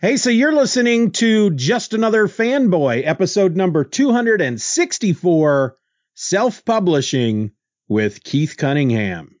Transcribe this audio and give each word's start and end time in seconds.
Hey, 0.00 0.16
so 0.16 0.30
you're 0.30 0.54
listening 0.54 1.10
to 1.14 1.50
Just 1.50 1.92
Another 1.92 2.28
Fanboy, 2.28 3.04
episode 3.04 3.56
number 3.56 3.82
264 3.82 5.76
Self 6.14 6.64
Publishing 6.64 7.50
with 7.88 8.22
Keith 8.22 8.56
Cunningham. 8.56 9.37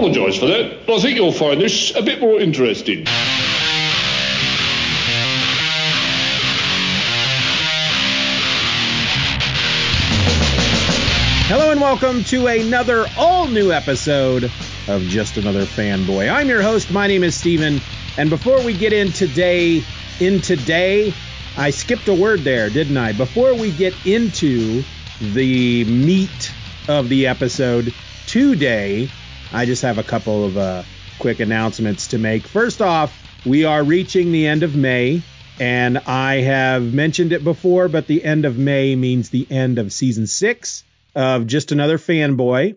Apologise 0.00 0.38
for 0.38 0.46
that. 0.46 0.86
But 0.86 0.96
I 0.96 1.00
think 1.00 1.16
you'll 1.16 1.30
find 1.30 1.60
this 1.60 1.94
a 1.94 2.00
bit 2.00 2.20
more 2.20 2.40
interesting. 2.40 3.04
Hello 11.48 11.70
and 11.70 11.80
welcome 11.82 12.24
to 12.24 12.46
another 12.46 13.04
all 13.18 13.46
new 13.46 13.72
episode 13.72 14.50
of 14.88 15.02
Just 15.02 15.36
Another 15.36 15.66
Fanboy. 15.66 16.32
I'm 16.32 16.48
your 16.48 16.62
host. 16.62 16.90
My 16.90 17.06
name 17.06 17.22
is 17.22 17.34
Steven. 17.34 17.82
And 18.16 18.30
before 18.30 18.64
we 18.64 18.72
get 18.72 18.94
in 18.94 19.12
today, 19.12 19.84
in 20.18 20.40
today, 20.40 21.12
I 21.58 21.70
skipped 21.70 22.08
a 22.08 22.14
word 22.14 22.40
there, 22.40 22.70
didn't 22.70 22.96
I? 22.96 23.12
Before 23.12 23.54
we 23.54 23.70
get 23.70 23.94
into 24.06 24.82
the 25.20 25.84
meat 25.84 26.54
of 26.88 27.10
the 27.10 27.26
episode 27.26 27.92
today, 28.26 29.10
I 29.52 29.66
just 29.66 29.82
have 29.82 29.98
a 29.98 30.04
couple 30.04 30.44
of 30.44 30.56
uh, 30.56 30.82
quick 31.18 31.40
announcements 31.40 32.08
to 32.08 32.18
make. 32.18 32.46
First 32.46 32.80
off, 32.80 33.12
we 33.44 33.64
are 33.64 33.82
reaching 33.82 34.30
the 34.30 34.46
end 34.46 34.62
of 34.62 34.76
May, 34.76 35.22
and 35.58 35.98
I 35.98 36.36
have 36.36 36.94
mentioned 36.94 37.32
it 37.32 37.42
before, 37.42 37.88
but 37.88 38.06
the 38.06 38.22
end 38.22 38.44
of 38.44 38.58
May 38.58 38.94
means 38.94 39.28
the 39.28 39.46
end 39.50 39.78
of 39.78 39.92
season 39.92 40.28
six 40.28 40.84
of 41.16 41.48
Just 41.48 41.72
Another 41.72 41.98
Fanboy. 41.98 42.76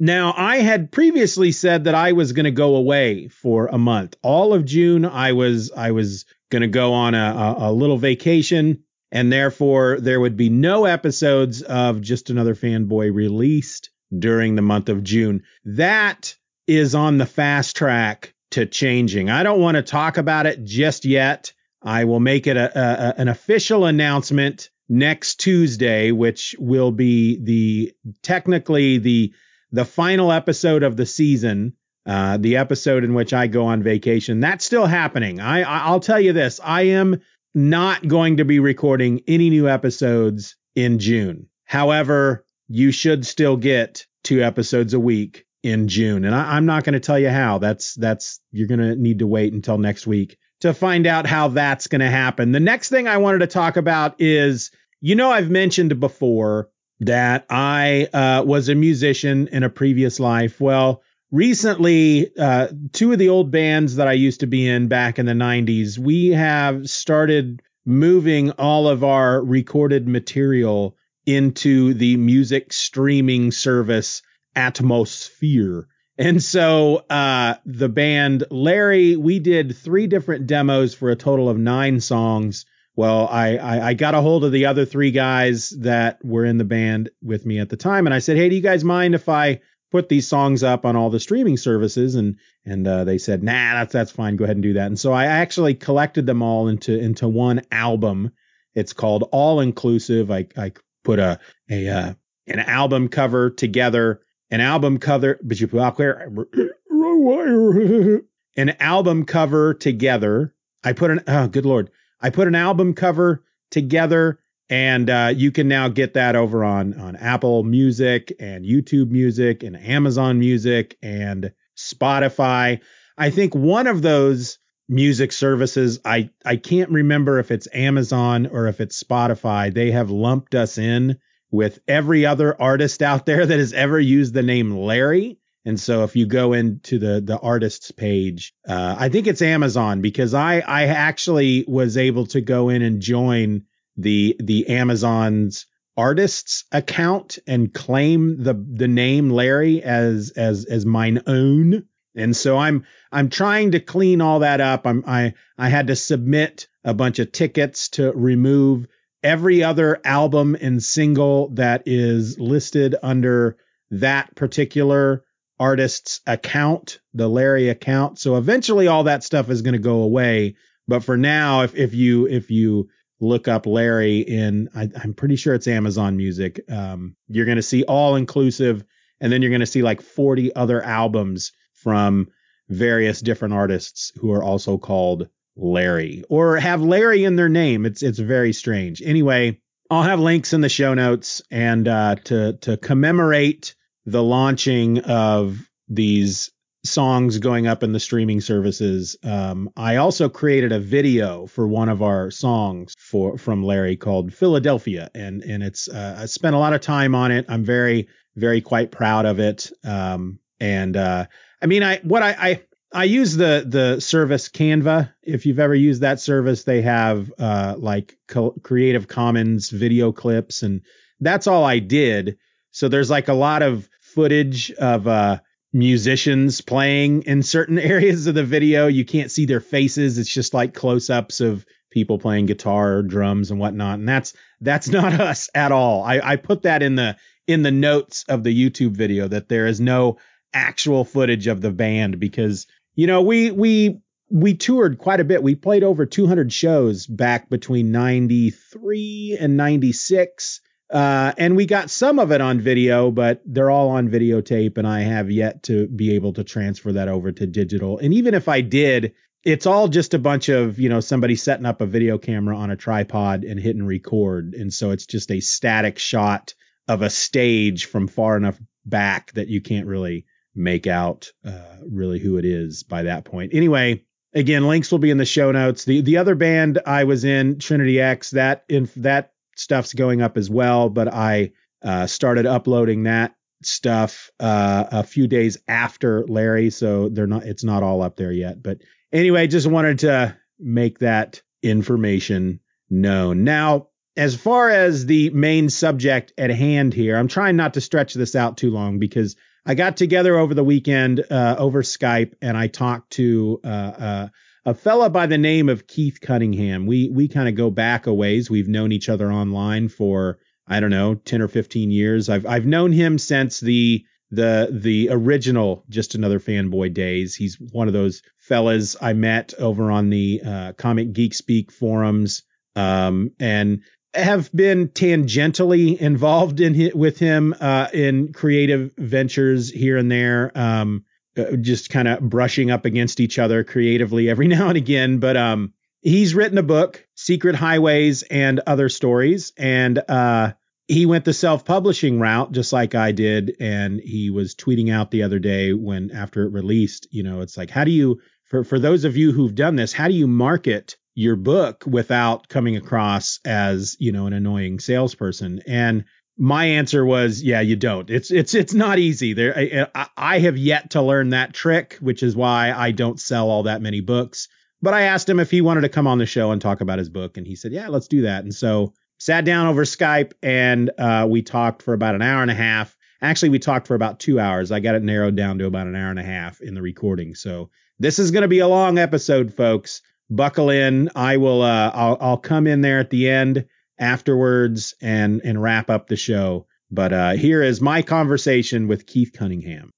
Now, 0.00 0.34
I 0.36 0.56
had 0.56 0.90
previously 0.90 1.52
said 1.52 1.84
that 1.84 1.94
I 1.94 2.12
was 2.12 2.32
going 2.32 2.44
to 2.44 2.50
go 2.50 2.74
away 2.74 3.28
for 3.28 3.68
a 3.68 3.78
month. 3.78 4.16
All 4.22 4.52
of 4.52 4.64
June, 4.64 5.04
I 5.04 5.32
was 5.32 5.70
I 5.70 5.92
was 5.92 6.24
going 6.50 6.62
to 6.62 6.68
go 6.68 6.92
on 6.92 7.14
a, 7.14 7.56
a, 7.58 7.70
a 7.70 7.72
little 7.72 7.98
vacation, 7.98 8.82
and 9.12 9.32
therefore 9.32 10.00
there 10.00 10.18
would 10.18 10.36
be 10.36 10.50
no 10.50 10.86
episodes 10.86 11.62
of 11.62 12.00
Just 12.00 12.30
Another 12.30 12.56
Fanboy 12.56 13.14
released 13.14 13.90
during 14.16 14.54
the 14.54 14.62
month 14.62 14.88
of 14.88 15.02
June. 15.02 15.42
That 15.64 16.36
is 16.66 16.94
on 16.94 17.18
the 17.18 17.26
fast 17.26 17.76
track 17.76 18.34
to 18.52 18.66
changing. 18.66 19.30
I 19.30 19.42
don't 19.42 19.60
want 19.60 19.76
to 19.76 19.82
talk 19.82 20.16
about 20.16 20.46
it 20.46 20.64
just 20.64 21.04
yet. 21.04 21.52
I 21.82 22.04
will 22.04 22.20
make 22.20 22.46
it 22.46 22.56
a, 22.56 22.78
a, 22.78 23.20
an 23.20 23.28
official 23.28 23.84
announcement 23.84 24.70
next 24.88 25.40
Tuesday, 25.40 26.12
which 26.12 26.54
will 26.58 26.90
be 26.90 27.38
the 27.42 27.92
technically 28.22 28.98
the 28.98 29.32
the 29.72 29.84
final 29.84 30.30
episode 30.30 30.84
of 30.84 30.96
the 30.96 31.06
season, 31.06 31.74
uh, 32.06 32.36
the 32.36 32.56
episode 32.56 33.02
in 33.02 33.12
which 33.12 33.32
I 33.32 33.48
go 33.48 33.66
on 33.66 33.82
vacation. 33.82 34.40
That's 34.40 34.64
still 34.64 34.86
happening. 34.86 35.40
I 35.40 35.62
I'll 35.62 36.00
tell 36.00 36.20
you 36.20 36.32
this: 36.32 36.60
I 36.62 36.82
am 36.82 37.20
not 37.54 38.06
going 38.06 38.38
to 38.38 38.44
be 38.44 38.60
recording 38.60 39.22
any 39.26 39.50
new 39.50 39.68
episodes 39.68 40.56
in 40.74 40.98
June. 40.98 41.48
However, 41.64 42.46
you 42.74 42.90
should 42.90 43.24
still 43.24 43.56
get 43.56 44.04
two 44.24 44.42
episodes 44.42 44.94
a 44.94 44.98
week 44.98 45.46
in 45.62 45.86
June, 45.86 46.24
and 46.24 46.34
I, 46.34 46.56
I'm 46.56 46.66
not 46.66 46.82
going 46.82 46.94
to 46.94 47.00
tell 47.00 47.18
you 47.18 47.30
how. 47.30 47.58
That's 47.58 47.94
that's 47.94 48.40
you're 48.50 48.66
going 48.66 48.80
to 48.80 48.96
need 48.96 49.20
to 49.20 49.28
wait 49.28 49.52
until 49.52 49.78
next 49.78 50.08
week 50.08 50.36
to 50.60 50.74
find 50.74 51.06
out 51.06 51.24
how 51.24 51.48
that's 51.48 51.86
going 51.86 52.00
to 52.00 52.10
happen. 52.10 52.50
The 52.50 52.58
next 52.58 52.88
thing 52.88 53.06
I 53.06 53.18
wanted 53.18 53.38
to 53.38 53.46
talk 53.46 53.76
about 53.76 54.20
is, 54.20 54.72
you 55.00 55.14
know, 55.14 55.30
I've 55.30 55.50
mentioned 55.50 56.00
before 56.00 56.68
that 56.98 57.46
I 57.48 58.08
uh, 58.12 58.42
was 58.44 58.68
a 58.68 58.74
musician 58.74 59.46
in 59.48 59.62
a 59.62 59.70
previous 59.70 60.18
life. 60.18 60.60
Well, 60.60 61.00
recently, 61.30 62.36
uh, 62.36 62.68
two 62.92 63.12
of 63.12 63.20
the 63.20 63.28
old 63.28 63.52
bands 63.52 63.96
that 63.96 64.08
I 64.08 64.14
used 64.14 64.40
to 64.40 64.48
be 64.48 64.68
in 64.68 64.88
back 64.88 65.20
in 65.20 65.26
the 65.26 65.32
90s, 65.32 65.96
we 65.96 66.30
have 66.30 66.90
started 66.90 67.62
moving 67.86 68.50
all 68.52 68.88
of 68.88 69.04
our 69.04 69.40
recorded 69.40 70.08
material 70.08 70.96
into 71.26 71.94
the 71.94 72.16
music 72.16 72.72
streaming 72.72 73.50
service 73.50 74.22
Atmosphere. 74.56 75.88
And 76.16 76.40
so 76.42 76.98
uh, 77.10 77.56
the 77.66 77.88
band 77.88 78.44
Larry, 78.50 79.16
we 79.16 79.40
did 79.40 79.76
three 79.76 80.06
different 80.06 80.46
demos 80.46 80.94
for 80.94 81.10
a 81.10 81.16
total 81.16 81.48
of 81.48 81.58
nine 81.58 82.00
songs. 82.00 82.66
Well, 82.96 83.26
I, 83.26 83.56
I, 83.56 83.88
I 83.88 83.94
got 83.94 84.14
a 84.14 84.20
hold 84.20 84.44
of 84.44 84.52
the 84.52 84.66
other 84.66 84.84
three 84.84 85.10
guys 85.10 85.70
that 85.80 86.24
were 86.24 86.44
in 86.44 86.58
the 86.58 86.64
band 86.64 87.10
with 87.20 87.44
me 87.44 87.58
at 87.58 87.68
the 87.68 87.76
time, 87.76 88.06
and 88.06 88.14
I 88.14 88.20
said, 88.20 88.36
"Hey, 88.36 88.48
do 88.48 88.54
you 88.54 88.60
guys 88.60 88.84
mind 88.84 89.16
if 89.16 89.28
I 89.28 89.60
put 89.90 90.08
these 90.08 90.28
songs 90.28 90.62
up 90.62 90.86
on 90.86 90.94
all 90.94 91.10
the 91.10 91.18
streaming 91.18 91.56
services?" 91.56 92.14
And 92.14 92.38
and 92.64 92.86
uh, 92.86 93.02
they 93.02 93.18
said, 93.18 93.42
"Nah, 93.42 93.74
that's 93.74 93.92
that's 93.92 94.12
fine. 94.12 94.36
Go 94.36 94.44
ahead 94.44 94.54
and 94.56 94.62
do 94.62 94.74
that." 94.74 94.86
And 94.86 94.98
so 94.98 95.12
I 95.12 95.24
actually 95.24 95.74
collected 95.74 96.26
them 96.26 96.42
all 96.42 96.68
into 96.68 96.96
into 96.96 97.26
one 97.26 97.62
album. 97.72 98.30
It's 98.76 98.92
called 98.92 99.28
All 99.32 99.60
Inclusive. 99.60 100.30
I 100.30 100.46
I 100.56 100.70
put 101.04 101.18
a 101.18 101.38
a 101.70 101.88
uh, 101.88 102.14
an 102.46 102.58
album 102.58 103.08
cover 103.08 103.50
together 103.50 104.20
an 104.54 104.60
album 104.60 104.98
cover, 104.98 105.40
but 105.42 105.60
you 105.60 105.66
put 105.66 105.98
an 108.56 108.70
album 108.80 109.24
cover 109.24 109.74
together. 109.74 110.54
I 110.84 110.92
put 110.92 111.10
an 111.10 111.24
oh 111.26 111.48
good 111.48 111.66
lord, 111.66 111.90
I 112.20 112.30
put 112.30 112.46
an 112.46 112.54
album 112.54 112.94
cover 112.94 113.42
together, 113.72 114.38
and 114.68 115.10
uh, 115.10 115.32
you 115.34 115.50
can 115.50 115.66
now 115.66 115.88
get 115.88 116.14
that 116.14 116.36
over 116.36 116.64
on 116.64 116.94
on 117.00 117.16
Apple 117.16 117.64
Music 117.64 118.32
and 118.38 118.64
YouTube 118.64 119.10
Music 119.10 119.64
and 119.64 119.76
Amazon 119.76 120.38
Music 120.38 120.96
and 121.02 121.52
Spotify. 121.76 122.80
I 123.18 123.30
think 123.30 123.56
one 123.56 123.88
of 123.88 124.02
those 124.02 124.58
music 124.88 125.32
services, 125.32 126.00
I 126.04 126.30
I 126.44 126.56
can't 126.56 126.90
remember 126.90 127.38
if 127.38 127.50
it's 127.50 127.68
Amazon 127.72 128.46
or 128.46 128.66
if 128.66 128.80
it's 128.80 129.02
Spotify. 129.02 129.72
They 129.72 129.90
have 129.90 130.10
lumped 130.10 130.54
us 130.54 130.78
in 130.78 131.18
with 131.50 131.78
every 131.86 132.26
other 132.26 132.60
artist 132.60 133.02
out 133.02 133.26
there 133.26 133.46
that 133.46 133.58
has 133.58 133.72
ever 133.72 133.98
used 133.98 134.34
the 134.34 134.42
name 134.42 134.76
Larry. 134.76 135.38
And 135.64 135.80
so 135.80 136.04
if 136.04 136.14
you 136.14 136.26
go 136.26 136.52
into 136.52 136.98
the 136.98 137.22
the 137.24 137.38
artists 137.38 137.90
page, 137.90 138.52
uh, 138.68 138.96
I 138.98 139.08
think 139.08 139.26
it's 139.26 139.42
Amazon 139.42 140.02
because 140.02 140.34
I 140.34 140.60
I 140.60 140.86
actually 140.86 141.64
was 141.66 141.96
able 141.96 142.26
to 142.26 142.40
go 142.40 142.68
in 142.68 142.82
and 142.82 143.00
join 143.00 143.62
the 143.96 144.36
the 144.40 144.68
Amazon's 144.68 145.66
artists 145.96 146.64
account 146.72 147.38
and 147.46 147.72
claim 147.72 148.42
the 148.42 148.54
the 148.54 148.88
name 148.88 149.30
Larry 149.30 149.82
as 149.82 150.32
as 150.36 150.66
as 150.66 150.84
mine 150.84 151.22
own. 151.26 151.84
And 152.16 152.36
so 152.36 152.56
I'm 152.56 152.84
I'm 153.10 153.30
trying 153.30 153.72
to 153.72 153.80
clean 153.80 154.20
all 154.20 154.40
that 154.40 154.60
up. 154.60 154.86
I'm 154.86 155.04
I 155.06 155.34
I 155.58 155.68
had 155.68 155.88
to 155.88 155.96
submit 155.96 156.68
a 156.84 156.94
bunch 156.94 157.18
of 157.18 157.32
tickets 157.32 157.88
to 157.90 158.12
remove 158.12 158.86
every 159.22 159.64
other 159.64 160.00
album 160.04 160.56
and 160.60 160.82
single 160.82 161.48
that 161.54 161.82
is 161.86 162.38
listed 162.38 162.94
under 163.02 163.56
that 163.90 164.34
particular 164.36 165.24
artist's 165.58 166.20
account, 166.26 167.00
the 167.14 167.28
Larry 167.28 167.68
account. 167.70 168.18
So 168.18 168.36
eventually 168.36 168.86
all 168.86 169.04
that 169.04 169.24
stuff 169.24 169.48
is 169.50 169.62
going 169.62 169.74
to 169.74 169.78
go 169.78 170.02
away. 170.02 170.56
But 170.86 171.04
for 171.04 171.16
now, 171.16 171.62
if, 171.62 171.74
if 171.74 171.94
you, 171.94 172.26
if 172.26 172.50
you 172.50 172.88
look 173.20 173.48
up 173.48 173.66
Larry 173.66 174.18
in, 174.18 174.68
I, 174.74 174.90
am 175.02 175.14
pretty 175.14 175.36
sure 175.36 175.54
it's 175.54 175.68
Amazon 175.68 176.16
music, 176.16 176.60
um, 176.70 177.16
you're 177.28 177.46
going 177.46 177.56
to 177.56 177.62
see 177.62 177.84
all 177.84 178.16
inclusive. 178.16 178.84
And 179.20 179.32
then 179.32 179.40
you're 179.40 179.50
going 179.50 179.60
to 179.60 179.66
see 179.66 179.82
like 179.82 180.02
40 180.02 180.54
other 180.54 180.82
albums 180.82 181.52
from 181.84 182.28
various 182.70 183.20
different 183.20 183.54
artists 183.54 184.10
who 184.16 184.32
are 184.32 184.42
also 184.42 184.78
called 184.78 185.28
Larry 185.54 186.24
or 186.28 186.56
have 186.56 186.82
Larry 186.82 187.24
in 187.24 187.36
their 187.36 187.50
name. 187.50 187.86
It's 187.86 188.02
it's 188.02 188.18
very 188.18 188.52
strange. 188.52 189.02
Anyway, 189.02 189.60
I'll 189.90 190.02
have 190.02 190.18
links 190.18 190.52
in 190.52 190.62
the 190.62 190.68
show 190.68 190.94
notes 190.94 191.42
and 191.50 191.86
uh, 191.86 192.16
to 192.24 192.54
to 192.62 192.76
commemorate 192.78 193.76
the 194.06 194.22
launching 194.22 194.98
of 195.00 195.58
these 195.88 196.50
songs 196.84 197.38
going 197.38 197.66
up 197.66 197.82
in 197.82 197.92
the 197.92 198.00
streaming 198.00 198.40
services. 198.40 199.16
Um, 199.22 199.70
I 199.76 199.96
also 199.96 200.28
created 200.28 200.72
a 200.72 200.80
video 200.80 201.46
for 201.46 201.66
one 201.66 201.88
of 201.88 202.02
our 202.02 202.30
songs 202.30 202.94
for 202.98 203.38
from 203.38 203.62
Larry 203.62 203.96
called 203.96 204.32
Philadelphia, 204.32 205.10
and 205.14 205.42
and 205.42 205.62
it's 205.62 205.88
uh, 205.88 206.16
I 206.18 206.26
spent 206.26 206.56
a 206.56 206.58
lot 206.58 206.72
of 206.72 206.80
time 206.80 207.14
on 207.14 207.30
it. 207.30 207.44
I'm 207.48 207.64
very 207.64 208.08
very 208.36 208.62
quite 208.62 208.90
proud 208.90 209.26
of 209.26 209.38
it. 209.38 209.70
Um, 209.84 210.40
and 210.60 210.96
uh, 210.96 211.26
I 211.62 211.66
mean, 211.66 211.82
I 211.82 211.98
what 211.98 212.22
I, 212.22 212.36
I 212.38 212.62
I 212.94 213.04
use 213.04 213.36
the 213.36 213.64
the 213.66 214.00
service 214.00 214.48
Canva. 214.48 215.12
If 215.22 215.46
you've 215.46 215.58
ever 215.58 215.74
used 215.74 216.02
that 216.02 216.20
service, 216.20 216.62
they 216.64 216.82
have 216.82 217.32
uh, 217.38 217.74
like 217.76 218.16
co- 218.28 218.54
Creative 218.62 219.08
Commons 219.08 219.70
video 219.70 220.12
clips, 220.12 220.62
and 220.62 220.82
that's 221.20 221.46
all 221.46 221.64
I 221.64 221.80
did. 221.80 222.38
So 222.70 222.88
there's 222.88 223.10
like 223.10 223.28
a 223.28 223.34
lot 223.34 223.62
of 223.62 223.88
footage 224.00 224.70
of 224.72 225.08
uh, 225.08 225.40
musicians 225.72 226.60
playing 226.60 227.22
in 227.22 227.42
certain 227.42 227.78
areas 227.80 228.26
of 228.28 228.36
the 228.36 228.44
video. 228.44 228.86
You 228.86 229.04
can't 229.04 229.30
see 229.30 229.46
their 229.46 229.60
faces. 229.60 230.16
It's 230.18 230.32
just 230.32 230.54
like 230.54 230.72
close 230.72 231.10
ups 231.10 231.40
of 231.40 231.66
people 231.90 232.18
playing 232.18 232.46
guitar, 232.46 233.02
drums, 233.02 233.50
and 233.50 233.58
whatnot. 233.58 233.98
And 233.98 234.08
that's 234.08 234.34
that's 234.60 234.88
not 235.00 235.14
us 235.14 235.50
at 235.54 235.72
all. 235.72 236.04
I, 236.04 236.20
I 236.22 236.36
put 236.36 236.62
that 236.62 236.82
in 236.82 236.94
the 236.94 237.16
in 237.46 237.62
the 237.62 237.72
notes 237.72 238.24
of 238.28 238.44
the 238.44 238.70
YouTube 238.70 238.92
video 238.92 239.28
that 239.28 239.48
there 239.48 239.66
is 239.66 239.80
no 239.80 240.16
actual 240.54 241.04
footage 241.04 241.46
of 241.46 241.60
the 241.60 241.72
band 241.72 242.18
because 242.18 242.66
you 242.94 243.06
know 243.06 243.22
we 243.22 243.50
we 243.50 244.00
we 244.30 244.54
toured 244.54 244.98
quite 244.98 245.20
a 245.20 245.24
bit. 245.24 245.42
We 245.42 245.54
played 245.54 245.84
over 245.84 246.06
200 246.06 246.52
shows 246.52 247.06
back 247.06 247.48
between 247.48 247.92
93 247.92 249.36
and 249.40 249.56
96. 249.56 250.60
Uh, 250.90 251.32
and 251.38 251.56
we 251.56 251.66
got 251.66 251.90
some 251.90 252.18
of 252.18 252.32
it 252.32 252.40
on 252.40 252.60
video, 252.60 253.10
but 253.10 253.42
they're 253.44 253.70
all 253.70 253.90
on 253.90 254.08
videotape, 254.08 254.78
and 254.78 254.86
I 254.86 255.00
have 255.00 255.30
yet 255.30 255.64
to 255.64 255.88
be 255.88 256.14
able 256.14 256.32
to 256.34 256.44
transfer 256.44 256.92
that 256.92 257.08
over 257.08 257.32
to 257.32 257.46
digital. 257.46 257.98
And 257.98 258.14
even 258.14 258.34
if 258.34 258.48
I 258.48 258.60
did, 258.60 259.14
it's 259.44 259.66
all 259.66 259.88
just 259.88 260.14
a 260.14 260.18
bunch 260.18 260.48
of, 260.48 260.78
you 260.78 260.88
know, 260.88 261.00
somebody 261.00 261.36
setting 261.36 261.66
up 261.66 261.80
a 261.80 261.86
video 261.86 262.18
camera 262.18 262.56
on 262.56 262.70
a 262.70 262.76
tripod 262.76 263.44
and 263.44 263.60
hitting 263.60 263.84
record. 263.84 264.54
And 264.54 264.72
so 264.72 264.90
it's 264.90 265.06
just 265.06 265.30
a 265.30 265.40
static 265.40 265.98
shot 265.98 266.54
of 266.88 267.02
a 267.02 267.10
stage 267.10 267.86
from 267.86 268.08
far 268.08 268.36
enough 268.36 268.58
back 268.84 269.32
that 269.32 269.48
you 269.48 269.60
can't 269.60 269.86
really 269.86 270.26
make 270.54 270.86
out 270.86 271.32
uh, 271.44 271.76
really 271.88 272.18
who 272.18 272.38
it 272.38 272.44
is 272.44 272.82
by 272.82 273.04
that 273.04 273.24
point. 273.24 273.54
Anyway, 273.54 274.04
again, 274.34 274.66
links 274.66 274.90
will 274.90 274.98
be 274.98 275.10
in 275.10 275.18
the 275.18 275.24
show 275.24 275.52
notes. 275.52 275.84
The 275.84 276.00
the 276.00 276.18
other 276.18 276.34
band 276.34 276.80
I 276.86 277.04
was 277.04 277.24
in, 277.24 277.58
Trinity 277.58 278.00
X, 278.00 278.30
that 278.30 278.64
in 278.68 278.88
that 278.96 279.32
stuff's 279.56 279.94
going 279.94 280.22
up 280.22 280.36
as 280.36 280.50
well, 280.50 280.88
but 280.88 281.12
I 281.12 281.52
uh, 281.82 282.06
started 282.06 282.46
uploading 282.46 283.04
that 283.04 283.34
stuff 283.62 284.30
uh, 284.40 284.84
a 284.90 285.04
few 285.04 285.26
days 285.26 285.58
after 285.68 286.24
Larry, 286.26 286.70
so 286.70 287.08
they're 287.08 287.26
not 287.26 287.44
it's 287.44 287.64
not 287.64 287.82
all 287.82 288.02
up 288.02 288.16
there 288.16 288.32
yet. 288.32 288.62
But 288.62 288.78
anyway, 289.12 289.46
just 289.46 289.66
wanted 289.66 290.00
to 290.00 290.36
make 290.58 291.00
that 291.00 291.42
information 291.62 292.60
known. 292.90 293.44
Now, 293.44 293.88
as 294.16 294.34
far 294.34 294.70
as 294.70 295.06
the 295.06 295.30
main 295.30 295.68
subject 295.68 296.32
at 296.38 296.50
hand 296.50 296.94
here, 296.94 297.16
I'm 297.16 297.28
trying 297.28 297.56
not 297.56 297.74
to 297.74 297.80
stretch 297.80 298.14
this 298.14 298.36
out 298.36 298.56
too 298.56 298.70
long 298.70 298.98
because 298.98 299.36
I 299.66 299.74
got 299.74 299.96
together 299.96 300.36
over 300.36 300.54
the 300.54 300.64
weekend 300.64 301.24
uh, 301.30 301.56
over 301.58 301.82
Skype 301.82 302.34
and 302.42 302.56
I 302.56 302.66
talked 302.66 303.12
to 303.12 303.60
uh, 303.64 303.66
uh, 303.66 304.28
a 304.66 304.74
fella 304.74 305.08
by 305.10 305.26
the 305.26 305.38
name 305.38 305.68
of 305.68 305.86
Keith 305.86 306.20
Cunningham. 306.20 306.86
We 306.86 307.08
we 307.08 307.28
kind 307.28 307.48
of 307.48 307.54
go 307.54 307.70
back 307.70 308.06
a 308.06 308.12
ways. 308.12 308.50
We've 308.50 308.68
known 308.68 308.92
each 308.92 309.08
other 309.08 309.32
online 309.32 309.88
for 309.88 310.38
I 310.66 310.80
don't 310.80 310.90
know 310.90 311.14
10 311.14 311.42
or 311.42 311.48
15 311.48 311.90
years. 311.90 312.28
I've 312.28 312.46
I've 312.46 312.66
known 312.66 312.92
him 312.92 313.18
since 313.18 313.60
the 313.60 314.04
the 314.30 314.68
the 314.70 315.08
original 315.10 315.84
just 315.88 316.14
another 316.14 316.40
fanboy 316.40 316.92
days. 316.92 317.34
He's 317.34 317.56
one 317.58 317.86
of 317.86 317.94
those 317.94 318.22
fellas 318.38 318.96
I 319.00 319.12
met 319.14 319.54
over 319.58 319.90
on 319.90 320.10
the 320.10 320.42
uh, 320.44 320.72
Comic 320.72 321.12
Geek 321.12 321.34
Speak 321.34 321.70
forums, 321.70 322.42
um, 322.76 323.30
and 323.38 323.82
have 324.14 324.50
been 324.52 324.88
tangentially 324.88 325.98
involved 325.98 326.60
in 326.60 326.90
with 326.94 327.18
him 327.18 327.54
uh, 327.60 327.88
in 327.92 328.32
creative 328.32 328.92
ventures 328.96 329.70
here 329.70 329.96
and 329.96 330.10
there. 330.10 330.52
Um, 330.54 331.04
uh, 331.36 331.56
just 331.56 331.90
kind 331.90 332.06
of 332.06 332.20
brushing 332.20 332.70
up 332.70 332.84
against 332.84 333.18
each 333.18 333.40
other 333.40 333.64
creatively 333.64 334.30
every 334.30 334.46
now 334.48 334.68
and 334.68 334.76
again. 334.76 335.18
But 335.18 335.36
um, 335.36 335.72
he's 336.00 336.34
written 336.34 336.58
a 336.58 336.62
book, 336.62 337.06
Secret 337.14 337.56
Highways 337.56 338.22
and 338.22 338.60
Other 338.66 338.88
Stories, 338.88 339.52
and 339.56 339.98
uh, 340.08 340.52
he 340.86 341.06
went 341.06 341.24
the 341.24 341.32
self-publishing 341.32 342.20
route 342.20 342.52
just 342.52 342.72
like 342.72 342.94
I 342.94 343.12
did. 343.12 343.56
And 343.58 344.00
he 344.00 344.30
was 344.30 344.54
tweeting 344.54 344.92
out 344.92 345.10
the 345.10 345.24
other 345.24 345.38
day 345.38 345.72
when 345.72 346.10
after 346.12 346.44
it 346.44 346.52
released, 346.52 347.08
you 347.10 347.22
know, 347.22 347.40
it's 347.40 347.56
like, 347.56 347.70
how 347.70 347.84
do 347.84 347.90
you 347.90 348.20
for 348.44 348.62
for 348.62 348.78
those 348.78 349.04
of 349.04 349.16
you 349.16 349.32
who've 349.32 349.54
done 349.54 349.76
this, 349.76 349.92
how 349.92 350.06
do 350.06 350.14
you 350.14 350.28
market 350.28 350.96
your 351.14 351.36
book 351.36 351.84
without 351.86 352.48
coming 352.48 352.76
across 352.76 353.38
as 353.44 353.96
you 354.00 354.12
know 354.12 354.26
an 354.26 354.32
annoying 354.32 354.80
salesperson. 354.80 355.60
And 355.66 356.04
my 356.36 356.64
answer 356.64 357.04
was 357.04 357.42
yeah 357.42 357.60
you 357.60 357.76
don't. 357.76 358.10
It's 358.10 358.30
it's 358.30 358.54
it's 358.54 358.74
not 358.74 358.98
easy. 358.98 359.32
There 359.32 359.88
I, 359.94 360.08
I, 360.16 360.38
have 360.40 360.58
yet 360.58 360.90
to 360.90 361.02
learn 361.02 361.30
that 361.30 361.54
trick 361.54 361.96
which 362.00 362.22
is 362.22 362.34
why 362.34 362.72
i 362.72 362.90
don't 362.90 363.20
sell 363.20 363.48
all 363.50 363.64
that 363.64 363.82
many 363.82 364.00
books. 364.00 364.48
But 364.82 364.94
i 364.94 365.02
asked 365.02 365.28
him 365.28 365.38
if 365.38 365.50
he 365.50 365.60
wanted 365.60 365.82
to 365.82 365.88
come 365.88 366.06
on 366.06 366.18
the 366.18 366.26
show 366.26 366.50
and 366.50 366.60
talk 366.60 366.80
about 366.80 366.98
his 366.98 367.08
book 367.08 367.36
and 367.36 367.46
he 367.46 367.54
said 367.54 367.72
yeah 367.72 367.88
let's 367.88 368.08
do 368.08 368.22
that. 368.22 368.42
And 368.42 368.54
so 368.54 368.92
sat 369.18 369.44
down 369.44 369.68
over 369.68 369.84
skype 369.84 370.32
and 370.42 370.90
uh, 370.98 371.26
we 371.30 371.42
talked 371.42 371.82
for 371.82 371.94
about 371.94 372.16
an 372.16 372.22
hour 372.22 372.42
and 372.42 372.50
a 372.50 372.54
half. 372.54 372.96
Actually 373.22 373.50
we 373.50 373.60
talked 373.60 373.86
for 373.86 373.94
about 373.94 374.18
two 374.18 374.40
hours. 374.40 374.72
I 374.72 374.80
got 374.80 374.96
it 374.96 375.02
narrowed 375.04 375.36
down 375.36 375.58
to 375.58 375.66
about 375.66 375.86
an 375.86 375.94
hour 375.94 376.10
and 376.10 376.18
a 376.18 376.24
half 376.24 376.60
in 376.60 376.74
the 376.74 376.82
recording. 376.82 377.36
So 377.36 377.70
this 378.00 378.18
is 378.18 378.32
going 378.32 378.42
to 378.42 378.48
be 378.48 378.58
a 378.58 378.66
long 378.66 378.98
episode 378.98 379.54
folks 379.54 380.02
buckle 380.30 380.70
in. 380.70 381.10
I 381.14 381.36
will. 381.36 381.62
Uh, 381.62 381.90
I'll, 381.94 382.18
I'll 382.20 382.36
come 382.38 382.66
in 382.66 382.80
there 382.80 382.98
at 382.98 383.10
the 383.10 383.28
end 383.28 383.66
afterwards 383.98 384.94
and 385.00 385.40
and 385.44 385.60
wrap 385.60 385.90
up 385.90 386.08
the 386.08 386.16
show. 386.16 386.66
But 386.90 387.12
uh, 387.12 387.32
here 387.32 387.62
is 387.62 387.80
my 387.80 388.02
conversation 388.02 388.88
with 388.88 389.06
Keith 389.06 389.32
Cunningham. 389.32 389.90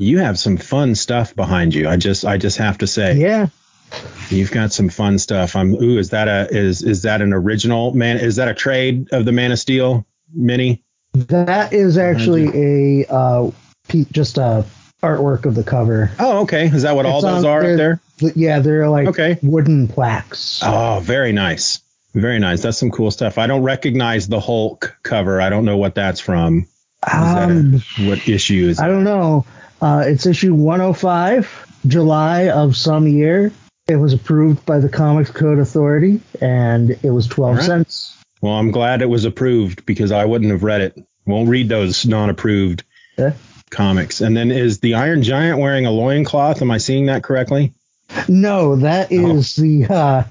You 0.00 0.18
have 0.18 0.38
some 0.38 0.56
fun 0.56 0.94
stuff 0.94 1.34
behind 1.34 1.74
you. 1.74 1.88
I 1.88 1.96
just 1.96 2.24
I 2.24 2.38
just 2.38 2.58
have 2.58 2.78
to 2.78 2.86
say. 2.86 3.16
Yeah. 3.16 3.48
You've 4.30 4.50
got 4.50 4.72
some 4.72 4.90
fun 4.90 5.18
stuff. 5.18 5.56
I'm 5.56 5.74
ooh, 5.74 5.98
is 5.98 6.10
that 6.10 6.28
a 6.28 6.46
is 6.50 6.82
is 6.82 7.02
that 7.02 7.20
an 7.20 7.32
original 7.32 7.92
man 7.94 8.18
is 8.18 8.36
that 8.36 8.48
a 8.48 8.54
trade 8.54 9.08
of 9.12 9.24
the 9.24 9.32
Man 9.32 9.50
of 9.50 9.58
Steel 9.58 10.06
mini? 10.32 10.84
That 11.14 11.72
is 11.72 11.98
actually 11.98 13.00
a 13.02 13.12
uh, 13.12 13.50
just 14.12 14.38
a 14.38 14.64
artwork 15.02 15.44
of 15.44 15.54
the 15.54 15.64
cover. 15.64 16.10
Oh, 16.18 16.42
okay. 16.42 16.66
Is 16.66 16.82
that 16.82 16.96
what 16.96 17.06
it's 17.06 17.12
all 17.12 17.22
those 17.22 17.44
on, 17.44 17.50
are 17.50 17.60
up 17.60 17.76
there? 17.76 18.00
Yeah, 18.34 18.58
they're 18.60 18.88
like 18.88 19.08
okay. 19.08 19.38
wooden 19.42 19.88
plaques. 19.88 20.60
Oh, 20.64 21.00
very 21.02 21.32
nice. 21.32 21.80
Very 22.14 22.38
nice. 22.38 22.62
That's 22.62 22.78
some 22.78 22.90
cool 22.90 23.10
stuff. 23.10 23.38
I 23.38 23.46
don't 23.46 23.62
recognize 23.62 24.28
the 24.28 24.40
Hulk 24.40 24.96
cover. 25.02 25.40
I 25.40 25.50
don't 25.50 25.64
know 25.64 25.76
what 25.76 25.94
that's 25.94 26.20
from. 26.20 26.66
Um, 27.10 27.74
a, 27.98 28.08
what 28.08 28.28
issue 28.28 28.66
is? 28.68 28.80
I 28.80 28.88
don't 28.88 29.04
know. 29.04 29.46
Uh, 29.80 30.02
it's 30.06 30.26
issue 30.26 30.54
105, 30.54 31.80
July 31.86 32.48
of 32.48 32.76
some 32.76 33.06
year. 33.06 33.52
It 33.86 33.96
was 33.96 34.12
approved 34.12 34.66
by 34.66 34.80
the 34.80 34.88
Comics 34.88 35.30
Code 35.30 35.58
Authority, 35.58 36.20
and 36.40 36.90
it 36.90 37.10
was 37.10 37.28
12 37.28 37.56
right. 37.56 37.64
cents. 37.64 38.16
Well, 38.42 38.54
I'm 38.54 38.72
glad 38.72 39.00
it 39.00 39.08
was 39.08 39.24
approved 39.24 39.86
because 39.86 40.10
I 40.10 40.24
wouldn't 40.24 40.50
have 40.50 40.64
read 40.64 40.80
it. 40.80 40.98
Won't 41.24 41.48
read 41.48 41.68
those 41.68 42.04
non-approved. 42.04 42.82
Yeah 43.16 43.34
comics. 43.70 44.20
And 44.20 44.36
then 44.36 44.50
is 44.50 44.80
the 44.80 44.94
Iron 44.94 45.22
Giant 45.22 45.58
wearing 45.58 45.86
a 45.86 45.90
loincloth? 45.90 46.62
Am 46.62 46.70
I 46.70 46.78
seeing 46.78 47.06
that 47.06 47.22
correctly? 47.22 47.72
No, 48.28 48.76
that 48.76 49.12
is 49.12 49.58
oh. 49.58 49.62
oh. 49.62 49.64
the 49.64 49.94
uh, 49.94 50.24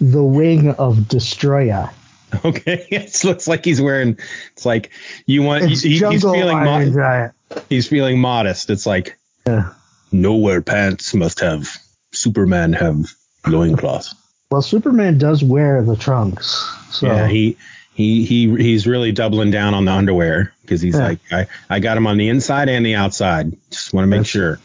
the 0.00 0.24
wing 0.24 0.70
of 0.70 1.08
Destroyer. 1.08 1.90
Okay, 2.44 2.86
it 2.92 3.24
looks 3.24 3.48
like 3.48 3.64
he's 3.64 3.82
wearing. 3.82 4.16
It's 4.52 4.64
like 4.64 4.90
you 5.26 5.42
want. 5.42 5.64
It's 5.64 5.82
he, 5.82 5.98
he's 5.98 6.22
feeling 6.22 6.56
Iron 6.56 6.92
Giant. 6.92 7.34
He's 7.68 7.88
feeling 7.88 8.20
modest. 8.20 8.70
It's 8.70 8.86
like 8.86 9.18
yeah. 9.48 9.72
nowhere 10.12 10.62
pants 10.62 11.12
must 11.12 11.40
have 11.40 11.68
Superman 12.12 12.72
have 12.74 13.10
loincloth. 13.48 14.14
Well, 14.50 14.62
Superman 14.62 15.18
does 15.18 15.42
wear 15.42 15.82
the 15.82 15.96
trunks. 15.96 16.72
So. 16.90 17.06
Yeah, 17.06 17.26
he 17.26 17.56
he 17.94 18.24
he 18.24 18.48
he's 18.56 18.86
really 18.86 19.12
doubling 19.12 19.50
down 19.50 19.74
on 19.74 19.84
the 19.84 19.92
underwear 19.92 20.52
because 20.62 20.80
he's 20.80 20.96
yeah. 20.96 21.08
like 21.08 21.18
I 21.30 21.46
I 21.68 21.80
got 21.80 21.96
him 21.96 22.06
on 22.06 22.16
the 22.16 22.28
inside 22.28 22.68
and 22.68 22.84
the 22.84 22.94
outside. 22.94 23.56
Just 23.70 23.92
want 23.92 24.04
to 24.04 24.18
make 24.18 24.26
sure. 24.26 24.58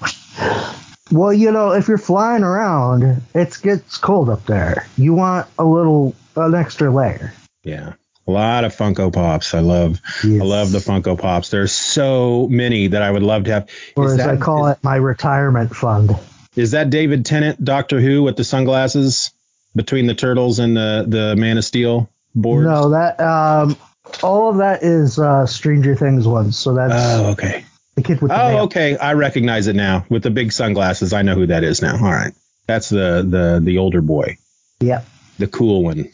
Well, 1.11 1.33
you 1.33 1.51
know, 1.51 1.71
if 1.71 1.87
you're 1.87 1.97
flying 1.99 2.43
around, 2.43 3.21
it 3.33 3.57
gets 3.61 3.97
cold 3.97 4.29
up 4.29 4.45
there. 4.45 4.87
You 4.97 5.13
want 5.13 5.47
a 5.59 5.63
little 5.63 6.15
an 6.35 6.55
extra 6.55 6.91
layer. 6.91 7.33
Yeah. 7.63 7.93
A 8.27 8.31
lot 8.31 8.63
of 8.63 8.75
Funko 8.75 9.13
Pops. 9.13 9.53
I 9.53 9.59
love 9.59 10.01
yes. 10.23 10.41
I 10.41 10.45
love 10.45 10.71
the 10.71 10.79
Funko 10.79 11.17
Pops. 11.19 11.49
There's 11.49 11.71
so 11.71 12.47
many 12.49 12.87
that 12.87 13.03
I 13.03 13.11
would 13.11 13.21
love 13.21 13.43
to 13.43 13.51
have. 13.51 13.69
Or 13.95 14.05
is 14.05 14.11
as 14.13 14.17
that, 14.17 14.29
I 14.29 14.37
call 14.37 14.67
is, 14.67 14.77
it, 14.77 14.83
my 14.83 14.95
retirement 14.95 15.75
fund. 15.75 16.17
Is 16.55 16.71
that 16.71 16.89
David 16.89 17.25
Tennant, 17.25 17.63
Doctor 17.63 17.99
Who, 17.99 18.23
with 18.23 18.35
the 18.35 18.43
sunglasses 18.43 19.31
between 19.75 20.07
the 20.07 20.15
turtles 20.15 20.57
and 20.57 20.75
the 20.75 21.05
the 21.07 21.35
Man 21.35 21.59
of 21.59 21.65
Steel? 21.65 22.09
Boards? 22.35 22.67
No, 22.67 22.89
that 22.89 23.19
um, 23.19 23.77
all 24.23 24.49
of 24.49 24.57
that 24.57 24.83
is 24.83 25.19
uh, 25.19 25.45
Stranger 25.45 25.95
Things 25.95 26.27
ones. 26.27 26.57
So 26.57 26.73
that's 26.73 26.93
oh 26.93 27.31
okay. 27.31 27.65
The 27.95 28.01
kid 28.01 28.21
with 28.21 28.31
the 28.31 28.41
oh 28.41 28.57
okay, 28.63 28.97
I 28.97 29.13
recognize 29.13 29.67
it 29.67 29.75
now 29.75 30.05
with 30.09 30.23
the 30.23 30.31
big 30.31 30.51
sunglasses. 30.51 31.13
I 31.13 31.21
know 31.21 31.35
who 31.35 31.47
that 31.47 31.63
is 31.63 31.81
now. 31.81 31.93
All 31.93 32.11
right, 32.11 32.33
that's 32.67 32.89
the 32.89 33.25
the 33.27 33.61
the 33.63 33.77
older 33.77 34.01
boy. 34.01 34.37
Yep. 34.81 35.05
The 35.39 35.47
cool 35.47 35.83
one. 35.83 36.11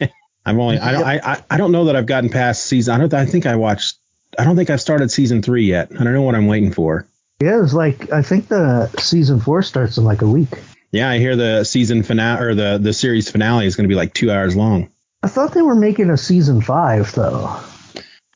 I'm 0.46 0.60
only 0.60 0.78
I 0.78 0.92
don't 0.92 1.04
I, 1.04 1.42
I 1.50 1.56
don't 1.56 1.72
know 1.72 1.86
that 1.86 1.96
I've 1.96 2.06
gotten 2.06 2.30
past 2.30 2.66
season. 2.66 2.94
I 2.94 2.98
don't 2.98 3.14
I 3.14 3.26
think 3.26 3.46
I 3.46 3.56
watched 3.56 3.98
I 4.38 4.44
don't 4.44 4.56
think 4.56 4.70
I've 4.70 4.80
started 4.80 5.10
season 5.10 5.42
three 5.42 5.64
yet. 5.64 5.90
I 5.92 6.02
don't 6.02 6.12
know 6.12 6.22
what 6.22 6.34
I'm 6.34 6.46
waiting 6.46 6.72
for. 6.72 7.06
Yeah, 7.40 7.62
it's 7.62 7.74
like 7.74 8.12
I 8.12 8.22
think 8.22 8.48
the 8.48 8.88
season 9.00 9.40
four 9.40 9.62
starts 9.62 9.98
in 9.98 10.04
like 10.04 10.22
a 10.22 10.28
week. 10.28 10.50
Yeah, 10.90 11.08
I 11.08 11.18
hear 11.18 11.36
the 11.36 11.64
season 11.64 12.02
finale 12.02 12.44
or 12.44 12.54
the 12.54 12.78
the 12.78 12.92
series 12.92 13.30
finale 13.30 13.66
is 13.66 13.76
going 13.76 13.84
to 13.84 13.88
be 13.88 13.94
like 13.94 14.14
two 14.14 14.30
hours 14.30 14.54
long. 14.56 14.91
I 15.22 15.28
thought 15.28 15.52
they 15.52 15.62
were 15.62 15.74
making 15.76 16.10
a 16.10 16.16
season 16.16 16.60
five 16.60 17.12
though. 17.14 17.56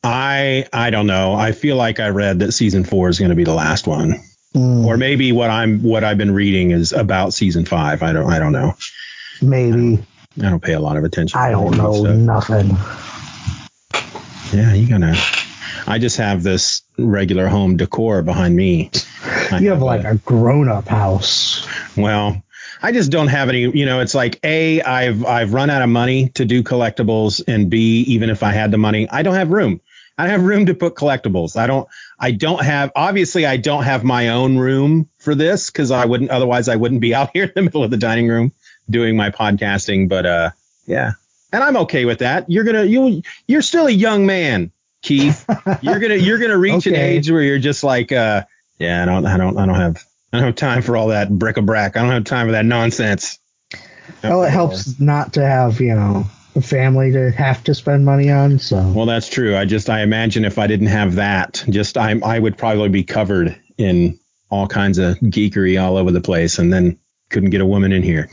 I 0.03 0.65
I 0.71 0.89
don't 0.89 1.07
know. 1.07 1.33
I 1.35 1.51
feel 1.51 1.75
like 1.75 1.99
I 1.99 2.09
read 2.09 2.39
that 2.39 2.51
season 2.53 2.83
four 2.83 3.09
is 3.09 3.19
going 3.19 3.29
to 3.29 3.35
be 3.35 3.43
the 3.43 3.53
last 3.53 3.87
one, 3.87 4.21
Mm, 4.55 4.85
or 4.85 4.95
maybe 4.97 5.33
what 5.33 5.49
I'm 5.49 5.83
what 5.83 6.03
I've 6.05 6.17
been 6.17 6.33
reading 6.33 6.71
is 6.71 6.93
about 6.93 7.33
season 7.33 7.65
five. 7.65 8.01
I 8.01 8.13
don't 8.13 8.31
I 8.31 8.39
don't 8.39 8.53
know. 8.53 8.75
maybe 9.41 10.01
I 10.37 10.49
don't 10.49 10.63
pay 10.63 10.73
a 10.73 10.79
lot 10.79 10.95
of 10.97 11.03
attention. 11.03 11.37
I 11.39 11.51
don't 11.51 11.75
know 11.77 11.93
stuff. 11.93 12.15
nothing. 12.15 12.69
Yeah, 14.53 14.73
you 14.73 14.87
gotta. 14.87 15.15
I 15.85 15.99
just 15.99 16.17
have 16.17 16.43
this 16.43 16.81
regular 16.97 17.47
home 17.47 17.77
decor 17.77 18.21
behind 18.21 18.55
me. 18.55 18.91
You 19.61 19.69
have 19.69 19.81
like 19.81 20.03
a- 20.03 20.11
a 20.11 20.15
grown 20.15 20.67
up 20.67 20.89
house. 20.89 21.65
Well, 21.95 22.43
I 22.81 22.91
just 22.91 23.11
don't 23.11 23.27
have 23.27 23.49
any. 23.49 23.61
You 23.61 23.85
know, 23.85 23.99
it's 23.99 24.15
like 24.15 24.39
a 24.43 24.81
I've 24.81 25.25
I've 25.25 25.53
run 25.53 25.69
out 25.69 25.81
of 25.81 25.89
money 25.89 26.29
to 26.29 26.45
do 26.45 26.63
collectibles, 26.63 27.43
and 27.47 27.69
b 27.69 28.01
even 28.07 28.29
if 28.29 28.43
I 28.43 28.51
had 28.51 28.71
the 28.71 28.77
money, 28.77 29.09
I 29.09 29.23
don't 29.23 29.35
have 29.35 29.49
room. 29.49 29.81
I 30.17 30.23
don't 30.23 30.31
have 30.31 30.43
room 30.43 30.65
to 30.65 30.73
put 30.73 30.95
collectibles. 30.95 31.57
I 31.57 31.67
don't. 31.67 31.87
I 32.19 32.31
don't 32.31 32.63
have. 32.63 32.91
Obviously, 32.95 33.45
I 33.45 33.57
don't 33.57 33.83
have 33.83 34.03
my 34.03 34.29
own 34.29 34.57
room 34.57 35.09
for 35.19 35.35
this 35.35 35.69
because 35.69 35.91
I 35.91 36.05
wouldn't. 36.05 36.31
Otherwise, 36.31 36.69
I 36.69 36.75
wouldn't 36.75 37.01
be 37.01 37.13
out 37.15 37.31
here 37.33 37.45
in 37.45 37.51
the 37.55 37.61
middle 37.61 37.83
of 37.83 37.91
the 37.91 37.97
dining 37.97 38.27
room 38.27 38.51
doing 38.89 39.15
my 39.15 39.29
podcasting. 39.29 40.09
But 40.09 40.25
uh, 40.25 40.49
yeah, 40.85 41.13
and 41.53 41.63
I'm 41.63 41.77
okay 41.77 42.05
with 42.05 42.19
that. 42.19 42.49
You're 42.49 42.63
gonna 42.63 42.83
you 42.83 43.21
you're 43.47 43.61
still 43.61 43.87
a 43.87 43.91
young 43.91 44.25
man, 44.25 44.71
Keith. 45.01 45.45
you're 45.81 45.99
gonna 45.99 46.15
you're 46.15 46.39
gonna 46.39 46.57
reach 46.57 46.87
an 46.87 46.95
age 46.95 47.29
where 47.29 47.41
you're 47.41 47.59
just 47.59 47.83
like 47.83 48.11
uh, 48.11 48.43
yeah, 48.79 49.03
I 49.03 49.05
don't 49.05 49.25
I 49.25 49.37
don't 49.37 49.57
I 49.57 49.65
don't 49.65 49.75
have 49.75 50.03
I 50.33 50.37
don't 50.37 50.45
have 50.47 50.55
time 50.55 50.81
for 50.81 50.97
all 50.97 51.07
that 51.07 51.29
bric-a-brac. 51.29 51.95
I 51.95 52.01
don't 52.01 52.11
have 52.11 52.25
time 52.25 52.47
for 52.47 52.51
that 52.51 52.65
nonsense. 52.65 53.39
Well, 54.23 54.43
it 54.43 54.49
helps 54.49 54.99
not 54.99 55.33
to 55.33 55.45
have 55.45 55.79
you 55.79 55.93
know 55.93 56.25
a 56.55 56.61
family 56.61 57.11
to 57.11 57.31
have 57.31 57.63
to 57.65 57.75
spend 57.75 58.05
money 58.05 58.29
on. 58.31 58.59
So 58.59 58.91
Well, 58.95 59.05
that's 59.05 59.29
true. 59.29 59.55
I 59.55 59.65
just 59.65 59.89
I 59.89 60.01
imagine 60.01 60.43
if 60.43 60.57
I 60.57 60.67
didn't 60.67 60.87
have 60.87 61.15
that, 61.15 61.63
just 61.69 61.97
I 61.97 62.19
I 62.23 62.39
would 62.39 62.57
probably 62.57 62.89
be 62.89 63.03
covered 63.03 63.59
in 63.77 64.19
all 64.49 64.67
kinds 64.67 64.97
of 64.97 65.17
geekery 65.19 65.81
all 65.81 65.97
over 65.97 66.11
the 66.11 66.21
place, 66.21 66.57
and 66.57 66.71
then 66.73 66.97
couldn't 67.29 67.49
get 67.49 67.61
a 67.61 67.65
woman 67.65 67.91
in 67.91 68.03
here. 68.03 68.29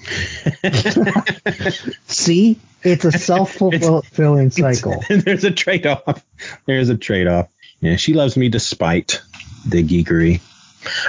see, 2.07 2.59
it's 2.83 3.05
a 3.05 3.13
self 3.13 3.53
fulfilling 3.53 4.51
cycle. 4.51 5.03
There's 5.09 5.45
a 5.45 5.51
trade-off. 5.51 6.25
There's 6.67 6.89
a 6.89 6.97
trade-off. 6.97 7.49
Yeah, 7.81 7.97
she 7.97 8.15
loves 8.15 8.37
me 8.37 8.49
despite 8.49 9.21
the 9.67 9.83
geekery. 9.83 10.41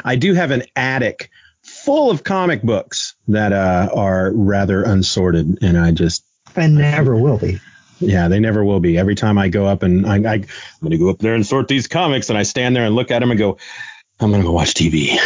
I 0.03 0.15
do 0.15 0.33
have 0.33 0.51
an 0.51 0.63
attic 0.75 1.29
full 1.63 2.11
of 2.11 2.23
comic 2.23 2.61
books 2.61 3.15
that 3.27 3.51
uh, 3.53 3.89
are 3.93 4.31
rather 4.33 4.83
unsorted, 4.83 5.59
and 5.63 5.77
I 5.77 5.91
just 5.91 6.23
And 6.55 6.75
never 6.75 7.15
will 7.15 7.37
be. 7.37 7.59
Yeah, 7.99 8.27
they 8.27 8.39
never 8.39 8.63
will 8.63 8.79
be. 8.81 8.97
Every 8.97 9.15
time 9.15 9.37
I 9.37 9.47
go 9.47 9.65
up 9.65 9.81
and 9.81 10.05
I, 10.05 10.15
I 10.15 10.33
I'm 10.33 10.45
gonna 10.83 10.97
go 10.97 11.09
up 11.09 11.19
there 11.19 11.33
and 11.33 11.45
sort 11.45 11.67
these 11.67 11.87
comics, 11.87 12.29
and 12.29 12.37
I 12.37 12.43
stand 12.43 12.75
there 12.75 12.85
and 12.85 12.93
look 12.93 13.09
at 13.09 13.19
them 13.19 13.31
and 13.31 13.37
go, 13.37 13.57
I'm 14.19 14.31
gonna 14.31 14.43
go 14.43 14.51
watch 14.51 14.73
TV 14.73 15.17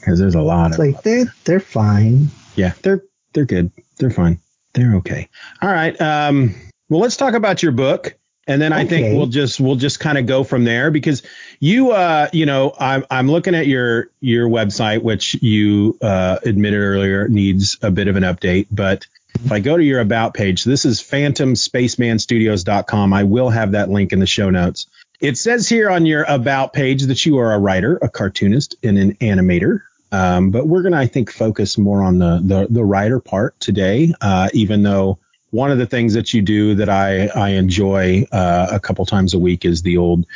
because 0.00 0.18
there's 0.18 0.34
a 0.34 0.40
lot 0.42 0.68
It's 0.70 0.78
of 0.78 0.84
like 0.86 1.02
they're 1.02 1.32
they're 1.44 1.60
fine. 1.60 2.28
yeah, 2.56 2.72
they're 2.82 3.02
they're 3.34 3.44
good, 3.44 3.70
they're 3.98 4.10
fine, 4.10 4.40
they're 4.74 4.96
okay. 4.96 5.28
All 5.60 5.70
right, 5.70 5.98
um, 6.00 6.54
well, 6.88 7.00
let's 7.00 7.16
talk 7.16 7.34
about 7.34 7.62
your 7.62 7.72
book, 7.72 8.16
and 8.46 8.60
then 8.60 8.72
I 8.72 8.84
think 8.84 9.16
we'll 9.16 9.26
just 9.26 9.60
we'll 9.60 9.76
just 9.76 10.00
kind 10.00 10.18
of 10.18 10.26
go 10.26 10.42
from 10.42 10.64
there 10.64 10.90
because 10.90 11.22
you 11.60 11.92
uh 11.92 12.28
you 12.32 12.46
know 12.46 12.74
I'm 12.78 13.04
I'm 13.10 13.30
looking 13.30 13.54
at 13.54 13.66
your 13.66 14.08
your 14.20 14.48
website, 14.48 15.02
which 15.02 15.40
you 15.42 15.98
uh, 16.02 16.38
admitted 16.44 16.80
earlier 16.80 17.28
needs 17.28 17.78
a 17.82 17.90
bit 17.90 18.08
of 18.08 18.16
an 18.16 18.24
update, 18.24 18.66
but 18.70 19.06
if 19.44 19.50
I 19.50 19.60
go 19.60 19.76
to 19.76 19.82
your 19.82 20.00
about 20.00 20.34
page, 20.34 20.64
this 20.64 20.84
is 20.84 21.00
phantomspacemanstudios.com. 21.00 23.12
I 23.12 23.24
will 23.24 23.50
have 23.50 23.72
that 23.72 23.90
link 23.90 24.12
in 24.12 24.20
the 24.20 24.26
show 24.26 24.50
notes. 24.50 24.86
It 25.20 25.36
says 25.38 25.68
here 25.68 25.90
on 25.90 26.06
your 26.06 26.24
about 26.24 26.72
page 26.72 27.04
that 27.04 27.24
you 27.24 27.38
are 27.38 27.54
a 27.54 27.58
writer, 27.58 27.96
a 28.02 28.08
cartoonist, 28.08 28.74
and 28.82 28.98
an 28.98 29.14
animator. 29.16 29.82
Um, 30.10 30.50
but 30.50 30.66
we're 30.66 30.82
going 30.82 30.92
to, 30.92 30.98
I 30.98 31.06
think, 31.06 31.32
focus 31.32 31.78
more 31.78 32.02
on 32.02 32.18
the 32.18 32.40
the, 32.44 32.66
the 32.68 32.84
writer 32.84 33.20
part 33.20 33.58
today, 33.60 34.12
uh, 34.20 34.50
even 34.52 34.82
though 34.82 35.18
one 35.52 35.70
of 35.70 35.78
the 35.78 35.86
things 35.86 36.14
that 36.14 36.34
you 36.34 36.42
do 36.42 36.74
that 36.74 36.88
I, 36.88 37.28
I 37.28 37.50
enjoy 37.50 38.26
uh, 38.32 38.66
a 38.72 38.80
couple 38.80 39.06
times 39.06 39.32
a 39.32 39.38
week 39.38 39.64
is 39.64 39.82
the 39.82 39.96
old 39.98 40.26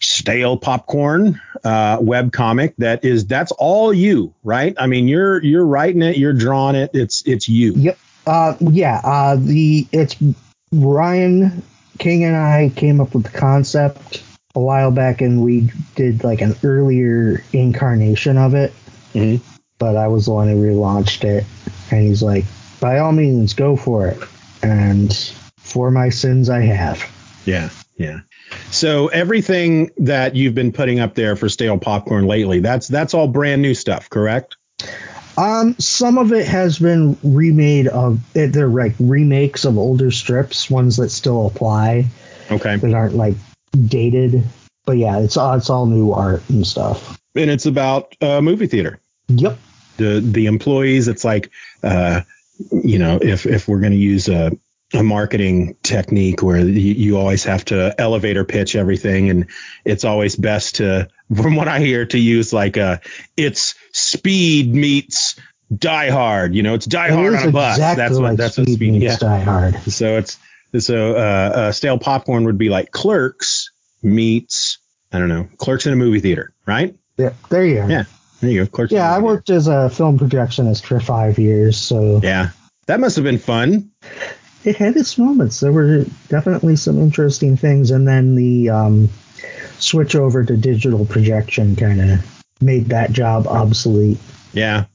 stale 0.00 0.58
popcorn 0.58 1.40
uh, 1.64 1.98
web 2.00 2.32
comic 2.32 2.74
that 2.78 3.04
is 3.04 3.26
that's 3.26 3.52
all 3.52 3.94
you 3.94 4.34
right 4.44 4.74
i 4.78 4.86
mean 4.86 5.08
you're 5.08 5.42
you're 5.42 5.64
writing 5.64 6.02
it 6.02 6.18
you're 6.18 6.34
drawing 6.34 6.76
it 6.76 6.90
it's 6.92 7.22
it's 7.26 7.48
you 7.48 7.72
Yep. 7.74 7.98
Uh, 8.26 8.56
yeah. 8.60 9.00
Uh, 9.04 9.36
the 9.38 9.86
it's 9.92 10.16
Ryan 10.72 11.62
King 11.98 12.24
and 12.24 12.36
I 12.36 12.72
came 12.74 13.00
up 13.00 13.14
with 13.14 13.22
the 13.22 13.38
concept 13.38 14.22
a 14.54 14.60
while 14.60 14.90
back, 14.90 15.20
and 15.20 15.42
we 15.42 15.70
did 15.94 16.24
like 16.24 16.40
an 16.40 16.56
earlier 16.64 17.44
incarnation 17.52 18.36
of 18.36 18.54
it. 18.54 18.72
Mhm. 19.14 19.40
But 19.78 19.96
I 19.96 20.08
was 20.08 20.26
the 20.26 20.32
one 20.32 20.48
who 20.48 20.56
relaunched 20.56 21.24
it, 21.24 21.44
and 21.90 22.02
he's 22.02 22.22
like, 22.22 22.44
"By 22.80 22.98
all 22.98 23.12
means, 23.12 23.54
go 23.54 23.76
for 23.76 24.08
it." 24.08 24.18
And 24.66 25.14
for 25.58 25.92
my 25.92 26.08
sins, 26.08 26.50
I 26.50 26.60
have. 26.62 27.00
Yeah, 27.44 27.70
yeah. 27.96 28.20
So 28.72 29.06
everything 29.08 29.90
that 29.98 30.34
you've 30.34 30.54
been 30.56 30.72
putting 30.72 30.98
up 30.98 31.14
there 31.14 31.36
for 31.36 31.48
stale 31.48 31.78
popcorn 31.78 32.26
lately, 32.26 32.58
that's 32.58 32.88
that's 32.88 33.14
all 33.14 33.28
brand 33.28 33.62
new 33.62 33.74
stuff, 33.74 34.10
correct? 34.10 34.56
Um, 35.38 35.76
some 35.78 36.18
of 36.18 36.32
it 36.32 36.46
has 36.46 36.78
been 36.80 37.16
remade 37.22 37.86
of 37.86 38.20
they're 38.32 38.66
like 38.66 38.94
remakes 38.98 39.64
of 39.64 39.78
older 39.78 40.10
strips, 40.10 40.68
ones 40.68 40.96
that 40.96 41.10
still 41.10 41.46
apply 41.46 42.06
Okay. 42.50 42.76
that 42.76 42.94
aren't 42.94 43.14
like 43.14 43.36
dated. 43.86 44.42
But 44.84 44.96
yeah, 44.96 45.20
it's 45.20 45.36
all 45.36 45.54
it's 45.54 45.70
all 45.70 45.86
new 45.86 46.10
art 46.12 46.42
and 46.48 46.66
stuff. 46.66 47.18
And 47.36 47.50
it's 47.50 47.66
about 47.66 48.16
uh, 48.20 48.40
movie 48.40 48.66
theater. 48.66 48.98
Yep. 49.28 49.58
The 49.98 50.20
the 50.20 50.46
employees, 50.46 51.06
it's 51.06 51.24
like 51.24 51.50
uh, 51.84 52.22
you 52.70 52.98
know, 52.98 53.18
if 53.20 53.46
if 53.46 53.68
we're 53.68 53.80
going 53.80 53.92
to 53.92 53.98
use 53.98 54.28
a 54.28 54.52
a 54.94 55.02
marketing 55.02 55.76
technique 55.82 56.42
where 56.42 56.58
you, 56.58 56.92
you 56.94 57.18
always 57.18 57.42
have 57.44 57.64
to 57.66 57.92
elevator 57.98 58.44
pitch 58.44 58.76
everything 58.76 59.30
and 59.30 59.46
it's 59.84 60.04
always 60.04 60.36
best 60.36 60.76
to 60.76 61.08
from 61.34 61.56
what 61.56 61.66
I 61.66 61.80
hear 61.80 62.06
to 62.06 62.18
use 62.18 62.52
like 62.52 62.76
a 62.76 63.00
it's 63.36 63.74
speed 63.92 64.72
meets 64.72 65.34
die 65.76 66.10
hard, 66.10 66.54
you 66.54 66.62
know, 66.62 66.74
it's 66.74 66.86
die 66.86 67.08
It 67.08 67.14
hard 67.14 67.34
on 67.34 67.48
a 67.48 67.50
bus. 67.52 67.76
exactly 67.76 68.02
that's 68.04 68.14
what 68.14 68.22
like 68.22 68.36
that's 68.38 68.56
what 68.58 68.66
Speed 68.68 68.76
speed 68.76 68.92
meets 68.92 69.04
yeah. 69.04 69.16
Die 69.16 69.40
Hard. 69.40 69.74
So 69.90 70.18
it's 70.18 70.38
so 70.78 71.16
uh, 71.16 71.18
uh, 71.18 71.72
stale 71.72 71.98
popcorn 71.98 72.44
would 72.44 72.58
be 72.58 72.68
like 72.68 72.92
Clerks 72.92 73.70
meets 74.02 74.78
I 75.12 75.18
don't 75.18 75.28
know 75.28 75.48
Clerks 75.58 75.86
in 75.86 75.92
a 75.92 75.96
movie 75.96 76.20
theater, 76.20 76.52
right? 76.64 76.94
Yeah, 77.16 77.32
there 77.48 77.64
you 77.66 77.80
are. 77.80 77.90
Yeah, 77.90 78.04
there 78.40 78.50
you 78.50 78.64
go. 78.64 78.70
Clerks. 78.70 78.92
Yeah, 78.92 79.14
I 79.14 79.18
worked 79.18 79.50
as 79.50 79.68
a 79.68 79.90
film 79.90 80.18
projectionist 80.18 80.84
for 80.84 81.00
five 81.00 81.38
years, 81.38 81.76
so. 81.76 82.20
Yeah, 82.22 82.50
that 82.86 83.00
must 83.00 83.16
have 83.16 83.24
been 83.24 83.38
fun. 83.38 83.90
it 84.64 84.76
had 84.76 84.96
its 84.96 85.16
moments. 85.16 85.60
There 85.60 85.72
were 85.72 86.04
definitely 86.28 86.76
some 86.76 87.00
interesting 87.00 87.56
things, 87.56 87.90
and 87.90 88.06
then 88.06 88.34
the 88.34 88.70
um, 88.70 89.08
switch 89.78 90.14
over 90.14 90.44
to 90.44 90.56
digital 90.56 91.04
projection 91.04 91.76
kind 91.76 92.00
of 92.00 92.42
made 92.60 92.86
that 92.86 93.12
job 93.12 93.46
obsolete. 93.46 94.18
Yeah, 94.52 94.86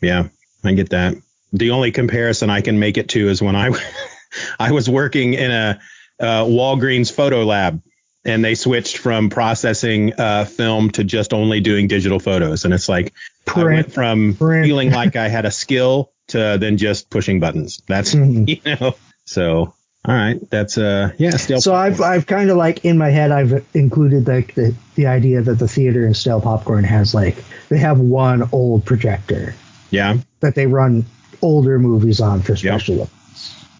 yeah, 0.00 0.28
I 0.64 0.72
get 0.72 0.90
that. 0.90 1.14
The 1.52 1.70
only 1.70 1.92
comparison 1.92 2.50
I 2.50 2.60
can 2.62 2.78
make 2.78 2.96
it 2.96 3.08
to 3.10 3.28
is 3.28 3.42
when 3.42 3.56
I 3.56 3.70
I 4.58 4.72
was 4.72 4.88
working 4.88 5.34
in 5.34 5.50
a 5.50 5.80
uh, 6.20 6.44
Walgreens 6.44 7.12
photo 7.12 7.44
lab. 7.44 7.82
And 8.24 8.44
they 8.44 8.54
switched 8.54 8.98
from 8.98 9.30
processing 9.30 10.12
uh, 10.18 10.44
film 10.44 10.90
to 10.90 11.02
just 11.04 11.32
only 11.32 11.60
doing 11.60 11.88
digital 11.88 12.20
photos, 12.20 12.64
and 12.64 12.72
it's 12.72 12.88
like 12.88 13.12
I 13.54 13.64
went 13.64 13.92
from 13.92 14.34
Print. 14.34 14.64
feeling 14.64 14.90
like 15.00 15.16
I 15.16 15.28
had 15.28 15.44
a 15.44 15.50
skill 15.50 16.12
to 16.28 16.56
then 16.60 16.76
just 16.76 17.10
pushing 17.10 17.40
buttons. 17.40 17.82
That's 17.88 18.14
Mhm. 18.14 18.48
you 18.64 18.76
know. 18.76 18.94
So 19.24 19.74
all 20.04 20.14
right, 20.14 20.38
that's 20.50 20.78
uh 20.78 21.12
yeah, 21.18 21.30
still. 21.36 21.60
So 21.60 21.74
I've 21.74 22.00
I've 22.00 22.26
kind 22.26 22.50
of 22.50 22.56
like 22.56 22.84
in 22.84 22.96
my 22.96 23.10
head 23.10 23.32
I've 23.32 23.64
included 23.74 24.28
like 24.28 24.54
the 24.54 24.74
the 24.94 25.06
idea 25.06 25.42
that 25.42 25.58
the 25.58 25.68
theater 25.68 26.06
in 26.06 26.14
Stale 26.14 26.40
Popcorn 26.40 26.84
has 26.84 27.14
like 27.14 27.36
they 27.68 27.78
have 27.78 27.98
one 27.98 28.48
old 28.52 28.84
projector 28.84 29.54
yeah 29.90 30.16
that 30.40 30.54
they 30.54 30.66
run 30.66 31.06
older 31.40 31.78
movies 31.78 32.20
on 32.20 32.40
for 32.42 32.54
special. 32.56 33.10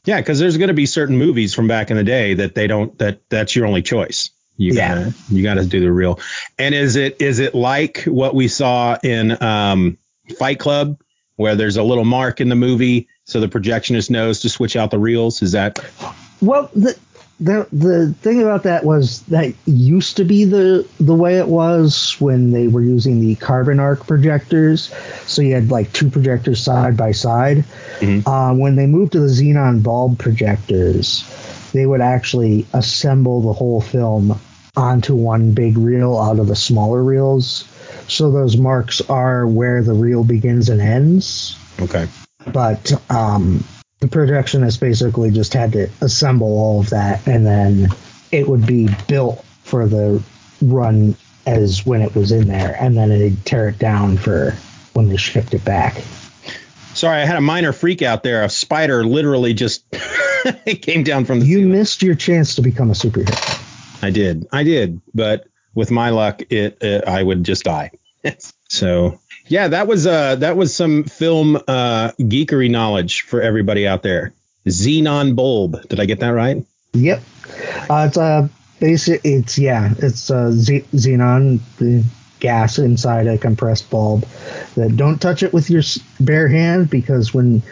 Yeah 0.04 0.18
because 0.20 0.38
there's 0.38 0.56
going 0.58 0.68
to 0.68 0.74
be 0.74 0.86
certain 0.86 1.16
movies 1.16 1.54
from 1.54 1.68
back 1.68 1.90
in 1.90 1.96
the 1.96 2.04
day 2.04 2.34
that 2.34 2.54
they 2.54 2.66
don't 2.66 2.96
that 2.98 3.20
that's 3.28 3.54
your 3.56 3.66
only 3.66 3.82
choice. 3.82 4.30
You 4.56 4.74
Yeah. 4.74 4.94
gotta 4.94 5.14
you 5.30 5.42
gotta 5.42 5.64
do 5.64 5.80
the 5.80 5.90
real. 5.92 6.20
And 6.58 6.74
is 6.74 6.96
it 6.96 7.20
is 7.20 7.38
it 7.38 7.54
like 7.54 8.02
what 8.04 8.34
we 8.34 8.48
saw 8.48 8.98
in 9.02 9.42
um 9.42 9.98
Fight 10.38 10.58
Club 10.58 11.00
where 11.36 11.56
there's 11.56 11.76
a 11.76 11.82
little 11.82 12.04
mark 12.04 12.40
in 12.40 12.48
the 12.48 12.54
movie 12.56 13.08
so 13.24 13.40
the 13.40 13.48
projectionist 13.48 14.10
knows 14.10 14.40
to 14.40 14.48
switch 14.48 14.76
out 14.76 14.90
the 14.90 14.98
reels? 14.98 15.42
Is 15.42 15.52
that 15.52 15.78
Well, 16.40 16.70
the, 16.74 16.98
the 17.40 17.66
the 17.72 18.12
thing 18.20 18.40
about 18.40 18.62
that 18.64 18.84
was 18.84 19.22
that 19.22 19.52
used 19.66 20.16
to 20.18 20.24
be 20.24 20.44
the 20.44 20.86
the 21.00 21.14
way 21.14 21.38
it 21.38 21.48
was 21.48 22.16
when 22.18 22.52
they 22.52 22.68
were 22.68 22.82
using 22.82 23.20
the 23.20 23.34
carbon 23.36 23.80
arc 23.80 24.06
projectors. 24.06 24.92
So 25.26 25.42
you 25.42 25.54
had 25.54 25.70
like 25.70 25.92
two 25.92 26.10
projectors 26.10 26.60
side 26.62 26.96
by 26.96 27.12
side. 27.12 27.64
Mhm. 28.00 28.26
Um, 28.26 28.58
when 28.58 28.76
they 28.76 28.86
moved 28.86 29.12
to 29.12 29.20
the 29.20 29.26
xenon 29.28 29.82
bulb 29.82 30.18
projectors, 30.18 31.24
they 31.72 31.86
would 31.86 32.00
actually 32.00 32.66
assemble 32.72 33.40
the 33.42 33.52
whole 33.52 33.80
film 33.80 34.38
onto 34.76 35.14
one 35.14 35.52
big 35.52 35.76
reel 35.76 36.18
out 36.18 36.38
of 36.38 36.46
the 36.46 36.56
smaller 36.56 37.02
reels. 37.02 37.64
So 38.08 38.30
those 38.30 38.56
marks 38.56 39.00
are 39.02 39.46
where 39.46 39.82
the 39.82 39.92
reel 39.94 40.24
begins 40.24 40.68
and 40.68 40.80
ends 40.80 41.56
Okay. 41.80 42.06
but 42.52 42.92
um, 43.10 43.64
the 44.02 44.08
projectionist 44.08 44.80
basically 44.80 45.30
just 45.30 45.54
had 45.54 45.72
to 45.72 45.88
assemble 46.00 46.48
all 46.58 46.80
of 46.80 46.90
that 46.90 47.24
and 47.28 47.46
then 47.46 47.88
it 48.32 48.48
would 48.48 48.66
be 48.66 48.88
built 49.06 49.44
for 49.62 49.86
the 49.86 50.20
run 50.60 51.14
as 51.46 51.86
when 51.86 52.02
it 52.02 52.12
was 52.16 52.32
in 52.32 52.48
there 52.48 52.76
and 52.80 52.96
then 52.96 53.12
it'd 53.12 53.46
tear 53.46 53.68
it 53.68 53.78
down 53.78 54.16
for 54.16 54.56
when 54.92 55.08
they 55.08 55.16
shipped 55.16 55.54
it 55.54 55.64
back 55.64 56.02
Sorry, 56.94 57.22
I 57.22 57.24
had 57.24 57.36
a 57.36 57.40
minor 57.40 57.72
freak 57.72 58.02
out 58.02 58.22
there. 58.22 58.44
A 58.44 58.50
spider 58.50 59.02
literally 59.02 59.54
just 59.54 59.86
it 59.92 60.82
came 60.82 61.04
down 61.04 61.24
from 61.24 61.40
the 61.40 61.46
you 61.46 61.58
ceiling. 61.60 61.72
missed 61.72 62.02
your 62.02 62.14
chance 62.14 62.56
to 62.56 62.62
become 62.62 62.90
a 62.90 62.92
superhero 62.92 64.04
I 64.04 64.10
did. 64.10 64.46
I 64.52 64.62
did. 64.62 65.00
But 65.14 65.46
with 65.74 65.90
my 65.90 66.10
luck, 66.10 66.42
it, 66.50 66.76
uh 66.82 67.08
I 67.08 67.22
would 67.22 67.44
just 67.44 67.64
die. 67.64 67.92
so 68.72 69.20
yeah, 69.48 69.68
that 69.68 69.86
was 69.86 70.06
uh 70.06 70.36
that 70.36 70.56
was 70.56 70.74
some 70.74 71.04
film 71.04 71.56
uh 71.56 72.12
geekery 72.20 72.70
knowledge 72.70 73.22
for 73.22 73.40
everybody 73.42 73.86
out 73.86 74.02
there. 74.02 74.32
Xenon 74.66 75.36
bulb. 75.36 75.88
Did 75.88 76.00
I 76.00 76.06
get 76.06 76.20
that 76.20 76.30
right? 76.30 76.64
yep 76.94 77.22
uh, 77.88 78.04
it's 78.06 78.18
a 78.18 78.50
basic 78.78 79.22
it's 79.24 79.58
yeah 79.58 79.94
it's 79.98 80.28
a 80.28 80.52
Z- 80.52 80.84
xenon 80.92 81.58
the 81.78 82.04
gas 82.38 82.78
inside 82.78 83.26
a 83.26 83.38
compressed 83.38 83.88
bulb 83.88 84.26
that 84.74 84.94
don't 84.94 85.18
touch 85.18 85.42
it 85.42 85.54
with 85.54 85.70
your 85.70 85.82
bare 86.20 86.48
hand 86.48 86.90
because 86.90 87.32
when 87.32 87.62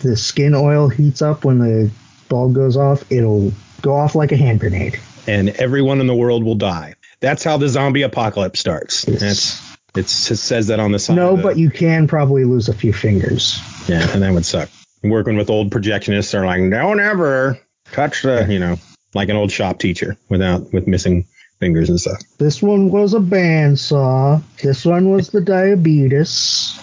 the 0.00 0.16
skin 0.16 0.54
oil 0.54 0.88
heats 0.88 1.20
up 1.20 1.44
when 1.44 1.58
the 1.58 1.90
bulb 2.30 2.54
goes 2.54 2.76
off 2.78 3.04
it'll 3.12 3.52
go 3.82 3.94
off 3.94 4.14
like 4.14 4.32
a 4.32 4.36
hand 4.36 4.60
grenade 4.60 4.98
And 5.26 5.50
everyone 5.50 6.00
in 6.00 6.06
the 6.06 6.14
world 6.16 6.42
will 6.42 6.54
die. 6.54 6.94
That's 7.20 7.44
how 7.44 7.58
the 7.58 7.68
zombie 7.68 8.02
apocalypse 8.02 8.60
starts. 8.60 9.06
Yes. 9.06 9.20
That's 9.20 9.73
it's, 9.96 10.30
it 10.30 10.36
says 10.36 10.66
that 10.68 10.80
on 10.80 10.92
the 10.92 10.98
side. 10.98 11.16
no 11.16 11.36
the- 11.36 11.42
but 11.42 11.56
you 11.58 11.70
can 11.70 12.06
probably 12.06 12.44
lose 12.44 12.68
a 12.68 12.74
few 12.74 12.92
fingers 12.92 13.58
Yeah, 13.88 14.08
and 14.12 14.22
that 14.22 14.32
would 14.32 14.46
suck. 14.46 14.68
Working 15.02 15.36
with 15.36 15.50
old 15.50 15.70
projectionists 15.70 16.32
are 16.34 16.46
like, 16.46 16.70
don't 16.70 16.98
ever 17.00 17.58
touch 17.92 18.22
the, 18.22 18.46
you 18.48 18.58
know, 18.58 18.76
like 19.14 19.28
an 19.28 19.36
old 19.36 19.52
shop 19.52 19.78
teacher 19.78 20.16
without 20.28 20.72
with 20.72 20.86
missing 20.88 21.26
fingers 21.60 21.88
and 21.90 22.00
stuff. 22.00 22.20
this 22.38 22.60
one 22.62 22.90
was 22.90 23.14
a 23.14 23.18
bandsaw 23.20 24.42
this 24.62 24.84
one 24.84 25.10
was 25.10 25.28
the 25.30 25.40
diabetes 25.40 26.78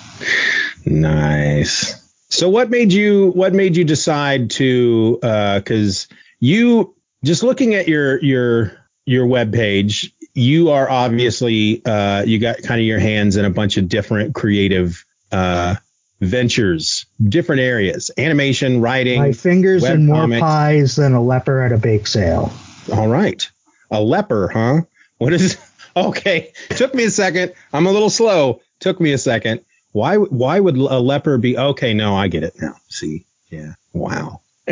Nice. 0.85 1.95
So 2.29 2.49
what 2.49 2.69
made 2.69 2.91
you 2.93 3.31
what 3.31 3.53
made 3.53 3.75
you 3.75 3.83
decide 3.83 4.49
to 4.51 5.19
uh 5.21 5.61
cuz 5.65 6.07
you 6.39 6.95
just 7.23 7.43
looking 7.43 7.75
at 7.75 7.87
your 7.87 8.19
your 8.23 8.71
your 9.05 9.25
web 9.25 9.51
page, 9.53 10.13
you 10.33 10.69
are 10.69 10.89
obviously 10.89 11.83
uh 11.85 12.23
you 12.23 12.39
got 12.39 12.61
kind 12.63 12.79
of 12.79 12.87
your 12.87 12.99
hands 12.99 13.35
in 13.37 13.45
a 13.45 13.49
bunch 13.49 13.77
of 13.77 13.89
different 13.89 14.35
creative 14.35 15.05
uh 15.31 15.75
ventures, 16.21 17.05
different 17.23 17.61
areas, 17.61 18.11
animation, 18.17 18.79
writing. 18.79 19.19
my 19.19 19.31
fingers 19.31 19.83
in 19.83 20.05
more 20.05 20.17
comics. 20.17 20.41
pies 20.41 20.95
than 20.95 21.13
a 21.13 21.21
leper 21.21 21.61
at 21.61 21.71
a 21.71 21.77
bake 21.77 22.05
sale 22.07 22.53
All 22.93 23.07
right. 23.07 23.49
A 23.89 24.01
leper, 24.01 24.47
huh? 24.47 24.81
What 25.17 25.33
is 25.33 25.57
Okay, 25.95 26.53
took 26.69 26.93
me 26.93 27.03
a 27.03 27.11
second. 27.11 27.53
I'm 27.73 27.85
a 27.85 27.91
little 27.91 28.09
slow. 28.09 28.61
Took 28.79 29.01
me 29.01 29.11
a 29.11 29.17
second. 29.17 29.61
Why 29.91 30.15
why 30.15 30.59
would 30.59 30.77
a 30.77 30.99
leper 30.99 31.37
be 31.37 31.57
Okay, 31.57 31.93
no, 31.93 32.15
I 32.15 32.29
get 32.29 32.43
it 32.43 32.53
now. 32.61 32.75
See. 32.87 33.25
Yeah. 33.49 33.73
Wow. 33.91 34.41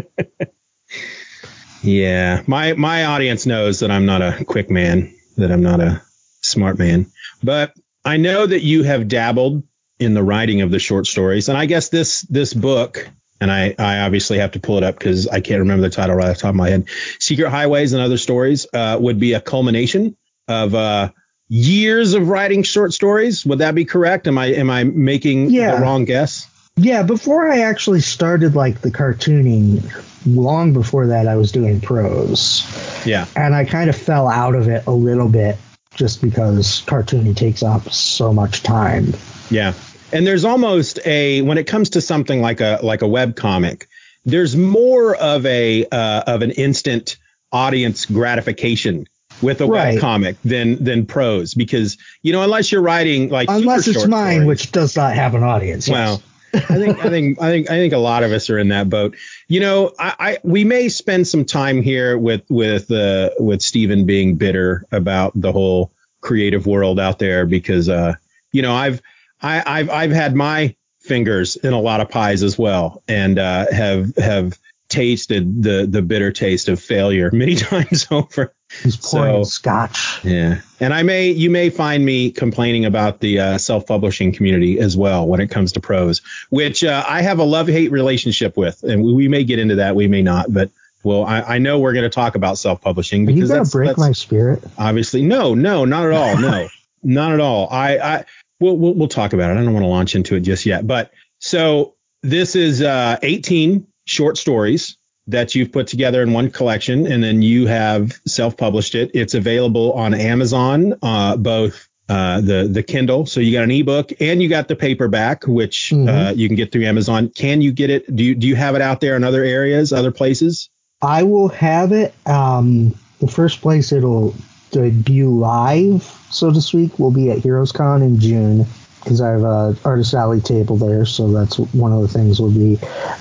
yeah. 1.82 2.44
My 2.48 2.74
my 2.74 3.06
audience 3.06 3.46
knows 3.46 3.82
that 3.82 3.92
I'm 3.92 4.06
not 4.06 4.22
a 4.22 4.46
quick 4.46 4.70
man, 4.70 5.14
that 5.40 5.52
I'm 5.52 5.64
not 5.64 5.80
a 5.80 6.02
smart 6.42 6.78
man. 6.80 7.08
But 7.44 7.74
I 8.06 8.18
know 8.18 8.46
that 8.46 8.62
you 8.64 8.84
have 8.84 9.08
dabbled 9.08 9.64
in 10.00 10.14
the 10.14 10.24
writing 10.24 10.62
of 10.62 10.72
the 10.72 10.80
short 10.80 11.06
stories. 11.08 11.50
And 11.50 11.58
I 11.58 11.66
guess 11.66 11.90
this 11.90 12.22
this 12.24 12.54
book 12.54 13.10
and 13.42 13.52
I, 13.52 13.74
I 13.80 14.00
obviously 14.00 14.38
have 14.40 14.52
to 14.52 14.60
pull 14.60 14.78
it 14.78 14.84
up 14.84 14.98
because 14.98 15.28
I 15.28 15.40
can't 15.42 15.60
remember 15.60 15.84
the 15.84 15.96
title 15.96 16.16
right 16.16 16.30
off 16.30 16.38
the 16.38 16.42
top 16.42 16.50
of 16.50 16.56
my 16.56 16.70
head. 16.70 16.90
Secret 17.20 17.50
Highways 17.50 17.94
and 17.94 18.02
Other 18.02 18.18
Stories 18.18 18.68
uh, 18.74 18.98
would 19.00 19.18
be 19.20 19.34
a 19.34 19.40
culmination 19.42 20.18
of 20.48 20.76
uh, 20.76 21.12
years 21.48 22.14
of 22.14 22.28
writing 22.28 22.64
short 22.64 22.94
stories. 22.94 23.46
Would 23.46 23.60
that 23.60 23.76
be 23.76 23.86
correct? 23.86 24.28
Am 24.28 24.38
I 24.38 24.48
am 24.48 24.70
I 24.70 24.84
making 24.84 25.50
Yeah. 25.52 25.76
the 25.76 25.82
wrong 25.82 26.06
guess? 26.06 26.48
Yeah, 26.78 27.04
before 27.04 27.50
I 27.50 27.60
actually 27.60 28.02
started 28.02 28.56
like 28.56 28.82
the 28.82 28.92
cartooning, 28.92 29.84
long 30.26 30.74
before 30.74 31.08
that 31.08 31.28
I 31.28 31.36
was 31.36 31.52
doing 31.52 31.80
prose. 31.82 32.64
Yeah. 33.06 33.26
And 33.36 33.56
I 33.56 33.66
kind 33.66 33.90
of 33.90 33.96
fell 33.96 34.28
out 34.28 34.56
of 34.56 34.68
it 34.68 34.86
a 34.88 34.92
little 34.92 35.30
bit 35.30 35.58
just 35.96 36.22
because 36.22 36.82
cartooning 36.86 37.36
takes 37.36 37.64
up 37.64 37.92
so 37.92 38.32
much 38.34 38.64
time. 38.64 39.14
Yeah. 39.50 39.74
And 40.12 40.26
there's 40.26 40.46
almost 40.46 41.00
a 41.06 41.42
when 41.44 41.58
it 41.58 41.66
comes 41.68 41.92
to 41.92 42.02
something 42.02 42.42
like 42.42 42.62
a 42.62 42.80
like 42.84 43.02
a 43.02 43.08
web 43.08 43.36
comic, 43.36 43.88
there's 44.26 44.56
more 44.56 45.16
of 45.16 45.46
a 45.46 45.86
uh, 45.86 46.24
of 46.28 46.42
an 46.42 46.52
instant 46.52 47.18
audience 47.52 48.06
gratification 48.06 49.06
with 49.42 49.62
a 49.62 49.66
Right. 49.68 49.94
web 49.94 50.02
comic 50.02 50.36
than 50.44 50.84
than 50.84 51.06
prose 51.06 51.54
because 51.54 51.98
you 52.24 52.32
know 52.34 52.42
unless 52.44 52.72
you're 52.72 52.82
writing 52.82 53.30
like 53.30 53.50
Unless 53.50 53.88
it's 53.88 54.06
mine, 54.08 54.42
stories- 54.42 54.48
which 54.48 54.72
does 54.72 54.96
not 54.96 55.14
have 55.16 55.36
an 55.36 55.44
audience. 55.44 55.88
yes. 55.88 56.22
I 56.54 56.60
think 56.60 57.00
I 57.00 57.10
think 57.10 57.42
I 57.42 57.50
think 57.50 57.70
I 57.70 57.76
think 57.76 57.94
a 57.94 57.98
lot 57.98 58.24
of 58.24 58.32
us 58.32 58.50
are 58.50 58.58
in 58.58 58.70
that 58.70 58.90
boat. 58.90 59.16
You 59.48 59.60
know, 59.60 59.94
I, 60.00 60.16
I 60.20 60.38
we 60.44 60.64
may 60.64 60.90
spend 60.90 61.28
some 61.28 61.46
time 61.46 61.82
here 61.82 62.18
with 62.18 62.44
with 62.50 62.92
uh, 62.92 63.32
with 63.40 63.62
Stephen 63.62 64.06
being 64.06 64.36
bitter 64.36 64.86
about 64.92 65.34
the 65.36 65.52
whole 65.52 65.92
creative 66.22 66.66
world 66.66 67.00
out 67.00 67.20
there 67.20 67.46
because 67.46 67.90
uh, 67.90 68.16
you 68.52 68.62
know 68.62 68.74
I've 68.74 69.02
I, 69.42 69.64
I've 69.66 69.90
I've 69.90 70.12
had 70.12 70.36
my 70.36 70.76
fingers 71.00 71.56
in 71.56 71.74
a 71.74 71.80
lot 71.80 72.02
of 72.02 72.10
pies 72.10 72.44
as 72.44 72.58
well 72.58 73.04
and 73.08 73.40
uh, 73.40 73.72
have 73.72 74.16
have 74.18 74.60
tasted 74.90 75.64
the 75.64 75.88
the 75.90 76.02
bitter 76.02 76.32
taste 76.32 76.68
of 76.68 76.82
failure 76.82 77.30
many 77.34 77.56
times 77.56 78.08
over. 78.12 78.54
He's 78.84 78.98
pouring 78.98 79.44
So- 79.44 79.50
scotch. 79.50 80.20
Yeah, 80.24 80.62
and 80.80 80.94
I 80.94 81.04
may 81.04 81.32
you 81.32 81.50
may 81.50 81.70
find 81.70 82.06
me 82.06 82.32
complaining 82.32 82.86
about 82.86 83.20
the 83.20 83.40
uh, 83.40 83.58
self-publishing 83.58 84.34
community 84.34 84.80
as 84.80 84.96
well 84.96 85.28
when 85.28 85.40
it 85.40 85.48
comes 85.50 85.72
to 85.74 85.80
prose, 85.80 86.22
which 86.50 86.84
uh, 86.84 87.04
I 87.08 87.22
have 87.22 87.40
a 87.40 87.44
love-hate 87.44 87.92
relationship 87.92 88.56
with, 88.58 88.84
and 88.84 89.04
we, 89.04 89.14
we 89.14 89.28
may 89.28 89.44
get 89.44 89.60
into 89.60 89.76
that, 89.76 89.96
we 89.96 90.08
may 90.08 90.22
not, 90.22 90.54
but 90.54 90.70
well, 91.04 91.24
I, 91.26 91.42
I 91.42 91.58
know 91.60 91.80
we're 91.80 91.94
going 91.94 92.04
to 92.04 92.10
talk 92.10 92.36
about 92.36 92.58
self-publishing 92.58 93.26
Are 93.28 93.32
you 93.32 93.36
because 93.36 93.50
gonna 93.50 93.62
that's, 93.62 93.72
break 93.72 93.88
that's 93.88 94.00
my 94.00 94.12
spirit? 94.12 94.64
obviously 94.78 95.22
no, 95.24 95.56
no, 95.56 95.86
not 95.86 96.06
at 96.06 96.12
all, 96.14 96.38
no, 96.38 96.68
not 97.04 97.32
at 97.32 97.40
all. 97.40 97.70
I, 97.72 97.98
I 97.98 98.26
we'll, 98.60 98.78
we'll 98.78 98.94
we'll 98.94 99.08
talk 99.08 99.34
about 99.34 99.50
it. 99.50 99.54
I 99.54 99.64
don't 99.64 99.74
want 99.74 99.84
to 99.84 99.88
launch 99.90 100.14
into 100.16 100.36
it 100.36 100.42
just 100.42 100.66
yet, 100.66 100.86
but 100.86 101.12
so 101.40 101.96
this 102.22 102.56
is 102.56 102.82
uh, 102.84 103.18
18 103.24 103.88
short 104.06 104.38
stories 104.38 104.98
that 105.30 105.56
you've 105.56 105.72
put 105.72 105.88
together 105.88 106.22
in 106.22 106.34
one 106.34 106.50
collection 106.50 107.06
and 107.12 107.24
then 107.24 107.42
you 107.42 107.68
have 107.68 108.20
self-published 108.28 108.96
it. 108.96 109.12
It's 109.14 109.34
available 109.34 109.94
on 109.94 110.14
Amazon, 110.14 110.96
uh, 111.02 111.38
both 111.38 111.88
uh, 112.10 112.42
the 112.42 112.68
the 112.72 112.82
Kindle. 112.82 113.26
So 113.28 113.40
you 113.40 113.52
got 113.54 113.64
an 113.64 113.72
ebook 113.72 114.12
and 114.20 114.42
you 114.42 114.50
got 114.50 114.68
the 114.68 114.76
paperback, 114.76 115.46
which 115.46 115.94
uh, 115.94 115.96
Mhm. 115.96 116.38
you 116.38 116.48
can 116.48 116.56
get 116.56 116.72
through 116.72 116.86
Amazon. 116.86 117.30
Can 117.36 117.62
you 117.62 117.72
get 117.72 117.90
it? 117.92 118.16
Do 118.16 118.24
you 118.24 118.34
do 118.36 118.48
you 118.48 118.56
have 118.56 118.76
it 118.76 118.82
out 118.82 119.00
there 119.00 119.16
in 119.16 119.24
other 119.24 119.44
areas, 119.44 119.94
other 119.94 120.12
places? 120.12 120.70
I 121.02 121.24
will 121.24 121.50
have 121.50 121.92
it. 121.92 122.14
Um, 122.26 122.96
the 123.20 123.28
first 123.28 123.62
place 123.62 123.92
it'll 123.92 124.34
debut 124.72 125.30
live, 125.30 126.04
so 126.32 126.52
to 126.52 126.62
speak, 126.62 126.98
will 127.00 127.12
be 127.12 127.30
at 127.32 127.38
Heroes 127.40 127.72
Con 127.72 128.02
in 128.02 128.20
June 128.20 128.66
because 129.04 129.22
I 129.22 129.30
have 129.32 129.44
a 129.44 129.76
artist 129.86 130.14
alley 130.14 130.42
table 130.42 130.78
there, 130.78 131.06
so 131.06 131.32
that's 131.32 131.58
one 131.60 131.92
of 131.94 132.02
the 132.02 132.08
things 132.08 132.40
will 132.40 132.52
be. 132.52 132.78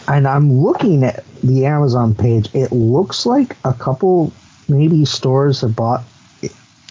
And 0.08 0.26
I'm 0.26 0.52
looking 0.60 1.04
at 1.04 1.24
the 1.42 1.66
Amazon 1.66 2.14
page. 2.14 2.48
It 2.54 2.72
looks 2.72 3.24
like 3.26 3.56
a 3.64 3.72
couple, 3.72 4.32
maybe 4.68 5.04
stores 5.04 5.60
have 5.62 5.76
bought 5.76 6.02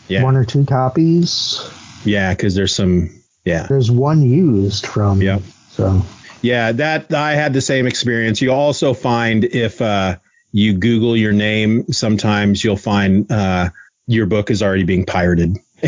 Yeah, 0.07 0.23
one 0.23 0.35
or 0.37 0.45
two 0.45 0.65
copies. 0.65 1.61
yeah, 2.05 2.33
because 2.33 2.55
there's 2.55 2.73
some. 2.75 3.09
Yeah, 3.45 3.65
There's 3.67 3.89
one 3.89 4.21
used 4.23 4.85
from. 4.85 5.21
Yep. 5.21 5.41
So 5.69 6.01
Yeah, 6.41 6.73
that 6.73 7.13
I 7.13 7.33
had 7.35 7.53
the 7.53 7.61
same 7.61 7.87
experience. 7.87 8.41
You 8.41 8.51
also 8.51 8.93
find 8.93 9.45
if 9.45 9.81
uh, 9.81 10.17
you 10.51 10.73
Google 10.73 11.15
your 11.15 11.31
name, 11.31 11.85
sometimes 11.91 12.61
you'll 12.63 12.75
find 12.77 13.29
uh, 13.31 13.69
your 14.05 14.25
book 14.25 14.49
is 14.51 14.61
already 14.61 14.83
being 14.83 15.05
pirated, 15.05 15.57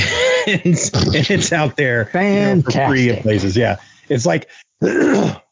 it's, 0.47 0.89
and 0.93 1.30
it's 1.30 1.52
out 1.54 1.75
there 1.78 2.10
you 2.13 2.56
know, 2.56 2.62
for 2.63 2.71
free 2.71 3.10
in 3.10 3.21
places. 3.21 3.56
Yeah, 3.58 3.78
it's 4.08 4.25
like 4.25 4.49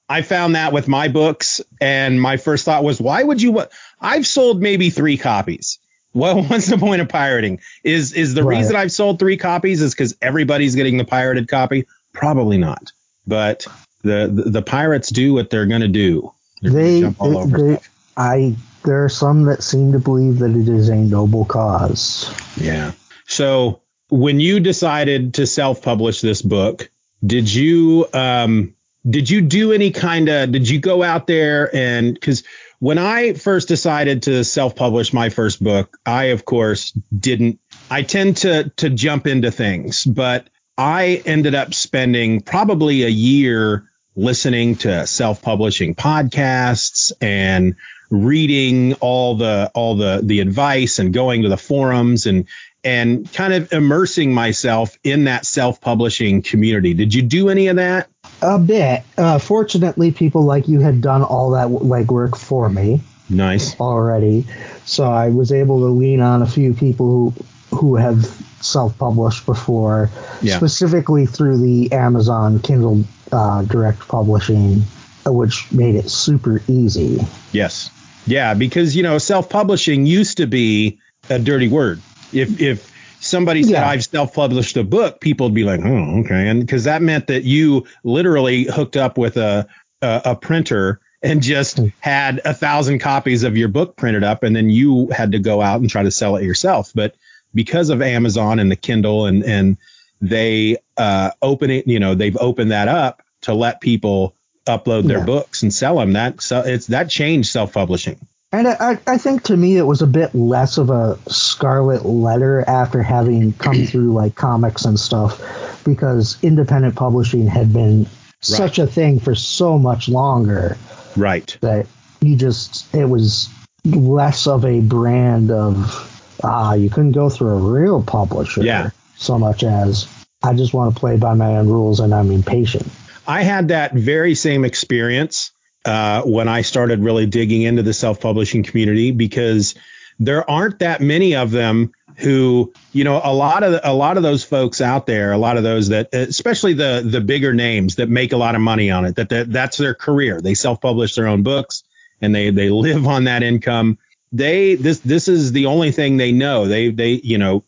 I 0.10 0.21
found 0.21 0.56
that 0.56 0.71
with 0.73 0.88
my 0.88 1.08
books, 1.10 1.62
and 1.82 2.21
my 2.21 2.38
first 2.38 2.65
thought 2.65 2.84
was, 2.84 3.00
why 3.02 3.21
would 3.23 3.41
you? 3.41 3.52
wa- 3.52 3.67
I've 4.00 4.26
sold 4.28 4.62
maybe 4.62 4.89
three 4.89 5.17
copies, 5.17 5.80
Well, 6.13 6.43
what's 6.47 6.67
the 6.67 6.78
point 6.78 7.02
of 7.02 7.10
pirating? 7.10 7.60
Is 7.84 8.13
is 8.13 8.34
the 8.34 8.43
Right. 8.43 8.58
reason 8.58 8.76
I've 8.76 8.91
sold 8.91 9.19
three 9.19 9.38
copies 9.38 9.82
is 9.82 9.93
because 9.93 10.15
everybody's 10.21 10.76
getting 10.76 10.97
the 10.97 11.06
pirated 11.06 11.47
copy? 11.47 11.86
Probably 12.13 12.58
not. 12.58 12.91
But 13.26 13.67
the 14.04 14.30
the, 14.34 14.50
the 14.50 14.62
pirates 14.62 15.10
do 15.10 15.34
what 15.34 15.50
they're 15.50 15.65
gonna 15.65 15.88
do. 15.88 16.32
They're 16.62 16.71
They, 16.71 17.02
jump 17.02 17.21
all 17.21 17.38
over 17.38 17.58
they, 17.58 17.73
stuff. 17.76 17.89
I, 18.15 18.56
there 18.84 19.04
are 19.04 19.10
some 19.10 19.43
that 19.43 19.62
seem 19.62 19.91
to 19.91 20.00
believe 20.00 20.39
that 20.39 20.52
it 20.56 20.67
is 20.69 20.89
a 20.89 20.95
noble 20.95 21.45
cause. 21.45 22.34
Yeah. 22.56 22.93
So 23.28 23.82
when 24.10 24.39
you 24.39 24.60
decided 24.60 25.36
to 25.36 25.48
self-publish 25.48 26.22
this 26.22 26.41
book, 26.41 26.89
did 27.26 27.52
you 27.52 28.08
um 28.13 28.76
did 29.10 29.30
you 29.30 29.41
do 29.41 29.72
any 29.72 29.91
kind 29.91 30.30
of 30.30 30.52
did 30.52 30.70
you 30.70 30.80
go 30.80 31.04
out 31.04 31.28
there 31.28 31.74
and 31.76 32.13
because 32.13 32.43
when 32.80 33.00
I 33.00 33.34
first 33.34 33.67
decided 33.67 34.24
to 34.24 34.43
self-publish 34.43 35.12
my 35.12 35.30
first 35.30 35.63
book, 35.63 35.98
I 36.06 36.26
of 36.26 36.46
course 36.46 36.91
didn't 37.17 37.60
I 37.89 38.04
tend 38.04 38.38
to 38.38 38.70
to 38.78 38.89
jump 38.89 39.28
into 39.28 39.52
things, 39.52 40.06
but 40.06 40.50
I 40.78 41.24
ended 41.26 41.56
up 41.56 41.74
spending 41.74 42.41
probably 42.41 43.04
a 43.04 43.10
year 43.10 43.89
listening 44.15 44.76
to 44.76 45.08
self-publishing 45.08 45.96
podcasts 45.96 47.12
and 47.22 47.76
reading 48.10 48.93
all 48.96 49.36
the 49.36 49.72
all 49.74 49.96
the 49.96 50.22
the 50.24 50.39
advice 50.39 51.00
and 51.00 51.13
going 51.13 51.43
to 51.43 51.50
the 51.50 51.58
forums 51.58 52.26
and 52.26 52.46
and 52.88 53.32
kind 53.34 53.54
of 53.54 53.73
immersing 53.73 54.34
myself 54.34 54.97
in 55.04 55.26
that 55.26 55.45
self-publishing 55.45 56.41
community. 56.41 56.93
Did 56.93 57.13
you 57.13 57.21
do 57.21 57.50
any 57.50 57.67
of 57.67 57.76
that? 57.76 58.08
A 58.41 58.58
bit. 58.58 59.04
Uh, 59.17 59.39
fortunately, 59.39 60.12
people 60.12 60.43
like 60.43 60.67
you 60.69 60.80
had 60.80 61.02
done 61.02 61.21
all 61.23 61.52
that 61.52 61.67
legwork 61.67 62.38
for 62.38 62.69
me 62.69 63.02
Nice. 63.30 63.78
already, 63.80 64.45
so 64.86 65.04
I 65.04 65.30
was 65.30 65.52
able 65.52 65.80
to 65.82 65.88
lean 65.88 66.21
on 66.21 66.41
a 66.41 66.47
few 66.47 66.73
people 66.73 67.32
who 67.32 67.45
who 67.78 67.95
have 67.97 68.23
self-published 68.62 69.45
before, 69.45 70.10
Yeah. 70.41 70.56
specifically 70.56 71.26
through 71.26 71.58
the 71.58 71.91
Amazon 71.91 72.60
Kindle 72.60 73.04
uh, 73.34 73.63
Direct 73.63 74.08
Publishing, 74.08 74.84
uh, 75.28 75.34
which 75.34 75.69
made 75.73 75.95
it 75.95 76.10
super 76.10 76.62
easy. 76.69 77.19
Yes. 77.52 77.91
Yeah, 78.26 78.54
because 78.54 78.95
you 78.95 79.04
know, 79.04 79.17
self-publishing 79.17 80.06
used 80.06 80.38
to 80.38 80.47
be 80.47 81.00
a 81.30 81.38
dirty 81.38 81.67
word. 81.67 82.02
If 82.33 82.59
if 82.61 82.91
somebody 83.19 83.63
said 83.63 83.71
Yeah. 83.71 83.87
I've 83.87 84.03
self-published 84.03 84.77
a 84.77 84.83
book, 84.83 85.19
people 85.21 85.47
would 85.47 85.55
be 85.55 85.63
like, 85.63 85.81
"Oh, 85.83 86.19
okay," 86.21 86.47
and 86.47 86.59
because 86.61 86.85
that 86.85 87.01
meant 87.01 87.27
that 87.27 87.43
you 87.43 87.85
literally 88.03 88.63
hooked 88.63 88.97
up 88.97 89.17
with 89.17 89.37
a 89.37 89.67
a, 90.01 90.21
a 90.25 90.35
printer 90.35 90.99
and 91.23 91.41
just 91.41 91.79
had 91.99 92.41
a 92.45 92.53
thousand 92.53 92.99
copies 92.99 93.43
of 93.43 93.57
your 93.57 93.69
book 93.69 93.95
printed 93.97 94.23
up, 94.23 94.43
and 94.43 94.55
then 94.55 94.69
you 94.69 95.07
had 95.09 95.31
to 95.31 95.39
go 95.39 95.61
out 95.61 95.79
and 95.81 95.89
try 95.89 96.03
to 96.03 96.11
sell 96.11 96.35
it 96.35 96.43
yourself. 96.43 96.91
But 96.93 97.15
because 97.53 97.89
of 97.89 98.01
Amazon 98.01 98.59
and 98.59 98.69
the 98.71 98.75
Kindle 98.75 99.25
and 99.25 99.43
and 99.43 99.77
they 100.21 100.77
uh, 100.97 101.31
open 101.41 101.69
it, 101.71 101.87
you 101.87 101.99
know, 101.99 102.13
they've 102.15 102.37
opened 102.37 102.71
that 102.71 102.87
up 102.87 103.23
to 103.41 103.53
let 103.53 103.81
people 103.81 104.35
upload 104.67 105.07
their 105.07 105.19
Yeah. 105.19 105.25
books 105.25 105.63
and 105.63 105.73
sell 105.73 105.97
them. 105.97 106.13
That 106.13 106.41
so 106.41 106.59
it's 106.61 106.87
that 106.87 107.09
changed 107.09 107.49
self-publishing. 107.49 108.19
And 108.51 108.67
I, 108.67 108.97
I- 109.05 109.17
think 109.17 109.43
to 109.43 109.57
me 109.57 109.77
it 109.77 109.83
was 109.83 110.01
a 110.01 110.07
bit 110.07 110.33
less 110.33 110.77
of 110.77 110.89
a 110.89 111.19
scarlet 111.29 112.05
letter 112.05 112.63
after 112.67 113.01
having 113.03 113.51
come 113.53 113.86
through 113.88 114.13
like 114.13 114.36
comics 114.36 114.86
and 114.86 114.99
stuff, 114.99 115.83
because 115.83 116.38
independent 116.41 116.95
publishing 116.95 117.47
had 117.47 117.73
been 117.73 118.07
such 118.41 118.79
a 118.79 118.88
thing 118.88 119.19
for 119.19 119.36
so 119.36 119.77
much 119.77 120.07
longer 120.07 120.77
Right. 121.17 121.57
that 121.62 121.88
you 122.21 122.36
just 122.36 122.93
it 122.95 123.05
was 123.05 123.49
less 123.83 124.47
of 124.47 124.63
a 124.65 124.79
brand 124.79 125.49
of 125.51 126.39
ah 126.43 126.73
you 126.73 126.89
couldn't 126.89 127.13
go 127.13 127.29
through 127.29 127.49
a 127.49 127.55
real 127.79 128.01
publisher 128.03 128.62
Yeah. 128.63 128.91
so 129.17 129.39
much 129.39 129.63
as 129.63 130.07
I 130.43 130.53
just 130.53 130.73
want 130.73 130.93
to 130.93 130.99
play 130.99 131.17
by 131.17 131.33
my 131.33 131.57
own 131.57 131.67
rules 131.67 131.99
and 131.99 132.13
I'm 132.13 132.29
impatient. 132.31 132.88
I 133.27 133.41
had 133.43 133.69
that 133.69 133.93
very 133.93 134.36
same 134.36 134.63
experience 134.63 135.51
uh, 135.88 136.21
when 136.23 136.47
I 136.47 136.62
started 136.62 137.00
really 137.00 137.26
digging 137.26 137.63
into 137.63 137.82
the 137.82 137.93
self-publishing 137.93 138.63
community 138.63 139.12
because 139.12 139.76
there 140.19 140.50
aren't 140.50 140.80
that 140.80 141.02
many 141.02 141.36
of 141.36 141.52
them 141.52 141.93
who, 142.17 142.73
you 142.91 143.04
know, 143.04 143.21
a 143.23 143.34
lot 143.34 143.63
of 143.63 143.80
a 143.84 143.93
lot 143.93 144.17
of 144.17 144.23
those 144.23 144.43
folks 144.43 144.82
out 144.82 145.06
there, 145.06 145.32
a 145.32 145.38
lot 145.38 145.58
of 145.58 145.63
those 145.63 145.89
that, 145.89 146.13
especially 146.13 146.73
the 146.73 147.04
the 147.06 147.21
bigger 147.21 147.54
names 147.54 147.95
that 147.95 148.10
make 148.10 148.34
a 148.34 148.38
lot 148.38 148.56
of 148.56 148.62
money 148.62 148.91
on 148.91 149.06
it, 149.06 149.15
that, 149.15 149.30
that 149.30 149.52
that's 149.52 149.78
their 149.78 149.93
career. 149.93 150.41
They 150.41 150.56
self-publish 150.56 151.15
their 151.15 151.28
own 151.28 151.43
books 151.43 151.84
and 152.21 152.34
they 152.34 152.50
they 152.50 152.69
live 152.69 153.08
on 153.08 153.26
that 153.26 153.43
income. 153.43 153.97
They 154.32 154.76
this 154.76 155.00
this 155.00 155.28
is 155.28 155.52
the 155.52 155.67
only 155.67 155.91
thing 155.91 156.17
they 156.17 156.32
know. 156.32 156.67
They 156.67 156.89
they 156.89 157.12
you 157.12 157.38
know 157.38 157.63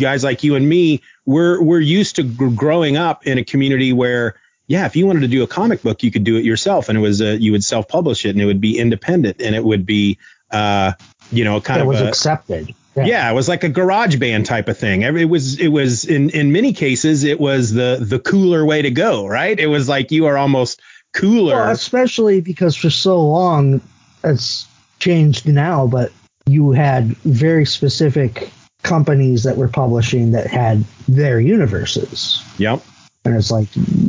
guys 0.00 0.24
like 0.24 0.42
you 0.42 0.54
and 0.56 0.68
me, 0.68 1.02
we're 1.26 1.62
we're 1.62 1.80
used 1.80 2.16
to 2.16 2.22
gr- 2.22 2.48
growing 2.48 2.96
up 2.96 3.26
in 3.26 3.38
a 3.38 3.44
community 3.44 3.92
where, 3.92 4.36
yeah, 4.68 4.86
if 4.86 4.94
you 4.94 5.06
wanted 5.06 5.20
to 5.20 5.28
do 5.28 5.42
a 5.42 5.46
comic 5.46 5.82
book, 5.82 6.02
you 6.02 6.10
could 6.10 6.24
do 6.24 6.36
it 6.36 6.44
yourself, 6.44 6.88
and 6.88 6.96
it 6.96 7.00
was 7.00 7.20
uh, 7.20 7.36
you 7.40 7.52
would 7.52 7.64
self 7.64 7.88
publish 7.88 8.24
it, 8.24 8.30
and 8.30 8.40
it 8.40 8.44
would 8.44 8.60
be 8.60 8.78
independent, 8.78 9.40
and 9.40 9.54
it 9.56 9.64
would 9.64 9.84
be, 9.84 10.18
uh, 10.50 10.92
you 11.32 11.42
know, 11.44 11.60
kind 11.60 11.80
It 11.80 11.82
of 11.82 11.88
was 11.88 12.00
a, 12.00 12.08
accepted. 12.08 12.74
yeah, 12.94 13.30
it 13.30 13.34
was 13.34 13.48
like 13.48 13.64
a 13.64 13.68
garage 13.68 14.16
band 14.16 14.44
type 14.46 14.68
of 14.68 14.76
thing. 14.78 15.02
It 15.02 15.28
was 15.28 15.58
it 15.58 15.68
was 15.68 16.04
in 16.04 16.30
in 16.30 16.52
many 16.52 16.72
cases 16.72 17.24
it 17.24 17.40
was 17.40 17.72
the 17.72 17.98
the 18.00 18.18
cooler 18.18 18.64
way 18.64 18.82
to 18.82 18.90
go, 18.90 19.26
right? 19.26 19.58
It 19.58 19.68
was 19.68 19.88
like 19.88 20.10
you 20.10 20.26
are 20.26 20.36
almost 20.36 20.80
cooler. 21.14 21.56
Well, 21.56 21.70
especially 21.70 22.40
because 22.40 22.76
for 22.76 22.90
so 22.90 23.20
long 23.20 23.80
it's 24.22 24.66
changed 24.98 25.46
now, 25.48 25.86
but 25.86 26.12
you 26.46 26.72
had 26.72 27.16
very 27.18 27.64
specific 27.64 28.50
companies 28.82 29.44
that 29.44 29.56
were 29.56 29.68
publishing 29.68 30.32
that 30.32 30.46
had 30.46 30.84
their 31.06 31.40
universes. 31.40 32.42
yep. 32.58 32.82
And 33.24 33.36
it's 33.36 33.50
like, 33.50 33.68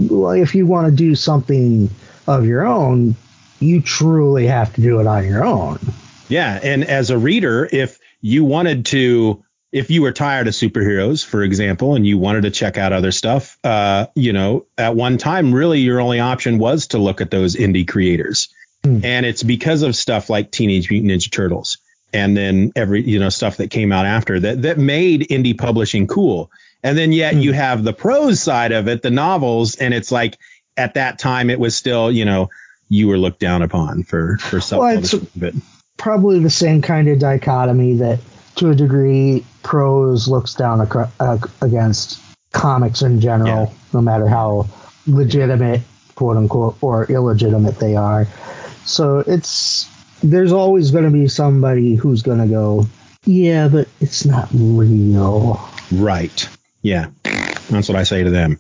well, 0.10 0.32
if 0.32 0.56
you 0.56 0.66
want 0.66 0.88
to 0.88 0.96
do 0.96 1.16
something 1.16 1.90
of 2.28 2.46
your 2.46 2.66
own, 2.66 3.16
you 3.60 3.82
truly 3.82 4.48
have 4.48 4.74
to 4.76 4.82
do 4.82 5.00
it 5.00 5.08
on 5.08 5.26
your 5.26 5.44
own. 5.44 5.80
Yeah, 6.30 6.60
and 6.62 6.84
as 6.84 7.10
a 7.10 7.18
reader, 7.18 7.68
if 7.72 8.00
you 8.22 8.46
wanted 8.46 8.86
to, 8.88 9.44
if 9.72 9.90
you 9.90 10.02
were 10.02 10.12
tired 10.12 10.48
of 10.48 10.54
superheroes, 10.54 11.26
for 11.26 11.44
example, 11.44 11.96
and 11.96 12.06
you 12.06 12.18
wanted 12.18 12.44
to 12.44 12.52
check 12.52 12.78
out 12.78 12.94
other 12.94 13.12
stuff, 13.12 13.58
uh, 13.64 14.08
you 14.16 14.32
know, 14.32 14.66
at 14.78 14.96
one 14.96 15.18
time, 15.18 15.54
really 15.54 15.80
your 15.80 16.00
only 16.00 16.20
option 16.20 16.60
was 16.60 16.88
to 16.88 16.98
look 16.98 17.20
at 17.22 17.32
those 17.32 17.56
indie 17.56 17.88
creators, 17.88 18.54
and 18.84 19.26
it's 19.26 19.44
because 19.44 19.82
of 19.82 19.96
stuff 19.96 20.30
like 20.30 20.52
Teenage 20.52 20.90
Mutant 20.90 21.12
Ninja 21.12 21.32
Turtles, 21.32 21.80
and 22.14 22.38
then 22.38 22.72
every 22.76 23.02
you 23.02 23.20
know 23.20 23.30
stuff 23.30 23.58
that 23.58 23.72
came 23.72 23.92
out 23.92 24.06
after 24.06 24.40
that 24.40 24.62
that 24.62 24.78
made 24.78 25.28
indie 25.30 25.58
publishing 25.58 26.08
cool, 26.08 26.52
and 26.84 26.98
then 26.98 27.12
yet 27.12 27.36
you 27.36 27.54
have 27.54 27.84
the 27.84 27.94
prose 27.94 28.42
side 28.42 28.72
of 28.72 28.88
it, 28.88 29.02
the 29.02 29.10
novels, 29.12 29.76
and 29.76 29.94
it's 29.94 30.12
like 30.12 30.38
at 30.78 30.94
that 30.94 31.20
time 31.20 31.50
it 31.50 31.60
was 31.60 31.76
still 31.76 32.12
you 32.12 32.26
know 32.26 32.50
you 32.90 33.08
were 33.08 33.18
looked 33.18 33.40
down 33.40 33.62
upon 33.62 34.04
for 34.04 34.38
for 34.38 34.60
self 34.62 34.84
it's- 34.92 35.12
publishing, 35.12 35.28
but 35.36 35.54
Probably 35.98 36.40
the 36.40 36.50
same 36.50 36.82
kind 36.82 37.10
of 37.10 37.20
dichotomy 37.20 37.96
that, 37.98 38.20
to 38.56 38.70
a 38.70 38.76
degree, 38.76 39.44
prose 39.64 40.30
looks 40.30 40.54
down 40.54 40.80
ac- 40.82 41.12
uh, 41.20 41.38
against 41.62 42.22
comics 42.54 43.02
in 43.02 43.20
general, 43.20 43.66
Yeah. 43.66 43.74
no 43.94 44.00
matter 44.02 44.26
how 44.26 44.70
legitimate, 45.06 45.82
quote 46.16 46.38
unquote, 46.38 46.78
or 46.80 47.04
illegitimate 47.12 47.80
they 47.80 47.98
are. 47.98 48.28
So 48.86 49.20
it's 49.28 49.90
there's 50.24 50.54
always 50.54 50.92
going 50.92 51.04
to 51.04 51.12
be 51.12 51.28
somebody 51.28 51.96
who's 51.96 52.22
going 52.22 52.40
to 52.40 52.48
go, 52.48 52.88
yeah, 53.26 53.68
but 53.68 53.90
it's 54.00 54.24
not 54.26 54.48
real. 54.54 55.60
Right. 55.92 56.48
Yeah. 56.82 57.10
That's 57.70 57.88
what 57.88 57.98
I 57.98 58.04
say 58.04 58.24
to 58.24 58.30
them. 58.32 58.60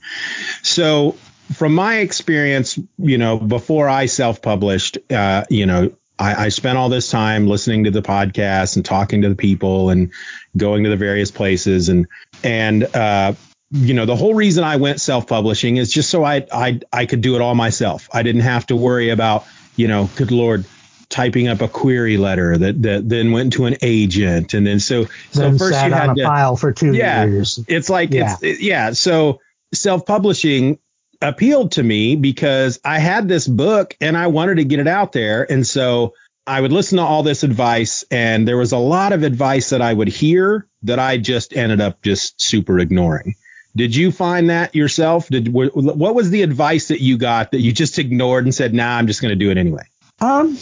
So, 0.62 1.16
from 1.54 1.74
my 1.74 1.98
experience, 1.98 2.78
you 3.00 3.18
know, 3.18 3.38
before 3.38 3.90
I 3.90 4.06
self 4.06 4.42
published, 4.42 4.98
uh, 5.12 5.46
you 5.50 5.66
know, 5.66 5.92
I, 6.20 6.46
I 6.46 6.50
spent 6.50 6.78
all 6.78 6.90
this 6.90 7.10
time 7.10 7.48
listening 7.48 7.86
to 7.86 7.92
the 7.92 8.02
podcast 8.02 8.76
and 8.76 8.86
talking 8.86 9.22
to 9.24 9.30
the 9.30 9.36
people 9.36 9.90
and 9.90 10.12
going 10.58 10.84
to 10.84 10.90
the 10.90 10.98
various 10.98 11.32
places 11.32 11.90
and, 11.90 12.08
and, 12.44 12.84
uh, 12.96 13.34
you 13.72 13.94
know, 13.94 14.06
the 14.06 14.16
whole 14.16 14.34
reason 14.34 14.64
I 14.64 14.78
went 14.78 15.00
self 15.00 15.28
publishing 15.28 15.78
is 15.78 15.92
just 15.92 16.10
so 16.10 16.24
I, 16.24 16.46
I, 16.52 16.80
I 16.92 17.06
could 17.06 17.22
do 17.22 17.36
it 17.36 17.42
all 17.42 17.56
myself. 17.56 18.10
I 18.12 18.24
didn't 18.24 18.42
have 18.42 18.66
to 18.68 18.76
worry 18.76 19.10
about, 19.10 19.46
you 19.76 19.88
know, 19.88 20.10
good 20.16 20.32
Lord, 20.32 20.66
typing 21.10 21.48
up 21.48 21.62
a 21.62 21.68
query 21.68 22.18
letter 22.18 22.58
that, 22.58 22.82
that 22.84 23.10
then 23.10 23.32
went 23.32 23.54
to 23.54 23.66
an 23.66 23.76
agent. 23.82 24.54
And 24.54 24.66
then 24.66 24.80
so, 24.80 25.06
so 25.32 25.58
first 25.58 25.84
you 25.84 25.92
had 25.92 26.14
to, 26.16 26.24
file 26.24 26.56
for 26.56 26.72
two 26.72 26.94
yeah, 26.94 27.26
years. 27.26 27.60
it's 27.68 27.90
like 27.90 28.14
Yeah. 28.14 28.34
it's 28.34 28.44
it- 28.44 28.62
yeah. 28.62 28.92
So 28.94 29.40
self-publishing 29.74 30.80
appealed 31.22 31.74
to 31.74 31.84
me 31.84 32.16
because 32.16 32.80
I 32.86 33.00
had 33.00 33.28
this 33.28 33.48
book 33.48 33.96
and 34.00 34.16
I 34.18 34.28
wanted 34.28 34.56
to 34.56 34.64
get 34.64 34.80
it 34.80 34.88
out 34.88 35.12
there, 35.12 35.52
and 35.52 35.66
so 35.66 36.14
I 36.48 36.62
would 36.62 36.72
listen 36.72 36.98
to 36.98 37.04
all 37.04 37.22
this 37.24 37.44
advice, 37.44 38.04
and 38.10 38.48
there 38.48 38.58
was 38.58 38.72
a 38.72 38.78
lot 38.78 39.12
of 39.14 39.24
advice 39.24 39.70
that 39.72 39.82
I 39.82 39.94
would 39.94 40.08
hear 40.08 40.66
that 40.84 40.98
I 40.98 41.18
just 41.18 41.56
ended 41.56 41.82
up 41.82 42.02
just 42.02 42.40
super 42.42 42.80
ignoring. 42.80 43.36
Did 43.76 43.96
you 43.96 44.12
find 44.12 44.50
that 44.50 44.74
yourself? 44.74 45.28
Did 45.28 45.54
what 45.54 46.16
was 46.16 46.30
the 46.32 46.42
advice 46.42 46.88
that 46.88 47.02
you 47.02 47.18
got 47.18 47.52
that 47.52 47.60
you 47.60 47.72
just 47.72 48.00
ignored 48.00 48.46
and 48.46 48.56
said, 48.56 48.74
"Nah, 48.74 48.98
I'm 48.98 49.06
just 49.08 49.22
going 49.22 49.30
to 49.30 49.36
do 49.36 49.52
it 49.52 49.58
anyway"? 49.58 49.84
Um, 50.22 50.58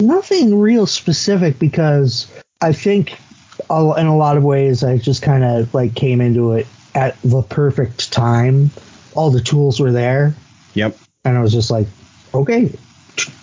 nothing 0.00 0.58
real 0.58 0.86
specific 0.86 1.58
because 1.58 2.26
I 2.60 2.72
think 2.72 3.18
in 3.68 4.06
a 4.06 4.16
lot 4.16 4.36
of 4.36 4.42
ways, 4.42 4.82
I 4.82 4.98
just 4.98 5.22
kind 5.22 5.44
of 5.44 5.72
like 5.74 5.94
came 5.94 6.20
into 6.20 6.52
it 6.52 6.66
at 6.94 7.20
the 7.22 7.42
perfect 7.42 8.12
time. 8.12 8.70
All 9.14 9.30
the 9.30 9.40
tools 9.40 9.80
were 9.80 9.92
there, 9.92 10.34
Yep. 10.74 10.96
and 11.24 11.36
I 11.36 11.40
was 11.40 11.52
just 11.52 11.70
like, 11.70 11.86
okay, 12.32 12.72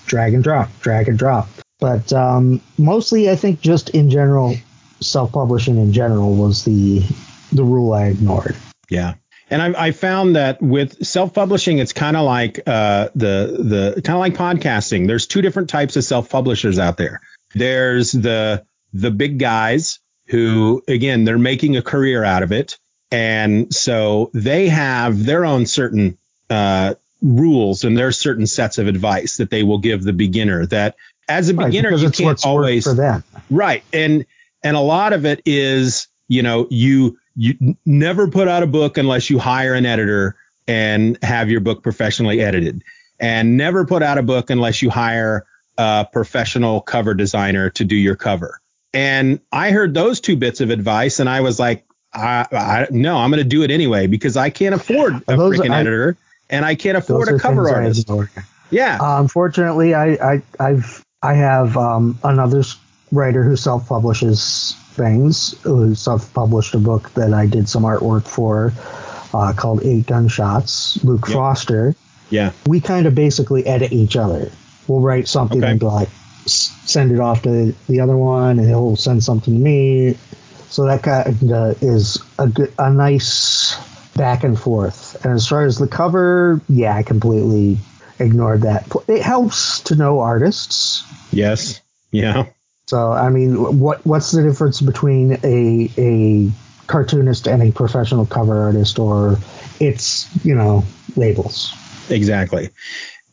drag 0.06 0.34
and 0.34 0.43
drop, 0.43 0.70
drag 0.80 1.08
and 1.10 1.17
drop. 1.17 1.50
But 1.80 2.12
um, 2.13 2.62
mostly, 2.78 3.30
I 3.30 3.36
think 3.36 3.62
just 3.62 3.89
in 3.89 4.10
general, 4.10 4.56
self-publishing 5.02 5.78
in 5.78 5.93
general 5.93 6.36
was 6.36 6.63
the 6.63 7.04
the 7.52 7.63
rule 7.63 7.93
I 7.93 8.06
ignored. 8.06 8.56
Yeah. 8.89 9.13
And 9.50 9.62
I, 9.62 9.88
I 9.88 9.92
found 9.92 10.36
that 10.36 10.62
with 10.62 11.06
self-publishing, 11.06 11.78
it's 11.78 11.94
kind 11.94 12.18
of 12.18 12.26
like 12.26 12.60
uh, 12.68 13.10
the 13.16 13.94
the 13.96 14.02
kind 14.02 14.16
of 14.16 14.20
like 14.20 14.34
podcasting. 14.34 15.08
There's 15.08 15.26
two 15.26 15.42
different 15.42 15.70
types 15.70 15.96
of 15.96 16.04
self-publishers 16.04 16.80
out 16.80 16.98
there. 16.98 17.22
There's 17.56 18.12
the 18.12 18.66
the 18.94 19.12
big 19.12 19.40
guys 19.40 20.00
who, 20.28 20.84
again, 20.88 21.24
they're 21.24 21.38
making 21.38 21.78
a 21.78 21.82
career 21.82 22.24
out 22.24 22.44
of 22.44 22.52
it, 22.52 22.78
and 23.12 23.74
so 23.74 24.32
they 24.34 24.68
have 24.68 25.26
their 25.26 25.46
own 25.46 25.66
certain 25.66 26.18
uh, 26.50 26.96
rules 27.22 27.84
and 27.84 27.98
their 27.98 28.12
certain 28.12 28.48
sets 28.48 28.78
of 28.78 28.88
advice 28.88 29.38
that 29.38 29.50
they 29.50 29.64
will 29.64 29.80
give 29.80 30.04
the 30.04 30.14
beginner. 30.14 30.66
That 30.66 30.96
as 31.30 31.50
a 31.50 31.54
Right, 31.54 31.68
beginner, 31.68 31.96
you 31.96 32.10
can't 32.12 32.46
always 32.46 32.84
for 32.84 32.94
them. 32.94 33.24
Right. 33.50 33.84
And 33.94 34.26
and 34.64 34.76
a 34.76 34.82
lot 34.82 35.14
of 35.14 35.26
it 35.26 35.42
is, 35.46 36.08
you 36.28 36.44
know, 36.44 36.68
you 36.70 37.18
you 37.38 37.78
never 37.86 38.28
put 38.28 38.47
out 38.47 38.63
a 38.63 38.67
book 38.67 38.97
unless 38.97 39.30
you 39.30 39.39
hire 39.39 39.73
an 39.73 39.86
editor 39.86 40.36
and 40.67 41.17
have 41.23 41.50
your 41.50 41.62
book 41.62 41.84
professionally 41.84 42.41
edited. 42.41 42.84
And 43.19 43.56
never 43.58 43.86
put 43.86 44.04
out 44.04 44.17
a 44.17 44.23
book 44.23 44.50
unless 44.50 44.82
you 44.82 44.89
hire 44.89 45.45
a 45.78 46.06
professional 46.12 46.82
cover 46.82 47.13
designer 47.13 47.69
to 47.71 47.86
do 47.86 47.95
your 47.95 48.15
cover. 48.15 48.60
And 48.93 49.39
I 49.52 49.71
heard 49.71 49.93
those 49.93 50.19
two 50.19 50.36
bits 50.36 50.60
of 50.62 50.69
advice 50.71 51.19
and 51.19 51.30
I 51.30 51.41
was 51.41 51.60
like, 51.60 51.86
I, 52.13 52.45
I 52.52 52.88
no, 52.89 53.17
I'm 53.17 53.30
going 53.32 53.43
to 53.43 53.47
do 53.47 53.63
it 53.63 53.71
anyway 53.71 54.08
because 54.08 54.38
I 54.38 54.50
can't 54.50 54.73
afford 54.76 55.21
a 55.28 55.36
Those- 55.38 55.58
freaking 55.58 55.71
I- 55.71 55.80
editor 55.82 56.17
and 56.50 56.65
I 56.65 56.76
can't 56.76 56.97
afford 56.97 57.28
a 57.28 57.38
cover 57.39 57.69
artist. 57.69 58.10
Yeah. 58.71 58.97
Uh, 59.02 59.19
unfortunately, 59.21 59.93
I, 59.93 60.34
I 60.36 60.41
I've 60.60 61.04
I 61.21 61.34
have 61.34 61.76
um, 61.78 62.17
another 62.23 62.63
writer 63.12 63.43
who 63.43 63.56
self-publishes 63.56 64.76
things, 64.91 65.60
who 65.63 65.96
self-published 65.96 66.74
a 66.76 66.80
book 66.80 67.13
that 67.13 67.34
I 67.34 67.46
did 67.46 67.70
some 67.70 67.84
artwork 67.84 68.24
for, 68.28 68.74
uh, 69.34 69.54
called 69.56 69.84
Eight 69.84 70.08
Gunshots. 70.08 71.04
Luke 71.04 71.28
Yep. 71.28 71.34
Foster. 71.36 71.96
yeah. 72.30 72.52
We 72.65 72.80
kind 72.82 73.06
of 73.06 73.15
basically 73.15 73.65
edit 73.65 73.91
each 73.93 74.17
other. 74.17 74.52
We'll 74.88 75.02
write 75.02 75.28
something 75.28 75.63
Okay. 75.63 75.72
and 75.72 75.84
like 75.84 76.10
send 76.46 77.12
it 77.12 77.20
off 77.20 77.41
to 77.43 77.74
the 77.89 78.00
other 78.00 78.15
one, 78.17 78.58
and 78.60 78.67
he'll 78.67 78.96
send 78.96 79.24
something 79.24 79.54
to 79.54 79.60
me. 79.60 80.17
So 80.70 80.86
that 80.86 81.04
kind 81.04 81.28
of 81.52 81.84
is 81.84 82.17
a 82.39 82.48
good, 82.48 82.74
a 82.80 82.89
nice 82.91 83.76
back 84.15 84.43
and 84.43 84.60
forth. 84.60 85.24
And 85.24 85.34
as 85.34 85.48
far 85.48 85.63
as 85.65 85.78
the 85.78 85.88
cover, 85.88 86.60
yeah, 86.70 86.96
I 86.96 87.04
completely 87.04 87.78
ignored 88.20 88.62
that. 88.63 88.89
It 89.08 89.22
helps 89.22 89.82
to 89.82 89.96
know 89.96 90.20
artists. 90.20 91.04
Yes. 91.32 91.82
Yeah. 92.12 92.46
So 92.88 93.12
I 93.12 93.30
mean, 93.30 93.80
what 93.80 94.06
what's 94.06 94.32
the 94.32 94.43
difference 94.43 94.82
between 94.82 95.34
a 95.43 95.91
a 95.97 96.52
cartoonist 96.88 97.47
and 97.47 97.62
a 97.62 97.71
professional 97.71 98.26
cover 98.26 98.63
artist, 98.63 98.97
or 98.97 99.38
it's 99.80 100.28
you 100.45 100.56
know 100.56 100.84
labels? 101.15 101.73
Exactly. 102.10 102.69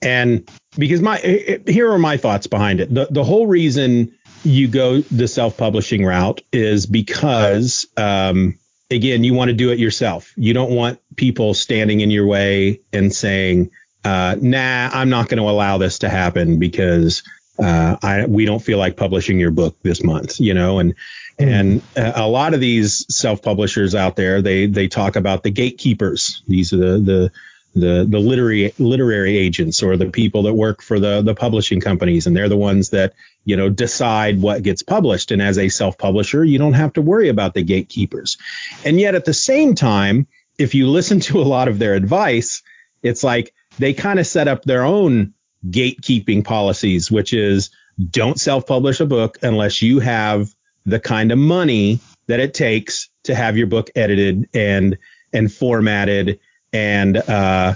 And 0.02 0.48
because 0.76 1.00
my 1.00 1.18
here 1.66 1.90
are 1.90 1.98
my 1.98 2.16
thoughts 2.16 2.46
behind 2.46 2.80
it. 2.80 2.92
The 2.92 3.06
the 3.10 3.24
whole 3.24 3.46
reason 3.46 4.14
you 4.42 4.68
go 4.68 5.00
the 5.00 5.28
self-publishing 5.28 6.04
route 6.04 6.42
is 6.52 6.84
because 6.84 7.86
um 7.96 8.58
again, 8.90 9.24
you 9.24 9.34
want 9.34 9.48
to 9.48 9.54
do 9.54 9.70
it 9.70 9.78
yourself. 9.78 10.32
You 10.36 10.54
don't 10.54 10.72
want 10.72 10.98
people 11.16 11.54
standing 11.54 12.00
in 12.00 12.10
your 12.10 12.26
way 12.26 12.80
and 12.92 13.14
saying, 13.14 13.70
uh, 14.04 14.36
nah, 14.40 14.90
I'm 14.92 15.08
not 15.08 15.28
going 15.28 15.42
to 15.42 15.48
allow 15.48 15.78
this 15.78 16.00
to 16.00 16.08
happen 16.08 16.58
because 16.58 17.22
uh, 17.58 17.96
I 18.02 18.26
we 18.26 18.44
don't 18.44 18.62
feel 18.62 18.78
like 18.78 18.96
publishing 18.96 19.38
your 19.38 19.50
book 19.50 19.76
this 19.82 20.02
month, 20.02 20.40
you 20.40 20.54
know, 20.54 20.78
and 20.78 20.94
and 21.38 21.82
uh, 21.96 22.12
a 22.16 22.28
lot 22.28 22.54
of 22.54 22.60
these 22.60 23.06
self-publishers 23.14 23.94
out 23.94 24.16
there, 24.16 24.42
they 24.42 24.66
they 24.66 24.88
talk 24.88 25.16
about 25.16 25.42
the 25.42 25.50
gatekeepers. 25.50 26.42
These 26.48 26.72
are 26.72 26.78
the 26.78 26.98
the 26.98 27.32
the 27.74 28.06
the 28.08 28.18
literary 28.18 28.72
literary 28.78 29.36
agents 29.36 29.82
or 29.82 29.96
the 29.96 30.10
people 30.10 30.44
that 30.44 30.54
work 30.54 30.82
for 30.82 30.98
the 30.98 31.22
the 31.22 31.34
publishing 31.34 31.80
companies, 31.80 32.26
and 32.26 32.36
they're 32.36 32.48
the 32.48 32.56
ones 32.56 32.90
that 32.90 33.14
you 33.44 33.56
know 33.56 33.68
decide 33.68 34.40
what 34.40 34.62
gets 34.62 34.82
published. 34.82 35.30
And 35.30 35.40
as 35.40 35.58
a 35.58 35.68
self-publisher, 35.68 36.44
you 36.44 36.58
don't 36.58 36.74
have 36.74 36.92
to 36.94 37.02
worry 37.02 37.28
about 37.28 37.54
the 37.54 37.62
gatekeepers. 37.62 38.36
And 38.84 38.98
yet, 38.98 39.14
at 39.14 39.24
the 39.24 39.34
same 39.34 39.74
time, 39.74 40.26
if 40.58 40.74
you 40.74 40.88
listen 40.88 41.20
to 41.20 41.40
a 41.40 41.42
lot 41.42 41.68
of 41.68 41.78
their 41.78 41.94
advice, 41.94 42.62
it's 43.02 43.22
like 43.22 43.54
they 43.78 43.92
kind 43.92 44.18
of 44.18 44.26
set 44.26 44.48
up 44.48 44.64
their 44.64 44.84
own 44.84 45.34
gatekeeping 45.70 46.44
policies, 46.44 47.11
which 47.11 47.33
is 47.33 47.70
don't 48.11 48.40
self-publish 48.40 49.00
a 49.00 49.07
book 49.07 49.38
unless 49.42 49.83
you 49.83 50.00
have 50.00 50.55
the 50.85 51.00
kind 51.00 51.33
of 51.33 51.38
money 51.38 52.00
that 52.27 52.40
it 52.40 52.55
takes 52.55 53.09
to 53.24 53.35
have 53.35 53.57
your 53.57 53.66
book 53.66 53.90
edited 53.94 54.48
and 54.55 54.98
and 55.33 55.53
formatted 55.53 56.40
and 56.72 57.16
uh 57.16 57.74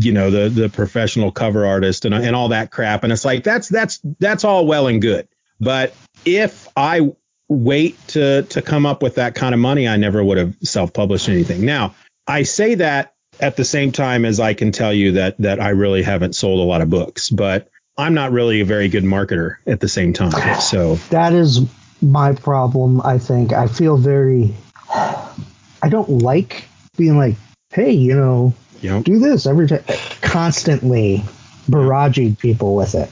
you 0.00 0.12
know 0.12 0.30
the 0.30 0.48
the 0.48 0.68
professional 0.68 1.30
cover 1.30 1.66
artist 1.66 2.04
and 2.04 2.14
and 2.14 2.34
all 2.34 2.48
that 2.48 2.70
crap. 2.70 3.04
And 3.04 3.12
it's 3.12 3.24
like 3.24 3.44
that's 3.44 3.68
that's 3.68 4.00
that's 4.18 4.44
all 4.44 4.66
well 4.66 4.86
and 4.86 5.00
good. 5.00 5.28
But 5.60 5.94
if 6.24 6.68
i 6.76 7.10
wait 7.48 7.96
to 8.08 8.42
to 8.42 8.60
come 8.60 8.86
up 8.86 9.02
with 9.02 9.14
that 9.14 9.36
kind 9.36 9.54
of 9.54 9.60
money 9.60 9.86
i 9.86 9.96
never 9.96 10.22
would 10.24 10.38
have 10.38 10.56
self-published 10.62 11.28
anything. 11.28 11.64
Now 11.64 11.94
i 12.26 12.42
say 12.42 12.76
that 12.76 13.14
at 13.40 13.56
the 13.56 13.64
same 13.64 13.92
time 13.92 14.24
as 14.24 14.40
i 14.40 14.54
can 14.54 14.72
tell 14.72 14.92
you 14.92 15.12
that 15.12 15.36
that 15.38 15.60
i 15.60 15.70
really 15.70 16.02
haven't 16.02 16.34
sold 16.34 16.60
a 16.60 16.62
lot 16.62 16.80
of 16.80 16.90
books 16.90 17.30
but 17.30 17.68
i'm 17.98 18.14
not 18.14 18.32
really 18.32 18.60
a 18.60 18.64
very 18.64 18.88
good 18.88 19.04
marketer 19.04 19.56
at 19.66 19.80
the 19.80 19.88
same 19.88 20.12
time 20.12 20.60
so 20.60 20.94
That 21.10 21.32
is 21.32 21.60
my 22.02 22.34
problem. 22.34 23.00
I 23.02 23.18
think 23.18 23.52
I 23.52 23.66
feel 23.66 23.96
very. 23.96 24.54
I 24.90 25.88
don't 25.88 26.08
like 26.08 26.68
being 26.96 27.16
like, 27.16 27.36
hey, 27.70 27.92
you 27.92 28.14
know, 28.14 28.54
know 28.82 29.02
do 29.02 29.18
this 29.18 29.46
every 29.46 29.66
time, 29.68 29.82
constantly 30.20 31.22
barraging 31.70 32.38
people 32.38 32.76
with 32.76 32.94
it, 32.94 33.10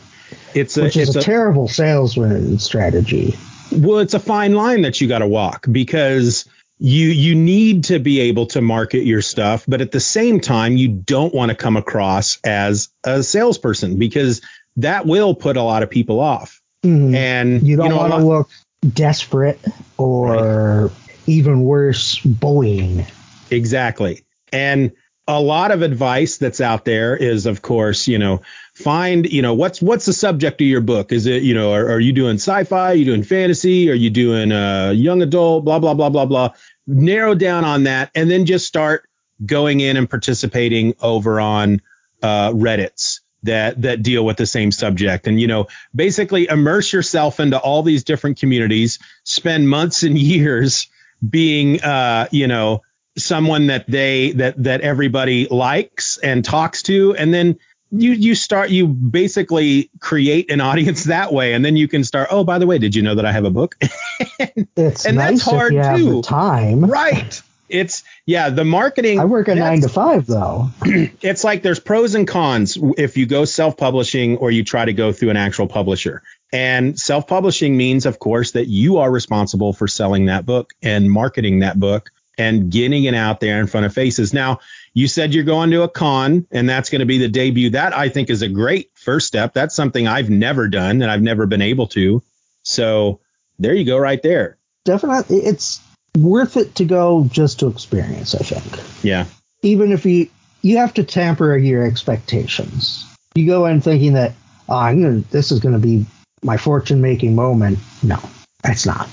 it's 0.55 0.77
a 0.77 0.83
which 0.85 0.97
is 0.97 1.17
a, 1.17 1.19
a 1.19 1.23
terrible 1.23 1.69
salesman 1.69 2.59
strategy. 2.59 3.35
well 3.73 3.99
it's 3.99 4.15
a 4.15 4.21
fine 4.21 4.55
line 4.55 4.83
that 4.83 5.01
you 5.01 5.09
got 5.09 5.21
to 5.21 5.27
walk 5.27 5.67
because 5.73 6.45
you 6.79 7.07
you 7.09 7.35
need 7.35 7.85
to 7.85 7.99
be 7.99 8.21
able 8.21 8.47
to 8.47 8.61
market 8.61 9.05
your 9.05 9.23
stuff 9.23 9.65
but 9.69 9.81
at 9.81 9.93
the 9.93 10.01
same 10.01 10.41
time 10.41 10.77
you 10.77 10.89
don't 10.89 11.33
want 11.33 11.51
to 11.51 11.55
come 11.57 11.77
across 11.77 12.39
as 12.45 12.89
a 13.05 13.23
salesperson 13.23 13.97
because 13.99 14.41
that 14.77 15.07
will 15.07 15.35
put 15.35 15.57
a 15.57 15.63
lot 15.63 15.83
of 15.85 15.91
people 15.91 16.19
off 16.21 16.61
Mhm. 16.85 17.15
and 17.15 17.63
You 17.67 17.77
don't 17.77 17.91
know, 17.91 17.97
want 17.97 18.13
to 18.13 18.19
lot- 18.19 18.27
look 18.27 18.49
desperate 18.93 19.59
or 19.97 20.91
even 21.27 21.63
worse, 21.63 22.19
bullying. 22.19 23.07
Exactly. 23.51 24.25
And 24.53 24.93
a 25.27 25.41
lot 25.41 25.71
of 25.71 25.81
advice 25.81 26.37
that's 26.37 26.61
out 26.61 26.85
there 26.85 27.17
is, 27.17 27.47
of 27.47 27.63
course, 27.63 28.07
you 28.09 28.19
know, 28.19 28.43
find, 28.75 29.31
you 29.31 29.43
know, 29.43 29.55
what's 29.55 29.81
what's 29.81 30.07
the 30.07 30.13
subject 30.13 30.61
of 30.61 30.67
your 30.67 30.81
book? 30.81 31.13
Is 31.13 31.27
it, 31.27 31.43
you 31.43 31.55
know, 31.55 31.73
are, 31.73 31.89
are 31.91 32.01
you 32.01 32.13
doing 32.13 32.35
sci-fi? 32.35 32.93
Are 32.93 32.95
you 32.95 33.05
doing 33.05 33.23
fantasy? 33.23 33.91
Are 33.91 33.95
you 33.95 34.11
doing 34.11 34.53
uh, 34.53 34.93
young 34.95 35.23
adult? 35.23 35.65
Blah 35.65 35.79
blah 35.79 35.95
blah 35.95 36.11
blah 36.11 36.27
blah. 36.27 36.51
Narrow 36.87 37.35
down 37.35 37.65
on 37.65 37.85
that, 37.85 38.11
and 38.15 38.31
then 38.31 38.47
just 38.47 38.67
start 38.67 39.09
going 39.45 39.81
in 39.81 39.97
and 39.97 40.09
participating 40.09 40.95
over 41.01 41.41
on 41.41 41.81
uh, 42.23 42.51
Reddit's 42.51 43.21
that 43.45 43.81
that 43.83 44.03
deal 44.03 44.25
with 44.25 44.37
the 44.37 44.47
same 44.47 44.73
subject, 44.73 45.27
and 45.27 45.41
you 45.41 45.47
know, 45.47 45.69
basically 45.95 46.49
immerse 46.49 46.93
yourself 46.93 47.41
into 47.41 47.59
all 47.59 47.83
these 47.83 48.05
different 48.05 48.39
communities. 48.39 48.99
Spend 49.25 49.69
months 49.69 50.03
and 50.03 50.19
years 50.19 50.89
being, 51.27 51.83
uh, 51.83 52.27
you 52.31 52.49
know 52.49 52.83
someone 53.17 53.69
that 53.69 53.89
they 53.89 54.33
that 54.33 54.61
that 54.61 54.81
everybody 54.81 55.47
likes 55.47 56.19
and 56.19 56.45
talks 56.45 56.83
to 56.83 57.15
and 57.15 57.33
then 57.33 57.57
you 57.97 58.13
you 58.13 58.35
start 58.35 58.71
you 58.71 58.87
basically 58.87 59.91
create 60.01 60.51
an 60.51 60.61
audience 60.61 61.05
that 61.05 61.33
way 61.33 61.53
and 61.55 61.65
then 61.65 61.77
you 61.77 61.87
can 61.89 62.03
start 62.05 62.29
oh 62.31 62.45
by 62.45 62.59
the 62.59 62.67
way 62.67 62.79
did 62.79 62.95
you 62.95 63.03
know 63.03 63.15
that 63.15 63.25
i 63.25 63.33
have 63.33 63.45
a 63.45 63.51
book 63.51 63.77
It's 64.77 65.05
And 65.07 65.19
that's 65.19 65.43
hard, 65.43 65.73
if 65.73 65.77
you 65.77 65.83
have 65.83 65.99
too. 65.99 66.11
the 66.17 66.23
time. 66.23 66.85
right 66.85 67.41
it's 67.69 68.03
yeah 68.27 68.51
the 68.51 68.65
marketing 68.65 69.19
I 69.21 69.25
work 69.25 69.49
a 69.49 69.55
nine 69.55 69.81
to 69.81 69.89
five 69.89 70.27
though. 70.27 70.71
it's 70.85 71.45
like 71.45 71.63
there's 71.63 71.81
pros 71.81 72.15
and 72.15 72.27
cons 72.29 72.77
if 72.99 73.17
you 73.17 73.27
go 73.27 73.45
self-publishing 73.45 74.37
or 74.37 74.51
you 74.51 74.65
try 74.65 74.85
to 74.85 74.93
go 74.93 75.13
through 75.13 75.31
an 75.31 75.37
actual 75.37 75.67
publisher. 75.67 76.23
And 76.53 76.97
self-publishing 76.99 77.77
means, 77.77 78.07
of 78.07 78.19
course, 78.19 78.53
that 78.53 78.69
you 78.69 78.99
are 78.99 79.11
responsible 79.11 79.73
for 79.73 79.89
selling 79.89 80.27
that 80.27 80.47
book 80.47 80.73
and 80.83 81.11
marketing 81.11 81.61
that 81.61 81.81
book 81.81 82.13
and 82.39 82.71
getting 82.71 83.05
it 83.05 83.15
out 83.15 83.41
there 83.41 83.61
in 83.61 83.67
front 83.67 83.87
of 83.87 83.95
faces. 83.95 84.33
Now, 84.33 84.61
you 84.95 85.09
said 85.09 85.35
you're 85.35 85.45
going 85.45 85.73
to 85.73 85.83
a 85.83 85.89
con 85.89 86.47
and 86.53 86.69
that's 86.69 86.89
going 86.89 87.01
to 87.01 87.07
be 87.07 87.19
the 87.19 87.29
debut. 87.29 87.71
That 87.71 87.95
I 87.95 88.09
think 88.09 88.31
is 88.31 88.43
a 88.43 88.49
great 88.49 88.91
first 88.95 89.27
step. 89.27 89.53
That's 89.53 89.75
something 89.75 90.07
I've 90.07 90.31
never 90.31 90.69
done 90.69 91.03
and 91.03 91.11
I've 91.11 91.23
never 91.23 91.47
been 91.47 91.63
able 91.63 91.89
to. 91.89 92.23
So 92.63 93.21
there 93.59 93.75
you 93.75 93.85
go 93.85 93.99
right 93.99 94.23
there. 94.23 94.57
definitely 94.85 95.39
it's 95.39 95.81
worth 96.17 96.57
it 96.57 96.77
to 96.77 96.85
go 96.85 97.29
just 97.31 97.61
to 97.61 97.67
experience. 97.67 98.35
I 98.35 98.45
think. 98.45 99.05
Yeah. 99.05 99.27
Even 99.63 99.93
if 99.93 100.07
you 100.07 100.31
you 100.63 100.79
have 100.79 100.95
to 100.95 101.05
temper 101.05 101.57
your 101.57 101.85
expectations. 101.85 103.05
You 103.35 103.47
go 103.47 103.67
in 103.67 103.81
thinking 103.81 104.15
that 104.15 104.33
oh, 104.69 104.77
I'm 104.77 105.03
gonna 105.03 105.19
this 105.31 105.51
is 105.51 105.59
gonna 105.59 105.81
be 105.81 106.07
my 106.43 106.57
fortune 106.57 107.01
making 107.01 107.35
moment. 107.35 107.81
No, 108.03 108.21
it's 108.65 108.87
not. 108.87 109.09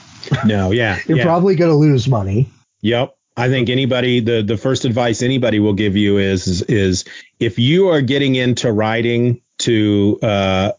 No. 0.45 0.71
Yeah. 0.71 0.99
You're 1.07 1.17
yeah. 1.17 1.23
probably 1.23 1.55
gonna 1.55 1.75
lose 1.75 2.07
money. 2.07 2.51
Yep. 2.81 3.15
I 3.37 3.49
think 3.49 3.69
anybody 3.69 4.19
the 4.19 4.41
the 4.41 4.57
first 4.57 4.85
advice 4.85 5.21
anybody 5.21 5.59
will 5.59 5.73
give 5.73 5.95
you 5.95 6.17
is 6.17 6.61
is 6.63 7.05
if 7.39 7.57
you 7.57 7.89
are 7.89 8.01
getting 8.01 8.35
into 8.35 8.71
writing 8.71 9.41
to 9.59 10.19
uh, 10.21 10.71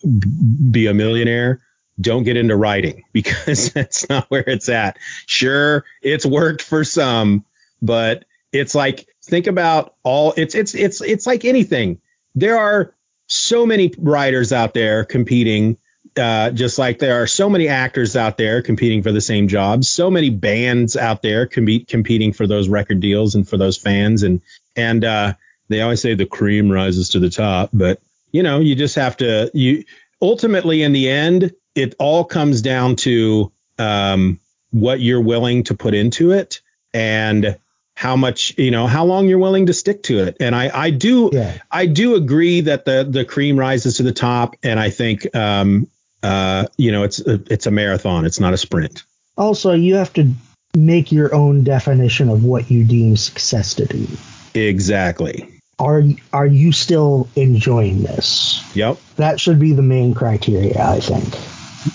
be 0.71 0.87
a 0.87 0.95
millionaire, 0.95 1.61
don't 2.01 2.25
get 2.25 2.37
into 2.37 2.57
writing 2.57 3.05
because 3.13 3.73
that's 3.73 4.09
not 4.09 4.27
where 4.31 4.45
it's 4.47 4.69
at. 4.69 4.99
Sure, 5.27 5.85
it's 6.03 6.27
worked 6.27 6.63
for 6.63 6.85
some, 6.85 7.45
but 7.81 8.25
it's 8.53 8.75
like 8.75 9.07
think 9.25 9.47
about 9.47 9.95
all 10.03 10.35
it's 10.37 10.55
it's 10.55 10.75
it's 10.75 11.01
it's 11.01 11.27
like 11.27 11.45
anything. 11.45 12.01
There 12.35 12.59
are 12.59 12.95
so 13.27 13.65
many 13.65 13.95
writers 13.99 14.53
out 14.53 14.75
there 14.75 15.05
competing 15.05 15.79
uh, 16.19 16.51
just 16.51 16.79
like 16.79 16.99
there 16.99 17.23
are 17.23 17.27
so 17.27 17.49
many 17.49 17.69
actors 17.69 18.17
out 18.17 18.37
there 18.37 18.63
competing 18.63 19.03
for 19.03 19.13
the 19.13 19.21
same 19.21 19.49
jobs, 19.49 19.89
so 19.89 20.11
many 20.11 20.31
bands 20.31 20.97
out 20.97 21.23
there 21.23 21.47
compete, 21.47 21.89
competing 21.89 22.33
for 22.33 22.47
those 22.47 22.69
record 22.69 23.01
deals 23.01 23.35
and 23.35 23.49
for 23.49 23.57
those 23.57 23.77
fans, 23.77 24.23
and 24.23 24.41
and 24.77 25.05
uh, 25.05 25.35
they 25.69 25.81
always 25.81 26.01
say 26.03 26.15
the 26.15 26.27
cream 26.27 26.71
rises 26.71 27.11
to 27.11 27.21
the 27.21 27.31
top, 27.31 27.71
but 27.73 28.01
you 28.31 28.43
know 28.43 28.61
you 28.61 28.75
just 28.75 28.97
have 28.97 29.17
to 29.19 29.51
you 29.55 29.85
ultimately 30.21 30.83
in 30.83 30.93
the 30.93 31.09
end 31.09 31.53
it 31.75 31.95
all 31.99 32.25
comes 32.25 32.63
down 32.63 32.97
to 32.97 33.51
um, 33.79 34.39
what 34.71 35.01
you're 35.01 35.21
willing 35.21 35.63
to 35.65 35.75
put 35.75 35.95
into 35.95 36.33
it 36.33 36.61
and 36.95 37.59
how 37.95 38.17
much 38.17 38.55
you 38.59 38.71
know 38.71 38.87
how 38.87 39.05
long 39.05 39.29
you're 39.29 39.39
willing 39.39 39.67
to 39.67 39.73
stick 39.73 40.03
to 40.03 40.19
it. 40.21 40.37
And 40.41 40.55
i 40.55 40.71
i 40.87 40.91
do 40.91 41.31
Yeah. 41.33 41.59
i 41.71 41.87
do 41.87 42.15
agree 42.15 42.63
that 42.63 42.85
the 42.85 43.07
the 43.09 43.25
cream 43.25 43.59
rises 43.59 43.99
to 43.99 44.03
the 44.03 44.13
top. 44.13 44.57
And 44.63 44.81
i 44.81 44.91
think 44.91 45.35
um 45.37 45.89
uh 46.23 46.67
you 46.77 46.93
know 46.93 47.03
it's 47.03 47.21
a, 47.27 47.41
it's 47.51 47.67
a 47.67 47.71
marathon 47.71 48.25
it's 48.25 48.41
not 48.41 48.53
a 48.53 48.57
sprint 48.57 49.03
Also, 49.37 49.73
you 49.73 49.95
have 49.97 50.13
to 50.15 50.31
make 50.77 51.11
your 51.13 51.35
own 51.35 51.65
definition 51.65 52.29
of 52.29 52.45
what 52.45 52.71
you 52.71 52.85
deem 52.85 53.17
success 53.17 53.75
to 53.75 53.87
be. 53.87 54.09
exactly 54.55 55.49
Are 55.79 56.03
are 56.33 56.47
you 56.47 56.73
still 56.73 57.29
enjoying 57.37 58.03
this? 58.03 58.63
yep 58.75 58.99
That 59.17 59.41
should 59.41 59.59
be 59.59 59.73
the 59.73 59.83
main 59.83 60.15
criteria, 60.15 60.81
I 60.83 61.01
think. 61.01 61.35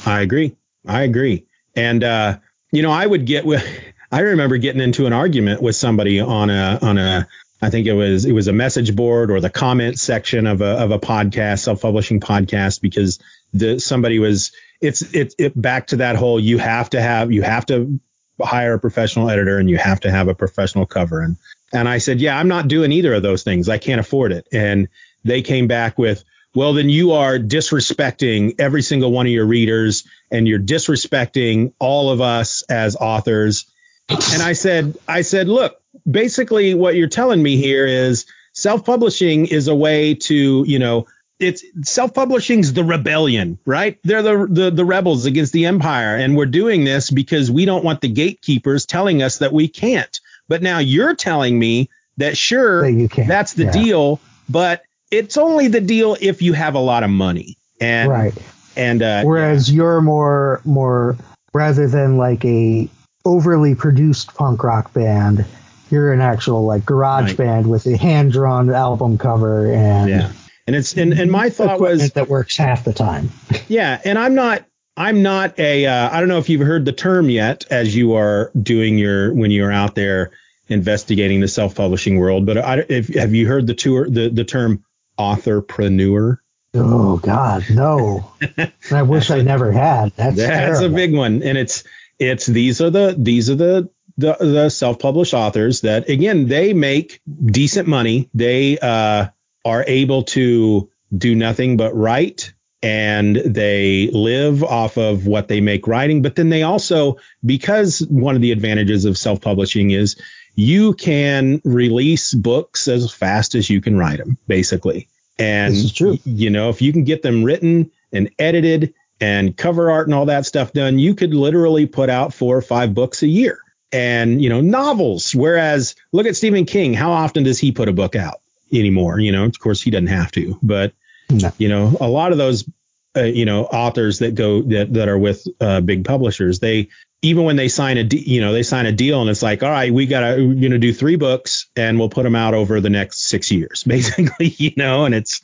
I 0.05 0.21
agree. 0.21 0.55
I 0.85 1.03
agree. 1.03 1.45
And 1.75 2.03
uh, 2.03 2.39
you 2.71 2.81
know, 2.81 2.91
I 2.91 3.05
would 3.05 3.25
get 3.25 3.45
with. 3.45 3.63
I 4.11 4.21
remember 4.21 4.57
getting 4.57 4.81
into 4.81 5.05
an 5.05 5.13
argument 5.13 5.61
with 5.61 5.75
somebody 5.75 6.19
on 6.19 6.49
a 6.49 6.79
on 6.81 6.97
a. 6.97 7.27
I 7.61 7.69
think 7.69 7.87
it 7.87 7.93
was 7.93 8.25
it 8.25 8.31
was 8.33 8.47
a 8.47 8.53
message 8.53 8.95
board 8.95 9.31
or 9.31 9.39
the 9.41 9.49
comment 9.49 9.99
section 9.99 10.47
of 10.47 10.61
a 10.61 10.77
of 10.83 10.91
a 10.91 10.99
podcast, 10.99 11.59
self 11.59 11.81
publishing 11.81 12.19
podcast, 12.19 12.81
because 12.81 13.19
the 13.53 13.79
somebody 13.79 14.19
was. 14.19 14.51
It's 14.79 15.01
it's 15.13 15.35
it 15.39 15.59
back 15.59 15.87
to 15.87 15.97
that 15.97 16.15
whole. 16.15 16.39
You 16.39 16.59
have 16.59 16.91
to 16.91 17.01
have 17.01 17.31
you 17.31 17.41
have 17.41 17.65
to 17.67 17.99
hire 18.39 18.75
a 18.75 18.79
professional 18.79 19.29
editor 19.29 19.57
and 19.57 19.67
you 19.69 19.77
have 19.77 19.99
to 20.01 20.11
have 20.11 20.27
a 20.27 20.35
professional 20.35 20.85
cover 20.85 21.21
and 21.21 21.37
and 21.73 21.89
I 21.89 21.97
said, 21.97 22.21
yeah, 22.21 22.37
I'm 22.37 22.47
not 22.47 22.67
doing 22.67 22.91
either 22.91 23.13
of 23.13 23.23
those 23.23 23.43
things. 23.43 23.67
I 23.67 23.77
can't 23.77 23.99
afford 23.99 24.31
it. 24.31 24.47
And 24.51 24.87
they 25.23 25.41
came 25.41 25.67
back 25.67 25.97
with, 25.97 26.23
well, 26.55 26.73
then 26.73 26.89
you 26.89 27.11
are 27.11 27.37
disrespecting 27.37 28.55
every 28.59 28.81
single 28.81 29.11
one 29.11 29.25
of 29.25 29.31
your 29.31 29.45
readers 29.45 30.07
and 30.31 30.47
you're 30.47 30.59
disrespecting 30.59 31.73
all 31.79 32.09
of 32.09 32.21
us 32.21 32.63
as 32.69 32.95
authors. 32.95 33.65
And 34.09 34.41
I 34.41 34.53
said, 34.53 34.97
I 35.07 35.21
said, 35.21 35.49
look, 35.49 35.81
basically 36.09 36.73
what 36.73 36.95
you're 36.95 37.09
telling 37.09 37.43
me 37.43 37.57
here 37.57 37.85
is 37.85 38.25
self-publishing 38.53 39.47
is 39.47 39.67
a 39.67 39.75
way 39.75 40.15
to, 40.15 40.63
you 40.65 40.79
know, 40.79 41.07
it's 41.39 41.63
self-publishing's 41.83 42.73
the 42.73 42.83
rebellion, 42.83 43.59
right? 43.65 43.99
They're 44.03 44.23
the, 44.23 44.47
the 44.49 44.71
the 44.71 44.85
rebels 44.85 45.25
against 45.25 45.53
the 45.53 45.65
empire, 45.65 46.15
and 46.15 46.35
we're 46.35 46.45
doing 46.47 46.83
this 46.83 47.09
because 47.11 47.51
we 47.51 47.65
don't 47.65 47.83
want 47.83 48.01
the 48.01 48.09
gatekeepers 48.09 48.85
telling 48.85 49.21
us 49.21 49.39
that 49.39 49.53
we 49.53 49.67
can't. 49.67 50.19
But 50.47 50.61
now 50.61 50.79
you're 50.79 51.15
telling 51.15 51.57
me 51.59 51.89
that 52.17 52.37
sure, 52.37 52.81
That 52.81 52.91
you 52.91 53.07
can, 53.09 53.27
that's 53.27 53.53
the 53.53 53.65
yeah. 53.65 53.71
deal, 53.71 54.19
but 54.49 54.81
it's 55.11 55.37
only 55.37 55.67
the 55.67 55.81
deal 55.81 56.17
if 56.19 56.41
you 56.41 56.53
have 56.53 56.75
a 56.75 56.79
lot 56.79 57.03
of 57.03 57.09
money. 57.09 57.57
And 57.79 58.09
right. 58.09 58.33
and 58.75 59.03
uh, 59.03 59.23
Whereas 59.23 59.71
you're 59.71 60.01
more 60.01 60.61
more 60.65 61.15
rather 61.53 61.87
than 61.87 62.17
like 62.17 62.43
a 62.45 62.89
overly 63.25 63.75
produced 63.75 64.33
punk 64.33 64.63
rock 64.63 64.93
band, 64.93 65.45
you're 65.91 66.13
an 66.13 66.21
actual 66.21 66.65
like 66.65 66.85
garage 66.85 67.29
Right. 67.29 67.37
band 67.37 67.69
with 67.69 67.85
a 67.85 67.95
hand 67.97 68.31
drawn 68.31 68.73
album 68.73 69.17
cover 69.17 69.71
and 69.71 70.09
yeah, 70.09 70.31
and 70.67 70.75
it's 70.75 70.93
and 70.95 71.13
and 71.13 71.31
my 71.31 71.49
thought 71.49 71.79
was 71.79 72.11
that 72.11 72.27
works 72.27 72.57
half 72.57 72.83
the 72.83 72.93
time. 72.93 73.31
Yeah, 73.69 73.99
and 74.05 74.17
I'm 74.17 74.33
not 74.33 74.65
I'm 74.95 75.23
not 75.23 75.59
a 75.59 75.85
uh, 75.85 76.09
I 76.09 76.19
don't 76.19 76.29
know 76.29 76.37
if 76.37 76.47
you've 76.47 76.65
heard 76.65 76.85
the 76.85 76.93
term 76.93 77.29
yet 77.29 77.65
as 77.69 77.93
you 77.93 78.13
are 78.13 78.51
doing 78.61 78.97
your 78.97 79.33
when 79.33 79.51
you're 79.51 79.71
out 79.71 79.95
there 79.95 80.31
investigating 80.69 81.41
the 81.41 81.47
self-publishing 81.47 82.17
world, 82.17 82.45
but 82.45 82.57
I, 82.57 82.85
if, 82.87 83.13
have 83.15 83.33
you 83.33 83.45
heard 83.45 83.67
the 83.67 83.73
tour 83.73 84.09
the 84.09 84.29
the 84.29 84.45
term 84.45 84.85
authorpreneur? 85.19 86.37
Oh 86.73 87.17
God, 87.17 87.65
no! 87.69 88.31
I 88.91 89.01
wish 89.01 89.31
I 89.31 89.41
never 89.41 89.71
had. 89.71 90.13
That's 90.15 90.37
That's 90.37 90.81
a 90.81 90.89
big 90.89 91.13
one, 91.13 91.43
and 91.43 91.57
it's 91.57 91.83
it's 92.19 92.45
these 92.45 92.79
are 92.81 92.89
the 92.89 93.15
these 93.17 93.49
are 93.49 93.55
the 93.55 93.89
the, 94.17 94.35
the 94.39 94.69
self-published 94.69 95.33
authors 95.33 95.81
that 95.81 96.09
again 96.09 96.47
they 96.47 96.73
make 96.73 97.21
decent 97.45 97.87
money. 97.87 98.29
They 98.33 98.79
uh, 98.79 99.27
are 99.67 99.83
able 99.87 100.23
to 100.23 100.89
do 101.15 101.35
nothing 101.35 101.77
but 101.77 101.93
write, 101.95 102.53
and 102.81 103.35
they 103.35 104.09
live 104.13 104.63
off 104.63 104.97
of 104.97 105.27
what 105.27 105.47
they 105.47 105.61
make 105.61 105.87
writing. 105.87 106.21
But 106.21 106.35
then 106.35 106.49
they 106.49 106.63
also 106.63 107.17
because 107.45 107.99
one 108.09 108.35
of 108.35 108.41
the 108.41 108.51
advantages 108.51 109.05
of 109.05 109.17
self-publishing 109.17 109.91
is 109.91 110.15
you 110.55 110.93
can 110.93 111.61
release 111.65 112.33
books 112.33 112.87
as 112.87 113.11
fast 113.11 113.55
as 113.55 113.69
you 113.69 113.81
can 113.81 113.97
write 113.97 114.19
them, 114.19 114.37
basically. 114.47 115.07
And 115.37 115.73
This 115.73 115.83
is 115.83 115.93
true. 115.93 116.17
you 116.23 116.49
know, 116.49 116.69
if 116.69 116.81
you 116.81 116.91
can 116.91 117.03
get 117.03 117.21
them 117.21 117.43
written 117.43 117.91
and 118.11 118.31
edited 118.39 118.93
and 119.19 119.55
cover 119.55 119.91
art 119.91 120.07
and 120.07 120.15
all 120.15 120.25
that 120.27 120.45
stuff 120.45 120.73
done, 120.73 120.97
you 120.97 121.13
could 121.13 121.33
literally 121.33 121.85
put 121.87 122.09
out 122.09 122.33
four 122.33 122.55
or 122.57 122.61
five 122.61 122.93
books 122.93 123.21
a 123.21 123.27
year. 123.27 123.59
And, 123.91 124.41
you 124.41 124.49
know, 124.49 124.61
novels. 124.61 125.33
Whereas 125.33 125.95
look 126.11 126.25
at 126.25 126.35
Stephen 126.35 126.65
King. 126.65 126.93
How 126.93 127.11
often 127.11 127.43
does 127.43 127.59
he 127.59 127.71
put 127.71 127.87
a 127.87 127.93
book 127.93 128.15
out 128.15 128.41
anymore? 128.71 129.19
You 129.19 129.31
know, 129.31 129.45
of 129.45 129.59
course 129.59 129.81
he 129.81 129.91
doesn't 129.91 130.07
have 130.07 130.31
to, 130.33 130.57
but 130.61 130.93
No. 131.29 131.51
you 131.57 131.69
know, 131.69 131.95
a 131.99 132.07
lot 132.07 132.31
of 132.31 132.37
those, 132.37 132.69
uh, 133.15 133.21
you 133.23 133.45
know, 133.45 133.65
authors 133.65 134.19
that 134.19 134.35
go 134.35 134.61
that, 134.63 134.93
that 134.93 135.07
are 135.09 135.17
with 135.17 135.45
uh, 135.59 135.81
big 135.81 136.05
publishers, 136.05 136.59
they 136.59 136.89
even 137.23 137.43
when 137.45 137.55
they 137.55 137.67
sign 137.67 137.97
a, 137.97 138.03
de- 138.03 138.29
you 138.29 138.41
know, 138.41 138.53
they 138.53 138.61
sign 138.61 138.85
a 138.85 138.91
deal 138.91 139.21
and 139.21 139.29
it's 139.29 139.41
like, 139.41 139.63
all 139.63 139.71
right, 139.71 139.91
we 139.91 140.05
gotta, 140.05 140.35
we're 140.45 140.61
gonna 140.61 140.77
do 140.77 140.93
three 140.93 141.15
books 141.15 141.67
and 141.75 141.97
we'll 141.97 142.09
put 142.09 142.23
them 142.23 142.35
out 142.35 142.53
over 142.53 142.79
the 142.79 142.91
next 142.91 143.23
six 143.23 143.51
years, 143.51 143.83
basically, 143.87 144.47
you 144.57 144.71
know, 144.77 145.05
and 145.05 145.15
it's, 145.15 145.41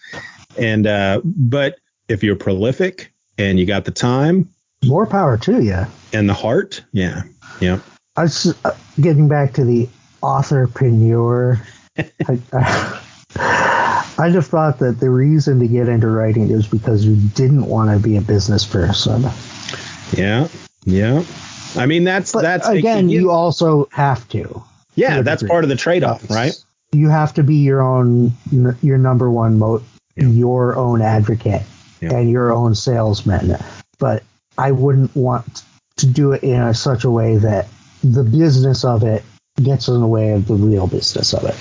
and, 0.57 0.86
uh, 0.86 1.19
but 1.23 1.77
if 2.07 2.21
you're 2.23 2.36
prolific 2.36 3.12
and 3.39 3.59
you 3.59 3.65
got 3.65 3.86
the 3.86 3.91
time 3.91 4.49
More 4.86 5.07
power 5.07 5.36
to 5.39 5.63
you. 5.63 5.86
and 6.13 6.29
the 6.29 6.33
heart, 6.36 6.83
yeah, 6.91 7.23
yeah, 7.59 7.79
I 8.15 8.21
was 8.23 8.53
uh, 8.63 8.75
getting 9.01 9.27
back 9.27 9.53
to 9.53 9.65
the 9.65 9.89
authorpreneur. 10.21 11.59
I, 11.97 12.39
I, 12.53 13.01
I 13.35 14.29
just 14.31 14.49
thought 14.49 14.79
that 14.79 14.99
the 14.99 15.09
reason 15.09 15.59
to 15.59 15.67
get 15.67 15.87
into 15.87 16.07
writing 16.07 16.49
is 16.49 16.67
because 16.67 17.05
you 17.05 17.15
didn't 17.35 17.65
want 17.65 17.89
to 17.89 17.99
be 18.01 18.15
a 18.17 18.21
business 18.21 18.65
person. 18.65 19.23
yeah, 20.13 20.47
yeah. 20.86 21.23
I 21.75 21.88
mean, 21.88 22.03
that's, 22.03 22.31
But 22.31 22.43
that's, 22.43 22.67
again, 22.67 23.09
you 23.09 23.31
also 23.31 23.88
have 23.91 24.27
to. 24.29 24.63
yeah, 24.95 25.17
to 25.17 25.23
that's 25.23 25.39
degree. 25.41 25.49
part 25.51 25.63
of 25.63 25.69
the 25.69 25.75
trade 25.75 26.03
off, 26.03 26.29
right? 26.29 26.53
You 26.91 27.09
have 27.09 27.34
to 27.36 27.43
be 27.43 27.55
your 27.55 27.81
own, 27.81 28.31
your 28.81 28.99
number 28.99 29.31
one 29.31 29.57
mo, 29.57 29.81
Yeah. 30.15 30.27
your 30.27 30.75
own 30.75 31.01
advocate, 31.01 31.63
Yeah. 32.01 32.13
and 32.13 32.29
your 32.29 32.51
own 32.51 32.75
salesman. 32.75 33.57
But 33.97 34.21
I 34.59 34.71
wouldn't 34.71 35.15
want 35.15 35.63
to 35.97 36.05
do 36.05 36.34
it 36.34 36.43
in 36.43 36.61
a, 36.61 36.73
such 36.75 37.03
a 37.03 37.09
way 37.09 37.38
that 37.38 37.67
the 38.03 38.23
business 38.23 38.84
of 38.86 39.01
it 39.03 39.23
gets 39.63 39.88
in 39.88 39.99
the 39.99 40.07
way 40.07 40.34
of 40.34 40.45
the 40.47 40.53
real 40.53 40.86
business 40.86 41.34
of 41.34 41.43
it. 41.45 41.55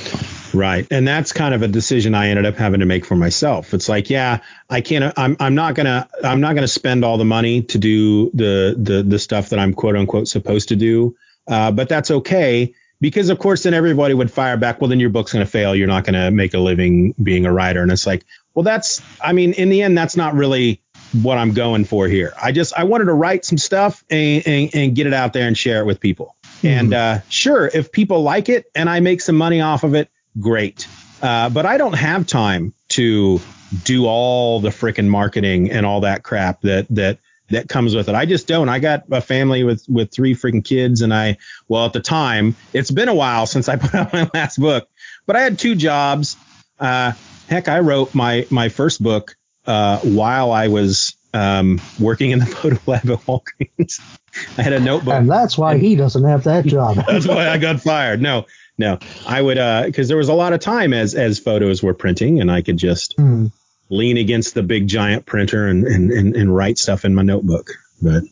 Right. 0.55 0.87
And 0.91 1.07
that's 1.07 1.33
kind 1.33 1.55
of 1.55 1.63
a 1.63 1.69
decision 1.69 2.15
I 2.15 2.29
ended 2.29 2.47
up 2.47 2.57
having 2.57 2.81
to 2.81 2.87
make 2.87 3.05
for 3.05 3.17
myself. 3.17 3.75
It's 3.75 3.89
like, 3.89 4.11
yeah, 4.11 4.41
I 4.69 4.81
can't 4.81 5.13
I'm 5.17 5.37
I'm 5.41 5.55
not 5.55 5.75
going 5.75 5.87
to 5.87 6.09
I'm 6.23 6.41
not 6.41 6.55
going 6.55 6.63
to 6.63 6.69
spend 6.69 7.05
all 7.05 7.19
the 7.19 7.25
money 7.25 7.63
to 7.63 7.79
do 7.79 8.31
the 8.35 8.77
the 8.79 9.03
the 9.03 9.19
stuff 9.19 9.51
that 9.51 9.59
I'm 9.59 9.75
quote 9.75 9.97
unquote 9.97 10.29
supposed 10.29 10.69
to 10.69 10.77
do. 10.77 11.17
Uh, 11.49 11.73
but 11.73 11.89
that's 11.89 12.11
okay 12.11 12.75
because 13.01 13.31
of 13.31 13.39
course 13.39 13.65
then 13.65 13.75
everybody 13.75 14.15
would 14.15 14.31
fire 14.31 14.57
back, 14.57 14.81
well 14.81 14.89
then 14.89 15.01
your 15.01 15.11
book's 15.11 15.33
going 15.33 15.45
to 15.45 15.51
fail, 15.51 15.75
you're 15.75 15.89
not 15.89 16.05
going 16.05 16.15
to 16.15 16.31
make 16.31 16.55
a 16.55 16.59
living 16.59 17.15
being 17.23 17.47
a 17.47 17.53
writer 17.53 17.83
and 17.83 17.91
it's 17.91 18.07
like, 18.07 18.25
well 18.55 18.63
that's 18.63 19.03
I 19.21 19.33
mean 19.33 19.53
in 19.55 19.71
the 19.71 19.83
end 19.83 19.99
that's 19.99 20.17
not 20.17 20.35
really 20.35 20.81
what 21.21 21.37
I'm 21.37 21.53
going 21.53 21.85
for 21.85 22.09
here. 22.09 22.33
I 22.41 22.53
just 22.53 22.73
I 22.75 22.85
wanted 22.85 23.07
to 23.07 23.13
write 23.13 23.45
some 23.45 23.59
stuff 23.59 24.05
and, 24.09 24.47
and, 24.47 24.71
and 24.75 24.95
get 24.95 25.07
it 25.07 25.13
out 25.13 25.33
there 25.33 25.47
and 25.47 25.59
share 25.59 25.81
it 25.81 25.85
with 25.85 26.01
people. 26.01 26.37
Mm-hmm. 26.63 26.67
And 26.67 26.95
uh, 26.95 27.19
sure, 27.29 27.67
if 27.67 27.93
people 27.93 28.23
like 28.23 28.49
it 28.49 28.67
and 28.75 28.89
I 28.89 29.01
make 29.01 29.21
some 29.21 29.37
money 29.37 29.61
off 29.61 29.85
of 29.85 29.95
it, 29.95 30.09
great. 30.41 30.87
Uh, 31.21 31.49
but 31.51 31.67
I 31.67 31.79
don't 31.79 31.95
have 31.95 32.27
time 32.27 32.75
to 32.91 33.41
do 33.85 34.07
all 34.07 34.61
the 34.61 34.71
freaking 34.71 35.07
marketing 35.07 35.71
and 35.71 35.87
all 35.87 36.01
that 36.01 36.23
crap 36.23 36.63
that 36.63 36.87
that 36.91 37.19
that 37.51 37.69
comes 37.69 37.95
with 37.95 38.09
it. 38.09 38.15
I 38.15 38.25
just 38.25 38.47
don't. 38.47 38.69
I 38.69 38.79
got 38.79 39.05
a 39.11 39.21
family 39.21 39.63
with 39.63 39.85
with 39.89 40.11
three 40.11 40.35
freaking 40.35 40.65
kids, 40.65 41.03
and 41.03 41.13
I 41.13 41.39
well 41.69 41.87
at 41.87 41.93
the 41.93 42.01
time 42.01 42.57
it's 42.73 42.91
been 42.91 43.09
a 43.09 43.15
while 43.15 43.47
since 43.55 43.69
I 43.69 43.77
put 43.77 43.95
out 43.95 44.13
my 44.13 44.29
last 44.35 44.59
book, 44.59 44.89
but 45.27 45.37
I 45.37 45.43
had 45.43 45.59
two 45.59 45.75
jobs. 45.75 46.37
Uh, 46.79 47.13
heck, 47.49 47.69
I 47.69 47.81
wrote 47.81 48.15
my 48.15 48.47
my 48.51 48.69
first 48.69 49.03
book 49.03 49.37
uh, 49.67 49.99
while 50.01 50.51
I 50.51 50.69
was 50.69 51.17
um, 51.35 51.81
working 51.99 52.31
in 52.31 52.39
the 52.39 52.47
photo 52.47 52.79
lab 52.87 53.09
at 53.09 53.19
Walgreens. 53.21 54.01
I 54.59 54.63
had 54.63 54.73
a 54.73 54.81
notebook, 54.81 55.15
and 55.15 55.31
that's 55.31 55.59
why 55.59 55.79
he 55.79 55.95
doesn't 55.95 56.25
have 56.25 56.45
that 56.45 56.65
job. 56.65 56.97
that's 57.09 57.27
why 57.27 57.49
I 57.49 57.59
got 57.59 57.81
fired. 57.81 58.23
No, 58.23 58.47
no, 58.79 58.99
I 59.27 59.41
would 59.41 59.59
uh 59.59 59.85
because 59.85 60.07
uh, 60.07 60.09
there 60.09 60.17
was 60.17 60.29
a 60.29 60.35
lot 60.35 60.53
of 60.53 60.61
time 60.61 60.93
as 60.93 61.15
as 61.15 61.39
photos 61.39 61.83
were 61.83 61.95
printing, 61.95 62.41
and 62.41 62.51
I 62.51 62.63
could 62.63 62.77
just 62.77 63.17
mm. 63.17 63.53
lean 63.91 64.17
against 64.17 64.55
the 64.55 64.63
big 64.63 64.89
giant 64.89 65.27
printer 65.27 65.67
and, 65.67 65.85
and 65.85 66.11
and 66.11 66.37
and 66.37 66.55
write 66.55 66.79
stuff 66.79 67.05
in 67.05 67.15
my 67.15 67.23
notebook. 67.23 67.73
But 68.01 68.25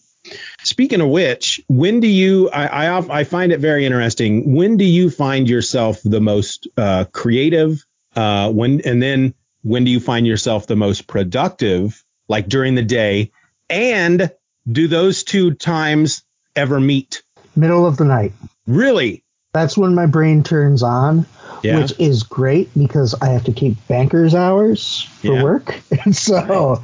speaking 0.62 1.00
of 1.00 1.08
which, 1.08 1.60
when 1.68 2.00
do 2.00 2.06
you? 2.06 2.48
I 2.50 2.86
I, 2.86 3.20
I 3.20 3.24
find 3.24 3.52
it 3.52 3.60
very 3.60 3.84
interesting. 3.84 4.54
When 4.54 4.76
do 4.76 4.84
you 4.84 5.10
find 5.10 5.48
yourself 5.48 6.00
the 6.02 6.20
most 6.20 6.68
uh, 6.76 7.04
creative? 7.12 7.84
Uh, 8.16 8.50
when 8.50 8.80
and 8.80 9.02
then 9.02 9.34
when 9.62 9.84
do 9.84 9.90
you 9.90 10.00
find 10.00 10.26
yourself 10.26 10.66
the 10.66 10.76
most 10.76 11.06
productive? 11.06 12.02
Like 12.28 12.48
during 12.48 12.76
the 12.76 12.82
day, 12.82 13.32
and 13.68 14.30
do 14.70 14.88
those 14.88 15.24
two 15.24 15.54
times 15.54 16.22
ever 16.54 16.78
meet? 16.78 17.22
Middle 17.56 17.86
of 17.86 17.96
the 17.96 18.04
night. 18.04 18.32
Really? 18.66 19.24
That's 19.52 19.76
when 19.76 19.94
my 19.94 20.06
brain 20.06 20.44
turns 20.44 20.82
on, 20.82 21.26
yeah. 21.62 21.80
which 21.80 21.98
is 21.98 22.22
great 22.22 22.70
because 22.78 23.14
I 23.20 23.30
have 23.30 23.44
to 23.44 23.52
keep 23.52 23.76
banker's 23.88 24.34
hours 24.34 25.02
for 25.20 25.34
yeah. 25.34 25.42
work. 25.42 25.80
And 26.04 26.16
so 26.16 26.80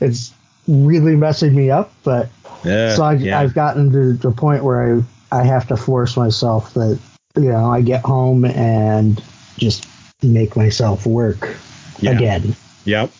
it's 0.00 0.34
really 0.66 1.16
messing 1.16 1.54
me 1.54 1.70
up. 1.70 1.92
But 2.02 2.28
uh, 2.64 2.94
so 2.96 3.04
I, 3.04 3.16
have 3.16 3.54
gotten 3.54 3.92
to 3.92 4.12
the 4.14 4.32
point 4.32 4.64
where 4.64 5.02
I, 5.30 5.38
I 5.40 5.44
have 5.44 5.68
to 5.68 5.76
force 5.76 6.16
myself 6.16 6.74
that, 6.74 6.98
you 7.36 7.52
know, 7.52 7.70
I 7.70 7.80
get 7.80 8.04
home 8.04 8.44
and 8.44 9.22
just 9.56 9.86
make 10.22 10.56
myself 10.56 11.06
work 11.06 11.56
again. 12.02 12.56
Yep. 12.84 13.12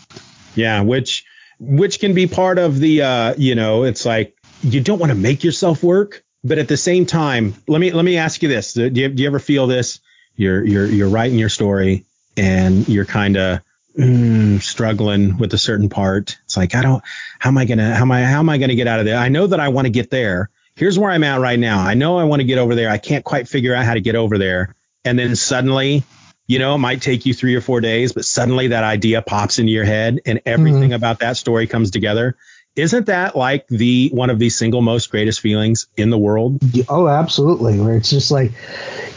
Yeah. 0.56 0.82
Which, 0.82 1.24
which 1.60 2.00
can 2.00 2.12
be 2.12 2.26
part 2.26 2.58
of 2.58 2.80
the, 2.80 3.02
uh, 3.02 3.34
you 3.38 3.54
know, 3.54 3.84
it's 3.84 4.04
like 4.04 4.36
you 4.62 4.80
don't 4.80 4.98
want 4.98 5.10
to 5.10 5.18
make 5.18 5.44
yourself 5.44 5.82
work 5.84 6.24
but 6.42 6.58
at 6.58 6.68
the 6.68 6.76
same 6.76 7.06
time, 7.06 7.54
let 7.68 7.80
me 7.80 7.92
let 7.92 8.04
me 8.04 8.16
ask 8.16 8.42
you 8.42 8.48
this: 8.48 8.74
Do 8.74 8.84
you, 8.84 9.08
do 9.08 9.22
you 9.22 9.28
ever 9.28 9.38
feel 9.38 9.66
this? 9.66 10.00
You're 10.36 10.64
you're 10.64 10.86
you're 10.86 11.08
writing 11.08 11.38
your 11.38 11.48
story 11.48 12.04
and 12.36 12.88
you're 12.88 13.04
kind 13.04 13.36
of 13.36 13.60
mm, 13.96 14.60
struggling 14.62 15.36
with 15.38 15.52
a 15.52 15.58
certain 15.58 15.88
part. 15.88 16.38
It's 16.44 16.56
like 16.56 16.74
I 16.74 16.82
don't. 16.82 17.02
How 17.38 17.50
am 17.50 17.58
I 17.58 17.64
gonna? 17.66 17.94
How 17.94 18.02
am 18.02 18.12
I? 18.12 18.24
How 18.24 18.38
am 18.38 18.48
I 18.48 18.58
gonna 18.58 18.74
get 18.74 18.86
out 18.86 19.00
of 19.00 19.04
there? 19.04 19.18
I 19.18 19.28
know 19.28 19.46
that 19.46 19.60
I 19.60 19.68
want 19.68 19.86
to 19.86 19.90
get 19.90 20.10
there. 20.10 20.50
Here's 20.76 20.98
where 20.98 21.10
I'm 21.10 21.24
at 21.24 21.40
right 21.40 21.58
now. 21.58 21.80
I 21.80 21.94
know 21.94 22.18
I 22.18 22.24
want 22.24 22.40
to 22.40 22.46
get 22.46 22.58
over 22.58 22.74
there. 22.74 22.90
I 22.90 22.98
can't 22.98 23.24
quite 23.24 23.48
figure 23.48 23.74
out 23.74 23.84
how 23.84 23.94
to 23.94 24.00
get 24.00 24.14
over 24.14 24.38
there. 24.38 24.74
And 25.04 25.18
then 25.18 25.36
suddenly, 25.36 26.04
you 26.46 26.58
know, 26.58 26.74
it 26.74 26.78
might 26.78 27.02
take 27.02 27.26
you 27.26 27.34
three 27.34 27.54
or 27.54 27.60
four 27.60 27.80
days, 27.80 28.12
but 28.12 28.24
suddenly 28.24 28.68
that 28.68 28.84
idea 28.84 29.20
pops 29.20 29.58
into 29.58 29.72
your 29.72 29.84
head 29.84 30.20
and 30.24 30.40
everything 30.46 30.84
mm-hmm. 30.84 30.92
about 30.92 31.18
that 31.18 31.36
story 31.36 31.66
comes 31.66 31.90
together. 31.90 32.36
Isn't 32.76 33.06
that 33.06 33.36
like 33.36 33.66
the 33.68 34.10
one 34.12 34.30
of 34.30 34.38
the 34.38 34.48
single 34.48 34.80
most 34.80 35.10
greatest 35.10 35.40
feelings 35.40 35.88
in 35.96 36.10
the 36.10 36.18
world? 36.18 36.60
Oh, 36.88 37.08
absolutely. 37.08 37.80
Where 37.80 37.96
it's 37.96 38.10
just 38.10 38.30
like 38.30 38.52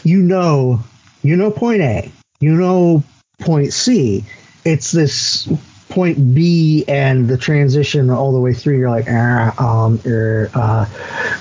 you 0.04 0.22
know, 0.22 0.84
you 1.22 1.36
know 1.36 1.52
point 1.52 1.82
A, 1.82 2.12
you 2.40 2.56
know 2.56 3.04
point 3.40 3.74
C. 3.74 4.26
It's 4.66 4.92
this 4.92 5.48
point 5.90 6.34
B 6.34 6.84
and 6.88 7.28
the 7.28 7.38
transition 7.38 8.10
all 8.10 8.34
the 8.34 8.40
way 8.40 8.54
through. 8.54 8.80
You're 8.80 8.90
like, 8.90 9.06
ah, 9.08 9.84
um, 9.86 10.02
er, 10.06 10.50
uh, 10.54 10.86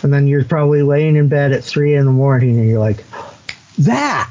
and 0.03 0.13
then 0.13 0.27
you're 0.27 0.45
probably 0.45 0.83
laying 0.83 1.17
in 1.17 1.29
bed 1.29 1.53
at 1.53 1.65
three 1.65 1.95
in 1.95 2.05
the 2.05 2.13
morning, 2.13 2.59
and 2.59 2.69
you're 2.69 2.79
like, 2.79 3.03
that. 3.79 4.31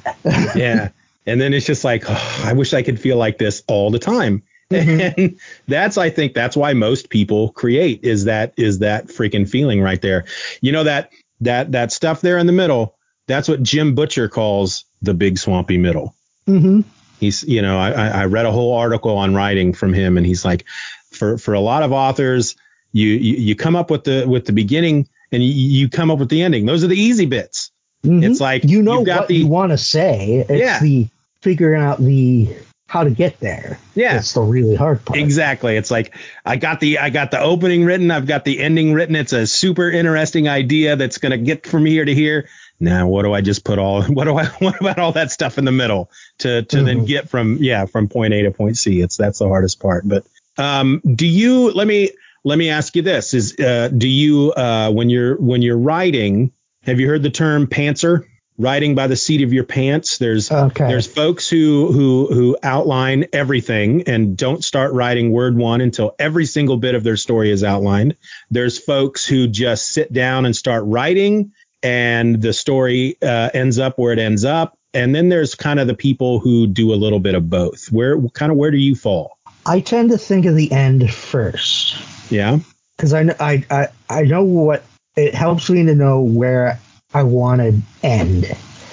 yeah, 0.55 0.89
and 1.25 1.41
then 1.41 1.53
it's 1.53 1.65
just 1.65 1.83
like, 1.83 2.03
oh, 2.07 2.43
I 2.45 2.53
wish 2.53 2.73
I 2.73 2.83
could 2.83 2.99
feel 2.99 3.17
like 3.17 3.37
this 3.37 3.63
all 3.67 3.89
the 3.89 3.99
time. 3.99 4.43
Mm-hmm. 4.71 5.21
And 5.21 5.39
that's 5.67 5.97
I 5.97 6.09
think 6.09 6.33
that's 6.33 6.55
why 6.55 6.73
most 6.73 7.09
people 7.09 7.49
create 7.51 8.03
is 8.03 8.25
that 8.25 8.53
is 8.57 8.79
that 8.79 9.07
freaking 9.07 9.47
feeling 9.47 9.81
right 9.81 10.01
there. 10.01 10.25
You 10.61 10.71
know 10.71 10.83
that 10.83 11.11
that 11.41 11.71
that 11.71 11.91
stuff 11.91 12.21
there 12.21 12.37
in 12.37 12.45
the 12.45 12.53
middle, 12.53 12.95
that's 13.27 13.47
what 13.47 13.63
Jim 13.63 13.95
Butcher 13.95 14.27
calls 14.27 14.85
the 15.01 15.13
big 15.13 15.37
swampy 15.37 15.77
middle. 15.77 16.15
Mm-hmm. 16.47 16.81
He's 17.19 17.43
you 17.43 17.61
know, 17.61 17.77
I, 17.79 17.91
I 17.91 18.25
read 18.25 18.45
a 18.45 18.51
whole 18.51 18.75
article 18.75 19.17
on 19.17 19.35
writing 19.35 19.73
from 19.73 19.93
him 19.93 20.17
and 20.17 20.25
he's 20.25 20.43
like, 20.43 20.65
for 21.11 21.37
for 21.37 21.53
a 21.53 21.59
lot 21.59 21.83
of 21.83 21.91
authors, 21.91 22.55
you 22.93 23.09
you, 23.09 23.35
you 23.35 23.55
come 23.55 23.75
up 23.75 23.91
with 23.91 24.05
the 24.05 24.25
with 24.27 24.45
the 24.45 24.53
beginning 24.53 25.07
and 25.31 25.43
you, 25.43 25.51
you 25.51 25.89
come 25.89 26.09
up 26.11 26.19
with 26.19 26.29
the 26.29 26.41
ending. 26.41 26.65
Those 26.65 26.83
are 26.83 26.87
the 26.87 26.99
easy 26.99 27.25
bits. 27.25 27.71
Mm-hmm. 28.03 28.23
It's 28.23 28.41
like 28.41 28.63
you 28.63 28.81
know 28.81 29.01
what 29.01 29.27
the, 29.27 29.35
you 29.35 29.47
want 29.47 29.71
to 29.71 29.77
say. 29.77 30.45
It's 30.49 30.59
yeah. 30.59 30.79
the 30.79 31.07
figuring 31.41 31.81
out 31.81 31.99
the 31.99 32.55
how 32.91 33.05
to 33.05 33.09
get 33.09 33.39
there. 33.39 33.79
Yeah. 33.95 34.17
It's 34.17 34.33
the 34.33 34.41
really 34.41 34.75
hard 34.75 35.05
part. 35.05 35.17
Exactly. 35.17 35.77
It's 35.77 35.89
like 35.89 36.13
I 36.45 36.57
got 36.57 36.81
the 36.81 36.97
I 36.97 37.09
got 37.09 37.31
the 37.31 37.39
opening 37.39 37.85
written, 37.85 38.11
I've 38.11 38.27
got 38.27 38.43
the 38.43 38.59
ending 38.59 38.91
written. 38.91 39.15
It's 39.15 39.31
a 39.31 39.47
super 39.47 39.89
interesting 39.89 40.49
idea 40.49 40.97
that's 40.97 41.17
gonna 41.17 41.37
get 41.37 41.65
from 41.65 41.85
here 41.85 42.03
to 42.03 42.13
here. 42.13 42.49
Now 42.81 43.07
what 43.07 43.23
do 43.23 43.31
I 43.31 43.39
just 43.39 43.63
put 43.63 43.79
all 43.79 44.03
what 44.17 44.25
do 44.25 44.37
I 44.37 44.45
what 44.59 44.77
about 44.81 44.99
all 44.99 45.13
that 45.13 45.31
stuff 45.31 45.57
in 45.57 45.63
the 45.63 45.71
middle 45.71 46.11
to 46.39 46.63
to 46.63 46.75
mm-hmm. 46.75 46.85
then 46.85 47.05
get 47.05 47.29
from 47.29 47.59
yeah, 47.61 47.85
from 47.85 48.09
point 48.09 48.33
A 48.33 48.41
to 48.41 48.51
point 48.51 48.77
C. 48.77 48.99
It's 48.99 49.15
that's 49.15 49.39
the 49.39 49.47
hardest 49.47 49.79
part. 49.79 50.05
But 50.05 50.25
um 50.57 51.01
do 51.15 51.25
you 51.25 51.71
let 51.71 51.87
me 51.87 52.11
let 52.43 52.57
me 52.57 52.71
ask 52.71 52.93
you 52.97 53.03
this 53.03 53.33
is 53.33 53.57
uh 53.57 53.87
do 53.87 54.09
you 54.09 54.51
uh 54.51 54.91
when 54.91 55.09
you're 55.09 55.37
when 55.37 55.61
you're 55.61 55.79
writing, 55.79 56.51
have 56.83 56.99
you 56.99 57.07
heard 57.07 57.23
the 57.23 57.29
term 57.29 57.67
pantser? 57.67 58.25
Writing 58.57 58.95
by 58.95 59.07
the 59.07 59.15
seat 59.15 59.41
of 59.41 59.53
your 59.53 59.63
pants. 59.63 60.17
There's 60.17 60.51
okay. 60.51 60.87
there's 60.87 61.07
folks 61.07 61.49
who 61.49 61.91
who 61.91 62.27
who 62.27 62.57
outline 62.61 63.25
everything 63.33 64.03
and 64.07 64.37
don't 64.37 64.63
start 64.63 64.93
writing 64.93 65.31
word 65.31 65.57
one 65.57 65.81
until 65.81 66.15
every 66.19 66.45
single 66.45 66.77
bit 66.77 66.95
of 66.95 67.03
their 67.03 67.17
story 67.17 67.51
is 67.51 67.63
outlined. 67.63 68.17
There's 68.49 68.77
folks 68.77 69.25
who 69.25 69.47
just 69.47 69.89
sit 69.89 70.13
down 70.13 70.45
and 70.45 70.55
start 70.55 70.83
writing 70.85 71.53
and 71.83 72.41
the 72.41 72.53
story 72.53 73.17
uh, 73.21 73.49
ends 73.53 73.79
up 73.79 73.97
where 73.97 74.13
it 74.13 74.19
ends 74.19 74.45
up. 74.45 74.77
And 74.93 75.15
then 75.15 75.29
there's 75.29 75.55
kind 75.55 75.79
of 75.79 75.87
the 75.87 75.95
people 75.95 76.39
who 76.39 76.67
do 76.67 76.93
a 76.93 76.95
little 76.95 77.19
bit 77.19 77.33
of 77.33 77.49
both. 77.49 77.91
Where 77.91 78.19
kind 78.33 78.51
of 78.51 78.57
where 78.57 78.71
do 78.71 78.77
you 78.77 78.95
fall? 78.95 79.37
I 79.65 79.79
tend 79.79 80.09
to 80.09 80.17
think 80.17 80.45
of 80.45 80.55
the 80.55 80.71
end 80.71 81.11
first. 81.13 81.95
Yeah. 82.31 82.59
Because 82.97 83.13
I, 83.13 83.21
I 83.39 83.65
I 83.69 83.87
I 84.09 84.21
know 84.23 84.43
what 84.43 84.83
it 85.15 85.33
helps 85.33 85.69
me 85.69 85.85
to 85.85 85.95
know 85.95 86.21
where 86.21 86.79
I 87.13 87.23
want 87.23 87.61
to 87.61 87.79
end. 88.03 88.45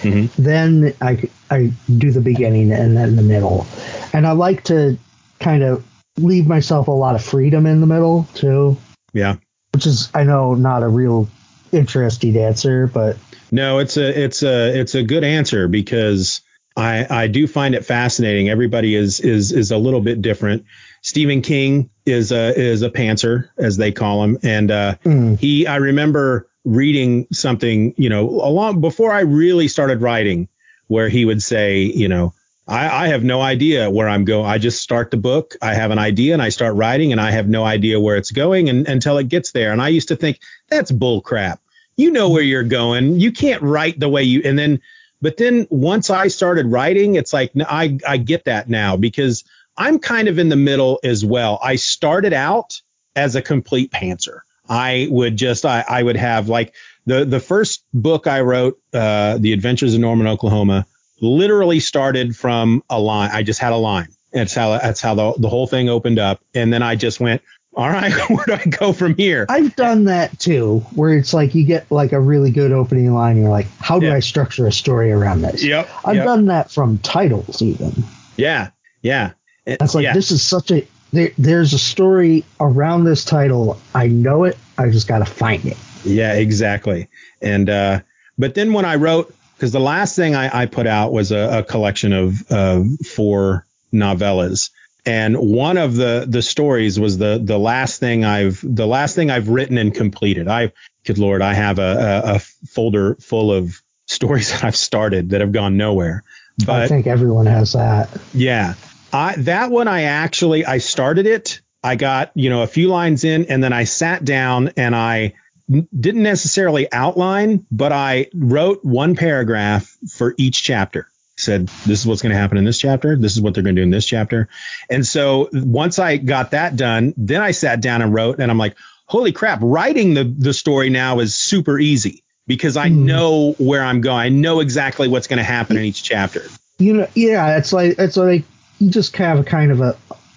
Mm-hmm. 0.03 0.43
Then 0.43 0.95
I, 1.01 1.29
I 1.51 1.73
do 1.97 2.11
the 2.11 2.21
beginning 2.21 2.73
and 2.73 2.97
then 2.97 3.17
the 3.17 3.23
middle. 3.23 3.67
And 4.13 4.27
I 4.27 4.33
like 4.33 4.65
to 4.65 4.99
kind 5.41 5.63
of 5.63 5.85
leave 6.17 6.47
myself 6.47 6.89
a 6.89 6.93
lot 6.93 7.15
of 7.15 7.25
freedom 7.25 7.67
in 7.67 7.81
the 7.81 7.87
middle 7.87 8.27
too. 8.35 8.77
Yeah. 9.13 9.37
Which 9.73 9.87
is, 9.87 10.11
I 10.15 10.25
know, 10.25 10.55
not 10.55 10.83
a 10.83 10.89
real 10.89 11.29
interesting 11.73 12.37
answer, 12.37 12.87
but 12.87 13.17
no, 13.51 13.79
it's 13.79 13.97
a 13.97 14.25
it's 14.25 14.43
a 14.43 14.79
it's 14.79 14.95
a 14.95 15.03
good 15.03 15.25
answer 15.25 15.69
because 15.69 16.41
I 16.77 17.07
I 17.09 17.27
do 17.27 17.47
find 17.47 17.75
it 17.75 17.85
fascinating. 17.85 18.49
Everybody 18.49 18.95
is 18.95 19.21
is 19.21 19.53
is 19.53 19.71
a 19.71 19.79
little 19.79 20.01
bit 20.01 20.23
different. 20.23 20.65
Stephen 21.03 21.43
King 21.43 21.91
is 22.05 22.33
a 22.33 22.59
is 22.59 22.83
a 22.83 22.91
pantser 22.91 23.49
as 23.59 23.77
they 23.77 23.93
call 23.93 24.23
him, 24.25 24.39
and 24.43 24.71
uh, 24.71 24.95
mm. 25.05 25.39
he 25.39 25.67
I 25.67 25.77
remember 25.77 26.48
reading 26.65 27.27
something, 27.33 27.95
you 27.97 28.09
know, 28.09 28.29
along 28.29 28.81
before 28.81 29.13
I 29.13 29.21
really 29.21 29.69
started 29.69 30.03
writing, 30.03 30.49
where 30.87 31.09
he 31.09 31.25
would 31.25 31.43
say, 31.43 31.83
you 31.83 32.09
know, 32.09 32.35
I, 32.67 33.05
I 33.05 33.09
have 33.09 33.25
no 33.25 33.41
idea 33.41 33.91
where 33.91 34.09
I'm 34.09 34.25
going. 34.25 34.47
I 34.47 34.59
just 34.59 34.83
start 34.83 35.11
the 35.11 35.17
book. 35.17 35.55
I 35.63 35.75
have 35.75 35.91
an 35.91 35.99
idea 35.99 36.35
and 36.35 36.43
I 36.43 36.51
start 36.51 36.75
writing 36.75 37.13
and 37.13 37.21
I 37.21 37.31
have 37.31 37.49
no 37.49 37.65
idea 37.65 38.01
where 38.01 38.17
it's 38.17 38.31
going 38.31 38.69
and, 38.69 38.87
until 38.87 39.19
it 39.19 39.29
gets 39.29 39.53
there. 39.53 39.73
And 39.73 39.81
I 39.81 39.89
used 39.89 40.09
to 40.09 40.17
think 40.17 40.41
that's 40.69 40.91
bull 40.91 41.23
crap. 41.23 41.61
You 41.97 42.11
know 42.11 42.31
where 42.31 42.43
you're 42.43 42.63
going. 42.63 43.19
You 43.19 43.33
can't 43.33 43.63
write 43.63 43.99
the 43.99 44.09
way 44.09 44.23
you, 44.23 44.43
and 44.45 44.59
then, 44.59 44.81
but 45.21 45.37
then 45.37 45.67
once 45.71 46.11
I 46.11 46.29
started 46.29 46.67
writing, 46.67 47.17
it's 47.17 47.33
like, 47.33 47.53
I, 47.59 47.99
I 48.07 48.19
get 48.19 48.45
that 48.45 48.69
now 48.69 48.97
because 48.97 49.45
I'm 49.77 49.99
kind 49.99 50.29
of 50.29 50.39
in 50.39 50.49
the 50.49 50.57
middle 50.57 51.01
as 51.03 51.25
well. 51.25 51.59
I 51.63 51.77
started 51.77 52.33
out 52.33 52.81
as 53.17 53.35
a 53.35 53.43
complete 53.43 53.91
pantser. 53.91 54.41
I 54.69 55.09
would 55.11 55.37
just 55.37 55.65
I, 55.65 55.85
I 55.89 56.03
would 56.03 56.17
have 56.17 56.49
like 56.49 56.75
the 57.07 57.25
the 57.25 57.41
first 57.41 57.85
book 57.95 58.27
I 58.27 58.41
wrote, 58.43 58.79
uh, 58.93 59.39
The 59.39 59.53
Adventures 59.53 59.95
of 59.95 60.01
Norman, 60.01 60.27
Oklahoma, 60.27 60.87
literally 61.21 61.81
started 61.81 62.37
from 62.37 62.83
a 62.91 63.01
line. 63.01 63.31
I 63.33 63.43
just 63.43 63.61
had 63.61 63.73
a 63.73 63.77
line. 63.77 64.09
That's 64.33 64.55
how 64.55 64.79
that's 64.79 65.01
how 65.01 65.15
the, 65.15 65.35
the 65.39 65.49
whole 65.49 65.67
thing 65.67 65.89
opened 65.89 66.19
up. 66.19 66.41
And 66.55 66.73
then 66.73 66.83
I 66.83 66.97
just 66.97 67.19
went, 67.19 67.41
all 67.75 67.89
right, 67.89 68.13
where 68.31 68.45
do 68.45 68.53
I 68.55 68.65
go 68.65 68.93
from 68.93 69.15
here? 69.15 69.47
I've 69.49 69.75
done 69.77 70.05
that 70.05 70.39
too, 70.39 70.81
where 70.95 71.15
it's 71.15 71.33
like 71.33 71.55
you 71.55 71.65
get 71.65 71.91
like 71.91 72.13
a 72.13 72.21
really 72.21 72.51
good 72.51 72.73
opening 72.73 73.13
line. 73.13 73.33
And 73.33 73.43
you're 73.43 73.51
like, 73.51 73.69
how 73.79 73.99
do 73.99 74.07
Yeah. 74.07 74.15
I 74.15 74.21
structure 74.21 74.67
a 74.67 74.73
story 74.73 75.11
around 75.13 75.43
this? 75.43 75.65
Yep, 75.65 75.89
I've 76.05 76.17
yep. 76.17 76.25
done 76.25 76.47
that 76.47 76.71
from 76.71 76.99
titles 76.99 77.63
even. 77.63 78.05
Yeah, 78.37 78.71
yeah. 79.03 79.33
That's 79.65 79.95
like 79.95 80.05
yeah. 80.05 80.15
this 80.15 80.31
is 80.31 80.43
such 80.43 80.71
a 80.71 80.87
there, 81.13 81.31
there's 81.39 81.73
a 81.73 81.79
story 81.79 82.45
around 82.61 83.05
this 83.05 83.25
title. 83.25 83.81
I 83.95 84.09
know 84.09 84.45
it. 84.45 84.59
I 84.77 84.91
just 84.91 85.09
got 85.09 85.19
to 85.19 85.25
find 85.25 85.65
it. 85.67 85.77
Yeah, 86.05 86.35
exactly. 86.35 87.09
And 87.41 87.69
uh, 87.69 88.01
but 88.37 88.55
then 88.55 88.73
when 88.73 88.85
I 88.85 88.97
wrote, 88.97 89.35
because 89.57 89.73
the 89.73 89.81
last 89.81 90.15
thing 90.15 90.35
I, 90.35 90.63
I 90.63 90.67
put 90.67 90.87
out 90.87 91.13
was 91.13 91.33
a, 91.33 91.59
a 91.59 91.63
collection 91.63 92.13
of 92.13 92.51
uh, 92.51 92.83
four 93.07 93.67
novellas, 93.93 94.71
and 95.05 95.37
one 95.37 95.77
of 95.77 95.97
the 95.97 96.27
the 96.29 96.43
stories 96.43 97.01
was 97.01 97.19
the 97.19 97.41
the 97.43 97.59
last 97.59 97.99
thing 97.99 98.25
I've 98.25 98.61
the 98.63 98.87
last 98.87 99.15
thing 99.15 99.31
I've 99.31 99.49
written 99.49 99.79
and 99.79 99.95
completed. 99.95 100.49
I, 100.49 100.73
good 101.05 101.19
lord, 101.19 101.43
I 101.43 101.55
have 101.55 101.79
a, 101.79 102.23
a, 102.25 102.35
a 102.35 102.39
folder 102.39 103.17
full 103.17 103.53
of 103.53 103.83
stories 104.07 104.51
that 104.53 104.65
I've 104.65 104.77
started 104.77 105.31
that 105.31 105.41
have 105.41 105.53
gone 105.53 105.77
nowhere. 105.77 106.23
But 106.67 106.83
I 106.83 106.89
think 106.89 107.07
everyone 107.07 107.47
has 107.47 107.73
that. 107.75 108.09
yeah. 108.35 108.75
I 109.13 109.37
that 109.39 109.71
one 109.71 109.89
I 109.89 110.03
actually 110.03 110.65
I 110.67 110.79
started 110.79 111.27
it. 111.27 111.61
I 111.83 111.97
got, 111.97 112.33
you 112.35 112.51
know, 112.51 112.63
a 112.63 112.67
few 112.67 112.89
lines 112.89 113.25
in 113.25 113.47
and 113.47 113.63
then 113.63 113.73
I 113.73 113.85
sat 113.85 114.25
down 114.25 114.73
and 114.77 114.95
I 114.97 115.35
n- 115.73 115.89
didn't 115.99 116.25
necessarily 116.25 116.91
outline, 116.93 117.65
but 117.71 117.93
I 117.93 118.27
wrote 118.35 118.85
one 118.85 119.15
paragraph 119.15 119.97
for 120.13 120.35
each 120.39 120.63
chapter. 120.63 121.09
Said 121.37 121.69
this 121.87 122.01
is 122.01 122.07
what's 122.07 122.21
going 122.21 122.33
to 122.33 122.39
happen 122.39 122.59
in 122.59 122.65
this 122.65 122.81
chapter. 122.81 123.17
This 123.17 123.33
is 123.37 123.41
what 123.41 123.55
they're 123.55 123.63
going 123.63 123.77
to 123.77 123.81
do 123.81 123.85
in 123.85 123.91
this 123.91 124.05
chapter. 124.07 124.49
And 124.91 125.07
so 125.07 125.49
once 125.53 126.01
I 126.01 126.17
got 126.17 126.51
that 126.51 126.75
done, 126.75 127.15
then 127.17 127.41
I 127.41 127.53
sat 127.53 127.81
down 127.81 128.03
and 128.03 128.13
wrote 128.13 128.41
and 128.41 128.51
I'm 128.51 128.59
like, 128.59 128.77
holy 129.07 129.31
crap, 129.33 129.61
writing 129.63 130.15
the 130.15 130.25
the 130.25 130.53
story 130.53 130.91
now 130.91 131.21
is 131.21 131.35
super 131.37 131.79
easy 131.79 132.25
because 132.49 132.77
I 132.77 132.89
Mhm. 132.89 133.05
know 133.05 133.53
where 133.59 133.83
I'm 133.85 134.01
going. 134.01 134.19
I 134.19 134.29
know 134.31 134.59
exactly 134.61 135.07
what's 135.07 135.29
going 135.29 135.39
to 135.39 135.45
happen 135.45 135.77
in 135.77 135.85
each 135.85 136.03
chapter. 136.03 136.43
You 136.79 136.95
know, 136.95 137.09
yeah, 137.15 137.57
it's 137.57 137.73
like 137.73 137.95
it's 137.99 138.17
like 138.17 138.45
you 138.79 138.91
just 138.91 139.17
have 139.17 139.39
a 139.39 139.45
kind 139.45 139.71
of 139.71 139.81
a 139.81 139.97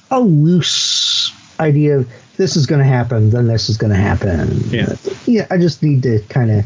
a 0.09 0.19
loose 0.19 1.31
idea 1.59 1.99
of 1.99 2.11
this 2.37 2.55
is 2.55 2.65
going 2.65 2.79
to 2.79 2.85
happen, 2.85 3.29
then 3.29 3.47
this 3.47 3.69
is 3.69 3.77
going 3.77 3.91
to 3.91 3.99
happen. 3.99 4.59
Yeah. 4.69 4.95
yeah. 5.25 5.47
I 5.49 5.57
just 5.57 5.83
need 5.83 6.03
to 6.03 6.19
kind 6.27 6.51
of 6.51 6.65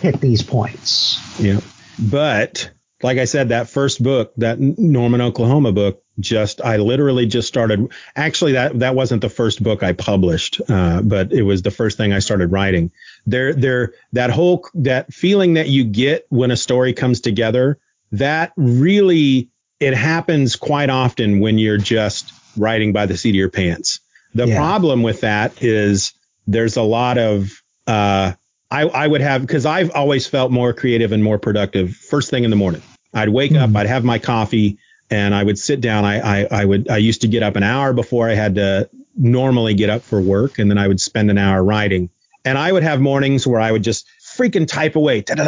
hit 0.00 0.20
these 0.20 0.42
points. 0.42 1.18
Yeah. 1.38 1.60
But 1.98 2.70
like 3.02 3.18
I 3.18 3.24
said, 3.26 3.50
that 3.50 3.68
first 3.68 4.02
book, 4.02 4.32
that 4.38 4.58
Norman, 4.58 5.20
Oklahoma 5.20 5.72
book, 5.72 6.02
just 6.18 6.60
I 6.60 6.76
literally 6.76 7.26
just 7.26 7.48
started. 7.48 7.92
Actually, 8.14 8.52
that 8.52 8.78
that 8.80 8.94
wasn't 8.94 9.22
the 9.22 9.30
first 9.30 9.62
book 9.62 9.82
I 9.82 9.92
published, 9.92 10.60
uh, 10.68 11.00
but 11.02 11.32
it 11.32 11.42
was 11.42 11.62
the 11.62 11.70
first 11.70 11.96
thing 11.96 12.12
I 12.12 12.18
started 12.18 12.52
writing. 12.52 12.90
There, 13.26 13.54
there, 13.54 13.94
that 14.12 14.30
whole 14.30 14.68
that 14.74 15.12
feeling 15.14 15.54
that 15.54 15.68
you 15.68 15.84
get 15.84 16.26
when 16.28 16.50
a 16.50 16.56
story 16.56 16.92
comes 16.92 17.20
together, 17.20 17.78
that 18.12 18.52
really 18.56 19.48
it 19.80 19.94
happens 19.94 20.56
quite 20.56 20.90
often 20.90 21.40
when 21.40 21.58
you're 21.58 21.78
just 21.78 22.32
writing 22.56 22.92
by 22.92 23.06
the 23.06 23.16
seat 23.16 23.30
of 23.30 23.34
your 23.36 23.48
pants. 23.50 24.00
The 24.34 24.46
Yeah. 24.46 24.56
problem 24.56 25.02
with 25.02 25.22
that 25.22 25.62
is 25.62 26.12
there's 26.46 26.76
a 26.76 26.82
lot 26.82 27.18
of 27.18 27.50
uh, 27.86 28.32
I, 28.70 28.82
I 28.82 29.06
would 29.06 29.20
have 29.20 29.40
because 29.40 29.66
I've 29.66 29.90
always 29.90 30.26
felt 30.28 30.52
more 30.52 30.72
creative 30.72 31.10
and 31.12 31.24
more 31.24 31.38
productive 31.38 31.96
first 31.96 32.30
thing 32.30 32.44
in 32.44 32.50
the 32.50 32.56
morning. 32.56 32.82
I'd 33.12 33.30
wake 33.30 33.52
up, 33.56 33.70
Mhm. 33.70 33.76
I'd 33.76 33.86
have 33.88 34.04
my 34.04 34.18
coffee, 34.20 34.78
and 35.10 35.34
I 35.34 35.42
would 35.42 35.58
sit 35.58 35.80
down. 35.80 36.04
I, 36.04 36.20
I 36.42 36.48
I 36.60 36.64
would 36.64 36.88
I 36.88 36.98
used 36.98 37.22
to 37.22 37.28
get 37.28 37.42
up 37.42 37.56
an 37.56 37.64
hour 37.64 37.92
before 37.92 38.28
I 38.28 38.34
had 38.34 38.54
to 38.56 38.88
normally 39.16 39.74
get 39.74 39.90
up 39.90 40.02
for 40.02 40.20
work, 40.20 40.60
and 40.60 40.70
then 40.70 40.78
I 40.78 40.86
would 40.86 41.00
spend 41.00 41.30
an 41.30 41.38
hour 41.38 41.64
writing. 41.64 42.10
And 42.44 42.56
I 42.56 42.70
would 42.70 42.84
have 42.84 43.00
mornings 43.00 43.44
where 43.46 43.60
I 43.60 43.72
would 43.72 43.82
just 43.82 44.06
freaking 44.40 44.66
type 44.66 44.96
away, 44.96 45.22
and 45.28 45.40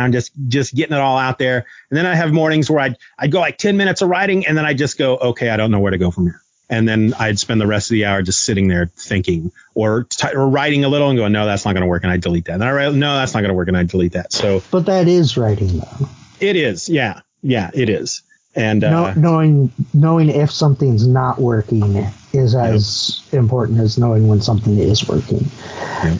I'm 0.00 0.12
just 0.12 0.32
just 0.48 0.74
getting 0.74 0.96
it 0.96 1.00
all 1.00 1.18
out 1.18 1.38
there. 1.38 1.66
And 1.90 1.96
then 1.98 2.06
I 2.06 2.14
have 2.14 2.32
mornings 2.32 2.70
where 2.70 2.80
I'd 2.80 2.96
I'd 3.18 3.32
go 3.32 3.40
like 3.40 3.58
10 3.58 3.76
minutes 3.76 4.02
of 4.02 4.08
writing, 4.08 4.46
and 4.46 4.56
then 4.56 4.64
I 4.64 4.74
just 4.74 4.98
go, 4.98 5.16
okay, 5.16 5.50
I 5.50 5.56
don't 5.56 5.70
know 5.70 5.80
where 5.80 5.90
to 5.90 5.98
go 5.98 6.10
from 6.10 6.26
here. 6.26 6.40
And 6.70 6.88
then 6.88 7.12
I'd 7.18 7.38
spend 7.38 7.60
the 7.60 7.66
rest 7.66 7.90
of 7.90 7.94
the 7.94 8.06
hour 8.06 8.22
just 8.22 8.40
sitting 8.40 8.66
there 8.68 8.90
thinking 8.96 9.52
or, 9.74 10.04
t- 10.04 10.34
or 10.34 10.48
writing 10.48 10.84
a 10.84 10.88
little 10.88 11.10
and 11.10 11.18
going, 11.18 11.32
no, 11.32 11.44
that's 11.44 11.66
not 11.66 11.72
going 11.74 11.82
to 11.82 11.86
work. 11.86 12.02
And 12.02 12.10
I 12.10 12.16
delete 12.16 12.46
that. 12.46 12.54
And 12.54 12.64
I 12.64 12.72
write, 12.72 12.94
no, 12.94 13.14
that's 13.16 13.34
not 13.34 13.40
going 13.40 13.50
to 13.50 13.54
work. 13.54 13.68
And 13.68 13.76
I 13.76 13.82
delete 13.82 14.12
that. 14.12 14.32
So 14.32 14.62
But 14.70 14.86
that 14.86 15.06
is 15.06 15.36
writing, 15.36 15.80
though. 15.80 16.08
it 16.40 16.56
is. 16.56 16.88
Yeah. 16.88 17.20
Yeah, 17.42 17.70
it 17.74 17.90
is. 17.90 18.22
And, 18.54 18.84
uh, 18.84 19.12
Know 19.12 19.20
knowing 19.20 19.72
knowing 19.92 20.30
if 20.30 20.50
something's 20.50 21.06
not 21.06 21.38
working 21.38 22.06
is 22.32 22.54
as 22.54 23.22
important 23.32 23.78
as 23.80 23.98
knowing 23.98 24.28
when 24.28 24.40
something 24.40 24.78
is 24.78 25.06
working. 25.06 25.44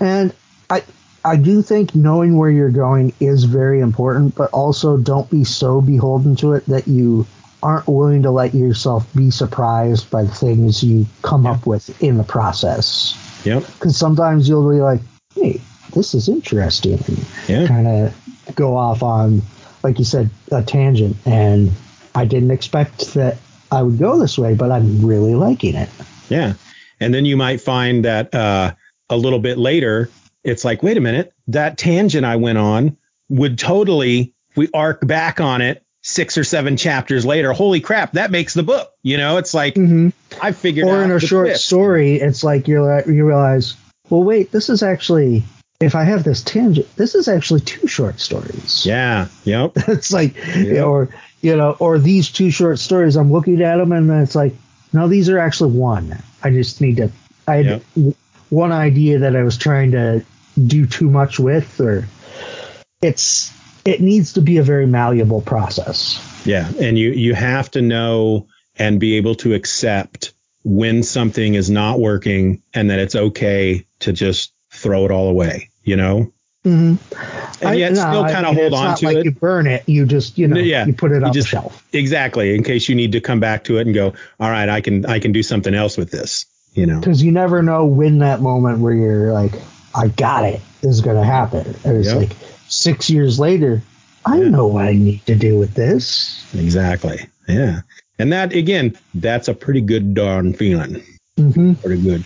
And 0.02 0.34
I 0.68 0.82
I 1.24 1.36
do 1.36 1.62
think 1.62 1.94
knowing 1.94 2.36
where 2.36 2.50
you're 2.50 2.70
going 2.70 3.12
is 3.20 3.44
very 3.44 3.80
important, 3.80 4.34
but 4.34 4.50
also 4.50 4.96
don't 4.96 5.30
be 5.30 5.44
so 5.44 5.80
beholden 5.80 6.34
to 6.36 6.54
it 6.54 6.66
that 6.66 6.88
you 6.88 7.26
aren't 7.62 7.86
willing 7.86 8.22
to 8.24 8.30
let 8.30 8.54
yourself 8.54 9.06
be 9.14 9.30
surprised 9.30 10.10
by 10.10 10.24
the 10.24 10.34
things 10.34 10.82
you 10.82 11.06
come 11.22 11.46
up 11.46 11.64
with 11.64 12.02
in 12.02 12.16
the 12.16 12.24
process. 12.24 13.16
yep. 13.44 13.64
Because 13.66 13.96
sometimes 13.96 14.48
you'll 14.48 14.68
be 14.68 14.80
like, 14.80 15.00
"Hey, 15.34 15.60
this 15.94 16.14
is 16.14 16.28
interesting," 16.28 16.98
and 17.06 17.26
Yeah. 17.48 17.66
kind 17.66 17.86
of 17.86 18.14
go 18.56 18.76
off 18.76 19.02
on, 19.02 19.42
like 19.84 19.98
you 19.98 20.04
said, 20.04 20.28
a 20.50 20.62
tangent. 20.62 21.16
And 21.24 21.70
I 22.16 22.24
didn't 22.24 22.50
expect 22.50 23.14
that 23.14 23.38
I 23.70 23.82
would 23.82 23.98
go 23.98 24.18
this 24.18 24.36
way, 24.36 24.54
but 24.54 24.70
I'm 24.72 25.04
really 25.04 25.34
liking 25.34 25.74
it. 25.76 25.88
Yeah. 26.28 26.54
And 27.00 27.14
then 27.14 27.24
you 27.24 27.36
might 27.36 27.60
find 27.60 28.04
that, 28.04 28.34
uh, 28.34 28.72
a 29.08 29.16
little 29.16 29.38
bit 29.38 29.58
later, 29.58 30.08
it's 30.44 30.64
like, 30.64 30.82
wait 30.82 30.96
a 30.96 31.00
minute, 31.00 31.32
that 31.48 31.78
tangent 31.78 32.24
I 32.24 32.36
went 32.36 32.58
on 32.58 32.96
would 33.28 33.58
totally, 33.58 34.34
if 34.50 34.56
we 34.56 34.68
arc 34.74 35.06
back 35.06 35.40
on 35.40 35.60
it 35.60 35.84
six 36.02 36.36
or 36.36 36.44
seven 36.44 36.76
chapters 36.76 37.24
later, 37.24 37.52
holy 37.52 37.80
crap, 37.80 38.12
that 38.12 38.30
makes 38.30 38.54
the 38.54 38.62
book. 38.62 38.90
You 39.02 39.16
know, 39.16 39.38
it's 39.38 39.54
like, 39.54 39.74
mm-hmm. 39.74 40.08
I 40.40 40.52
figured 40.52 40.88
or 40.88 40.98
out 40.98 41.04
in 41.04 41.12
a 41.12 41.20
short 41.20 41.46
twist. 41.46 41.66
story, 41.66 42.16
it's 42.16 42.42
like 42.42 42.68
you're 42.68 43.08
you 43.08 43.24
realize, 43.26 43.74
well, 44.10 44.24
wait, 44.24 44.50
this 44.50 44.68
is 44.68 44.82
actually 44.82 45.44
if 45.82 45.94
I 45.94 46.04
have 46.04 46.24
this 46.24 46.42
tangent, 46.42 46.94
this 46.96 47.14
is 47.14 47.28
actually 47.28 47.60
two 47.60 47.86
short 47.86 48.20
stories. 48.20 48.86
Yeah. 48.86 49.28
Yep. 49.44 49.72
it's 49.88 50.12
like, 50.12 50.36
or 50.56 51.08
you 51.40 51.56
know, 51.56 51.76
or 51.78 51.98
these 51.98 52.30
two 52.30 52.50
short 52.50 52.78
stories. 52.78 53.16
I'm 53.16 53.32
looking 53.32 53.60
at 53.62 53.76
them, 53.76 53.92
and 53.92 54.08
then 54.08 54.20
it's 54.20 54.34
like, 54.34 54.54
no, 54.92 55.08
these 55.08 55.28
are 55.28 55.38
actually 55.38 55.76
one. 55.76 56.16
I 56.42 56.50
just 56.50 56.80
need 56.80 56.98
to. 56.98 57.10
I 57.48 57.56
had 57.56 57.82
Yep. 57.96 58.14
one 58.50 58.70
idea 58.70 59.18
that 59.20 59.34
I 59.34 59.42
was 59.42 59.56
trying 59.56 59.90
to 59.92 60.24
do 60.56 60.86
too 60.86 61.10
much 61.10 61.38
with, 61.38 61.80
or 61.80 62.06
it's 63.00 63.52
it 63.84 64.00
needs 64.00 64.34
to 64.34 64.40
be 64.40 64.58
a 64.58 64.62
very 64.62 64.86
malleable 64.86 65.40
process. 65.40 66.20
Yeah, 66.44 66.70
and 66.80 66.98
you 66.98 67.10
you 67.10 67.34
have 67.34 67.70
to 67.72 67.82
know 67.82 68.48
and 68.76 68.98
be 68.98 69.16
able 69.16 69.34
to 69.36 69.54
accept 69.54 70.32
when 70.64 71.02
something 71.02 71.54
is 71.54 71.70
not 71.70 71.98
working 71.98 72.62
and 72.72 72.90
that 72.90 72.98
it's 72.98 73.14
okay 73.14 73.86
to 74.00 74.12
just 74.12 74.52
throw 74.70 75.04
it 75.04 75.10
all 75.10 75.28
away, 75.28 75.70
you 75.82 75.96
know? 75.96 76.32
Mm-hmm. 76.64 77.66
And 77.66 77.78
yet 77.78 77.96
still 77.96 78.24
kind 78.24 78.46
of 78.46 78.54
hold 78.54 78.72
on 78.72 78.96
to 78.98 79.06
like 79.06 79.16
it. 79.16 79.24
You 79.24 79.30
burn 79.32 79.66
it. 79.66 79.88
You 79.88 80.06
just 80.06 80.38
you 80.38 80.46
know 80.46 80.60
yeah, 80.60 80.86
you 80.86 80.92
put 80.92 81.10
it 81.10 81.24
on 81.24 81.32
the 81.32 81.42
shelf. 81.42 81.84
Exactly, 81.92 82.54
in 82.54 82.62
case 82.62 82.88
you 82.88 82.94
need 82.94 83.12
to 83.12 83.20
come 83.20 83.40
back 83.40 83.64
to 83.64 83.78
it 83.78 83.86
and 83.86 83.94
go, 83.94 84.14
"All 84.38 84.50
right, 84.50 84.68
I 84.68 84.80
can 84.80 85.04
I 85.06 85.18
can 85.18 85.32
do 85.32 85.42
something 85.42 85.74
else 85.74 85.96
with 85.96 86.12
this." 86.12 86.46
You 86.74 86.86
know. 86.86 87.00
because 87.00 87.22
you 87.22 87.32
never 87.32 87.62
know 87.62 87.84
when 87.84 88.18
that 88.18 88.40
moment 88.40 88.78
where 88.78 88.94
you're 88.94 89.32
like, 89.32 89.52
I 89.94 90.08
got 90.08 90.44
it 90.44 90.60
it 90.82 90.88
is 90.88 91.00
going 91.00 91.16
to 91.16 91.24
happen. 91.24 91.74
And 91.84 91.96
it's 91.96 92.08
Yep. 92.08 92.16
like 92.16 92.36
six 92.68 93.08
years 93.10 93.38
later, 93.38 93.82
I 94.26 94.38
Yeah. 94.40 94.48
know 94.48 94.66
what 94.66 94.84
I 94.86 94.92
need 94.94 95.24
to 95.26 95.34
do 95.34 95.58
with 95.58 95.74
this. 95.74 96.44
Exactly. 96.54 97.26
Yeah. 97.48 97.80
And 98.18 98.32
that 98.32 98.52
again, 98.54 98.96
that's 99.14 99.48
a 99.48 99.54
pretty 99.54 99.80
good 99.80 100.14
darn 100.14 100.54
feeling. 100.54 101.02
hmm 101.38 101.72
pretty 101.74 102.02
good. 102.02 102.24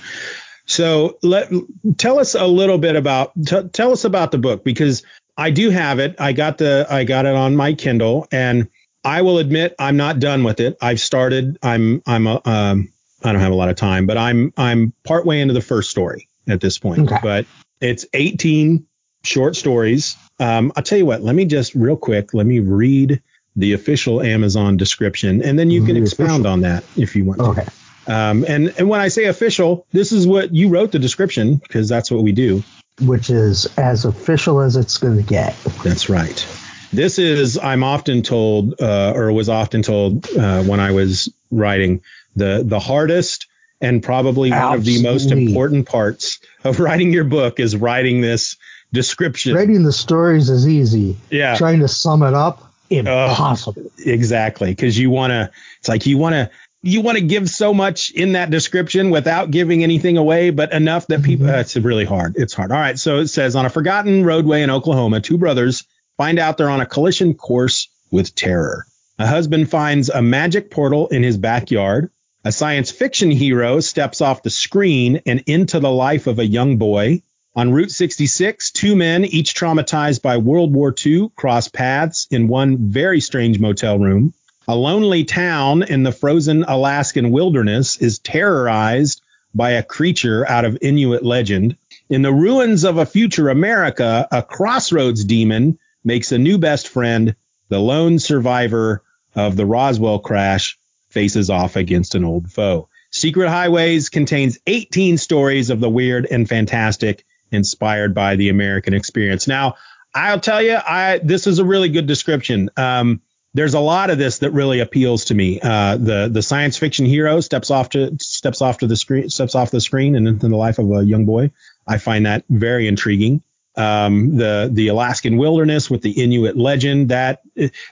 So 0.67 1.17
let 1.23 1.49
tell 1.97 2.19
us 2.19 2.35
a 2.35 2.47
little 2.47 2.79
bit 2.79 2.97
about 2.97 3.33
t- 3.47 3.69
tell 3.73 3.93
us 3.93 4.05
about 4.05 4.33
the 4.33 4.39
book 4.39 4.65
because 4.65 5.03
I 5.37 5.51
do 5.51 5.71
have 5.71 5.99
it. 6.01 6.17
I 6.19 6.33
got 6.33 6.59
the 6.59 6.87
I 6.91 7.05
got 7.05 7.25
it 7.27 7.35
on 7.35 7.55
my 7.57 7.73
Kindle 7.75 8.27
and 8.33 8.69
I 9.05 9.23
will 9.23 9.39
admit 9.39 9.75
I'm 9.79 9.97
not 9.97 10.19
done 10.19 10.43
with 10.43 10.59
it. 10.61 10.77
I've 10.83 11.01
started. 11.01 11.59
I'm 11.63 12.03
I'm 12.07 12.27
a, 12.27 12.41
um 12.45 12.93
I 13.23 13.33
don't 13.33 13.41
have 13.41 13.53
a 13.53 13.57
lot 13.57 13.69
of 13.69 13.77
time, 13.77 14.07
but 14.07 14.19
I'm 14.19 14.53
I'm 14.57 14.93
partway 15.05 15.41
into 15.41 15.55
the 15.55 15.61
first 15.63 15.91
story 15.91 16.29
at 16.49 16.61
this 16.61 16.79
point. 16.79 17.01
Okay. 17.11 17.19
But 17.23 17.47
it's 17.81 18.07
18 18.15 18.87
short 19.25 19.57
stories. 19.57 20.17
Um, 20.39 20.73
I'll 20.77 20.83
tell 20.83 20.99
you 20.99 21.07
what. 21.07 21.23
Let 21.23 21.35
me 21.35 21.45
just 21.45 21.75
real 21.75 21.97
quick. 21.97 22.35
Let 22.35 22.47
me 22.47 22.61
read 22.61 23.21
the 23.57 23.73
official 23.73 24.21
Amazon 24.21 24.77
description, 24.77 25.43
and 25.43 25.59
then 25.59 25.71
you 25.71 25.85
can 25.85 25.95
The 25.95 26.03
expound 26.03 26.31
official. 26.31 26.47
on 26.49 26.61
that 26.61 26.85
if 26.97 27.17
you 27.17 27.25
want. 27.25 27.41
to. 27.41 27.47
Okay. 27.47 27.67
Um, 28.07 28.45
and 28.47 28.73
and 28.79 28.89
when 28.89 29.01
I 29.01 29.09
say 29.09 29.25
official, 29.25 29.87
this 29.93 30.13
is 30.13 30.27
what 30.27 30.55
you 30.55 30.69
wrote 30.69 30.93
the 30.93 30.99
description 30.99 31.57
because 31.57 31.89
that's 31.89 32.11
what 32.11 32.23
we 32.23 32.33
do. 32.33 32.63
Which 33.03 33.31
is 33.31 33.67
as 33.79 34.05
official 34.05 34.61
as 34.61 34.77
it's 34.77 34.99
going 34.99 35.17
to 35.17 35.23
get. 35.23 35.57
That's 35.83 36.09
right. 36.09 36.47
This 36.93 37.19
is 37.19 37.59
I'm 37.59 37.83
often 37.83 38.23
told, 38.23 38.81
uh, 38.81 39.13
or 39.17 39.33
was 39.33 39.49
often 39.49 39.83
told 39.83 40.31
uh, 40.37 40.63
when 40.63 40.79
I 40.81 40.93
was 40.93 41.29
writing 41.51 42.01
the 42.37 42.63
the 42.65 42.79
hardest 42.79 43.47
and 43.81 44.03
probably 44.03 44.51
one 44.51 44.75
of 44.75 44.85
the 44.85 45.03
most 45.03 45.31
important 45.31 45.87
parts 45.87 46.39
of 46.65 46.81
writing 46.81 47.13
your 47.13 47.25
book 47.25 47.61
is 47.61 47.77
writing 47.77 48.21
this 48.21 48.57
description. 48.93 49.55
Writing 49.55 49.83
the 49.83 49.93
stories 49.93 50.49
is 50.51 50.67
easy. 50.67 51.17
Yeah. 51.31 51.57
Trying 51.57 51.81
to 51.81 51.89
sum 51.89 52.23
it 52.23 52.35
up, 52.35 52.73
impossible. 52.91 53.91
Exactly, 54.05 54.71
because 54.71 54.99
you 54.99 55.11
want 55.11 55.33
to. 55.33 55.51
It's 55.79 55.89
like 55.89 56.07
you 56.07 56.19
want 56.19 56.35
to. 56.35 56.51
You 56.83 57.01
want 57.01 57.19
to 57.19 57.25
give 57.25 57.51
so 57.51 57.75
much 57.75 58.13
in 58.13 58.33
that 58.33 58.51
description 58.51 59.11
without 59.11 59.51
giving 59.51 59.83
anything 59.83 60.19
away, 60.19 60.51
but 60.51 60.73
enough 60.73 61.09
that 61.09 61.25
people. 61.25 61.51
uh, 61.51 61.59
it's 61.59 61.75
really 61.75 62.05
hard. 62.05 62.35
It's 62.37 62.55
hard. 62.55 62.71
All 62.71 62.79
right. 62.79 62.97
So 62.97 63.19
it 63.19 63.27
says 63.27 63.57
on 63.57 63.67
a 63.67 63.71
forgotten 63.71 64.25
roadway 64.25 64.63
in 64.63 64.71
Oklahoma, 64.71 65.21
two 65.21 65.37
brothers 65.37 65.85
find 66.17 66.39
out 66.39 66.59
they're 66.59 66.71
on 66.71 66.81
a 66.81 66.87
collision 66.87 67.35
course 67.35 67.89
with 68.13 68.37
terror. 68.37 68.87
A 69.19 69.27
husband 69.27 69.69
finds 69.69 70.11
a 70.11 70.23
magic 70.23 70.71
portal 70.71 71.09
in 71.09 71.23
his 71.25 71.37
backyard. 71.37 72.11
A 72.47 72.53
science 72.53 72.93
fiction 72.93 73.33
hero 73.33 73.81
steps 73.81 74.21
off 74.21 74.45
the 74.45 74.51
screen 74.51 75.21
and 75.27 75.43
into 75.49 75.81
the 75.81 75.91
life 75.91 76.29
of 76.29 76.39
a 76.39 76.47
young 76.47 76.77
boy. 76.77 77.23
On 77.57 77.73
Route 77.73 77.91
66, 77.91 78.71
two 78.71 78.95
men, 78.95 79.25
each 79.25 79.53
traumatized 79.53 80.23
by 80.23 80.37
World 80.37 80.73
War 80.73 80.95
II, 81.05 81.31
cross 81.35 81.67
paths 81.67 82.29
in 82.31 82.47
one 82.47 82.93
very 82.93 83.21
strange 83.21 83.59
motel 83.59 83.99
room. 83.99 84.33
A 84.69 84.77
lonely 84.77 85.25
town 85.25 85.83
in 85.83 86.05
the 86.05 86.13
frozen 86.13 86.63
Alaskan 86.69 87.33
wilderness 87.33 87.97
is 87.97 88.21
terrorized 88.21 89.23
by 89.53 89.71
a 89.71 89.83
creature 89.83 90.49
out 90.49 90.65
of 90.65 90.79
Inuit 90.81 91.25
legend. 91.25 91.77
In 92.09 92.23
the 92.23 92.33
ruins 92.33 92.85
of 92.85 92.97
a 92.97 93.07
future 93.07 93.49
America, 93.49 94.29
a 94.31 94.41
crossroads 94.41 95.25
demon 95.25 95.81
makes 96.05 96.31
a 96.31 96.39
new 96.39 96.59
best 96.59 96.87
friend. 96.87 97.35
The 97.71 97.81
lone 97.81 98.21
survivor 98.21 99.03
of 99.35 99.57
the 99.57 99.67
Roswell 99.67 100.21
crash 100.21 100.79
faces 101.17 101.49
off 101.49 101.77
against 101.77 102.15
an 102.15 102.27
old 102.27 102.53
foe. 102.53 102.91
Secret 103.11 103.49
Highways 103.49 104.11
contains 104.11 104.59
18 104.67 105.17
stories 105.17 105.71
of 105.71 105.81
the 105.81 105.89
weird 105.89 106.27
and 106.31 106.47
fantastic 106.47 107.25
inspired 107.51 108.15
by 108.15 108.37
the 108.37 108.51
American 108.51 108.93
experience. 108.93 109.49
Now, 109.49 109.77
I'll 110.15 110.41
tell 110.41 110.61
you, 110.61 110.77
I 110.77 111.19
this 111.25 111.47
is 111.47 111.59
a 111.59 111.65
really 111.65 111.89
good 111.89 112.07
description. 112.07 112.69
Um, 112.77 113.23
there's 113.55 113.73
a 113.73 113.81
lot 113.81 114.11
of 114.11 114.19
this 114.19 114.41
that 114.41 114.51
really 114.51 114.81
appeals 114.81 115.25
to 115.27 115.35
me. 115.35 115.59
Uh, 115.59 115.97
the 115.97 116.29
the 116.31 116.43
science 116.43 116.77
fiction 116.77 117.07
hero 117.07 117.41
steps 117.41 117.71
off 117.71 117.89
to 117.91 118.15
steps 118.21 118.61
off 118.61 118.77
to 118.79 118.87
the 118.87 118.97
screen 118.97 119.31
steps 119.31 119.55
off 119.55 119.71
the 119.71 119.81
screen 119.81 120.17
and 120.17 120.29
into 120.29 120.49
the 120.49 120.57
life 120.57 120.79
of 120.79 120.91
a 120.91 121.03
young 121.03 121.25
boy. 121.25 121.51
I 121.87 121.97
find 121.97 122.27
that 122.27 122.45
very 122.51 122.89
intriguing. 122.89 123.43
Um, 123.79 124.37
the 124.37 124.71
the 124.73 124.89
Alaskan 124.89 125.37
wilderness 125.37 125.91
with 125.91 126.01
the 126.01 126.23
Inuit 126.23 126.57
legend 126.57 127.11
that 127.11 127.43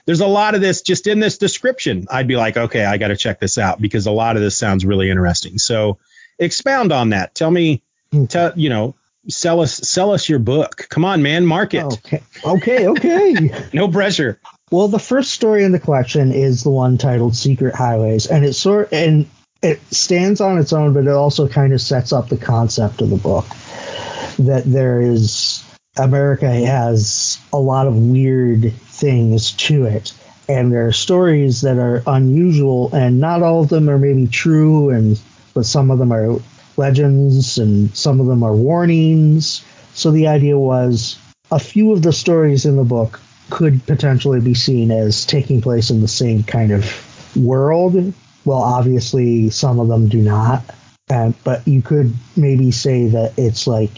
there's 0.05 0.21
a 0.21 0.27
lot 0.27 0.55
of 0.55 0.61
this 0.61 0.81
just 0.81 1.05
in 1.05 1.19
this 1.19 1.37
description. 1.37 2.07
I'd 2.09 2.27
be 2.27 2.37
like, 2.37 2.57
okay, 2.57 2.83
I 2.85 2.97
got 2.97 3.09
to 3.09 3.15
check 3.17 3.39
this 3.39 3.57
out 3.59 3.79
because 3.79 4.07
a 4.07 4.11
lot 4.11 4.35
of 4.35 4.41
this 4.41 4.57
sounds 4.57 4.83
really 4.83 5.11
interesting. 5.11 5.59
So 5.59 5.99
expound 6.39 6.91
on 6.91 7.09
that. 7.09 7.35
Tell 7.35 7.51
me, 7.51 7.83
tell 8.29 8.51
you 8.55 8.69
know, 8.69 8.95
sell 9.29 9.61
us 9.61 9.75
sell 9.75 10.11
us 10.11 10.27
your 10.27 10.39
book. 10.39 10.87
Come 10.89 11.05
on, 11.05 11.21
man, 11.21 11.45
market. 11.45 11.83
Okay. 11.83 12.23
Okay. 12.43 12.87
Okay. 12.87 13.51
No 13.73 13.87
pressure. 13.87 14.39
well, 14.71 14.87
the 14.87 14.99
first 14.99 15.31
story 15.33 15.63
in 15.63 15.71
the 15.71 15.79
collection 15.79 16.31
is 16.31 16.63
the 16.63 16.71
one 16.71 16.97
titled 16.97 17.35
Secret 17.35 17.75
Highways, 17.75 18.25
and 18.25 18.43
it's 18.43 18.57
sort 18.57 18.91
and 18.91 19.29
it 19.61 19.81
stands 19.93 20.41
on 20.41 20.57
its 20.57 20.73
own, 20.73 20.93
but 20.93 21.05
it 21.05 21.09
also 21.09 21.47
kind 21.47 21.73
of 21.73 21.81
sets 21.81 22.11
up 22.13 22.29
the 22.29 22.37
concept 22.37 23.01
of 23.01 23.09
the 23.09 23.17
book 23.17 23.45
that 24.37 24.63
there 24.65 25.01
is 25.01 25.63
America 25.97 26.51
has 26.51 27.39
a 27.53 27.57
lot 27.57 27.87
of 27.87 27.97
weird 27.97 28.73
things 28.73 29.51
to 29.53 29.85
it. 29.85 30.13
And 30.47 30.71
there 30.71 30.87
are 30.87 30.91
stories 30.91 31.61
that 31.61 31.77
are 31.77 32.03
unusual, 32.05 32.93
and 32.93 33.19
not 33.19 33.41
all 33.41 33.61
of 33.61 33.69
them 33.69 33.89
are 33.89 33.97
maybe 33.97 34.27
true, 34.27 34.89
and 34.89 35.19
but 35.53 35.65
some 35.65 35.89
of 35.89 35.97
them 35.97 36.11
are 36.11 36.39
legends, 36.77 37.57
and 37.57 37.95
some 37.95 38.19
of 38.19 38.27
them 38.27 38.43
are 38.43 38.53
warnings. 38.53 39.65
So 39.93 40.11
the 40.11 40.27
idea 40.27 40.57
was 40.57 41.17
a 41.49 41.59
few 41.59 41.93
of 41.93 42.03
the 42.03 42.13
stories 42.13 42.65
in 42.65 42.75
the 42.75 42.83
book 42.83 43.19
could 43.49 43.85
potentially 43.85 44.41
be 44.41 44.53
seen 44.53 44.91
as 44.91 45.25
taking 45.25 45.61
place 45.61 45.89
in 45.89 46.01
the 46.01 46.07
same 46.07 46.43
kind 46.43 46.71
of 46.71 47.35
world. 47.35 48.13
Well, 48.43 48.61
obviously, 48.61 49.49
some 49.49 49.79
of 49.79 49.87
them 49.87 50.09
do 50.09 50.19
not. 50.19 50.63
Uh, 51.09 51.31
but 51.43 51.67
you 51.67 51.81
could 51.81 52.13
maybe 52.35 52.71
say 52.71 53.07
that 53.09 53.33
it's 53.37 53.67
like 53.67 53.91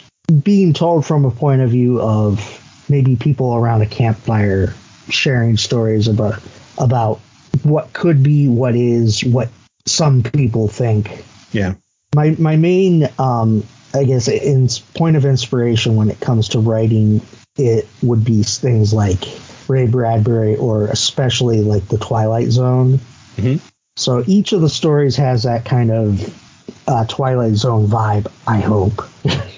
being 0.43 0.73
told 0.73 1.05
from 1.05 1.25
a 1.25 1.31
point 1.31 1.61
of 1.61 1.69
view 1.69 2.01
of 2.01 2.85
maybe 2.89 3.15
people 3.15 3.55
around 3.55 3.81
a 3.81 3.85
campfire 3.85 4.73
sharing 5.09 5.57
stories 5.57 6.07
about 6.07 6.41
about 6.77 7.19
what 7.63 7.91
could 7.93 8.21
be, 8.21 8.47
what 8.47 8.75
is, 8.75 9.23
what 9.23 9.49
some 9.85 10.23
people 10.23 10.67
think. 10.67 11.23
Yeah. 11.51 11.75
My 12.15 12.35
my 12.39 12.55
main, 12.55 13.09
um, 13.19 13.63
I 13.93 14.03
guess, 14.03 14.27
in 14.27 14.67
point 14.95 15.15
of 15.15 15.25
inspiration 15.25 15.95
when 15.95 16.09
it 16.09 16.19
comes 16.19 16.49
to 16.49 16.59
writing, 16.59 17.21
it 17.57 17.87
would 18.03 18.23
be 18.23 18.43
things 18.43 18.93
like 18.93 19.23
Ray 19.67 19.87
Bradbury 19.87 20.55
or 20.57 20.87
especially 20.87 21.61
like 21.61 21.87
the 21.87 21.97
Twilight 21.97 22.49
Zone. 22.49 22.99
Mhm. 23.37 23.61
So 23.95 24.23
each 24.27 24.51
of 24.53 24.61
the 24.61 24.69
stories 24.69 25.15
has 25.15 25.43
that 25.43 25.65
kind 25.65 25.91
of 25.91 26.43
uh, 26.87 27.05
Twilight 27.05 27.55
Zone 27.55 27.87
vibe. 27.87 28.31
I 28.45 28.59
hope. 28.59 29.03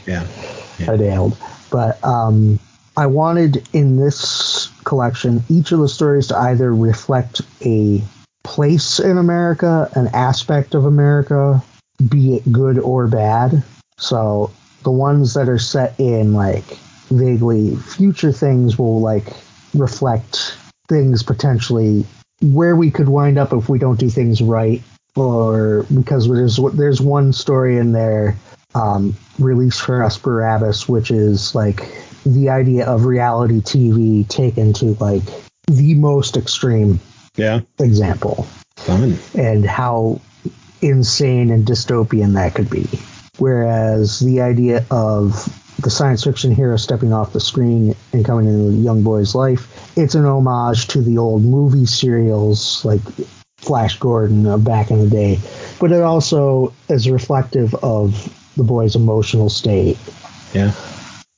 Yeah. 0.05 0.26
I 0.88 0.95
nailed. 0.95 1.38
But 1.71 2.03
um, 2.03 2.59
I 2.97 3.05
wanted 3.05 3.67
in 3.73 3.97
this 3.97 4.69
collection 4.84 5.43
each 5.49 5.71
of 5.71 5.80
the 5.80 5.89
stories 5.89 6.27
to 6.27 6.38
either 6.38 6.73
reflect 6.73 7.41
a 7.65 8.01
place 8.43 8.99
in 8.99 9.17
America, 9.17 9.89
an 9.95 10.07
aspect 10.13 10.73
of 10.73 10.86
America, 10.86 11.63
be 12.09 12.36
it 12.36 12.51
good 12.51 12.80
or 12.80 13.07
bad. 13.07 13.63
So 13.97 14.51
the 14.84 14.91
ones 14.91 15.34
that 15.34 15.49
are 15.49 15.59
set 15.59 15.99
in 15.99 16.34
like 16.34 16.65
vaguely 17.09 17.75
future 17.75 18.32
things 18.32 18.77
will 18.77 19.01
like 19.01 19.34
reflect 19.73 20.57
things 20.88 21.23
potentially 21.23 22.05
where 22.41 22.75
we 22.75 22.89
could 22.89 23.09
wind 23.09 23.38
up 23.38 23.53
if 23.53 23.67
we 23.69 23.77
don't 23.77 23.99
do 23.99 24.09
things 24.09 24.41
right 24.41 24.82
or 25.15 25.86
because 25.93 26.27
there's 26.30 26.59
there's 26.73 27.01
one 27.01 27.34
story 27.34 27.77
in 27.77 27.91
there 27.91 28.38
um, 28.80 29.15
release 29.39 29.80
for 29.80 30.03
us 30.03 30.17
which 30.88 31.11
is 31.11 31.53
like 31.55 31.82
the 32.25 32.49
idea 32.49 32.86
of 32.86 33.05
reality 33.05 33.61
TV 33.61 34.27
taken 34.27 34.73
to 34.73 34.93
like 34.99 35.23
the 35.67 35.93
most 35.95 36.38
extreme 36.38 36.99
Yeah. 37.36 37.61
example 37.80 38.47
Fun. 38.77 39.17
and 39.38 39.65
how 39.65 40.19
insane 40.82 41.51
and 41.51 41.65
dystopian 41.65 42.34
that 42.34 42.55
could 42.55 42.69
be. 42.69 42.88
Whereas 43.38 44.19
the 44.19 44.41
idea 44.41 44.86
of 44.91 45.47
the 45.82 45.89
science 45.89 46.23
fiction 46.25 46.51
hero 46.53 46.75
stepping 46.77 47.13
off 47.13 47.32
the 47.34 47.39
screen 47.39 47.95
and 48.11 48.25
coming 48.25 48.47
into 48.47 48.71
the 48.71 48.77
young 48.77 49.01
boy's 49.01 49.34
life, 49.34 49.97
it's 49.97 50.15
an 50.15 50.25
homage 50.25 50.88
to 50.89 51.01
the 51.01 51.17
old 51.17 51.43
movie 51.43 51.86
serials 51.86 52.84
like 52.84 53.01
Flash 53.59 53.97
Gordon 53.99 54.61
back 54.61 54.91
in 54.91 54.99
the 54.99 55.09
day, 55.09 55.39
but 55.80 55.91
it 55.91 56.01
also 56.01 56.73
is 56.89 57.09
reflective 57.09 57.73
of 57.75 58.34
the 58.60 58.66
boy's 58.66 58.95
emotional 58.95 59.49
state. 59.49 59.97
Yeah. 60.53 60.74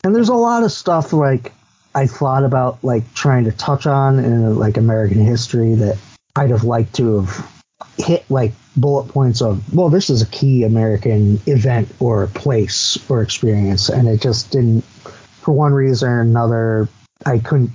And 0.03 0.15
there's 0.15 0.30
a 0.30 0.34
lot 0.34 0.63
of 0.63 0.72
stuff 0.72 1.13
like 1.13 1.53
I 1.93 2.07
thought 2.07 2.43
about 2.43 2.84
like 2.84 3.13
trying 3.13 3.45
to 3.45 3.51
touch 3.51 3.86
on 3.86 4.19
in 4.19 4.57
like 4.57 4.78
American 4.78 5.24
history 5.24 5.76
that 5.76 5.97
I'd 6.36 6.49
have 6.49 6.63
liked 6.63 6.95
to 6.95 7.22
have 7.22 7.51
hit 7.97 8.26
like 8.30 8.53
bullet 8.76 9.09
points 9.09 9.41
of 9.41 9.74
well 9.74 9.89
this 9.89 10.09
is 10.09 10.22
a 10.22 10.28
key 10.28 10.63
American 10.63 11.39
event 11.45 11.93
or 11.99 12.28
place 12.28 12.97
or 13.09 13.22
experience 13.22 13.89
and 13.89 14.07
it 14.07 14.22
just 14.22 14.51
didn't 14.51 14.84
for 15.41 15.51
one 15.51 15.74
reason 15.74 16.09
or 16.09 16.22
another 16.22 16.88
I 17.26 17.38
couldn't 17.38 17.72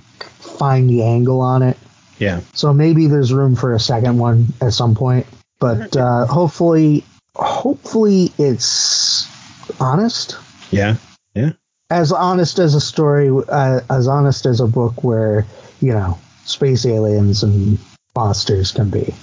find 0.57 0.89
the 0.89 1.03
angle 1.03 1.39
on 1.39 1.61
it. 1.61 1.77
Yeah. 2.19 2.41
So 2.53 2.73
maybe 2.73 3.07
there's 3.07 3.31
room 3.31 3.55
for 3.55 3.73
a 3.73 3.79
second 3.79 4.17
one 4.17 4.47
at 4.59 4.73
some 4.73 4.95
point, 4.95 5.27
but 5.59 5.95
uh, 5.95 6.25
hopefully 6.25 7.05
hopefully 7.35 8.31
it's 8.37 9.27
honest 9.79 10.37
Yeah. 10.71 10.95
Yeah. 11.35 11.51
as 11.89 12.11
honest 12.11 12.59
as 12.59 12.75
a 12.75 12.81
story, 12.81 13.29
uh, 13.29 13.81
as 13.89 14.07
honest 14.07 14.45
as 14.45 14.59
a 14.59 14.67
book 14.67 15.03
where 15.03 15.45
you 15.79 15.93
know 15.93 16.17
space 16.45 16.85
aliens 16.85 17.43
and 17.43 17.77
monsters 18.15 18.71
can 18.71 18.89
be. 18.89 19.13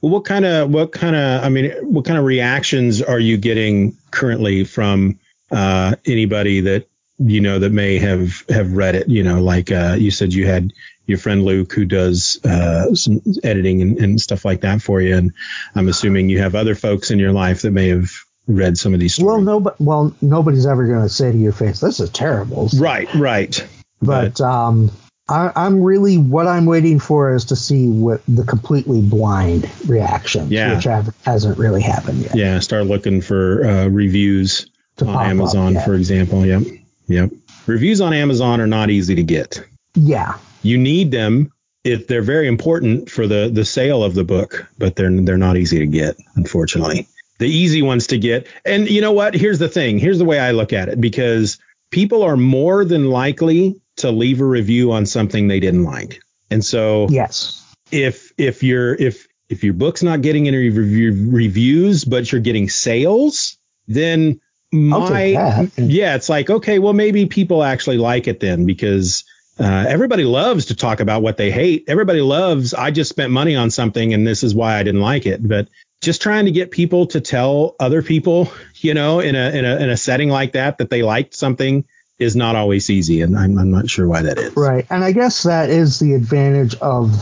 Well, 0.00 0.10
what 0.12 0.24
kind 0.24 0.44
of 0.44 0.70
what 0.70 0.92
kind 0.92 1.14
of 1.14 1.44
I 1.44 1.48
mean, 1.48 1.70
what 1.82 2.04
kind 2.04 2.18
of 2.18 2.24
reactions 2.24 3.02
are 3.02 3.20
you 3.20 3.36
getting 3.36 3.96
currently 4.10 4.64
from 4.64 5.18
uh, 5.50 5.94
anybody 6.06 6.60
that 6.62 6.88
you 7.18 7.40
know 7.40 7.58
that 7.58 7.70
may 7.70 7.98
have 7.98 8.44
have 8.48 8.72
read 8.72 8.94
it? 8.96 9.08
You 9.08 9.22
know, 9.22 9.40
like 9.40 9.70
uh, 9.70 9.96
you 9.98 10.10
said, 10.10 10.32
you 10.32 10.46
had 10.46 10.72
your 11.06 11.18
friend 11.18 11.44
Luke 11.44 11.72
who 11.72 11.84
does 11.84 12.44
uh, 12.44 12.94
some 12.94 13.20
editing 13.44 13.80
and, 13.80 13.98
and 13.98 14.20
stuff 14.20 14.44
like 14.44 14.62
that 14.62 14.82
for 14.82 15.00
you, 15.00 15.16
and 15.16 15.32
I'm 15.74 15.88
assuming 15.88 16.28
you 16.28 16.40
have 16.40 16.54
other 16.54 16.74
folks 16.74 17.10
in 17.10 17.18
your 17.18 17.32
life 17.32 17.62
that 17.62 17.70
may 17.70 17.88
have 17.88 18.10
read 18.48 18.76
some 18.76 18.94
of 18.94 18.98
these 19.00 19.14
stories. 19.14 19.26
Well, 19.26 19.40
no, 19.40 19.60
but 19.60 19.80
well, 19.80 20.12
nobody's 20.20 20.66
ever 20.66 20.86
going 20.86 21.02
to 21.02 21.08
say 21.08 21.30
to 21.30 21.38
your 21.38 21.52
face, 21.52 21.78
"This 21.80 22.00
is 22.00 22.10
terrible." 22.10 22.68
right, 22.78 23.12
right, 23.14 23.64
But 24.02 24.40
um, 24.40 24.90
I, 25.28 25.52
I'm 25.54 25.82
really 25.82 26.16
what 26.18 26.46
I'm 26.46 26.64
waiting 26.66 26.98
for 26.98 27.34
is 27.34 27.44
to 27.46 27.56
see 27.56 27.88
what 27.88 28.22
the 28.26 28.44
completely 28.44 29.00
blind 29.02 29.70
reaction, 29.86 30.50
Yeah. 30.50 30.74
which 30.74 30.84
have, 30.84 31.14
hasn't 31.24 31.58
really 31.58 31.82
happened 31.82 32.22
yet. 32.22 32.34
Yeah, 32.34 32.58
start 32.60 32.86
looking 32.86 33.20
for 33.20 33.64
uh, 33.64 33.88
reviews 33.88 34.70
To 34.96 35.06
on 35.06 35.26
Amazon, 35.30 35.78
for 35.84 35.94
example. 35.94 36.44
Yep, 36.46 36.62
yep. 37.08 37.30
Reviews 37.66 38.00
on 38.00 38.14
Amazon 38.14 38.60
are 38.62 38.66
not 38.66 38.88
easy 38.88 39.14
to 39.14 39.22
get. 39.22 39.62
Yeah, 39.94 40.38
You 40.62 40.78
need 40.78 41.10
them 41.10 41.52
if 41.84 42.06
they're 42.06 42.22
very 42.22 42.48
important 42.48 43.10
for 43.10 43.26
the 43.26 43.50
the 43.52 43.64
sale 43.64 44.02
of 44.02 44.14
the 44.14 44.24
book, 44.24 44.66
but 44.78 44.96
they're 44.96 45.10
they're 45.22 45.36
not 45.36 45.56
easy 45.58 45.78
to 45.78 45.86
get, 45.86 46.16
unfortunately. 46.36 47.06
The 47.38 47.48
easy 47.48 47.82
ones 47.82 48.08
to 48.08 48.18
get, 48.18 48.48
and 48.64 48.88
you 48.88 49.00
know 49.00 49.12
what? 49.12 49.34
Here's 49.34 49.58
the 49.58 49.68
thing. 49.68 49.98
Here's 49.98 50.18
the 50.18 50.24
way 50.24 50.38
I 50.40 50.50
look 50.50 50.72
at 50.72 50.88
it, 50.88 51.00
because 51.00 51.58
people 51.90 52.22
are 52.22 52.36
more 52.36 52.84
than 52.84 53.10
likely 53.10 53.80
to 53.98 54.10
leave 54.10 54.40
a 54.40 54.44
review 54.44 54.92
on 54.92 55.06
something 55.06 55.48
they 55.48 55.60
didn't 55.60 55.84
like, 55.84 56.20
and 56.50 56.64
so 56.64 57.08
yes, 57.10 57.64
if 57.90 58.32
if 58.38 58.62
your 58.62 58.94
if 58.94 59.28
if 59.48 59.64
your 59.64 59.74
book's 59.74 60.02
not 60.02 60.20
getting 60.20 60.46
any 60.48 60.68
review, 60.68 61.30
reviews 61.30 62.04
but 62.04 62.30
you're 62.30 62.40
getting 62.40 62.68
sales 62.68 63.56
then 63.86 64.40
my 64.70 65.68
yeah 65.76 66.14
it's 66.14 66.28
like 66.28 66.50
okay 66.50 66.78
well 66.78 66.92
maybe 66.92 67.24
people 67.26 67.64
actually 67.64 67.96
like 67.96 68.28
it 68.28 68.40
then 68.40 68.66
because 68.66 69.24
uh, 69.58 69.86
everybody 69.88 70.22
loves 70.22 70.66
to 70.66 70.76
talk 70.76 71.00
about 71.00 71.20
what 71.20 71.36
they 71.36 71.50
hate. 71.50 71.82
Everybody 71.88 72.20
loves 72.20 72.74
i 72.74 72.90
just 72.90 73.10
spent 73.10 73.32
money 73.32 73.56
on 73.56 73.70
something 73.70 74.14
and 74.14 74.26
this 74.26 74.44
is 74.44 74.54
why 74.54 74.76
i 74.76 74.82
didn't 74.82 75.00
like 75.00 75.26
it. 75.26 75.46
But 75.46 75.68
just 76.00 76.22
trying 76.22 76.44
to 76.44 76.50
get 76.50 76.70
people 76.70 77.06
to 77.06 77.20
tell 77.20 77.74
other 77.80 78.02
people 78.02 78.52
you 78.76 78.94
know 78.94 79.20
in 79.20 79.34
a 79.34 79.50
in 79.50 79.64
a 79.64 79.76
in 79.76 79.90
a 79.90 79.96
setting 79.96 80.28
like 80.28 80.52
that 80.52 80.78
that 80.78 80.90
they 80.90 81.02
liked 81.02 81.34
something 81.34 81.84
is 82.18 82.34
not 82.34 82.56
always 82.56 82.90
easy 82.90 83.22
and 83.22 83.36
i'm, 83.36 83.58
I'm 83.58 83.70
not 83.70 83.88
sure 83.88 84.08
why 84.08 84.22
that 84.22 84.38
is 84.38 84.56
right. 84.56 84.86
And 84.90 85.04
I 85.04 85.12
guess 85.12 85.44
that 85.44 85.70
is 85.70 85.98
the 85.98 86.14
advantage 86.14 86.74
of 86.76 87.12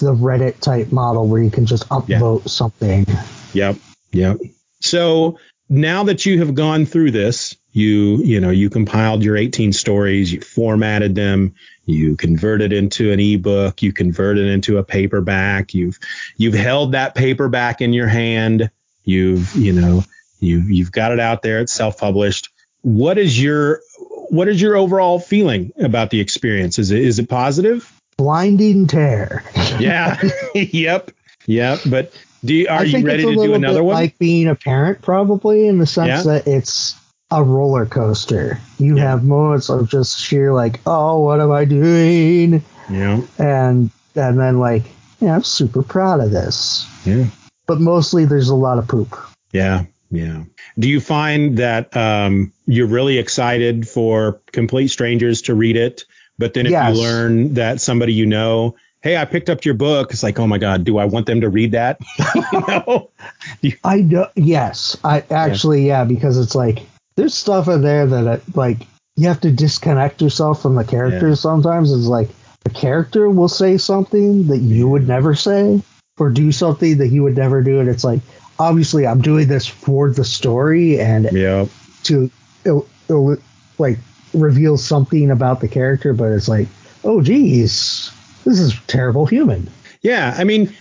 the 0.00 0.14
Reddit 0.14 0.60
type 0.60 0.92
model 0.92 1.26
where 1.26 1.42
you 1.42 1.50
can 1.50 1.66
just 1.66 1.88
upvote 1.88 2.48
something. 2.48 3.06
Yep. 3.52 3.76
Yep. 4.12 4.38
So 4.80 5.38
now 5.68 6.04
that 6.04 6.26
you 6.26 6.38
have 6.40 6.54
gone 6.54 6.86
through 6.86 7.12
this, 7.12 7.56
you, 7.76 8.22
you 8.24 8.40
know, 8.40 8.48
you 8.48 8.70
compiled 8.70 9.22
your 9.22 9.36
18 9.36 9.70
stories, 9.74 10.32
you 10.32 10.40
formatted 10.40 11.14
them, 11.14 11.54
you 11.84 12.16
converted 12.16 12.72
into 12.72 13.12
an 13.12 13.20
ebook, 13.20 13.82
you 13.82 13.92
converted 13.92 14.46
into 14.46 14.78
a 14.78 14.82
paperback, 14.82 15.74
you've, 15.74 15.98
you've 16.38 16.54
held 16.54 16.92
that 16.92 17.14
paperback 17.14 17.82
in 17.82 17.92
your 17.92 18.08
hand, 18.08 18.70
you've, 19.04 19.54
you 19.54 19.74
know, 19.74 20.02
you've, 20.40 20.70
you've 20.70 20.90
got 20.90 21.12
it 21.12 21.20
out 21.20 21.42
there, 21.42 21.60
it's 21.60 21.74
self-published. 21.74 22.48
What 22.80 23.18
is 23.18 23.38
your, 23.38 23.82
what 24.30 24.48
is 24.48 24.58
your 24.58 24.74
overall 24.74 25.20
feeling 25.20 25.70
about 25.78 26.08
the 26.08 26.20
experience? 26.20 26.78
Is 26.78 26.92
it, 26.92 27.02
is 27.02 27.18
it 27.18 27.28
positive? 27.28 27.92
Blinding 28.16 28.86
tear. 28.86 29.44
Yeah. 29.78 30.18
yep. 30.54 31.10
Yep. 31.44 31.80
But 31.90 32.12
do 32.42 32.54
you, 32.54 32.68
are 32.68 32.86
you 32.86 33.04
ready 33.04 33.24
to 33.24 33.34
do 33.34 33.52
another 33.52 33.84
one? 33.84 33.96
like 33.96 34.16
being 34.18 34.48
a 34.48 34.54
parent, 34.54 35.02
probably 35.02 35.68
in 35.68 35.76
the 35.76 35.86
sense 35.86 36.08
Yeah. 36.08 36.22
that 36.22 36.46
it's 36.46 36.96
a 37.30 37.42
roller 37.42 37.86
coaster. 37.86 38.58
You 38.78 38.96
Yeah. 38.96 39.10
have 39.10 39.24
moments 39.24 39.68
of 39.68 39.88
just 39.88 40.18
sheer 40.20 40.52
like, 40.54 40.80
oh, 40.86 41.20
what 41.20 41.40
am 41.40 41.50
I 41.52 41.64
doing? 41.64 42.62
yeah. 42.90 43.20
And 43.38 43.90
and 44.14 44.38
then 44.38 44.58
like, 44.60 44.84
yeah, 45.20 45.34
I'm 45.34 45.42
super 45.42 45.82
proud 45.82 46.20
of 46.20 46.30
this. 46.30 46.86
Yeah. 47.04 47.26
But 47.66 47.80
mostly 47.80 48.24
there's 48.24 48.48
a 48.48 48.54
lot 48.54 48.78
of 48.78 48.86
poop. 48.88 49.14
Yeah. 49.52 49.84
Yeah. 50.10 50.44
Do 50.78 50.88
you 50.88 51.00
find 51.00 51.58
that 51.58 51.94
um, 51.96 52.52
you're 52.66 52.86
really 52.86 53.18
excited 53.18 53.88
for 53.88 54.40
complete 54.52 54.88
strangers 54.88 55.42
to 55.42 55.54
read 55.54 55.76
it, 55.76 56.04
but 56.38 56.54
then 56.54 56.66
if 56.66 56.72
Yes. 56.72 56.94
you 56.96 57.02
learn 57.02 57.54
that 57.54 57.80
somebody 57.80 58.12
you 58.12 58.24
know, 58.24 58.76
hey, 59.02 59.16
I 59.16 59.24
picked 59.24 59.50
up 59.50 59.64
your 59.64 59.74
book, 59.74 60.12
it's 60.12 60.22
like, 60.22 60.38
oh 60.38 60.46
my 60.46 60.58
God, 60.58 60.84
do 60.84 60.96
I 60.98 61.04
want 61.06 61.26
them 61.26 61.40
to 61.40 61.48
read 61.48 61.72
that? 61.72 61.98
you 62.52 62.60
know? 62.68 63.10
I 63.84 64.00
do, 64.02 64.26
yes, 64.36 64.96
I 65.02 65.24
actually 65.30 65.86
yeah, 65.88 66.04
because 66.04 66.38
it's 66.38 66.54
like 66.54 66.82
there's 67.16 67.34
stuff 67.34 67.68
in 67.68 67.82
there 67.82 68.06
that 68.06 68.26
uh, 68.26 68.38
like 68.54 68.78
you 69.16 69.28
have 69.28 69.40
to 69.40 69.50
disconnect 69.50 70.20
yourself 70.20 70.62
from 70.62 70.74
the 70.74 70.84
characters. 70.84 71.40
Sometimes 71.40 71.90
it's 71.92 72.06
like 72.06 72.28
the 72.64 72.70
character 72.70 73.30
will 73.30 73.48
say 73.48 73.78
something 73.78 74.46
that 74.48 74.58
you 74.58 74.88
would 74.88 75.08
never 75.08 75.34
say, 75.34 75.82
or 76.18 76.30
do 76.30 76.52
something 76.52 76.98
that 76.98 77.08
you 77.08 77.22
would 77.22 77.36
never 77.36 77.62
do, 77.62 77.80
and 77.80 77.88
it's 77.88 78.04
like 78.04 78.20
obviously 78.58 79.06
I'm 79.06 79.20
doing 79.20 79.48
this 79.48 79.66
for 79.66 80.10
the 80.10 80.24
story 80.24 81.00
and 81.00 81.28
Yeah. 81.32 81.66
to 82.04 82.30
il- 82.64 82.86
il- 83.08 83.36
like 83.78 83.98
reveal 84.34 84.76
something 84.76 85.30
about 85.30 85.60
the 85.60 85.68
character, 85.68 86.12
but 86.12 86.32
it's 86.32 86.48
like 86.48 86.68
oh 87.04 87.20
geez, 87.22 88.10
this 88.44 88.58
is 88.58 88.74
terrible 88.88 89.26
human. 89.26 89.68
Yeah, 90.02 90.34
I 90.36 90.44
mean, 90.44 90.72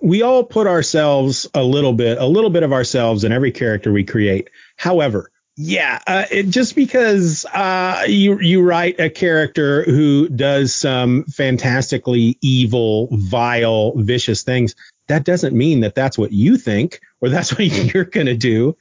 we 0.00 0.22
all 0.22 0.42
put 0.44 0.66
ourselves 0.66 1.46
a 1.54 1.62
little 1.62 1.92
bit, 1.92 2.18
a 2.18 2.26
little 2.26 2.50
bit 2.50 2.62
of 2.62 2.72
ourselves 2.72 3.22
in 3.24 3.32
every 3.32 3.52
character 3.52 3.92
we 3.92 4.02
create. 4.04 4.48
However, 4.76 5.30
yeah, 5.60 5.98
uh, 6.06 6.24
it, 6.30 6.44
just 6.44 6.76
because 6.76 7.44
uh, 7.46 8.04
you 8.06 8.38
you 8.38 8.62
write 8.62 9.00
a 9.00 9.10
character 9.10 9.82
who 9.82 10.28
does 10.28 10.72
some 10.72 11.24
fantastically 11.24 12.38
evil, 12.40 13.08
vile, 13.10 13.92
vicious 13.96 14.44
things, 14.44 14.76
that 15.08 15.24
doesn't 15.24 15.56
mean 15.56 15.80
that 15.80 15.96
that's 15.96 16.16
what 16.16 16.30
you 16.30 16.58
think 16.58 17.00
or 17.20 17.28
that's 17.28 17.52
what 17.58 17.64
you're 17.64 18.04
gonna 18.04 18.36
do. 18.36 18.76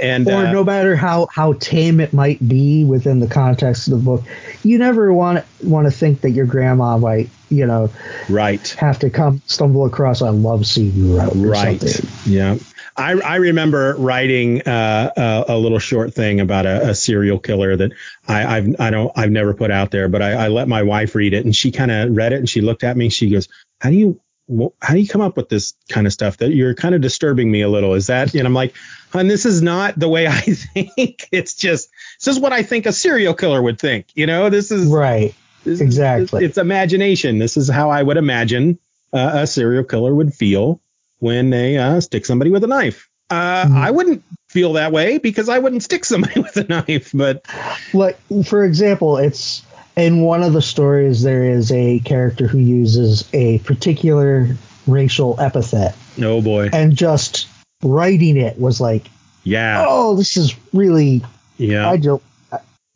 And 0.00 0.26
or 0.26 0.46
uh, 0.46 0.52
no 0.52 0.64
matter 0.64 0.96
how 0.96 1.28
how 1.30 1.52
tame 1.52 2.00
it 2.00 2.14
might 2.14 2.46
be 2.48 2.86
within 2.86 3.20
the 3.20 3.28
context 3.28 3.88
of 3.88 3.92
the 3.92 4.02
book, 4.02 4.22
you 4.62 4.78
never 4.78 5.12
want 5.12 5.44
want 5.62 5.86
to 5.86 5.90
think 5.90 6.22
that 6.22 6.30
your 6.30 6.46
grandma 6.46 6.96
might 6.96 7.28
you 7.50 7.66
know 7.66 7.90
right, 8.30 8.66
have 8.78 8.98
to 9.00 9.10
come 9.10 9.42
stumble 9.44 9.84
across 9.84 10.22
a 10.22 10.30
love 10.30 10.66
scene 10.66 10.94
you 10.94 11.18
wrote 11.18 11.32
Right. 11.34 11.78
something. 11.78 12.32
Yeah. 12.32 12.56
I, 13.02 13.12
I 13.20 13.36
remember 13.36 13.94
writing 13.98 14.62
uh, 14.62 15.10
a, 15.48 15.52
a 15.54 15.58
little 15.58 15.78
short 15.78 16.14
thing 16.14 16.40
about 16.40 16.66
a, 16.66 16.90
a 16.90 16.94
serial 16.94 17.38
killer 17.38 17.76
that 17.76 17.92
I, 18.28 18.56
I've 18.58 18.80
I 18.80 18.90
don't 18.90 19.12
I've 19.16 19.30
never 19.30 19.54
put 19.54 19.70
out 19.70 19.90
there, 19.90 20.08
but 20.08 20.22
I, 20.22 20.32
I 20.44 20.48
let 20.48 20.68
my 20.68 20.82
wife 20.82 21.14
read 21.14 21.34
it 21.34 21.44
and 21.44 21.54
she 21.54 21.72
kind 21.72 21.90
of 21.90 22.14
read 22.16 22.32
it 22.32 22.36
and 22.36 22.48
she 22.48 22.60
looked 22.60 22.84
at 22.84 22.96
me. 22.96 23.08
She 23.08 23.30
goes, 23.30 23.48
"How 23.80 23.90
do 23.90 23.96
you 23.96 24.20
how 24.80 24.94
do 24.94 25.00
you 25.00 25.08
come 25.08 25.20
up 25.20 25.36
with 25.36 25.48
this 25.48 25.74
kind 25.88 26.06
of 26.06 26.12
stuff? 26.12 26.36
That 26.38 26.52
you're 26.52 26.74
kind 26.74 26.94
of 26.94 27.00
disturbing 27.00 27.50
me 27.50 27.62
a 27.62 27.68
little. 27.68 27.94
Is 27.94 28.06
that?" 28.06 28.34
And 28.34 28.46
I'm 28.46 28.54
like, 28.54 28.74
"Hun, 29.12 29.26
this 29.28 29.46
is 29.46 29.62
not 29.62 29.98
the 29.98 30.08
way 30.08 30.26
I 30.28 30.40
think. 30.40 31.28
It's 31.32 31.54
just 31.54 31.90
this 32.20 32.34
is 32.34 32.40
what 32.40 32.52
I 32.52 32.62
think 32.62 32.86
a 32.86 32.92
serial 32.92 33.34
killer 33.34 33.60
would 33.60 33.78
think. 33.80 34.06
You 34.14 34.26
know, 34.26 34.48
this 34.50 34.70
is 34.70 34.86
Right. 34.86 35.34
this 35.64 35.74
is- 35.74 35.80
Exactly. 35.80 36.44
It's, 36.44 36.58
imagination. 36.58 37.38
This 37.38 37.56
is 37.56 37.68
how 37.68 37.90
I 37.90 38.02
would 38.02 38.16
imagine 38.16 38.78
uh, 39.12 39.30
a 39.42 39.46
serial 39.46 39.84
killer 39.84 40.14
would 40.14 40.32
feel 40.34 40.80
when 41.22 41.50
they 41.50 41.78
uh, 41.78 42.00
stick 42.00 42.26
somebody 42.26 42.50
with 42.50 42.64
a 42.64 42.66
knife. 42.66 43.08
Uh, 43.30 43.64
Mhm. 43.64 43.76
I 43.76 43.90
wouldn't 43.92 44.24
feel 44.48 44.72
that 44.72 44.90
way 44.90 45.18
because 45.18 45.48
I 45.48 45.60
wouldn't 45.60 45.84
stick 45.84 46.04
somebody 46.04 46.40
with 46.42 46.56
a 46.56 46.64
knife. 46.64 47.12
But 47.14 47.46
Like 47.94 48.18
for 48.44 48.64
example, 48.64 49.18
it's 49.18 49.62
in 49.96 50.22
one 50.22 50.42
of 50.42 50.52
the 50.52 50.60
stories 50.60 51.22
there 51.22 51.44
is 51.44 51.70
a 51.70 52.00
character 52.00 52.48
who 52.48 52.58
uses 52.58 53.28
a 53.32 53.60
particular 53.60 54.48
racial 54.88 55.38
epithet, 55.38 55.94
oh 56.20 56.42
boy, 56.42 56.70
and 56.72 56.96
just 56.96 57.46
writing 57.84 58.36
it 58.36 58.58
was 58.58 58.80
like, 58.80 59.08
yeah, 59.44 59.84
oh, 59.86 60.16
this 60.16 60.36
is 60.36 60.56
really 60.72 61.22
yeah, 61.56 61.88
I 61.88 61.98
don't 61.98 62.22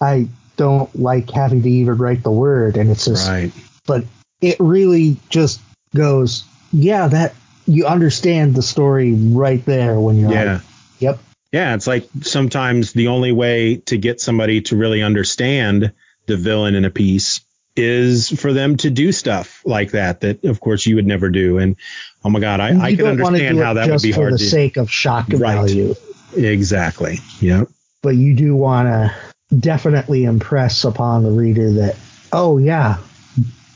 I 0.00 0.28
don't 0.56 0.92
like 0.98 1.30
having 1.30 1.62
to 1.62 1.70
even 1.70 1.96
write 1.96 2.24
the 2.24 2.32
word, 2.32 2.76
and 2.76 2.90
it's 2.90 3.04
just 3.04 3.28
right, 3.28 3.52
but 3.86 4.04
it 4.40 4.56
really 4.58 5.16
just 5.30 5.60
goes, 5.94 6.44
yeah, 6.72 7.06
that 7.06 7.34
you 7.66 7.86
understand 7.86 8.54
the 8.54 8.62
story 8.62 9.12
right 9.14 9.64
there 9.64 9.98
when 9.98 10.16
you're 10.16 10.32
yeah. 10.32 10.52
like, 10.54 10.62
yep, 10.98 11.18
Yeah, 11.52 11.74
it's 11.74 11.86
like 11.86 12.08
sometimes 12.22 12.92
the 12.92 13.08
only 13.08 13.32
way 13.32 13.76
to 13.86 13.98
get 13.98 14.20
somebody 14.20 14.60
to 14.62 14.76
really 14.76 15.02
understand 15.02 15.92
the 16.26 16.36
villain 16.36 16.74
in 16.74 16.84
a 16.84 16.90
piece 16.90 17.40
is 17.76 18.30
for 18.30 18.52
them 18.52 18.76
to 18.78 18.90
do 18.90 19.12
stuff 19.12 19.60
like 19.66 19.90
that 19.90 20.22
that 20.22 20.42
of 20.44 20.60
course 20.60 20.86
you 20.86 20.94
would 20.94 21.06
never 21.06 21.28
do 21.28 21.58
and 21.58 21.76
oh 22.24 22.30
my 22.30 22.40
god 22.40 22.58
i, 22.58 22.68
I 22.68 22.94
can 22.94 23.04
don't 23.04 23.20
want 23.20 23.36
to 23.36 23.46
understand 23.46 23.58
how 23.58 23.74
that 23.74 23.86
would 23.86 23.92
just 23.92 24.02
be 24.02 24.12
for 24.12 24.22
hard 24.22 24.32
the 24.32 24.38
to 24.38 24.44
sake 24.46 24.78
of 24.78 24.90
shock 24.90 25.26
Right. 25.28 25.56
value, 25.56 25.94
exactly 26.34 27.18
yeah 27.38 27.64
but 28.00 28.16
you 28.16 28.34
do 28.34 28.54
want 28.56 28.86
to 28.86 29.14
definitely 29.58 30.24
impress 30.24 30.84
upon 30.84 31.22
the 31.22 31.30
reader 31.30 31.72
that, 31.72 31.96
oh 32.32 32.58
yeah, 32.58 32.98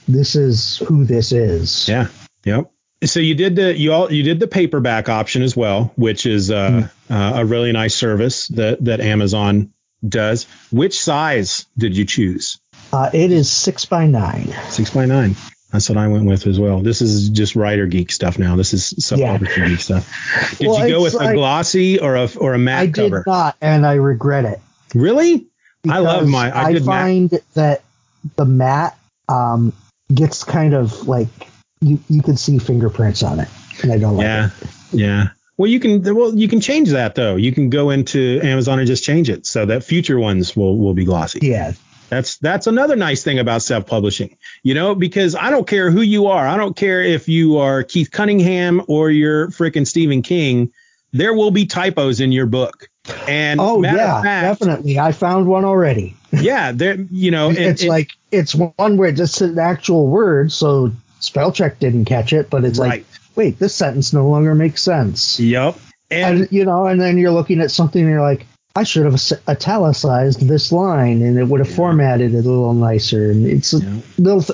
this 0.09 0.35
is 0.35 0.79
who 0.79 1.05
this 1.05 1.33
is. 1.33 1.89
Yeah. 1.89 2.09
Yep. 2.45 2.71
So 3.03 3.19
you 3.21 3.35
did 3.35 3.57
the 3.57 3.77
you 3.77 3.93
all 3.93 4.13
you 4.13 4.23
did 4.23 4.41
the 4.41 4.47
paperback 4.47 5.09
option 5.09 5.43
as 5.43 5.57
well, 5.57 5.93
which 5.97 6.27
is 6.27 6.51
uh, 6.51 6.89
uh, 7.09 7.33
a 7.37 7.45
really 7.45 7.73
nice 7.73 7.95
service 7.95 8.49
that 8.49 8.85
that 8.85 9.01
Amazon 9.01 9.73
does. 10.07 10.47
Which 10.71 11.01
size 11.01 11.67
did 11.79 11.97
you 11.97 12.05
choose? 12.05 12.59
Uh, 12.93 13.09
it 13.15 13.31
is 13.33 13.51
six 13.51 13.85
by 13.87 14.07
nine. 14.07 14.53
Six 14.69 14.91
by 14.91 15.07
nine. 15.07 15.35
That's 15.73 15.89
what 15.89 15.97
I 15.99 16.09
went 16.09 16.25
with 16.27 16.47
as 16.47 16.59
well. 16.59 16.81
This 16.81 17.01
is 17.01 17.29
just 17.31 17.55
writer 17.57 17.87
geek 17.87 18.11
stuff 18.13 18.39
now. 18.39 18.57
This 18.57 18.75
is 18.75 18.87
self 19.05 19.21
publisher 19.21 19.67
geek 19.67 19.81
stuff. 19.81 20.57
Did 20.59 20.69
Well, 20.69 20.87
you 20.87 20.95
go 20.95 21.03
with 21.03 21.15
a 21.15 21.33
glossy 21.33 22.01
or 22.01 22.17
a 22.17 22.29
or 22.37 22.53
a 22.55 22.59
matte 22.59 22.81
I 22.83 22.87
did 22.87 22.95
cover? 23.13 23.25
not, 23.27 23.57
and 23.63 23.87
I 23.87 23.95
regret 23.95 24.45
it. 24.45 24.61
Really? 24.95 25.47
I 25.89 26.01
love 26.01 26.29
my- 26.29 26.55
I 26.55 26.73
did 26.75 26.85
matte. 26.85 27.01
find 27.03 27.31
that 27.55 27.83
the 28.37 28.45
matte, 28.45 28.99
um, 29.29 29.73
gets 30.13 30.45
kind 30.45 30.75
of 30.75 31.07
like 31.09 31.29
you 31.81 31.99
you 32.09 32.23
can 32.23 32.37
see 32.37 32.59
fingerprints 32.59 33.23
on 33.23 33.41
it, 33.41 33.49
and 33.83 33.93
I 33.93 33.99
don't 33.99 34.17
like 34.17 34.25
yeah, 34.25 34.51
it. 34.61 34.69
yeah. 34.93 35.29
Well, 35.57 35.69
you 35.71 35.81
can 35.81 36.03
well 36.15 36.35
you 36.35 36.49
can 36.49 36.61
change 36.61 36.91
that 36.91 37.15
though. 37.15 37.37
You 37.37 37.53
can 37.53 37.69
go 37.71 37.91
into 37.91 38.41
Amazon 38.43 38.79
and 38.79 38.87
just 38.87 39.05
change 39.05 39.29
it 39.29 39.47
so 39.47 39.67
that 39.67 39.85
future 39.85 40.19
ones 40.19 40.57
will 40.57 40.79
will 40.79 40.95
be 40.95 41.05
glossy. 41.05 41.41
Yeah, 41.43 41.73
That's 42.09 42.39
that's 42.39 42.67
another 42.67 42.97
nice 42.97 43.23
thing 43.23 43.39
about 43.39 43.63
self-publishing. 43.63 44.37
You 44.63 44.75
know, 44.75 44.95
because 44.95 45.35
I 45.35 45.51
don't 45.51 45.67
care 45.67 45.91
who 45.91 46.01
you 46.01 46.29
are. 46.29 46.47
I 46.47 46.57
don't 46.57 46.75
care 46.77 47.03
if 47.03 47.29
you 47.29 47.59
are 47.59 47.83
Keith 47.83 48.11
Cunningham 48.11 48.83
or 48.89 49.11
you're 49.11 49.49
freaking 49.49 49.87
Stephen 49.87 50.23
King. 50.23 50.73
There 51.13 51.35
will 51.35 51.51
be 51.51 51.67
typos 51.67 52.21
in 52.21 52.31
your 52.33 52.47
book. 52.47 52.89
And 53.27 53.61
Oh 53.61 53.83
yeah, 53.83 54.23
fact, 54.23 54.61
definitely. 54.61 54.99
I 54.99 55.13
found 55.13 55.47
one 55.47 55.65
already. 55.65 56.17
yeah, 56.33 56.73
there 56.73 56.95
you 57.11 57.31
know, 57.31 57.49
and- 57.49 57.59
it's 57.71 57.83
and- 57.83 57.89
like 57.91 58.11
it's 58.31 58.55
one 58.55 58.97
where 58.97 59.09
it's 59.11 59.41
an 59.43 59.59
actual 59.59 60.07
word, 60.07 60.53
so 60.53 60.93
spell 61.21 61.53
check 61.53 61.79
didn't 61.79 62.05
catch 62.07 62.33
it, 62.33 62.51
but 62.51 62.65
it's 62.65 62.79
Right. 62.79 62.89
like, 62.89 63.05
wait, 63.37 63.59
this 63.59 63.75
sentence 63.75 64.13
no 64.13 64.29
longer 64.29 64.55
makes 64.55 64.83
sense. 64.83 65.39
Yep. 65.41 65.79
And 66.11 66.41
And 66.41 66.49
you 66.53 66.65
know, 66.65 66.87
and 66.87 67.01
then 67.01 67.17
you're 67.19 67.31
looking 67.31 67.61
at 67.61 67.71
something 67.71 68.01
and 68.03 68.11
you're 68.11 68.21
like, 68.23 68.47
I 68.77 68.83
should 68.85 69.05
have 69.05 69.21
italicized 69.49 70.47
this 70.49 70.71
line, 70.73 71.23
and 71.23 71.39
it 71.39 71.45
would 71.45 71.61
have 71.61 71.71
formatted 71.71 72.35
it 72.35 72.39
a 72.47 72.49
little 72.49 72.75
nicer. 72.75 73.31
And 73.31 73.47
it's 73.47 73.73
a 73.73 73.81
little 74.19 74.45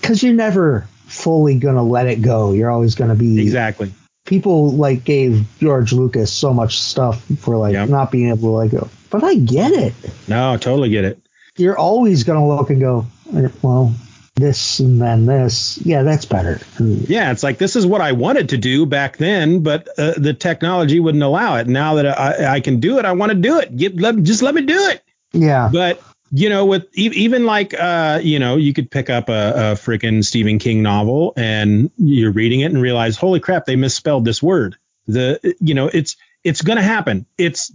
because 0.00 0.22
you're 0.22 0.32
never 0.34 0.86
fully 1.06 1.56
gonna 1.58 1.82
let 1.82 2.06
it 2.06 2.22
go. 2.22 2.52
You're 2.52 2.70
always 2.70 2.94
gonna 2.94 3.14
be 3.14 3.40
exactly. 3.40 3.92
people 4.26 4.70
like 4.72 5.04
gave 5.04 5.44
George 5.60 5.92
Lucas 5.92 6.32
so 6.32 6.52
much 6.52 6.80
stuff 6.80 7.24
for 7.38 7.56
like 7.56 7.72
Yep. 7.74 7.88
not 7.88 8.10
being 8.10 8.28
able 8.28 8.38
to 8.42 8.50
let 8.50 8.70
go. 8.70 8.88
But 9.10 9.22
I 9.24 9.34
get 9.36 9.72
it. 9.72 9.94
No, 10.28 10.52
I 10.52 10.56
totally 10.56 10.88
get 10.90 11.04
it. 11.04 11.18
You're 11.56 11.78
always 11.78 12.24
gonna 12.24 12.46
look 12.46 12.70
and 12.70 12.80
go, 12.80 13.06
eh, 13.34 13.48
well, 13.62 13.92
this 14.36 14.80
and 14.80 15.00
then 15.00 15.26
this. 15.26 15.78
Yeah, 15.84 16.02
that's 16.02 16.26
better. 16.26 16.60
Yeah, 16.78 17.32
it's 17.32 17.42
like 17.42 17.58
this 17.58 17.74
is 17.74 17.86
what 17.86 18.00
I 18.00 18.12
wanted 18.12 18.50
to 18.50 18.58
do 18.58 18.86
back 18.86 19.16
then, 19.16 19.62
but 19.62 19.88
uh, 19.98 20.12
the 20.16 20.34
technology 20.34 21.00
wouldn't 21.00 21.24
allow 21.24 21.56
it. 21.56 21.66
Now 21.66 21.94
that 21.94 22.06
I, 22.06 22.54
I 22.54 22.60
can 22.60 22.78
do 22.78 22.98
it, 22.98 23.04
I 23.04 23.12
want 23.12 23.32
to 23.32 23.38
do 23.38 23.58
it. 23.58 23.74
Get, 23.76 23.96
let, 23.96 24.22
just 24.22 24.42
let 24.42 24.54
me 24.54 24.62
do 24.62 24.78
it. 24.78 25.02
Yeah. 25.32 25.70
But 25.72 26.00
you 26.30 26.48
know, 26.48 26.66
with 26.66 26.86
even 26.94 27.46
like 27.46 27.74
uh, 27.74 28.20
you 28.22 28.38
know, 28.38 28.56
you 28.56 28.72
could 28.72 28.90
pick 28.90 29.08
up 29.10 29.28
a, 29.28 29.32
a 29.32 29.62
freaking 29.74 30.24
Stephen 30.24 30.58
King 30.58 30.82
novel 30.82 31.32
and 31.36 31.90
you're 31.96 32.32
reading 32.32 32.60
it 32.60 32.66
and 32.66 32.80
realize, 32.80 33.16
holy 33.16 33.40
crap, 33.40 33.64
they 33.64 33.76
misspelled 33.76 34.24
this 34.24 34.42
word. 34.42 34.76
The 35.06 35.56
you 35.60 35.74
know, 35.74 35.88
it's 35.88 36.16
it's 36.44 36.62
gonna 36.62 36.82
happen. 36.82 37.26
It's 37.38 37.72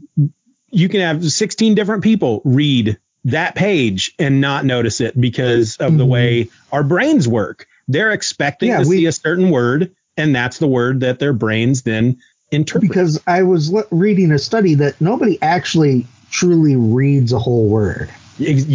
you 0.70 0.90
can 0.90 1.02
have 1.02 1.30
16 1.30 1.76
different 1.76 2.04
people 2.04 2.42
read 2.46 3.00
that 3.26 3.56
page 3.56 4.14
and 4.20 4.42
not 4.42 4.66
notice 4.66 5.00
it 5.02 5.20
because 5.20 5.78
of 5.78 5.98
the 5.98 6.06
Mhm. 6.06 6.10
way 6.10 6.50
our 6.72 6.84
brains 6.84 7.28
work. 7.28 7.68
They're 7.88 8.12
expecting 8.12 8.70
Yeah, 8.70 8.84
to 8.84 8.88
we- 8.90 8.98
see 8.98 9.06
a 9.06 9.12
certain 9.12 9.50
word, 9.50 9.92
and 10.18 10.36
that's 10.36 10.58
the 10.60 10.68
word 10.68 11.02
that 11.02 11.20
their 11.20 11.34
brains 11.34 11.84
then 11.84 12.18
interpret. 12.52 12.90
Because 12.90 13.20
I 13.28 13.44
was 13.44 13.72
le- 13.72 13.86
reading 13.92 14.32
a 14.32 14.40
study 14.40 14.74
that 14.76 15.00
nobody 15.00 15.38
actually 15.42 16.06
truly 16.32 16.76
reads 16.76 17.32
a 17.34 17.40
whole 17.40 17.68
word. 17.70 18.10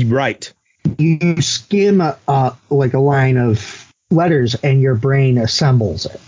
Right. 0.07 0.53
You 0.99 1.41
skim 1.43 2.01
a, 2.01 2.17
a 2.29 2.53
like 2.71 2.95
a 2.95 3.01
line 3.01 3.37
of 3.37 3.93
letters, 4.11 4.55
and 4.63 4.81
your 4.81 4.95
brain 4.95 5.39
assembles 5.39 6.07
it. 6.07 6.21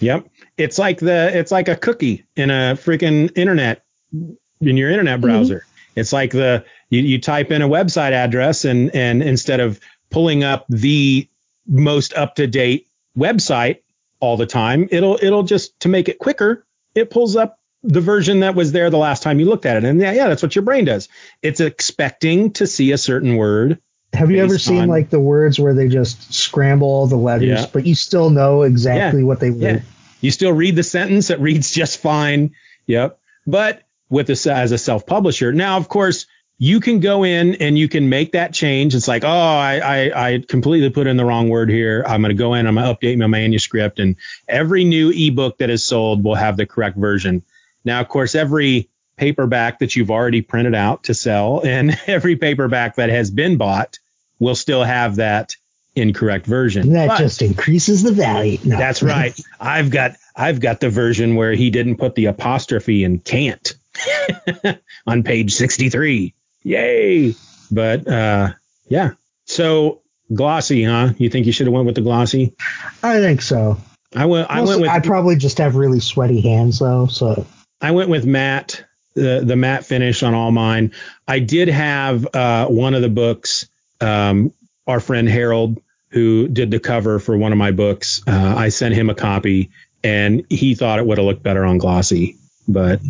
Yep. 0.00 0.26
It's 0.58 0.78
like 0.78 0.98
the 0.98 1.30
it's 1.36 1.50
like 1.50 1.68
a 1.68 1.76
cookie 1.76 2.24
in 2.36 2.50
a 2.50 2.76
freaking 2.76 3.30
internet 3.36 3.84
in 4.12 4.76
your 4.76 4.90
internet 4.90 5.20
browser. 5.20 5.64
It's 5.96 6.12
like 6.12 6.32
the 6.32 6.64
you, 6.92 7.00
you 7.00 7.18
type 7.18 7.50
in 7.50 7.62
a 7.62 7.68
website 7.68 8.12
address 8.12 8.64
and 8.66 8.94
and 8.94 9.22
instead 9.22 9.60
of 9.60 9.80
pulling 10.10 10.44
up 10.44 10.66
the 10.68 11.26
most 11.66 12.12
up 12.14 12.34
to 12.34 12.46
date 12.46 12.86
website 13.16 13.78
all 14.20 14.36
the 14.36 14.46
time, 14.46 14.88
it'll 14.90 15.18
it'll 15.22 15.42
just 15.42 15.78
to 15.80 15.88
make 15.88 16.08
it 16.08 16.18
quicker, 16.18 16.64
it 16.94 17.10
pulls 17.10 17.34
up 17.34 17.58
the 17.82 18.00
version 18.00 18.40
that 18.40 18.54
was 18.54 18.70
there 18.72 18.90
the 18.90 18.98
last 18.98 19.22
time 19.22 19.40
you 19.40 19.46
looked 19.46 19.66
at 19.66 19.76
it. 19.78 19.84
And 19.84 20.00
yeah, 20.00 20.12
yeah, 20.12 20.28
that's 20.28 20.42
what 20.42 20.54
your 20.54 20.62
brain 20.64 20.84
does. 20.84 21.08
It's 21.40 21.60
expecting 21.60 22.52
to 22.52 22.66
see 22.66 22.92
a 22.92 22.98
certain 22.98 23.36
word. 23.36 23.80
Have 24.12 24.30
you 24.30 24.42
ever 24.44 24.58
seen 24.58 24.82
on- 24.82 24.88
like 24.88 25.08
the 25.08 25.18
words 25.18 25.58
where 25.58 25.72
they 25.74 25.88
just 25.88 26.32
scramble 26.34 26.86
all 26.86 27.06
the 27.06 27.16
letters, 27.16 27.48
Yeah. 27.48 27.66
but 27.72 27.86
you 27.86 27.94
still 27.94 28.28
know 28.30 28.62
exactly 28.62 29.20
Yeah. 29.20 29.26
what 29.26 29.40
they 29.40 29.50
were? 29.50 29.56
Yeah. 29.62 29.80
You 30.20 30.30
still 30.30 30.52
read 30.52 30.76
the 30.76 30.82
sentence, 30.82 31.30
it 31.30 31.40
reads 31.40 31.72
just 31.72 31.98
fine. 31.98 32.50
Yep. 32.86 33.18
But 33.46 33.82
with 34.10 34.26
this 34.28 34.46
as 34.46 34.70
a 34.70 34.78
self-publisher, 34.78 35.52
now 35.54 35.78
of 35.78 35.88
course 35.88 36.26
you 36.62 36.78
can 36.78 37.00
go 37.00 37.24
in 37.24 37.56
and 37.56 37.76
you 37.76 37.88
can 37.88 38.08
make 38.08 38.32
that 38.32 38.54
change. 38.54 38.94
It's 38.94 39.08
like, 39.08 39.24
oh, 39.24 39.28
I 39.28 39.80
I, 39.80 40.28
I 40.34 40.38
completely 40.38 40.90
put 40.90 41.08
in 41.08 41.16
the 41.16 41.24
wrong 41.24 41.48
word 41.48 41.68
here. 41.68 42.04
I'm 42.06 42.22
going 42.22 42.30
to 42.30 42.38
go 42.40 42.54
in. 42.54 42.68
I'm 42.68 42.76
going 42.76 42.86
to 42.86 42.94
update 42.94 43.18
my 43.18 43.26
manuscript, 43.26 43.98
and 43.98 44.14
every 44.46 44.84
new 44.84 45.10
ebook 45.10 45.58
that 45.58 45.70
is 45.70 45.84
sold 45.84 46.22
will 46.22 46.36
have 46.36 46.56
the 46.56 46.64
correct 46.64 46.96
version. 46.96 47.42
Now, 47.84 48.00
of 48.00 48.06
course, 48.06 48.36
every 48.36 48.88
paperback 49.16 49.80
that 49.80 49.96
you've 49.96 50.12
already 50.12 50.40
printed 50.40 50.76
out 50.76 51.02
to 51.04 51.14
sell, 51.14 51.62
and 51.66 51.98
every 52.06 52.36
paperback 52.36 52.94
that 52.94 53.08
has 53.10 53.32
been 53.32 53.56
bought 53.56 53.98
will 54.38 54.54
still 54.54 54.84
have 54.84 55.16
that 55.16 55.56
incorrect 55.96 56.46
version. 56.46 56.82
And 56.82 56.94
that 56.94 57.08
But- 57.08 57.18
just 57.18 57.42
increases 57.42 58.04
the 58.04 58.12
value. 58.12 58.58
No. 58.62 58.78
that's 58.78 59.02
right. 59.02 59.36
I've 59.60 59.90
got 59.90 60.12
I've 60.36 60.60
got 60.60 60.78
the 60.78 60.90
version 60.90 61.34
where 61.34 61.54
he 61.54 61.70
didn't 61.70 61.96
put 61.96 62.14
the 62.14 62.26
apostrophe 62.26 63.02
in 63.02 63.18
can't 63.18 63.74
on 65.08 65.24
page 65.24 65.54
63. 65.54 66.34
Yay. 66.62 67.34
But 67.70 68.06
uh 68.08 68.52
yeah. 68.88 69.12
So 69.46 70.02
glossy, 70.32 70.84
huh? 70.84 71.12
You 71.18 71.28
think 71.28 71.46
you 71.46 71.52
should 71.52 71.66
have 71.66 71.74
went 71.74 71.86
with 71.86 71.94
the 71.94 72.00
glossy? 72.00 72.54
I 73.02 73.20
think 73.20 73.42
so. 73.42 73.78
I 74.14 74.26
went 74.26 74.50
I 74.50 74.60
went 74.60 74.80
with 74.80 74.90
I 74.90 75.00
probably 75.00 75.36
just 75.36 75.58
have 75.58 75.76
really 75.76 76.00
sweaty 76.00 76.40
hands 76.40 76.78
though, 76.78 77.06
so 77.06 77.46
I 77.80 77.90
went 77.90 78.10
with 78.10 78.24
matte, 78.24 78.84
the 79.14 79.42
the 79.44 79.56
matte 79.56 79.84
finish 79.84 80.22
on 80.22 80.34
all 80.34 80.52
mine. 80.52 80.92
I 81.26 81.40
did 81.40 81.68
have 81.68 82.26
uh, 82.34 82.66
one 82.68 82.94
of 82.94 83.02
the 83.02 83.08
books. 83.08 83.68
Um, 84.00 84.52
our 84.86 85.00
friend 85.00 85.28
Harold, 85.28 85.80
who 86.08 86.48
did 86.48 86.70
the 86.70 86.80
cover 86.80 87.18
for 87.18 87.36
one 87.36 87.52
of 87.52 87.58
my 87.58 87.70
books, 87.70 88.20
uh, 88.26 88.54
I 88.56 88.68
sent 88.68 88.94
him 88.94 89.10
a 89.10 89.14
copy, 89.14 89.70
and 90.02 90.44
he 90.50 90.74
thought 90.74 90.98
it 90.98 91.06
would 91.06 91.18
have 91.18 91.26
looked 91.26 91.42
better 91.42 91.64
on 91.64 91.78
glossy. 91.78 92.36
But 92.68 93.00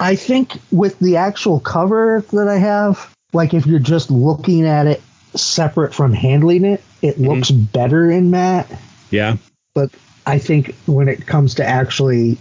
I 0.00 0.14
think 0.16 0.52
with 0.70 0.98
the 1.00 1.16
actual 1.16 1.60
cover 1.60 2.24
that 2.32 2.48
I 2.48 2.56
have, 2.58 3.12
like 3.32 3.54
if 3.54 3.66
you're 3.66 3.78
just 3.80 4.10
looking 4.10 4.66
at 4.66 4.86
it 4.86 5.02
separate 5.34 5.94
from 5.94 6.12
handling 6.12 6.64
it, 6.64 6.82
it 7.02 7.16
Mm-hmm. 7.16 7.24
looks 7.28 7.50
better 7.50 8.10
in 8.10 8.30
matte. 8.30 8.70
yeah, 9.10 9.36
But 9.74 9.90
I 10.26 10.38
think 10.38 10.74
when 10.86 11.08
it 11.08 11.26
comes 11.26 11.54
to 11.56 11.64
actually 11.64 12.38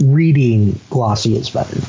reading, 0.00 0.78
glossy 0.90 1.36
is 1.36 1.50
better. 1.50 1.80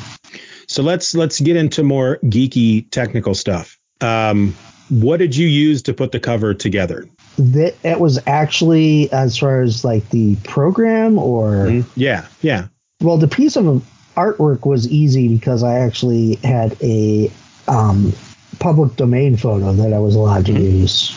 so 0.68 0.84
let's 0.84 1.16
let's 1.16 1.40
get 1.40 1.56
into 1.56 1.84
more 1.84 2.18
geeky 2.24 2.90
technical 2.92 3.34
stuff. 3.36 3.78
Um, 4.02 4.56
what 4.90 5.18
did 5.18 5.36
you 5.36 5.48
use 5.48 5.82
to 5.84 5.94
put 5.94 6.12
the 6.12 6.20
cover 6.20 6.54
together? 6.54 7.08
That 7.38 7.76
it 7.84 8.00
was 8.00 8.20
actually 8.28 9.12
as 9.14 9.38
far 9.38 9.62
as 9.62 9.86
like 9.86 10.10
the 10.10 10.36
program 10.44 11.18
or 11.18 11.84
Yeah, 11.96 12.28
yeah, 12.42 12.68
well, 13.02 13.18
the 13.18 13.28
piece 13.28 13.56
of 13.56 13.86
artwork 14.16 14.66
was 14.66 14.88
easy 14.88 15.28
because 15.28 15.64
I 15.64 15.80
actually 15.80 16.36
had 16.44 16.78
a 16.82 17.32
um, 17.68 18.14
public 18.60 18.96
domain 18.96 19.38
photo 19.38 19.74
that 19.74 19.94
I 19.94 20.00
was 20.00 20.16
allowed 20.16 20.46
to 20.48 20.54
use. 20.54 21.12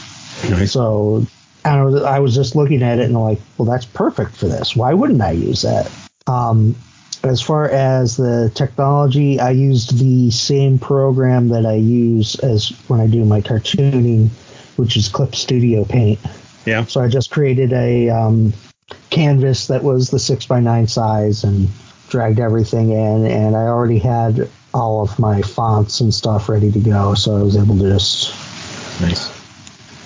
nice. 0.49 0.73
So 0.73 1.27
I 1.65 1.83
was, 1.83 2.03
I 2.03 2.19
was 2.19 2.35
just 2.35 2.55
looking 2.57 2.83
at 2.83 2.99
it 2.99 3.07
and 3.07 3.15
like, 3.15 3.41
well, 3.59 3.71
that's 3.71 3.87
perfect 3.87 4.37
for 4.37 4.47
this. 4.47 4.77
Why 4.77 4.93
wouldn't 4.93 5.23
I 5.23 5.33
use 5.33 5.63
that? 5.63 5.91
Um, 6.27 6.75
as 7.23 7.41
far 7.41 7.69
as 7.71 8.17
the 8.17 8.51
technology, 8.55 9.41
I 9.41 9.51
used 9.51 9.99
the 9.99 10.31
same 10.31 10.79
program 10.79 11.49
that 11.49 11.65
I 11.65 11.75
use 11.75 12.35
as 12.37 12.71
when 12.89 13.01
I 13.01 13.07
do 13.07 13.25
my 13.25 13.41
cartooning, 13.41 14.29
which 14.77 14.97
is 14.97 15.09
Clip 15.09 15.35
Studio 15.35 15.85
Paint. 15.85 16.21
Yeah, 16.67 16.85
So 16.85 17.03
I 17.03 17.09
just 17.09 17.31
created 17.31 17.73
a 17.73 18.11
um, 18.11 18.53
canvas 19.11 19.67
that 19.69 19.83
was 19.83 20.11
the 20.11 20.19
six 20.19 20.47
by 20.47 20.61
nine 20.61 20.87
size 20.87 21.45
and 21.45 21.69
dragged 22.15 22.39
everything 22.39 22.93
in, 22.93 23.27
and 23.27 23.57
I 23.57 23.63
already 23.67 23.99
had 23.99 24.49
all 24.73 25.03
of 25.03 25.19
my 25.19 25.43
fonts 25.43 25.99
and 26.01 26.15
stuff 26.15 26.49
ready 26.49 26.71
to 26.71 26.79
go, 26.79 27.15
so 27.15 27.37
I 27.37 27.43
was 27.43 27.57
able 27.57 27.77
to 27.79 27.91
just 27.91 28.31
Nice. 29.01 29.29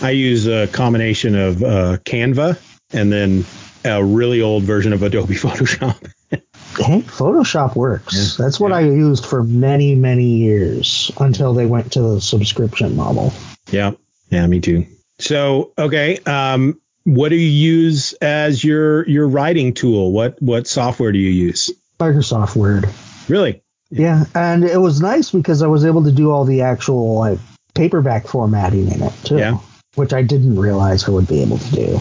I 0.03 0.13
use 0.13 0.47
a 0.47 0.67
combination 0.69 1.35
of 1.37 1.63
uh, 1.63 1.99
Canva 2.07 2.59
and 2.95 3.13
then 3.13 3.45
a 3.85 4.03
really 4.03 4.41
old 4.41 4.63
version 4.63 4.95
of 4.95 5.03
Adobe 5.03 5.35
Photoshop. 5.45 6.11
Hey, 6.31 7.03
Photoshop 7.03 7.77
works. 7.77 8.15
Yeah, 8.17 8.45
That's 8.45 8.59
what 8.59 8.71
yeah. 8.71 8.79
I 8.79 8.81
used 8.85 9.27
for 9.27 9.43
many, 9.43 9.95
many 9.95 10.25
years 10.39 11.13
until 11.21 11.53
they 11.53 11.67
went 11.67 11.93
to 11.93 12.01
the 12.01 12.21
subscription 12.23 12.97
model. 12.97 13.35
yeah, 13.71 13.91
yeah, 14.31 14.47
me 14.47 14.61
too. 14.61 14.87
So, 15.19 15.73
okay, 15.77 16.21
um, 16.21 16.81
what 17.05 17.29
do 17.29 17.37
you 17.37 17.51
use 17.51 18.15
as 18.15 18.65
your 18.65 19.07
your 19.07 19.29
writing 19.29 19.75
tool? 19.75 20.13
What 20.13 20.41
what 20.41 20.67
software 20.67 21.13
do 21.13 21.19
you 21.19 21.31
use? 21.31 21.71
Microsoft 21.99 22.57
Word. 22.57 22.89
Really? 23.29 23.63
Yeah, 23.91 24.25
and 24.35 24.65
it 24.65 24.79
was 24.81 25.01
nice 25.01 25.31
because 25.31 25.63
I 25.63 25.67
was 25.67 25.85
able 25.85 26.05
to 26.05 26.13
do 26.13 26.31
all 26.31 26.45
the 26.45 26.61
actual 26.63 27.15
like 27.19 27.39
paperback 27.75 28.27
formatting 28.27 28.91
in 28.91 29.03
it 29.03 29.13
too. 29.25 29.39
Yeah. 29.39 29.59
which 29.95 30.13
I 30.13 30.23
didn't 30.23 30.59
realize 30.59 31.09
I 31.09 31.11
would 31.11 31.27
be 31.27 31.43
able 31.43 31.59
to 31.59 31.71
do. 31.73 32.01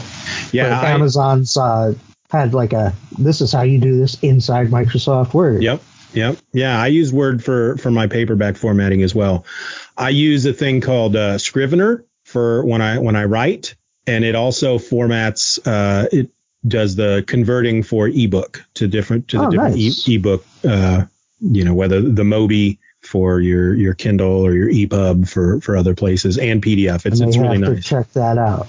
Yeah, 0.52 0.70
But 0.70 0.86
I- 0.88 0.92
Amazon's 0.92 1.56
uh, 1.58 1.94
had 2.30 2.54
like 2.54 2.74
a 2.74 2.94
this 3.18 3.40
is 3.42 3.52
how 3.54 3.62
you 3.64 3.80
do 3.80 3.98
this 3.98 4.22
inside 4.22 4.68
Microsoft 4.68 5.34
Word. 5.34 5.64
Yep. 5.64 5.82
Yep. 6.14 6.38
Yeah, 6.54 6.80
I 6.82 6.88
use 6.88 7.12
Word 7.14 7.44
for 7.44 7.78
for 7.78 7.90
my 7.92 8.08
paperback 8.08 8.56
formatting 8.58 9.02
as 9.04 9.16
well. 9.16 9.46
I 9.98 10.10
use 10.10 10.46
a 10.46 10.54
thing 10.54 10.82
called 10.82 11.16
uh, 11.16 11.38
Scrivener 11.38 12.06
for 12.26 12.66
when 12.66 12.82
I 12.82 13.00
when 13.00 13.16
I 13.16 13.26
write, 13.26 13.76
and 14.06 14.24
it 14.26 14.36
also 14.36 14.78
formats. 14.78 15.60
Uh, 15.66 16.08
it 16.12 16.32
does 16.68 16.96
the 16.96 17.24
converting 17.28 17.84
for 17.84 18.08
ebook 18.08 18.64
to 18.76 18.88
different 18.88 19.28
to 19.30 19.38
the 19.38 19.44
Oh, 19.46 19.50
different 19.52 19.76
nice. 19.76 20.08
e- 20.08 20.16
ebook. 20.16 20.46
Uh, 20.64 21.06
you 21.40 21.64
know, 21.64 21.74
whether 21.74 22.02
the 22.02 22.24
Mobi 22.24 22.78
for 23.04 23.40
your 23.40 23.76
your 23.76 23.94
Kindle 23.94 24.42
or 24.46 24.54
your 24.54 24.70
EPUB 24.70 25.30
for 25.30 25.62
for 25.62 25.78
other 25.78 25.94
places 25.96 26.38
and 26.38 26.62
PDF. 26.64 27.06
It's 27.06 27.20
And 27.20 27.30
it's 27.30 27.38
really 27.38 27.60
to 27.60 27.74
nice. 27.76 27.84
check 27.86 28.12
that 28.14 28.38
out. 28.38 28.68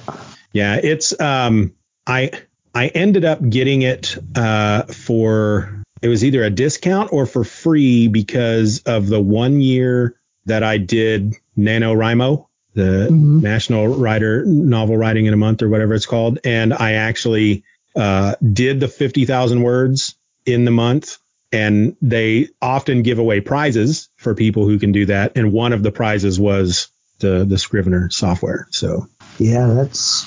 Yeah, 0.52 0.76
it's 0.82 1.18
um 1.20 1.72
I 2.06 2.30
I 2.74 2.88
ended 2.88 3.24
up 3.24 3.46
getting 3.48 3.82
it 3.82 4.16
uh 4.36 4.82
for 4.82 5.82
it 6.02 6.08
was 6.08 6.24
either 6.24 6.44
a 6.44 6.50
discount 6.50 7.12
or 7.12 7.24
for 7.26 7.42
free 7.42 8.06
because 8.06 8.80
of 8.80 9.08
the 9.08 9.20
one 9.20 9.60
year 9.60 10.14
that 10.44 10.62
I 10.62 10.78
did 10.78 11.34
NaNoWriMo, 11.58 12.46
the 12.74 13.08
Mhm. 13.10 13.42
National 13.42 13.88
Writer 13.88 14.44
Novel 14.46 14.96
Writing 14.96 15.26
in 15.26 15.34
a 15.34 15.36
Month 15.38 15.62
or 15.62 15.68
whatever 15.68 15.94
it's 15.94 16.06
called, 16.06 16.38
and 16.44 16.72
I 16.72 16.92
actually 16.92 17.64
uh 17.98 18.34
did 18.52 18.80
the 18.80 18.88
50,000 18.88 19.62
words 19.62 20.14
in 20.46 20.64
the 20.64 20.70
month 20.70 21.18
and 21.52 21.96
they 22.00 22.48
often 22.62 23.02
give 23.02 23.18
away 23.18 23.40
prizes 23.40 24.08
for 24.16 24.34
people 24.34 24.64
who 24.66 24.78
can 24.78 24.92
do 24.92 25.06
that 25.06 25.32
and 25.36 25.52
one 25.52 25.72
of 25.72 25.82
the 25.82 25.90
prizes 25.92 26.38
was 26.38 26.88
the 27.20 27.44
the 27.44 27.58
Scrivener 27.58 28.10
software. 28.10 28.68
So 28.70 29.08
Yeah, 29.38 29.66
that's 29.74 30.24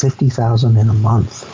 fifty 0.00 0.28
thousand 0.30 0.76
in 0.76 0.88
a 0.88 0.94
month. 0.94 1.44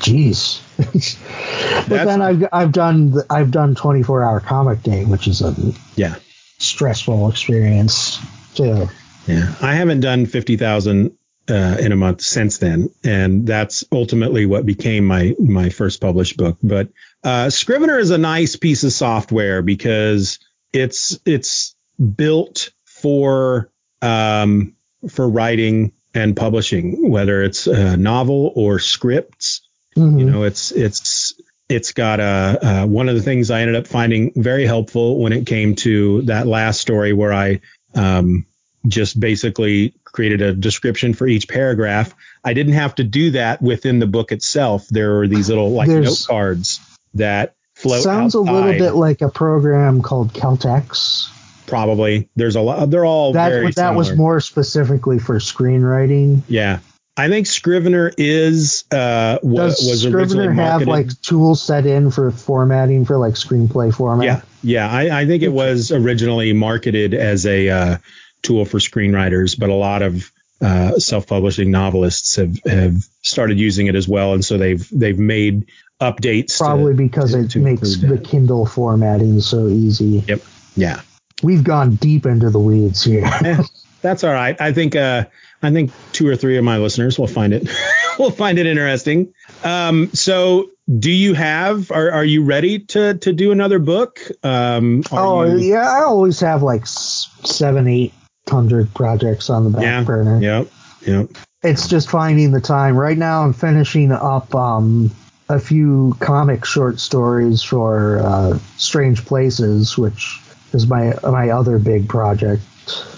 Jeez. 0.00 0.60
but 0.76 1.88
That's- 1.88 2.06
then 2.06 2.22
I've 2.22 2.48
I've 2.52 2.72
done 2.72 3.10
the- 3.12 3.26
I've 3.30 3.50
done 3.50 3.74
twenty 3.74 4.02
four 4.02 4.22
hour 4.24 4.40
comic 4.40 4.82
day, 4.82 5.04
which 5.04 5.26
is 5.28 5.42
a 5.42 5.54
yeah. 5.96 6.16
stressful 6.58 7.28
experience 7.30 8.18
too. 8.54 8.88
Yeah, 9.26 9.54
I 9.60 9.74
haven't 9.74 10.00
done 10.00 10.26
fifty 10.26 10.56
thousand 10.56 11.12
uh, 11.48 11.76
in 11.80 11.92
a 11.92 11.96
month 11.96 12.20
since 12.20 12.58
then, 12.58 12.90
and 13.04 13.46
that's 13.46 13.84
ultimately 13.92 14.46
what 14.46 14.66
became 14.66 15.04
my 15.04 15.34
my 15.38 15.70
first 15.70 16.00
published 16.00 16.36
book. 16.36 16.58
But 16.62 16.88
uh, 17.24 17.50
Scrivener 17.50 17.98
is 17.98 18.10
a 18.10 18.18
nice 18.18 18.56
piece 18.56 18.84
of 18.84 18.92
software 18.92 19.62
because 19.62 20.38
it's 20.72 21.18
it's 21.24 21.74
built 22.16 22.70
for 22.84 23.70
um, 24.02 24.74
for 25.08 25.28
writing 25.28 25.92
and 26.14 26.36
publishing, 26.36 27.10
whether 27.10 27.42
it's 27.42 27.66
a 27.66 27.96
novel 27.96 28.52
or 28.54 28.78
scripts. 28.78 29.62
Mhm. 29.96 30.18
You 30.18 30.24
know, 30.26 30.42
it's 30.44 30.70
it's 30.72 31.34
it's 31.68 31.92
got 31.92 32.20
a 32.20 32.58
uh, 32.62 32.86
one 32.86 33.08
of 33.08 33.14
the 33.14 33.22
things 33.22 33.50
I 33.50 33.60
ended 33.60 33.76
up 33.76 33.86
finding 33.86 34.32
very 34.34 34.66
helpful 34.66 35.18
when 35.18 35.32
it 35.32 35.46
came 35.46 35.74
to 35.76 36.22
that 36.22 36.46
last 36.46 36.80
story 36.80 37.12
where 37.12 37.32
I 37.32 37.60
um, 37.94 38.46
just 38.86 39.18
basically 39.18 39.94
created 40.12 40.42
a 40.42 40.52
description 40.54 41.14
for 41.14 41.26
each 41.26 41.48
paragraph. 41.48 42.14
I 42.44 42.54
didn't 42.54 42.74
have 42.74 42.94
to 42.96 43.04
do 43.04 43.30
that 43.32 43.60
within 43.62 43.98
the 43.98 44.06
book 44.06 44.32
itself. 44.32 44.86
There 44.88 45.20
are 45.20 45.28
these 45.28 45.48
little 45.48 45.70
like 45.70 45.88
There's- 45.88 46.04
note 46.04 46.26
cards 46.28 46.80
that 47.14 47.54
float. 47.74 48.02
Sounds 48.02 48.34
a 48.34 48.40
little 48.40 48.72
bit 48.72 48.92
like 48.92 49.20
a 49.22 49.28
program 49.28 50.02
called 50.02 50.32
Celtx. 50.34 51.28
probably. 51.66 52.28
There's 52.36 52.56
a 52.56 52.60
lot. 52.60 52.90
They're 52.90 53.04
all 53.04 53.32
That 53.34 53.50
very 53.50 53.70
that 53.72 53.94
was 53.94 54.16
more 54.16 54.40
specifically 54.40 55.18
for 55.18 55.38
screenwriting. 55.38 56.42
Yeah, 56.48 56.78
I 57.16 57.28
think 57.28 57.46
Scrivener 57.46 58.10
is 58.16 58.84
uh 58.90 59.38
wa- 59.42 59.66
Does 59.66 59.86
was 59.86 60.02
Scrivener 60.02 60.42
originally 60.44 60.54
have 60.64 60.82
like 60.86 61.20
tools 61.20 61.62
set 61.62 61.84
in 61.84 62.10
for 62.10 62.30
formatting 62.30 63.04
for 63.04 63.18
like 63.18 63.34
screenplay 63.34 63.92
format? 63.94 64.24
Yeah, 64.24 64.40
yeah. 64.62 64.90
I, 64.90 65.20
I 65.22 65.26
think 65.26 65.42
it 65.42 65.52
was 65.52 65.92
originally 65.92 66.52
marketed 66.52 67.12
as 67.14 67.44
a 67.44 67.68
uh, 67.68 67.96
tool 68.42 68.64
for 68.64 68.78
screenwriters, 68.78 69.58
but 69.58 69.68
a 69.70 69.74
lot 69.74 70.02
of 70.02 70.30
uh, 70.60 70.98
self-publishing 70.98 71.70
novelists 71.70 72.36
have 72.36 72.56
have 72.66 72.96
started 73.22 73.58
using 73.60 73.86
it 73.86 73.94
as 73.94 74.08
well, 74.08 74.34
and 74.34 74.44
so 74.44 74.58
they've 74.58 74.88
they've 74.90 75.18
made 75.18 75.66
updates. 76.00 76.58
to- 76.58 76.64
Probably 76.64 76.94
because 76.94 77.32
to- 77.32 77.40
it 77.40 77.50
to 77.52 77.60
makes 77.60 77.96
the 77.96 78.06
that. 78.08 78.24
Kindle 78.24 78.66
formatting 78.66 79.40
so 79.40 79.68
easy. 79.68 80.24
Yep. 80.26 80.42
Yeah. 80.76 81.00
We've 81.42 81.62
gone 81.62 81.94
deep 81.94 82.26
into 82.26 82.50
the 82.50 82.58
weeds 82.58 83.04
here. 83.04 83.24
Eh, 83.44 83.62
that's 84.02 84.24
all 84.24 84.32
right. 84.32 84.60
I 84.60 84.72
think 84.72 84.96
uh, 84.96 85.24
I 85.62 85.70
think 85.72 85.92
two 86.12 86.26
or 86.28 86.34
three 86.36 86.56
of 86.56 86.64
my 86.64 86.78
listeners 86.78 87.18
will 87.18 87.26
find 87.28 87.52
it 87.52 87.68
will 88.18 88.30
find 88.32 88.58
it 88.58 88.66
interesting. 88.66 89.32
Um, 89.64 90.10
so, 90.12 90.70
do 90.98 91.10
you 91.12 91.34
have? 91.34 91.90
Are 91.92 92.10
are 92.10 92.24
you 92.24 92.42
ready 92.44 92.80
to 92.80 93.14
to 93.14 93.32
do 93.32 93.52
another 93.52 93.78
book? 93.78 94.20
Um, 94.42 95.02
oh 95.12 95.44
you- 95.44 95.70
yeah, 95.74 95.88
I 95.88 96.02
always 96.02 96.40
have 96.40 96.62
like 96.64 96.86
seven, 96.88 97.86
eight 97.86 98.12
hundred 98.48 98.92
projects 98.94 99.50
on 99.50 99.64
the 99.64 99.70
back 99.70 99.82
yeah. 99.82 100.02
burner. 100.02 100.40
Yep. 100.40 100.68
Yep. 101.06 101.28
It's 101.62 101.88
just 101.88 102.10
finding 102.10 102.52
the 102.52 102.60
time. 102.60 102.96
Right 102.96 103.18
now, 103.18 103.42
I'm 103.42 103.52
finishing 103.52 104.12
up 104.12 104.54
um, 104.54 105.10
a 105.48 105.58
few 105.58 106.16
comic 106.20 106.64
short 106.64 107.00
stories 107.00 107.62
for 107.62 108.20
uh, 108.20 108.58
Strange 108.76 109.24
Places, 109.24 109.98
which 109.98 110.40
is 110.72 110.86
my 110.86 111.14
my 111.22 111.50
other 111.50 111.78
big 111.78 112.08
project, 112.08 112.62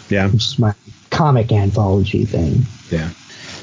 Yeah. 0.09 0.27
which 0.27 0.45
is 0.45 0.59
my 0.59 0.75
comic 1.11 1.53
anthology 1.53 2.25
thing. 2.25 2.63
Yeah. 2.91 3.11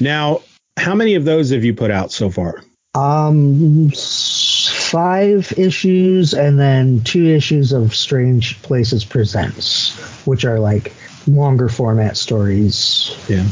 Now, 0.00 0.42
how 0.76 0.94
many 0.94 1.14
of 1.14 1.24
those 1.24 1.50
have 1.50 1.64
you 1.64 1.74
put 1.74 1.90
out 1.90 2.12
so 2.12 2.30
far? 2.30 2.62
Um, 2.94 3.90
five 3.90 5.52
issues 5.56 6.34
and 6.34 6.58
then 6.58 7.02
two 7.02 7.26
issues 7.26 7.72
of 7.72 7.94
Strange 7.94 8.60
Places 8.62 9.04
Presents, 9.04 9.96
which 10.26 10.44
are 10.44 10.58
like 10.58 10.92
longer 11.26 11.68
format 11.68 12.16
stories. 12.16 13.16
Yeah. 13.28 13.46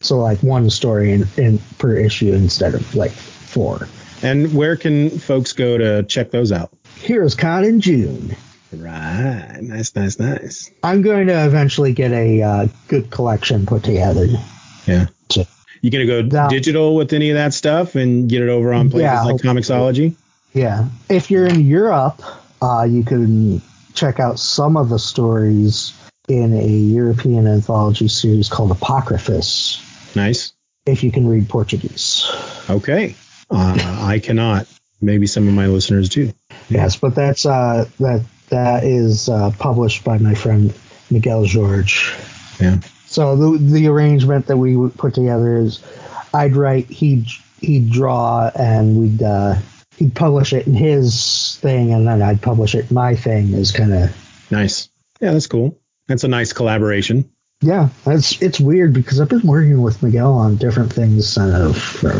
So 0.00 0.18
like 0.18 0.42
one 0.42 0.70
story 0.70 1.12
in, 1.12 1.26
in 1.36 1.58
per 1.78 1.94
issue 1.96 2.32
instead 2.32 2.74
of 2.74 2.94
like 2.94 3.10
four. 3.12 3.88
And 4.22 4.54
where 4.54 4.76
can 4.76 5.10
folks 5.10 5.52
go 5.52 5.78
to 5.78 6.02
check 6.04 6.30
those 6.30 6.52
out? 6.52 6.72
Heroes 6.96 7.34
Con 7.34 7.64
in 7.64 7.80
June. 7.80 8.36
Right. 8.72 9.58
Nice, 9.60 9.94
nice, 9.96 10.18
nice. 10.18 10.70
I'm 10.82 11.02
going 11.02 11.26
to 11.26 11.44
eventually 11.46 11.92
get 11.92 12.12
a 12.12 12.42
uh, 12.42 12.68
good 12.88 13.10
collection 13.10 13.66
put 13.66 13.82
together. 13.82 14.26
Yeah. 14.86 15.06
So- 15.30 15.44
You 15.82 15.90
gonna 15.90 16.06
go 16.06 16.22
That- 16.22 16.50
digital 16.50 16.94
with 16.94 17.12
any 17.12 17.30
of 17.30 17.36
that 17.36 17.54
stuff 17.54 17.94
and 17.94 18.28
get 18.28 18.42
it 18.42 18.48
over 18.48 18.72
on 18.72 18.90
places 18.90 19.04
Yeah, 19.04 19.22
like. 19.22 19.36
Comixology? 19.36 20.14
Yeah. 20.52 20.88
If 21.08 21.30
you're 21.30 21.46
in 21.46 21.60
Europe, 21.66 22.22
uh, 22.60 22.86
you 22.88 23.02
can 23.02 23.62
check 23.94 24.20
out 24.20 24.38
some 24.38 24.76
of 24.76 24.88
the 24.88 24.98
stories 24.98 25.92
in 26.30 26.54
a 26.54 26.66
European 26.66 27.46
anthology 27.48 28.06
series 28.06 28.48
called 28.48 28.70
Apocryphus, 28.70 29.82
Nice. 30.14 30.52
if 30.86 31.02
you 31.02 31.10
can 31.10 31.26
read 31.26 31.48
Portuguese. 31.48 32.30
Okay. 32.70 33.16
Uh, 33.50 33.76
I 34.06 34.20
cannot. 34.20 34.66
Maybe 35.02 35.26
some 35.26 35.48
of 35.48 35.54
my 35.54 35.66
listeners 35.66 36.08
do. 36.08 36.32
Yes, 36.68 36.96
but 36.96 37.14
that's 37.16 37.46
uh, 37.46 37.86
that 37.98 38.24
that 38.50 38.84
is 38.84 39.28
uh, 39.28 39.50
published 39.58 40.04
by 40.04 40.18
my 40.18 40.34
friend 40.34 40.72
Miguel 41.10 41.44
George. 41.46 42.14
Yeah. 42.60 42.78
So 43.06 43.34
the 43.34 43.58
the 43.58 43.86
arrangement 43.88 44.46
that 44.46 44.56
we 44.56 44.76
put 44.90 45.14
together 45.14 45.56
is, 45.56 45.82
I'd 46.32 46.54
write, 46.54 46.88
he'd 46.90 47.26
he'd 47.60 47.90
draw, 47.90 48.50
and 48.54 49.00
we'd 49.00 49.22
uh, 49.22 49.56
he'd 49.96 50.14
publish 50.14 50.52
it 50.52 50.66
in 50.68 50.74
his 50.74 51.56
thing, 51.60 51.92
and 51.92 52.06
then 52.06 52.22
I'd 52.22 52.40
publish 52.42 52.74
it 52.76 52.90
in 52.90 52.94
my 52.94 53.16
thing. 53.16 53.52
Is 53.54 53.72
kind 53.72 53.92
of 53.92 54.14
Nice. 54.50 54.90
Yeah, 55.20 55.32
that's 55.32 55.48
cool. 55.48 55.79
That's 56.10 56.24
a 56.24 56.28
nice 56.28 56.52
collaboration. 56.52 57.30
yeah. 57.62 57.88
It's 58.04 58.42
it's 58.42 58.58
weird 58.58 58.92
because 58.92 59.20
I've 59.20 59.28
been 59.28 59.46
working 59.46 59.80
with 59.80 60.02
Miguel 60.02 60.32
on 60.34 60.56
different 60.56 60.92
things 60.92 61.38
uh, 61.38 61.72
for 61.72 62.10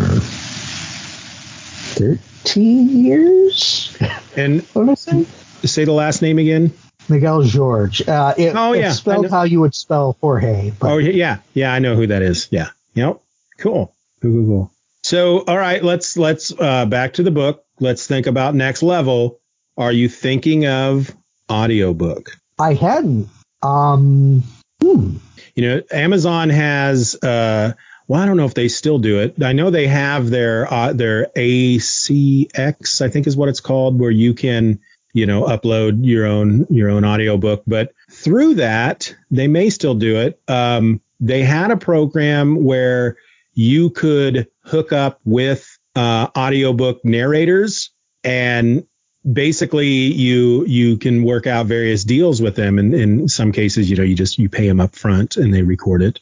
thirteen 1.98 2.88
years. 3.04 3.96
And 4.36 4.62
What 4.72 4.96
say? 4.98 5.26
say 5.64 5.84
the 5.84 5.92
last 5.92 6.22
name 6.22 6.38
again. 6.38 6.72
Miguel 7.08 7.42
George. 7.42 8.06
Uh, 8.06 8.34
it, 8.38 8.54
Oh, 8.54 8.72
yeah, 8.72 8.92
spelled 8.92 9.28
how 9.28 9.42
you 9.42 9.60
would 9.60 9.74
spell 9.74 10.16
Jorge. 10.20 10.70
But 10.78 10.90
Oh 10.92 10.98
yeah, 10.98 11.38
yeah, 11.54 11.72
I 11.72 11.80
know 11.80 11.96
who 11.96 12.06
that 12.06 12.22
is. 12.22 12.48
Yeah. 12.52 12.68
Yep. 12.94 13.20
Cool. 13.58 13.92
Cool, 14.22 14.32
cool, 14.32 14.46
cool. 14.46 14.72
So, 15.02 15.40
all 15.40 15.58
right, 15.58 15.82
let's 15.82 16.16
let's 16.16 16.52
uh, 16.56 16.86
back 16.86 17.14
to 17.14 17.22
the 17.22 17.30
book. 17.30 17.64
Let's 17.80 18.06
think 18.06 18.26
about 18.28 18.54
next 18.54 18.82
level. 18.82 19.40
Are 19.76 19.90
you 19.92 20.08
thinking 20.08 20.66
of 20.66 21.14
audiobook? 21.50 22.36
I 22.58 22.74
hadn't. 22.74 23.28
Um, 23.62 24.42
hmm. 24.82 25.16
You 25.54 25.68
know, 25.68 25.82
Amazon 25.90 26.48
has. 26.50 27.16
Uh, 27.22 27.72
well, 28.08 28.20
I 28.20 28.26
don't 28.26 28.36
know 28.36 28.46
if 28.46 28.54
they 28.54 28.66
still 28.66 28.98
do 28.98 29.20
it. 29.20 29.40
I 29.40 29.52
know 29.52 29.70
they 29.70 29.86
have 29.86 30.30
their 30.30 30.72
uh, 30.72 30.92
their 30.92 31.26
ACX, 31.36 33.00
I 33.00 33.08
think 33.08 33.26
is 33.26 33.36
what 33.36 33.48
it's 33.48 33.60
called, 33.60 34.00
where 34.00 34.10
you 34.10 34.34
can 34.34 34.80
you 35.12 35.26
know 35.26 35.44
upload 35.44 36.04
your 36.04 36.26
own 36.26 36.66
your 36.70 36.90
own 36.90 37.04
audiobook. 37.04 37.62
But 37.66 37.92
through 38.10 38.54
that, 38.54 39.14
they 39.30 39.48
may 39.48 39.70
still 39.70 39.94
do 39.94 40.16
it. 40.16 40.40
Um, 40.48 41.00
they 41.20 41.42
had 41.42 41.70
a 41.70 41.76
program 41.76 42.64
where 42.64 43.16
you 43.54 43.90
could 43.90 44.48
hook 44.64 44.92
up 44.92 45.20
with 45.24 45.78
uh, 45.94 46.28
audiobook 46.36 47.04
narrators 47.04 47.90
and 48.24 48.86
basically 49.30 49.86
you 49.86 50.64
you 50.66 50.96
can 50.96 51.22
work 51.24 51.46
out 51.46 51.66
various 51.66 52.04
deals 52.04 52.40
with 52.40 52.56
them. 52.56 52.78
And 52.78 52.94
in 52.94 53.28
some 53.28 53.52
cases 53.52 53.90
you 53.90 53.96
know 53.96 54.02
you 54.02 54.14
just 54.14 54.38
you 54.38 54.48
pay 54.48 54.66
them 54.66 54.80
up 54.80 54.94
front 54.94 55.36
and 55.36 55.52
they 55.52 55.62
record 55.62 56.02
it. 56.02 56.20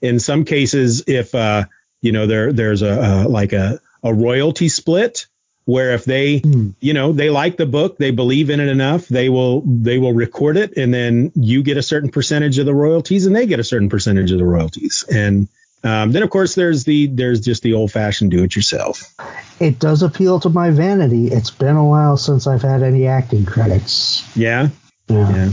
In 0.00 0.20
some 0.20 0.44
cases 0.44 1.04
if 1.06 1.34
uh 1.34 1.64
you 2.02 2.12
know 2.12 2.26
there 2.26 2.52
there's 2.52 2.82
a, 2.82 3.24
a 3.26 3.28
like 3.28 3.52
a 3.52 3.80
a 4.02 4.14
royalty 4.14 4.68
split 4.68 5.26
where 5.64 5.94
if 5.94 6.04
they 6.04 6.38
Hmm. 6.38 6.70
you 6.78 6.94
know 6.94 7.12
they 7.12 7.30
like 7.30 7.56
the 7.56 7.66
book 7.66 7.98
they 7.98 8.12
believe 8.12 8.50
in 8.50 8.60
it 8.60 8.68
enough 8.68 9.08
they 9.08 9.28
will 9.28 9.62
they 9.62 9.98
will 9.98 10.12
record 10.12 10.56
it. 10.56 10.76
And 10.76 10.94
then 10.94 11.32
you 11.34 11.64
get 11.64 11.76
a 11.76 11.82
certain 11.82 12.10
percentage 12.10 12.58
of 12.58 12.66
the 12.66 12.74
royalties 12.74 13.26
and 13.26 13.34
they 13.34 13.46
get 13.46 13.58
a 13.58 13.64
certain 13.64 13.88
percentage 13.88 14.30
of 14.30 14.38
the 14.38 14.44
royalties. 14.44 15.04
And 15.12 15.48
um, 15.86 16.12
then 16.12 16.22
of 16.22 16.30
course 16.30 16.54
there's 16.54 16.84
the 16.84 17.06
there's 17.06 17.40
just 17.40 17.62
the 17.62 17.72
old 17.74 17.90
fashioned 17.92 18.30
do 18.30 18.42
it 18.42 18.54
yourself 18.56 19.14
It 19.60 19.78
does 19.78 20.02
appeal 20.02 20.38
to 20.40 20.50
my 20.50 20.70
vanity. 20.70 21.28
It's 21.28 21.50
been 21.50 21.76
a 21.76 21.84
while 21.84 22.16
since 22.18 22.46
I've 22.46 22.62
had 22.62 22.82
any 22.82 23.06
acting 23.06 23.46
credits. 23.46 24.22
yeah 24.36 24.68
Yeah. 25.08 25.30
yeah 25.34 25.50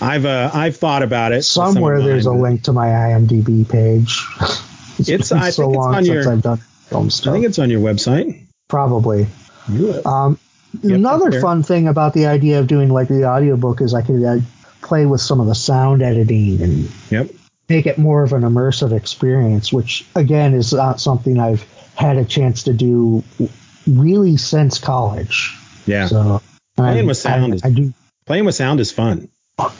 i've 0.00 0.26
uh 0.26 0.50
i've 0.52 0.76
thought 0.76 1.02
about 1.02 1.30
it 1.32 1.36
with 1.36 1.44
some 1.46 1.74
Somewhere 1.74 2.00
there's 2.02 2.26
a 2.26 2.32
link 2.32 2.62
to 2.64 2.72
my 2.72 2.88
IMDb 2.88 3.68
page. 3.68 4.20
It's- 4.98 5.30
been 5.30 5.38
I 5.38 5.50
so 5.50 5.62
think 5.64 5.74
it's 5.74 5.78
long 5.78 5.94
on 5.94 6.04
since 6.04 6.08
your- 6.24 6.32
I've 6.32 6.42
done 6.42 6.58
film 6.90 7.10
stuff. 7.10 7.30
i 7.32 7.34
think 7.36 7.46
it's 7.46 7.58
on 7.58 7.70
your 7.70 7.80
website 7.80 8.46
Probably. 8.68 9.26
Um, 10.04 10.38
Yep, 10.82 10.96
another 10.96 11.38
fun 11.40 11.62
thing 11.62 11.86
about 11.86 12.14
the 12.14 12.24
idea 12.26 12.58
of 12.58 12.66
doing 12.66 12.88
like 12.88 13.08
the 13.08 13.24
audiobook 13.26 13.82
is 13.82 13.92
I 13.92 14.00
could 14.00 14.24
uh, 14.24 14.38
play 14.80 15.04
with 15.04 15.20
some 15.20 15.38
of 15.38 15.46
the 15.46 15.54
sound 15.54 16.00
editing 16.02 16.62
and 16.62 16.90
yep 17.10 17.28
make 17.72 17.86
it 17.86 17.96
more 17.98 18.22
of 18.22 18.32
an 18.34 18.42
immersive 18.42 18.92
experience, 18.92 19.72
which 19.72 20.04
again 20.14 20.52
is 20.54 20.72
not 20.74 21.00
something 21.00 21.38
I've 21.40 21.64
had 21.94 22.16
a 22.18 22.24
chance 22.24 22.64
to 22.64 22.72
do 22.74 23.22
really 23.86 24.36
since 24.36 24.78
college. 24.78 25.54
yeah 25.86 26.06
So 26.06 26.42
Playing 26.76 26.96
I'm- 26.98 27.06
with 27.06 27.16
sound 27.18 27.52
I, 27.52 27.56
is- 27.56 27.64
I 27.64 27.70
do. 27.70 27.92
playing 28.26 28.44
with 28.44 28.54
sound 28.54 28.80
is 28.80 28.92
fun 28.92 29.28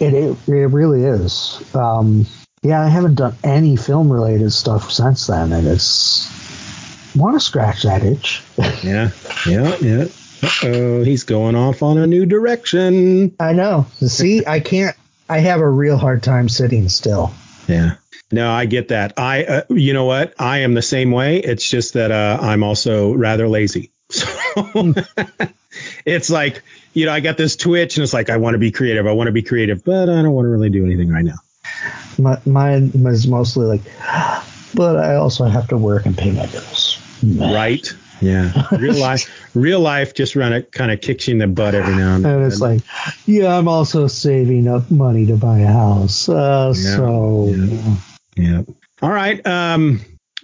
It, 0.01 0.15
it 0.15 0.37
it 0.49 0.67
really 0.69 1.05
is. 1.05 1.63
Um, 1.75 2.27
yeah, 2.63 2.81
I 2.83 2.89
haven't 2.89 3.17
done 3.17 3.35
any 3.45 3.77
film 3.77 4.11
related 4.13 4.53
stuff 4.53 4.91
since 4.93 5.27
then, 5.27 5.53
and 5.53 5.67
it's 5.67 6.29
want 7.17 7.35
to 7.37 7.41
scratch 7.41 7.83
that 7.83 8.03
itch. 8.05 8.43
yeah 8.83 9.11
yeah 9.47 9.77
yeah 9.81 10.05
oh 10.65 11.03
he's 11.05 11.25
going 11.25 11.55
off 11.57 11.83
on 11.83 11.99
a 11.99 12.07
new 12.07 12.25
direction 12.27 13.35
I 13.41 13.53
know. 13.53 13.87
See, 14.07 14.47
I 14.47 14.61
can't. 14.61 14.97
I 15.29 15.39
have 15.39 15.61
a 15.61 15.69
real 15.69 15.97
hard 15.99 16.23
time 16.23 16.49
sitting 16.49 16.89
still. 16.89 17.33
Yeah. 17.69 17.97
No, 18.31 18.51
I 18.51 18.65
get 18.65 18.89
that. 18.89 19.15
I, 19.19 19.45
uh, 19.45 19.63
you 19.69 19.93
know 19.93 20.07
what? 20.07 20.35
I 20.39 20.59
am 20.59 20.75
the 20.75 20.83
same 20.83 21.11
way. 21.11 21.39
It's 21.39 21.69
just 21.69 21.95
that 21.95 22.11
uh, 22.11 22.39
I'm 22.41 22.63
also 22.63 23.13
rather 23.13 23.49
lazy. 23.49 23.91
So 24.13 24.95
it's 26.05 26.29
like, 26.29 26.63
you 26.93 27.07
know, 27.07 27.13
I 27.13 27.21
got 27.21 27.39
this 27.39 27.57
twitch 27.57 27.97
and 27.97 28.03
it's 28.03 28.13
like, 28.13 28.29
I 28.29 28.37
want 28.37 28.55
to 28.55 28.59
be 28.59 28.71
creative. 28.71 29.07
I 29.07 29.13
want 29.13 29.29
to 29.29 29.33
be 29.33 29.41
creative, 29.41 29.83
but 29.85 30.11
I 30.11 30.21
don't 30.21 30.33
want 30.33 30.45
to 30.45 30.51
really 30.51 30.69
do 30.69 30.85
anything 30.85 31.09
right 31.09 31.25
now. 31.25 31.37
My, 32.19 32.39
mine 32.45 32.93
was 33.03 33.27
mostly 33.27 33.65
like, 33.65 33.81
but 34.75 34.97
I 34.97 35.15
also 35.15 35.47
have 35.47 35.69
to 35.69 35.79
work 35.79 36.05
and 36.05 36.17
pay 36.17 36.31
my 36.31 36.45
bills. 36.47 37.01
Right. 37.23 37.89
Yeah. 38.23 38.69
Real 38.73 38.95
life, 38.99 39.29
real 39.55 39.81
life 39.81 40.15
just 40.15 40.37
run 40.37 40.53
it 40.53 40.73
kind 40.73 40.91
of 40.91 41.01
kicks 41.01 41.29
you 41.29 41.33
in 41.33 41.39
the 41.39 41.47
butt 41.47 41.75
every 41.75 41.95
now 41.95 42.17
and 42.17 42.25
then. 42.25 42.41
And 42.41 42.53
it's 42.53 42.61
like, 42.61 42.81
yeah, 43.27 43.57
I'm 43.57 43.69
also 43.69 44.07
saving 44.07 44.69
up 44.69 44.91
money 44.91 45.27
to 45.27 45.37
buy 45.37 45.59
a 45.59 45.67
house. 45.67 46.29
Uh, 46.29 46.73
Yeah, 46.77 46.97
so 46.97 47.49
yeah. 47.49 47.97
Yeah. 48.37 48.63
All 49.03 49.11
right. 49.11 49.45
Um, 49.47 50.01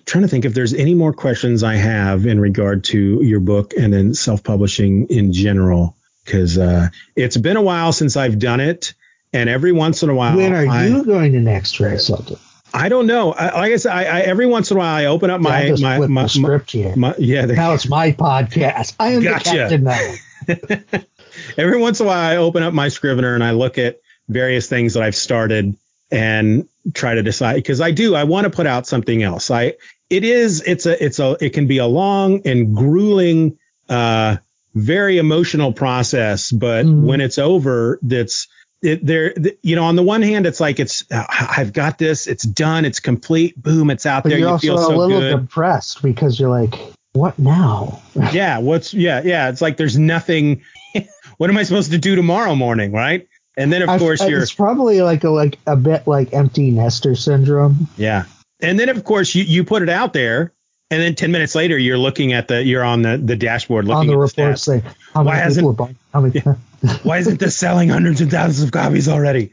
trying 0.06 0.22
to 0.22 0.28
think 0.28 0.44
if 0.44 0.54
there's 0.54 0.74
any 0.74 0.94
more 0.94 1.12
questions 1.12 1.62
I 1.62 1.74
have 1.76 2.26
in 2.26 2.40
regard 2.40 2.84
to 2.84 3.22
your 3.22 3.40
book 3.40 3.74
and 3.78 3.92
then 3.92 4.14
self-publishing 4.14 5.06
in 5.06 5.32
general, 5.32 5.96
because 6.24 6.58
uh, 6.58 6.88
it's 7.14 7.36
been 7.36 7.56
a 7.56 7.62
while 7.62 7.92
since 7.92 8.16
I've 8.16 8.38
done 8.38 8.60
it, 8.60 8.94
and 9.32 9.48
every 9.48 9.72
once 9.72 10.02
in 10.02 10.10
a 10.10 10.14
while, 10.14 10.36
when 10.36 10.54
are 10.54 10.66
I, 10.66 10.86
you 10.86 11.04
going 11.04 11.32
to 11.32 11.40
next 11.40 11.72
try 11.72 11.96
something? 11.96 12.38
I 12.74 12.88
don't 12.88 13.06
know. 13.06 13.32
I, 13.32 13.58
like 13.60 13.72
I 13.72 13.76
said, 13.76 13.92
I, 13.92 14.04
I, 14.04 14.20
every 14.20 14.46
once 14.46 14.70
in 14.70 14.76
a 14.76 14.80
while 14.80 14.94
I 14.94 15.06
open 15.06 15.30
up 15.30 15.40
my 15.40 15.68
just 15.68 15.82
my, 15.82 15.98
my, 16.06 16.22
the 16.24 16.28
script 16.28 16.70
here. 16.72 16.94
my- 16.96 17.14
yeah. 17.18 17.46
there- 17.46 17.56
now 17.56 17.72
it's 17.74 17.88
my 17.88 18.12
podcast. 18.12 18.94
I 19.00 19.12
am 19.12 19.22
Gotcha. 19.22 19.50
the 19.50 19.56
captain 19.56 19.84
now. 19.84 20.98
every 21.56 21.78
once 21.78 22.00
in 22.00 22.06
a 22.06 22.08
while 22.08 22.18
I 22.32 22.36
open 22.36 22.62
up 22.62 22.74
my 22.74 22.88
Scrivener 22.88 23.34
and 23.34 23.44
I 23.44 23.52
look 23.52 23.78
at 23.78 23.98
various 24.28 24.68
things 24.68 24.94
that 24.94 25.02
I've 25.02 25.16
started 25.16 25.76
and 26.10 26.68
try 26.94 27.14
to 27.14 27.22
decide 27.22 27.56
because 27.56 27.80
I 27.80 27.90
do 27.90 28.14
I 28.14 28.24
want 28.24 28.44
to 28.44 28.50
put 28.50 28.66
out 28.66 28.86
something 28.86 29.22
else. 29.22 29.50
I 29.50 29.74
it 30.10 30.24
is 30.24 30.62
it's 30.66 30.86
a 30.86 31.02
it's 31.04 31.18
a 31.18 31.36
it 31.40 31.50
can 31.50 31.66
be 31.66 31.78
a 31.78 31.86
long 31.86 32.46
and 32.46 32.74
grueling 32.74 33.58
uh 33.88 34.36
very 34.74 35.18
emotional 35.18 35.72
process, 35.72 36.50
but 36.50 36.86
Mhm. 36.86 37.02
when 37.02 37.20
it's 37.20 37.38
over 37.38 37.98
that's 38.02 38.48
it 38.82 39.04
there 39.04 39.32
th- 39.32 39.58
you 39.62 39.74
know 39.76 39.84
on 39.84 39.96
the 39.96 40.02
one 40.02 40.22
hand 40.22 40.46
it's 40.46 40.60
like 40.60 40.78
it's 40.78 41.04
uh, 41.10 41.24
I've 41.28 41.72
got 41.72 41.98
this. 41.98 42.26
It's 42.26 42.44
done. 42.44 42.84
It's 42.84 43.00
complete. 43.00 43.60
Boom 43.60 43.90
it's 43.90 44.06
out 44.06 44.22
But 44.22 44.30
there. 44.30 44.38
you're 44.38 44.48
you 44.48 44.52
also 44.52 44.66
feel 44.66 44.78
a 44.78 44.82
so 44.84 44.96
little 44.96 45.20
good. 45.20 45.40
depressed 45.40 46.02
because 46.02 46.38
you're 46.38 46.50
like, 46.50 46.74
what 47.12 47.38
now? 47.38 48.00
yeah 48.32 48.58
what's 48.58 48.94
yeah 48.94 49.22
yeah. 49.24 49.48
It's 49.48 49.60
like 49.60 49.76
there's 49.76 49.98
nothing. 49.98 50.62
What 51.38 51.50
am 51.50 51.56
i 51.56 51.62
supposed 51.62 51.92
to 51.92 51.98
do 51.98 52.16
tomorrow 52.16 52.56
morning 52.56 52.90
right? 52.90 53.28
And 53.56 53.72
then 53.72 53.82
of 53.82 53.88
I- 53.90 53.98
course 53.98 54.20
I- 54.20 54.26
you're 54.26 54.42
it's 54.42 54.52
probably 54.52 55.02
like 55.02 55.22
a 55.22 55.30
like 55.30 55.56
a 55.68 55.76
bit 55.76 56.06
like 56.08 56.32
empty 56.32 56.70
nester 56.72 57.14
syndrome. 57.14 57.86
yeah. 57.96 58.24
And 58.60 58.76
then 58.80 58.88
of 58.88 59.04
course 59.04 59.34
you, 59.36 59.44
you 59.44 59.62
put 59.62 59.82
it 59.82 59.88
out 59.88 60.12
there 60.12 60.52
and 60.90 61.00
then 61.00 61.14
10 61.14 61.30
minutes 61.30 61.54
later 61.54 61.78
you're 61.78 61.98
looking 61.98 62.32
at 62.32 62.48
the 62.48 62.64
you're 62.64 62.82
on 62.82 63.02
the 63.02 63.18
the 63.18 63.36
dashboard 63.36 63.84
on 63.84 63.90
looking 64.08 64.08
the 64.10 64.14
at 64.24 64.34
the 64.34 64.42
reports 64.42 64.62
stats. 64.66 64.82
say 64.82 64.90
how 65.14 65.22
many 65.22 65.36
hasn't- 65.38 65.62
people 65.64 65.70
are 65.70 65.86
buying 65.86 65.96
how 66.12 66.20
many 66.22 66.40
why 67.02 67.18
isn't 67.18 67.40
this 67.40 67.56
selling 67.56 67.88
hundreds 67.88 68.20
of 68.20 68.30
thousands 68.30 68.62
of 68.62 68.72
copies 68.72 69.08
already 69.08 69.52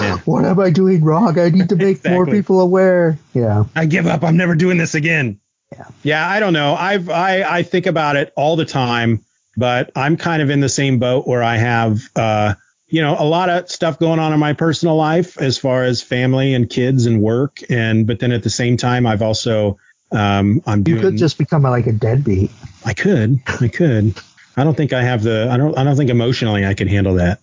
yeah 0.00 0.18
what 0.24 0.44
am 0.44 0.58
I 0.60 0.70
doing 0.70 1.04
wrong? 1.04 1.38
I 1.38 1.50
need 1.50 1.68
to 1.68 1.76
make 1.76 2.04
more 2.04 2.26
people 2.26 2.60
aware. 2.60 3.18
Yeah. 3.32 3.64
I 3.74 3.86
give 3.86 4.06
up. 4.06 4.24
I'm 4.24 4.36
never 4.36 4.54
doing 4.54 4.76
this 4.76 4.94
again. 4.94 5.40
Yeah. 5.72 5.84
Yeah, 6.02 6.28
I 6.28 6.40
don't 6.40 6.52
know. 6.52 6.74
I've 6.74 7.08
I 7.08 7.42
I 7.42 7.62
think 7.62 7.86
about 7.86 8.16
it 8.16 8.32
all 8.36 8.56
the 8.56 8.64
time, 8.64 9.24
but 9.56 9.90
I'm 9.96 10.16
kind 10.16 10.42
of 10.42 10.50
in 10.50 10.60
the 10.60 10.68
same 10.68 10.98
boat 10.98 11.26
where 11.26 11.42
I 11.42 11.56
have 11.56 12.00
uh 12.16 12.54
you 12.88 13.02
know 13.02 13.16
a 13.18 13.24
lot 13.24 13.48
of 13.48 13.70
stuff 13.70 13.98
going 13.98 14.18
on 14.18 14.32
in 14.32 14.40
my 14.40 14.52
personal 14.52 14.96
life 14.96 15.38
as 15.38 15.58
far 15.58 15.84
as 15.84 16.02
family 16.02 16.54
and 16.54 16.68
kids 16.68 17.06
and 17.06 17.20
work 17.20 17.58
and 17.70 18.06
but 18.06 18.18
then 18.20 18.32
at 18.32 18.42
the 18.42 18.50
same 18.50 18.76
time 18.76 19.06
I've 19.06 19.22
also 19.22 19.78
um 20.12 20.62
I'm 20.66 20.80
You 20.80 20.84
doing 20.84 21.00
could 21.02 21.16
just 21.18 21.38
become 21.38 21.62
like 21.62 21.86
a 21.86 21.92
deadbeat. 21.92 22.50
I 22.84 22.94
could 22.94 23.40
I 23.60 23.68
could 23.68 24.14
I 24.56 24.64
don't 24.64 24.76
think 24.76 24.92
I 24.92 25.02
have 25.02 25.22
the 25.22 25.48
I 25.50 25.56
don't 25.56 25.76
I 25.76 25.84
don't 25.84 25.96
think 25.96 26.10
emotionally 26.10 26.64
I 26.64 26.74
can 26.74 26.88
handle 26.88 27.14
that. 27.14 27.40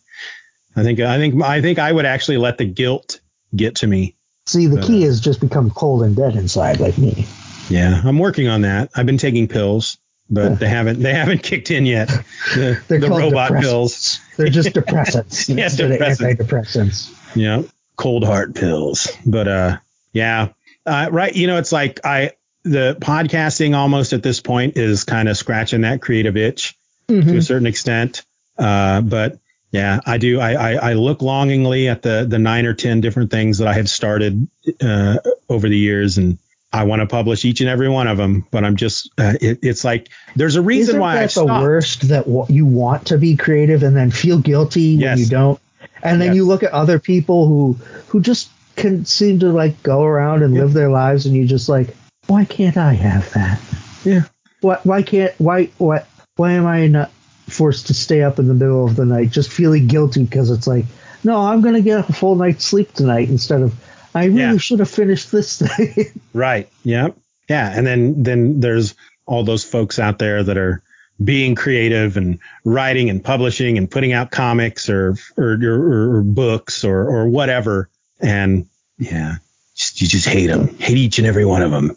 I 0.75 0.83
think 0.83 0.99
I 0.99 1.17
think 1.17 1.41
I 1.43 1.61
think 1.61 1.79
I 1.79 1.91
would 1.91 2.05
actually 2.05 2.37
let 2.37 2.57
the 2.57 2.65
guilt 2.65 3.19
get 3.55 3.75
to 3.77 3.87
me. 3.87 4.15
See, 4.47 4.67
the 4.67 4.77
But, 4.77 4.85
key 4.87 5.03
is 5.03 5.19
just 5.21 5.39
become 5.39 5.69
cold 5.69 6.03
and 6.03 6.15
dead 6.15 6.35
inside, 6.35 6.79
like 6.79 6.97
me. 6.97 7.25
Yeah, 7.69 8.01
I'm 8.03 8.19
working 8.19 8.47
on 8.47 8.61
that. 8.61 8.89
I've 8.95 9.05
been 9.05 9.17
taking 9.17 9.47
pills, 9.47 9.97
but 10.29 10.59
they 10.59 10.67
haven't 10.67 10.99
they 11.01 11.13
haven't 11.13 11.43
kicked 11.43 11.71
in 11.71 11.85
yet. 11.85 12.07
The, 12.55 12.81
They're 12.87 12.99
the 12.99 13.09
robot 13.09 13.51
depressants. 13.51 13.61
pills. 13.61 14.19
They're 14.37 14.47
just 14.49 14.69
depressants 14.75 15.55
Yeah, 15.55 15.67
depressants. 15.67 16.37
antidepressants. 16.37 17.35
Yeah, 17.35 17.61
cold 17.95 18.23
heart 18.25 18.55
pills. 18.55 19.07
But 19.25 19.47
uh, 19.47 19.77
yeah, 20.11 20.49
uh, 20.85 21.09
right. 21.11 21.33
You 21.35 21.47
know, 21.47 21.57
it's 21.57 21.71
like 21.71 21.99
I 22.05 22.31
the 22.63 22.97
podcasting 22.99 23.75
almost 23.75 24.13
at 24.13 24.23
this 24.23 24.39
point 24.41 24.77
is 24.77 25.03
kind 25.03 25.29
of 25.29 25.37
scratching 25.37 25.81
that 25.81 26.01
creative 26.01 26.35
itch 26.37 26.75
to 27.07 27.37
a 27.37 27.41
certain 27.41 27.67
extent. 27.67 28.23
Uh, 28.57 29.01
but 29.01 29.39
yeah, 29.71 29.99
I 30.05 30.17
do. 30.17 30.39
I, 30.39 30.53
I 30.73 30.91
I 30.91 30.93
look 30.93 31.21
longingly 31.21 31.87
at 31.89 32.01
the 32.01 32.25
the 32.29 32.39
nine 32.39 32.65
or 32.65 32.73
ten 32.73 33.01
different 33.01 33.31
things 33.31 33.57
that 33.57 33.67
I 33.67 33.73
have 33.73 33.89
started 33.89 34.47
uh, 34.81 35.17
over 35.49 35.67
the 35.69 35.77
years 35.77 36.17
and. 36.17 36.37
I 36.75 36.85
want 36.85 37.01
to 37.01 37.05
publish 37.05 37.45
each 37.45 37.61
and 37.61 37.69
every 37.69 37.87
one 37.87 38.07
of 38.07 38.17
them, 38.17 38.47
but 38.49 38.63
I'm 38.65 38.75
just, 38.77 39.11
uh, 39.19 39.33
it, 39.39 39.59
it's 39.61 39.83
like, 39.83 40.09
there's 40.35 40.55
a 40.55 40.61
reason 40.63 40.93
Isn't 40.95 41.01
why 41.01 41.11
I 41.11 41.15
that 41.17 41.21
the 41.25 41.29
stopped. 41.29 41.61
worst 41.61 42.07
that 42.07 42.25
w- 42.25 42.47
you 42.49 42.65
want 42.65 43.05
to 43.09 43.19
be 43.19 43.37
creative 43.37 43.83
and 43.83 43.95
then 43.95 44.09
feel 44.09 44.39
guilty 44.39 44.81
Yes. 44.81 45.17
when 45.17 45.17
you 45.19 45.29
don't? 45.29 45.59
And 46.01 46.19
then 46.19 46.29
Yes. 46.29 46.35
you 46.37 46.45
look 46.47 46.63
at 46.63 46.71
other 46.71 46.97
people 46.97 47.47
who 47.47 47.73
who 48.07 48.21
just 48.21 48.49
can 48.75 49.05
seem 49.05 49.37
to 49.41 49.51
like 49.51 49.83
go 49.83 50.01
around 50.01 50.41
and 50.41 50.55
live 50.55 50.73
their 50.73 50.89
lives, 50.89 51.27
and 51.27 51.35
you 51.35 51.45
just 51.45 51.69
like, 51.69 51.95
why 52.25 52.43
can't 52.43 52.75
I 52.77 52.93
have 52.93 53.31
that? 53.33 53.59
Yeah. 54.03 54.23
Why 54.61 54.79
why 54.81 55.03
can't 55.03 55.31
why 55.37 55.69
why 55.77 56.05
why 56.35 56.53
am 56.53 56.65
I 56.65 56.87
not 56.87 57.11
forced 57.49 57.87
to 57.87 57.93
stay 57.93 58.21
up 58.23 58.39
in 58.39 58.47
the 58.47 58.53
middle 58.53 58.85
of 58.85 58.95
the 58.95 59.05
night 59.05 59.29
just 59.29 59.51
feeling 59.51 59.87
guilty 59.87 60.23
because 60.23 60.49
it's 60.49 60.67
like, 60.67 60.85
no, 61.23 61.37
I'm 61.39 61.61
gonna 61.61 61.81
get 61.81 62.09
a 62.09 62.13
full 62.13 62.35
night's 62.35 62.65
sleep 62.65 62.93
tonight 62.93 63.29
instead 63.29 63.61
of 63.61 63.73
I 64.15 64.25
really 64.25 64.39
Yeah. 64.39 64.57
should 64.57 64.79
have 64.79 64.89
finished 64.89 65.31
this 65.31 65.59
thing. 65.61 66.05
Right. 66.33 66.69
Yeah. 66.83 67.09
Yeah. 67.49 67.71
And 67.75 67.85
then, 67.85 68.23
then 68.23 68.59
there's 68.59 68.95
all 69.25 69.43
those 69.43 69.63
folks 69.63 69.99
out 69.99 70.19
there 70.19 70.43
that 70.43 70.57
are 70.57 70.81
being 71.23 71.55
creative 71.55 72.17
and 72.17 72.39
writing 72.65 73.09
and 73.09 73.23
publishing 73.23 73.77
and 73.77 73.89
putting 73.89 74.13
out 74.13 74.31
comics 74.31 74.89
or, 74.89 75.15
or, 75.37 75.53
or, 75.63 76.17
or 76.17 76.21
books 76.23 76.83
or, 76.83 77.07
or 77.07 77.27
whatever. 77.27 77.89
And 78.19 78.67
yeah, 78.97 79.35
Just- 79.83 80.01
You 80.01 80.07
just 80.07 80.27
hate 80.27 80.47
them. 80.47 80.75
Hate 80.79 80.97
each 80.97 81.17
and 81.19 81.27
every 81.27 81.45
one 81.45 81.61
of 81.61 81.71
them. 81.71 81.95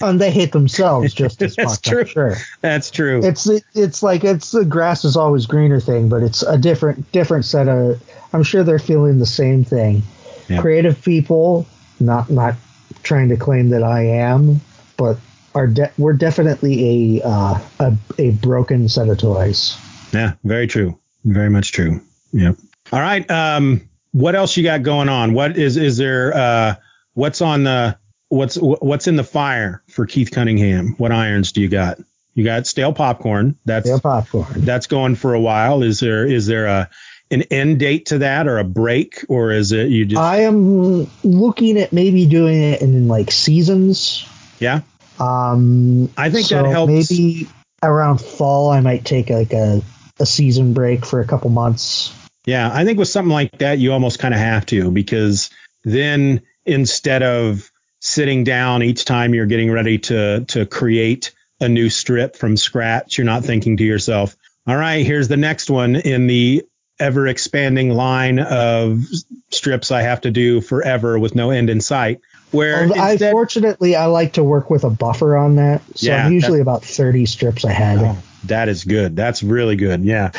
And 0.00 0.20
they 0.20 0.30
hate 0.30 0.52
themselves 0.52 1.14
just 1.14 1.40
as 1.42 1.54
That's 1.56 1.70
much. 1.70 1.82
true. 1.82 2.04
Sure. 2.06 2.36
That's 2.60 2.90
true. 2.90 3.20
It's 3.24 3.46
it's 3.74 4.02
like 4.02 4.24
it's 4.24 4.50
the 4.50 4.64
grass 4.64 5.04
is 5.04 5.16
always 5.16 5.46
greener 5.46 5.80
thing, 5.80 6.08
but 6.08 6.22
it's 6.22 6.42
a 6.42 6.58
different 6.58 7.10
different 7.12 7.44
set 7.44 7.68
of. 7.68 8.02
I'm 8.32 8.42
sure 8.42 8.62
they're 8.64 8.78
feeling 8.78 9.18
the 9.18 9.26
same 9.26 9.64
thing. 9.64 10.02
Yeah. 10.48 10.60
Creative 10.60 11.00
people, 11.02 11.66
not 11.98 12.28
not 12.30 12.54
trying 13.02 13.28
to 13.30 13.36
claim 13.36 13.70
that 13.70 13.82
I 13.82 14.02
am, 14.06 14.60
but 14.98 15.16
are 15.54 15.66
de- 15.66 15.90
we're 15.96 16.12
definitely 16.12 17.18
a 17.20 17.22
uh, 17.26 17.60
a 17.80 17.96
a 18.18 18.30
broken 18.32 18.88
set 18.90 19.08
of 19.08 19.16
toys. 19.18 19.76
Yeah, 20.12 20.34
very 20.44 20.66
true. 20.66 20.98
Very 21.24 21.48
much 21.50 21.72
true. 21.72 22.00
Yep. 22.32 22.56
All 22.92 23.00
right. 23.00 23.28
Um, 23.30 23.88
what 24.12 24.34
else 24.34 24.56
you 24.58 24.62
got 24.62 24.82
going 24.82 25.08
on? 25.08 25.32
What 25.32 25.56
is 25.56 25.76
is 25.78 25.96
there? 25.96 26.34
Uh, 26.36 26.74
what's 27.16 27.40
on 27.40 27.64
the 27.64 27.98
what's 28.28 28.56
what's 28.56 29.08
in 29.08 29.16
the 29.16 29.24
fire 29.24 29.82
for 29.88 30.06
Keith 30.06 30.30
Cunningham? 30.30 30.94
What 30.98 31.10
irons 31.10 31.50
do 31.50 31.60
you 31.60 31.68
got? 31.68 31.98
You 32.34 32.44
got 32.44 32.66
stale 32.66 32.92
popcorn. 32.92 33.58
That's 33.64 33.88
Yeah, 33.88 33.98
popcorn. 34.00 34.60
that's 34.64 34.86
going 34.86 35.16
for 35.16 35.34
a 35.34 35.40
while. 35.40 35.82
Is 35.82 35.98
there 35.98 36.26
is 36.26 36.46
there 36.46 36.66
a 36.66 36.90
an 37.30 37.42
end 37.50 37.80
date 37.80 38.06
to 38.06 38.18
that 38.18 38.46
or 38.46 38.58
a 38.58 38.64
break 38.64 39.24
or 39.28 39.50
is 39.50 39.72
it 39.72 39.88
you 39.88 40.04
just 40.04 40.20
I 40.20 40.42
am 40.42 41.08
looking 41.24 41.78
at 41.78 41.92
maybe 41.92 42.26
doing 42.26 42.62
it 42.62 42.82
in 42.82 43.08
like 43.08 43.32
seasons. 43.32 44.24
yeah? 44.60 44.82
Um, 45.18 46.10
I 46.16 46.30
think 46.30 46.46
so 46.46 46.62
that 46.62 46.70
helps. 46.70 47.10
Maybe 47.10 47.48
around 47.82 48.18
fall, 48.18 48.70
I 48.70 48.80
might 48.80 49.04
take 49.04 49.30
like 49.30 49.52
a 49.54 49.82
a 50.20 50.26
season 50.26 50.72
break 50.74 51.04
for 51.06 51.20
a 51.20 51.26
couple 51.26 51.50
months. 51.50 52.14
Yeah, 52.44 52.70
I 52.72 52.84
think 52.84 52.98
with 52.98 53.08
something 53.08 53.32
like 53.32 53.58
that, 53.58 53.78
you 53.78 53.92
almost 53.92 54.18
kind 54.18 54.32
of 54.34 54.38
have 54.40 54.66
to 54.66 54.90
because 54.90 55.50
then 55.84 56.42
instead 56.66 57.22
of 57.22 57.70
sitting 58.00 58.44
down 58.44 58.82
each 58.82 59.04
time 59.04 59.34
you're 59.34 59.46
getting 59.46 59.70
ready 59.70 59.98
to 59.98 60.44
to 60.46 60.66
create 60.66 61.32
a 61.60 61.68
new 61.68 61.88
strip 61.88 62.36
from 62.36 62.56
scratch, 62.56 63.18
you're 63.18 63.24
not 63.24 63.44
thinking 63.44 63.76
to 63.78 63.84
yourself, 63.84 64.36
"All 64.66 64.76
right, 64.76 65.04
here's 65.06 65.28
the 65.28 65.36
next 65.36 65.70
one 65.70 65.96
in 65.96 66.26
the 66.26 66.64
ever 66.98 67.26
expanding 67.26 67.90
line 67.90 68.38
of 68.38 69.04
strips 69.50 69.90
I 69.90 70.02
have 70.02 70.22
to 70.22 70.30
do 70.30 70.60
forever 70.60 71.18
with 71.18 71.34
no 71.34 71.50
end 71.50 71.70
in 71.70 71.80
sight." 71.80 72.20
Where 72.52 72.88
Well, 72.88 73.00
I 73.00 73.16
fortunately 73.16 73.96
I 73.96 74.06
like 74.06 74.34
to 74.34 74.44
work 74.44 74.70
with 74.70 74.84
a 74.84 74.90
buffer 74.90 75.36
on 75.36 75.56
that, 75.56 75.82
so 75.96 76.06
Yeah, 76.06 76.26
I'm 76.26 76.32
usually 76.32 76.60
about 76.60 76.84
30 76.84 77.26
strips 77.26 77.64
ahead. 77.64 77.98
Oh, 78.00 78.16
that 78.44 78.68
is 78.68 78.84
good. 78.84 79.16
That's 79.16 79.42
really 79.42 79.74
good. 79.74 80.04
Yeah. 80.04 80.30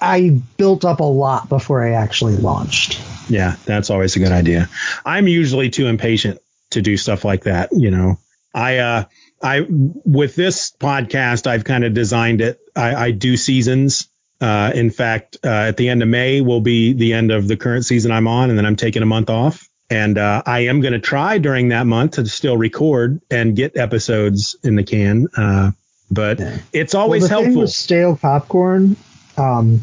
I 0.00 0.40
built 0.56 0.86
up 0.86 1.00
a 1.00 1.04
lot 1.04 1.48
before 1.50 1.84
I 1.84 1.92
actually 1.92 2.36
launched. 2.36 2.98
Yeah, 3.28 3.56
that's 3.64 3.90
always 3.90 4.16
a 4.16 4.18
good 4.18 4.32
idea. 4.32 4.68
I'm 5.04 5.28
usually 5.28 5.70
too 5.70 5.86
impatient 5.86 6.40
to 6.70 6.82
do 6.82 6.96
stuff 6.96 7.24
like 7.24 7.44
that. 7.44 7.70
You 7.72 7.90
know, 7.90 8.18
I, 8.54 8.78
uh, 8.78 9.04
I, 9.42 9.66
with 9.68 10.34
this 10.34 10.72
podcast, 10.72 11.46
I've 11.46 11.64
kind 11.64 11.84
of 11.84 11.94
designed 11.94 12.40
it. 12.40 12.58
I, 12.74 12.94
I 12.94 13.10
do 13.10 13.36
seasons. 13.36 14.08
Uh, 14.40 14.72
in 14.74 14.90
fact, 14.90 15.36
uh, 15.44 15.48
at 15.48 15.76
the 15.76 15.88
end 15.88 16.02
of 16.02 16.08
May 16.08 16.40
will 16.40 16.60
be 16.60 16.92
the 16.92 17.12
end 17.12 17.30
of 17.30 17.48
the 17.48 17.56
current 17.56 17.84
season 17.84 18.12
I'm 18.12 18.28
on, 18.28 18.50
and 18.50 18.58
then 18.58 18.66
I'm 18.66 18.76
taking 18.76 19.02
a 19.02 19.06
month 19.06 19.30
off. 19.30 19.68
And 19.90 20.18
uh, 20.18 20.42
I 20.44 20.60
am 20.60 20.80
going 20.80 20.92
to 20.92 20.98
try 20.98 21.38
during 21.38 21.68
that 21.68 21.86
month 21.86 22.12
to 22.12 22.26
still 22.26 22.56
record 22.56 23.20
and 23.30 23.56
get 23.56 23.76
episodes 23.76 24.54
in 24.62 24.76
the 24.76 24.84
can. 24.84 25.28
Uh, 25.36 25.72
but 26.10 26.40
it's 26.72 26.94
always 26.94 27.22
well, 27.22 27.28
the 27.28 27.34
Thing 27.34 27.44
helpful. 27.44 27.62
with 27.62 27.70
stale 27.70 28.16
popcorn, 28.16 28.96
um, 29.36 29.82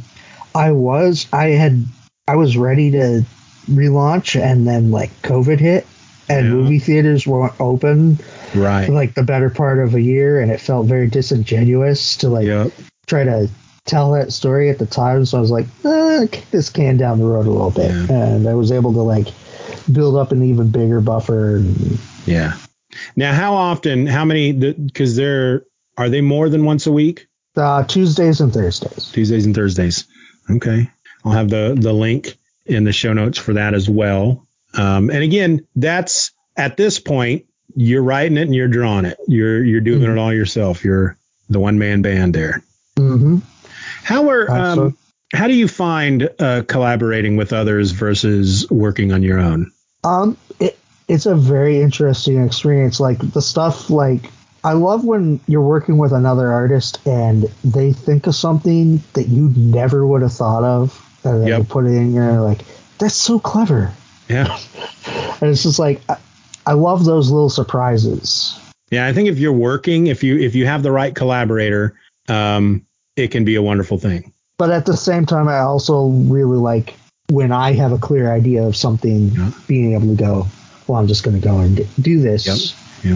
I 0.54 0.72
was 0.72 1.28
I 1.34 1.50
had 1.50 1.86
I 2.28 2.36
was 2.36 2.58
ready 2.58 2.92
to 2.92 3.24
relaunch, 3.70 4.40
and 4.40 4.68
then 4.68 4.92
like 4.92 5.10
COVID 5.22 5.60
hit, 5.60 5.86
and 6.30 6.46
Yeah. 6.48 6.52
movie 6.54 6.80
theaters 6.80 7.28
weren't 7.28 7.54
open 7.60 8.20
right. 8.56 8.86
for 8.86 8.94
like 8.94 9.14
the 9.14 9.24
better 9.24 9.50
part 9.50 9.80
of 9.80 9.94
a 9.96 10.02
year, 10.02 10.40
and 10.40 10.52
it 10.52 10.60
felt 10.60 10.88
very 10.88 11.08
disingenuous 11.08 12.18
to 12.18 12.30
like 12.30 12.48
Yep. 12.48 12.72
try 13.08 13.24
to 13.24 13.48
tell 13.86 14.12
that 14.14 14.34
story 14.34 14.70
at 14.72 14.80
the 14.80 14.86
time. 14.88 15.26
So 15.26 15.38
I 15.38 15.42
was 15.42 15.52
like, 15.52 15.68
uh, 15.84 16.26
kick 16.32 16.50
this 16.52 16.70
can 16.70 16.98
down 16.98 17.20
the 17.20 17.26
road 17.26 17.46
a 17.46 17.52
little 17.52 17.70
bit, 17.72 17.92
Yeah. 17.92 18.16
and 18.16 18.48
I 18.48 18.56
was 18.56 18.72
able 18.72 18.94
to 18.94 19.02
like 19.02 19.28
build 19.92 20.16
up 20.16 20.32
an 20.32 20.44
even 20.44 20.70
bigger 20.70 21.02
buffer. 21.02 21.58
And, 21.58 22.00
Yeah. 22.26 22.54
Now, 23.16 23.34
how 23.34 23.54
often? 23.54 24.08
How 24.08 24.26
many? 24.26 24.52
Because 24.52 25.16
they're 25.16 25.64
are 25.98 26.10
they 26.10 26.22
more 26.22 26.50
than 26.50 26.66
once 26.66 26.88
a 26.88 26.92
week? 26.92 27.28
uh, 27.58 27.84
Tuesdays 27.84 28.42
and 28.42 28.52
Thursdays. 28.52 29.12
Tuesdays 29.14 29.46
and 29.46 29.54
Thursdays. 29.56 30.06
Okay, 30.50 30.90
I'll 31.26 31.32
have 31.32 31.50
the 31.50 31.76
the 31.78 31.94
link 31.94 32.38
in 32.66 32.84
the 32.84 32.94
show 32.94 33.14
notes 33.14 33.38
for 33.38 33.54
that 33.54 33.74
as 33.74 33.90
well. 33.90 34.48
Um, 34.74 35.10
and 35.10 35.24
again, 35.24 35.68
that's 35.76 36.32
at 36.56 36.78
this 36.78 37.00
point 37.00 37.46
you're 37.76 38.04
writing 38.04 38.38
it 38.38 38.44
and 38.44 38.56
you're 38.56 38.68
drawing 38.68 39.06
it. 39.06 39.18
You're 39.28 39.64
you're 39.64 39.82
doing 39.82 40.02
Mhm. 40.02 40.12
it 40.14 40.18
all 40.18 40.34
yourself. 40.34 40.86
You're 40.86 41.18
the 41.50 41.60
one 41.60 41.78
man 41.80 42.02
band 42.02 42.34
there. 42.34 42.64
Mm-hmm. 42.98 43.38
How 44.04 44.30
are 44.30 44.50
um, 44.50 44.98
how 45.34 45.48
do 45.48 45.54
you 45.54 45.68
find 45.68 46.30
uh, 46.40 46.64
collaborating 46.68 47.36
with 47.36 47.52
others 47.54 47.92
versus 47.92 48.70
working 48.70 49.12
on 49.12 49.24
your 49.24 49.40
own? 49.40 49.72
Um, 50.04 50.38
it 50.60 50.78
it's 51.08 51.26
a 51.26 51.36
very 51.36 51.82
interesting 51.82 52.44
experience. 52.46 53.00
Like 53.00 53.20
the 53.34 53.42
stuff, 53.42 53.90
like 53.90 54.32
I 54.64 54.74
love 54.74 55.04
when 55.04 55.40
you're 55.48 55.62
working 55.62 55.98
with 55.98 56.12
another 56.14 56.52
artist 56.52 57.00
and 57.06 57.44
they 57.64 57.94
think 57.94 58.26
of 58.28 58.36
something 58.36 59.04
that 59.14 59.28
you 59.28 59.54
never 59.56 60.06
would 60.06 60.22
have 60.24 60.34
thought 60.34 60.64
of, 60.64 61.05
and 61.26 61.42
then 61.42 61.48
Yep. 61.48 61.58
you 61.60 61.64
put 61.66 61.86
it 61.86 61.90
in 61.94 62.12
here. 62.12 62.40
Like 62.42 62.60
that's 62.98 63.16
so 63.16 63.40
clever, 63.40 63.92
Yeah. 64.30 64.58
and 65.42 65.50
it's 65.52 65.64
just 65.64 65.80
like 65.80 66.02
I, 66.10 66.18
I 66.66 66.74
love 66.74 67.06
those 67.06 67.30
little 67.30 67.50
surprises. 67.50 68.60
Yeah, 68.92 69.08
I 69.08 69.14
think 69.14 69.30
if 69.30 69.40
you're 69.40 69.54
working, 69.54 70.08
if 70.08 70.24
you 70.24 70.38
if 70.38 70.56
you 70.56 70.66
have 70.66 70.84
the 70.84 70.92
right 70.92 71.14
collaborator, 71.14 71.96
um, 72.30 72.86
it 73.16 73.30
can 73.32 73.44
be 73.46 73.56
a 73.56 73.62
wonderful 73.62 73.98
thing. 73.98 74.32
But 74.58 74.72
at 74.72 74.86
the 74.86 74.96
same 74.96 75.26
time, 75.26 75.48
I 75.48 75.60
also 75.60 76.08
really 76.08 76.58
like 76.58 76.94
when 77.30 77.52
I 77.52 77.74
have 77.74 77.92
a 77.92 77.98
clear 77.98 78.32
idea 78.32 78.64
of 78.66 78.76
something, 78.78 79.30
Yeah. 79.32 79.52
being 79.68 79.94
able 79.94 80.16
to 80.16 80.16
go, 80.16 80.48
well, 80.88 81.00
I'm 81.00 81.08
just 81.08 81.24
going 81.24 81.40
to 81.40 81.46
go 81.46 81.58
and 81.60 81.86
do 82.02 82.20
this. 82.22 82.46
Yep. 82.46 82.58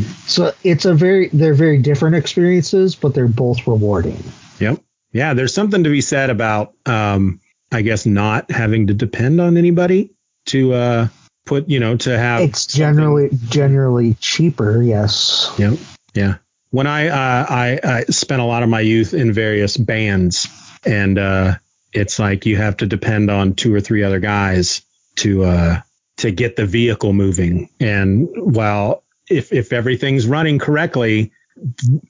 Yep. 0.02 0.04
So 0.28 0.54
it's 0.64 0.86
a 0.86 0.94
very 0.94 1.30
they're 1.30 1.54
very 1.54 1.78
different 1.82 2.16
experiences, 2.16 2.96
but 2.96 3.14
they're 3.14 3.28
both 3.28 3.66
rewarding. 3.68 4.22
Yep. 4.60 4.82
Yeah, 5.12 5.34
there's 5.34 5.54
something 5.54 5.84
to 5.84 5.90
be 5.90 6.02
said 6.02 6.30
about, 6.30 6.74
um, 6.86 7.40
I 7.72 7.82
guess, 7.82 8.06
not 8.06 8.50
having 8.52 8.88
to 8.88 8.94
depend 8.94 9.40
on 9.40 9.58
anybody 9.58 10.12
to 10.48 10.74
uh, 10.74 11.08
put, 11.46 11.70
you 11.70 11.80
know, 11.80 11.98
to 11.98 12.18
have. 12.18 12.42
It's 12.42 12.72
something- 12.72 12.78
generally 12.96 13.30
generally 13.50 14.14
cheaper, 14.16 14.82
yes. 14.82 15.54
Yep. 15.58 15.80
Yeah. 16.14 16.36
When 16.72 16.86
I, 16.88 17.08
uh, 17.08 17.46
I 17.50 17.80
I 17.84 18.04
spent 18.06 18.42
a 18.42 18.46
lot 18.46 18.62
of 18.64 18.70
my 18.70 18.82
youth 18.82 19.14
in 19.14 19.34
various 19.34 19.76
bands, 19.78 20.48
and 20.86 21.18
uh, 21.18 21.56
it's 21.94 22.20
like 22.20 22.46
you 22.46 22.58
have 22.58 22.78
to 22.78 22.86
depend 22.86 23.32
on 23.32 23.56
two 23.56 23.74
or 23.74 23.82
three 23.82 24.04
other 24.04 24.20
guys 24.20 24.84
to 25.18 25.44
uh, 25.46 25.82
to 26.18 26.32
get 26.32 26.56
the 26.56 26.66
vehicle 26.68 27.14
moving. 27.14 27.70
And 27.80 28.28
while 28.36 29.04
if 29.30 29.52
if 29.52 29.74
everything's 29.74 30.28
running 30.28 30.60
correctly, 30.60 31.32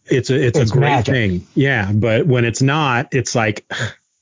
it's 0.06 0.30
a 0.30 0.36
it's, 0.48 0.60
It's 0.60 0.72
a 0.72 0.74
great 0.74 0.82
magic. 0.90 1.14
thing. 1.14 1.48
Yeah. 1.56 1.92
But 1.94 2.28
when 2.28 2.44
it's 2.44 2.62
not, 2.62 3.14
it's 3.14 3.36
like 3.36 3.66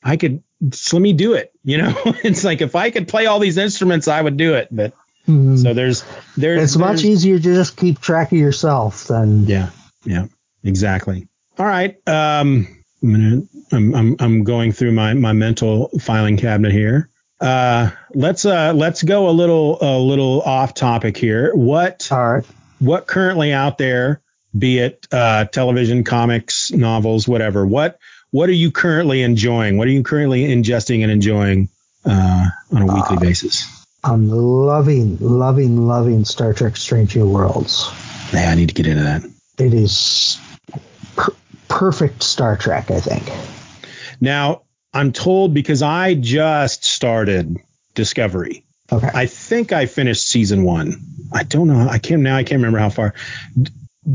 I 0.07 0.17
could 0.17 0.41
just 0.69 0.91
let 0.93 1.01
me 1.01 1.13
do 1.13 1.33
it. 1.33 1.51
You 1.63 1.77
know, 1.79 1.93
it's 2.23 2.43
like 2.43 2.61
if 2.61 2.75
I 2.75 2.89
could 2.91 3.07
play 3.07 3.25
all 3.25 3.39
these 3.39 3.57
instruments, 3.57 4.07
I 4.07 4.21
would 4.21 4.37
do 4.37 4.53
it. 4.55 4.69
But 4.71 4.93
Mhm. 5.27 5.61
so 5.61 5.73
there's 5.73 6.05
there's 6.37 6.63
it's 6.63 6.77
much 6.77 7.03
easier 7.03 7.37
to 7.37 7.43
just 7.43 7.75
keep 7.75 7.99
track 7.99 8.31
of 8.31 8.37
yourself 8.37 9.07
than 9.07 9.45
yeah, 9.45 9.71
yeah, 10.05 10.27
exactly. 10.63 11.27
All 11.59 11.65
right. 11.65 11.97
Um, 12.07 12.67
I'm 13.03 13.11
gonna, 13.11 13.41
I'm, 13.73 13.95
I'm, 13.95 14.15
I'm 14.19 14.43
going 14.45 14.71
through 14.71 14.93
my, 14.93 15.13
my 15.15 15.33
mental 15.33 15.89
filing 15.99 16.37
cabinet 16.37 16.71
here. 16.71 17.09
Uh, 17.41 17.89
let's, 18.15 18.45
uh, 18.45 18.73
let's 18.73 19.03
go 19.03 19.29
a 19.29 19.31
little, 19.31 19.77
a 19.81 19.99
little 19.99 20.41
off 20.43 20.73
topic 20.73 21.17
here. 21.17 21.51
What, 21.53 22.07
all 22.11 22.33
right. 22.35 22.45
what 22.79 23.05
currently 23.07 23.51
out 23.53 23.77
there, 23.77 24.21
be 24.57 24.79
it, 24.79 25.05
uh, 25.11 25.45
television, 25.45 26.03
comics, 26.03 26.71
novels, 26.71 27.27
whatever, 27.27 27.65
what, 27.67 27.99
what 28.37 28.49
are 28.49 28.53
you 28.53 28.69
currently 28.69 29.23
enjoying? 29.23 29.77
What 29.79 29.87
are 29.87 29.91
you 29.91 30.03
currently 30.03 30.43
ingesting 30.43 31.01
and 31.01 31.11
enjoying, 31.11 31.69
uh, 32.05 32.45
on 32.71 32.81
a 32.83 32.85
weekly 32.85 33.17
basis? 33.17 33.65
I'm 34.03 34.29
loving, 34.29 35.17
loving, 35.19 35.87
loving 35.87 36.23
Star 36.23 36.53
Trek 36.53 36.77
Strange 36.77 37.15
New 37.15 37.27
Worlds. 37.27 37.91
Yeah, 38.31 38.51
I 38.51 38.53
need 38.53 38.69
to 38.69 38.75
get 38.75 38.85
into 38.85 39.01
that. 39.01 39.23
It 39.57 39.73
is 39.73 40.37
per- 41.15 41.33
perfect 41.67 42.21
Star 42.21 42.55
Trek, 42.55 42.91
I 42.91 42.99
think. 42.99 43.23
Now, 44.21 44.61
I'm 44.93 45.13
told 45.13 45.55
because 45.55 45.81
I 45.81 46.13
just 46.13 46.85
started 46.85 47.57
Discovery. 47.95 48.63
Okay. 48.91 49.09
I 49.15 49.25
think 49.25 49.73
I 49.73 49.87
finished 49.87 50.27
season 50.27 50.61
one. 50.61 51.01
I 51.33 51.41
don't 51.41 51.67
know. 51.67 51.89
I 51.89 51.97
can't 51.97 52.21
now. 52.21 52.35
I 52.35 52.43
can't 52.43 52.59
remember 52.59 52.77
how 52.77 52.89
far. 52.89 53.15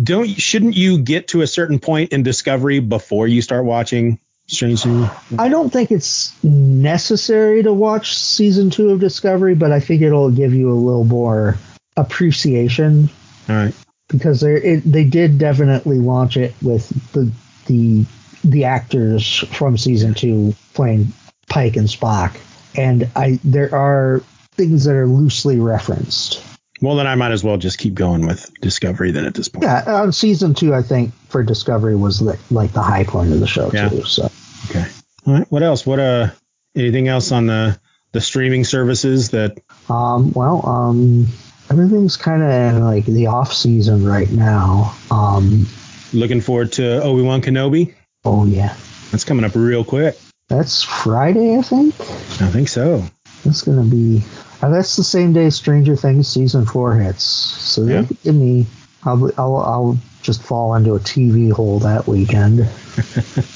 Don't 0.03 0.27
shouldn't 0.27 0.75
you 0.75 0.99
get 0.99 1.29
to 1.29 1.43
a 1.43 1.47
certain 1.47 1.79
point 1.79 2.13
in 2.13 2.23
Discovery 2.23 2.81
before 2.81 3.29
you 3.29 3.43
start 3.43 3.65
watching 3.65 4.19
Strange 4.47 4.87
New? 4.87 5.09
I 5.39 5.49
don't 5.49 5.71
think 5.71 5.91
it's 5.91 6.33
necessary 6.43 7.63
to 7.63 7.73
watch 7.73 8.17
season 8.17 8.71
two 8.71 8.91
of 8.91 9.01
Discovery, 9.01 9.55
but 9.55 9.71
I 9.71 9.81
think 9.81 10.01
it'll 10.01 10.31
give 10.31 10.55
you 10.55 10.71
a 10.71 10.75
little 10.75 11.05
more 11.05 11.59
appreciation 11.97 13.11
All 13.51 13.57
right. 13.57 13.75
because 14.09 14.41
they 14.41 14.55
it, 14.55 14.81
they 14.81 15.05
did 15.05 15.39
definitely 15.39 15.99
launch 15.99 16.39
it 16.39 16.55
with 16.63 16.89
the 17.13 17.31
the 17.67 18.07
the 18.45 18.65
actors 18.65 19.41
from 19.51 19.77
season 19.77 20.15
two 20.15 20.55
playing 20.73 21.13
Pike 21.49 21.77
and 21.77 21.87
Spock, 21.87 22.39
and 22.75 23.11
I 23.15 23.39
there 23.45 23.75
are 23.75 24.23
things 24.53 24.85
that 24.85 24.95
are 24.95 25.07
loosely 25.07 25.61
referenced. 25.61 26.43
Well, 26.83 26.97
then 26.97 27.07
I 27.07 27.15
might 27.15 27.31
as 27.31 27.43
well 27.45 27.57
just 27.57 27.79
keep 27.79 27.95
going 27.95 28.27
with 28.27 28.51
Discovery 28.61 29.13
then 29.13 29.25
at 29.25 29.35
this 29.35 29.49
point. 29.49 29.65
Yeah, 29.65 29.85
uh, 29.87 30.11
season 30.11 30.53
two 30.55 30.75
I 30.75 30.83
think 30.83 31.15
for 31.29 31.43
Discovery 31.43 31.95
was 31.97 32.19
the, 32.19 32.39
like 32.51 32.73
the 32.73 32.83
high 32.83 33.05
point 33.05 33.33
of 33.33 33.41
the 33.41 33.47
show 33.47 33.71
Yeah. 33.73 33.89
too. 33.89 34.03
So 34.05 34.29
Okay. 34.71 34.85
All 35.27 35.35
right. 35.35 35.47
What 35.51 35.63
else? 35.63 35.87
What 35.87 35.99
uh? 36.01 36.31
Anything 36.75 37.07
else 37.09 37.33
on 37.33 37.47
the 37.47 37.79
the 38.13 38.21
streaming 38.21 38.65
services 38.65 39.31
that? 39.31 39.59
um, 39.89 40.33
well 40.33 40.67
um. 40.67 41.27
Everything's 41.71 42.17
kind 42.19 42.43
of 42.43 42.83
like 42.83 43.07
the 43.07 43.29
off 43.29 43.55
season 43.55 44.05
right 44.05 44.31
now. 44.31 44.95
Um, 45.11 45.67
Looking 46.13 46.43
forward 46.43 46.73
to 46.73 47.01
Obi 47.03 47.23
Wan 47.23 47.41
Kenobi. 47.41 47.95
oh 48.27 48.45
yeah, 48.45 48.75
That's 49.11 49.25
coming 49.25 49.45
up 49.47 49.55
real 49.55 49.83
quick. 49.85 50.19
that's 50.49 50.83
Friday 50.83 51.57
I 51.57 51.63
think. 51.63 51.95
I 52.01 52.51
think 52.51 52.69
so. 52.69 53.05
It's 53.45 53.63
gonna 53.63 53.85
be. 53.85 54.23
Uh, 54.63 54.69
that's 54.71 54.95
the 54.97 55.03
same 55.05 55.33
day 55.33 55.51
Stranger 55.51 55.97
Things 55.97 56.29
season 56.29 56.65
four 56.65 56.95
hits. 56.95 57.25
So 57.25 57.85
Yeah. 57.85 58.07
give 58.23 58.35
me. 58.35 58.67
I'll, 59.05 59.31
I'll 59.37 59.57
I'll 59.57 59.99
just 60.23 60.43
fall 60.43 60.77
into 60.77 60.95
a 60.95 61.01
TV 61.01 61.51
hole 61.51 61.81
that 61.81 62.07
weekend. 62.07 62.69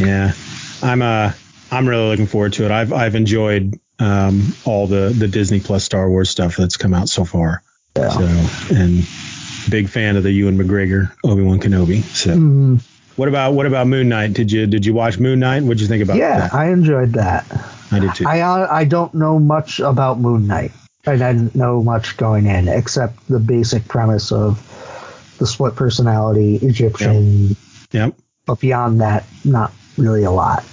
Yeah. 0.00 0.32
I'm 0.82 1.02
uh 1.02 1.32
I'm 1.70 1.88
really 1.88 2.08
looking 2.08 2.26
forward 2.26 2.54
to 2.54 2.64
it. 2.64 2.70
I've 2.70 2.92
I've 2.92 3.14
enjoyed 3.14 3.78
um 3.98 4.52
all 4.64 4.86
the 4.86 5.14
the 5.16 5.28
Disney 5.28 5.60
Plus 5.60 5.84
Star 5.84 6.08
Wars 6.08 6.30
stuff 6.30 6.56
that's 6.56 6.76
come 6.76 6.94
out 6.94 7.08
so 7.08 7.24
far. 7.24 7.62
Yeah. 7.96 8.08
So 8.08 8.74
and 8.74 9.04
big 9.70 9.88
fan 9.88 10.16
of 10.16 10.22
the 10.22 10.32
Ewan 10.32 10.58
McGregor 10.58 11.12
Obi 11.24 11.42
Wan 11.42 11.60
Kenobi. 11.60 12.02
So 12.02 12.30
Mm, 12.34 12.82
what 13.16 13.28
about 13.28 13.52
what 13.52 13.66
about 13.66 13.86
Moon 13.86 14.08
Knight? 14.08 14.32
Did 14.32 14.50
you 14.50 14.66
did 14.66 14.84
you 14.86 14.94
watch 14.94 15.18
Moon 15.18 15.38
Knight? 15.38 15.62
What'd 15.62 15.80
you 15.80 15.86
think 15.86 16.02
about 16.02 16.16
yeah, 16.16 16.38
that? 16.40 16.54
I 16.54 16.70
enjoyed 16.70 17.12
that. 17.12 17.46
I 17.92 17.98
did 18.00 18.14
too. 18.14 18.26
I 18.26 18.78
I 18.80 18.84
don't 18.84 19.12
know 19.14 19.38
much 19.38 19.80
about 19.80 20.18
Moon 20.18 20.46
Knight. 20.46 20.72
I 21.06 21.12
didn't 21.16 21.54
know 21.54 21.82
much 21.82 22.16
going 22.16 22.46
in 22.46 22.68
except 22.68 23.26
the 23.28 23.40
basic 23.40 23.86
premise 23.88 24.30
of 24.32 24.58
the 25.38 25.46
split 25.46 25.74
personality 25.76 26.56
Egyptian. 26.56 27.56
yep. 27.92 28.14
But 28.46 28.60
beyond 28.60 29.00
that, 29.00 29.24
not 29.44 29.72
really 29.98 30.22
a 30.24 30.30
lot. 30.30 30.64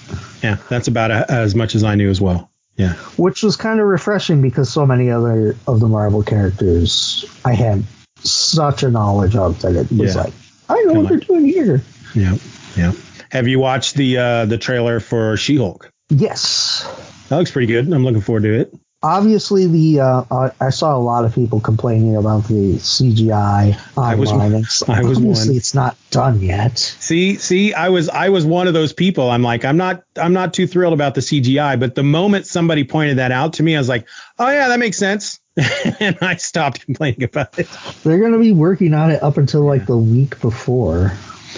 Yeah, 0.43 0.57
that's 0.69 0.87
about 0.87 1.11
a, 1.11 1.29
as 1.31 1.55
much 1.55 1.75
as 1.75 1.83
I 1.83 1.95
knew 1.95 2.09
as 2.09 2.21
well. 2.21 2.49
Yeah. 2.77 2.93
which 3.17 3.43
was 3.43 3.57
kind 3.57 3.81
of 3.81 3.87
refreshing 3.87 4.41
because 4.41 4.71
so 4.71 4.85
many 4.85 5.09
other 5.11 5.57
of 5.67 5.81
the 5.81 5.87
Marvel 5.89 6.23
characters 6.23 7.25
I 7.43 7.53
had 7.53 7.83
such 8.23 8.83
a 8.83 8.89
knowledge 8.89 9.35
of 9.35 9.61
that 9.63 9.75
it 9.75 9.91
was 9.91 10.15
Yeah. 10.15 10.21
like 10.21 10.33
I 10.69 10.75
know 10.83 10.93
Come 10.93 10.97
what 11.03 11.09
they're 11.09 11.17
doing 11.17 11.45
here. 11.45 11.81
Yeah. 12.15 12.37
Yeah. 12.77 12.93
Have 13.31 13.47
you 13.49 13.59
watched 13.59 13.95
the 13.95 14.17
uh 14.17 14.45
the 14.45 14.57
trailer 14.57 14.99
for 15.01 15.35
She-Hulk? 15.35 15.91
Yes, 16.09 16.83
That 17.29 17.37
looks 17.37 17.51
pretty 17.51 17.67
good. 17.67 17.91
I'm 17.91 18.03
looking 18.03 18.21
forward 18.21 18.43
to 18.43 18.53
it. 18.53 18.73
obviously 19.03 19.67
the 19.67 19.99
uh, 20.01 20.23
uh, 20.31 20.49
I 20.59 20.71
saw 20.71 20.95
a 20.95 20.99
lot 20.99 21.23
of 21.23 21.33
people 21.35 21.59
complaining 21.61 22.15
about 22.17 22.45
the 22.45 22.75
CGI 22.77 23.79
I 23.97 24.15
was 24.15 24.31
it's- 24.31 24.83
I 24.89 25.01
was 25.03 25.17
obviously 25.17 25.49
one. 25.49 25.57
it's 25.57 25.73
not 25.75 25.95
done 26.11 26.41
yet. 26.41 26.77
See, 26.79 27.35
see, 27.35 27.73
I 27.73 27.89
was 27.89 28.09
I 28.09 28.29
was 28.29 28.45
one 28.45 28.67
of 28.67 28.73
those 28.73 28.91
people. 28.91 29.29
I'm 29.29 29.43
like, 29.43 29.63
I'm 29.65 29.77
not 29.77 30.03
I'm 30.17 30.33
not 30.33 30.53
too 30.53 30.65
thrilled 30.67 30.93
about 30.93 31.13
the 31.15 31.21
CGI, 31.21 31.79
but 31.79 31.93
the 31.95 32.03
moment 32.03 32.47
somebody 32.47 32.83
pointed 32.83 33.19
that 33.19 33.31
out 33.31 33.53
to 33.53 33.63
me, 33.63 33.75
I 33.75 33.79
was 33.79 33.87
like, 33.89 34.07
oh 34.39 34.49
yeah, 34.49 34.67
that 34.69 34.79
makes 34.79 34.97
sense. 34.97 35.39
and 35.99 36.17
I 36.21 36.35
stopped 36.37 36.85
complaining 36.85 37.23
about 37.23 37.57
it. 37.59 37.67
They're 38.03 38.19
going 38.19 38.31
to 38.33 38.39
be 38.39 38.51
working 38.53 38.93
on 38.93 39.11
it 39.11 39.21
up 39.21 39.37
until 39.37 39.61
like 39.61 39.85
the 39.85 39.97
week 39.97 40.39
before. 40.41 41.11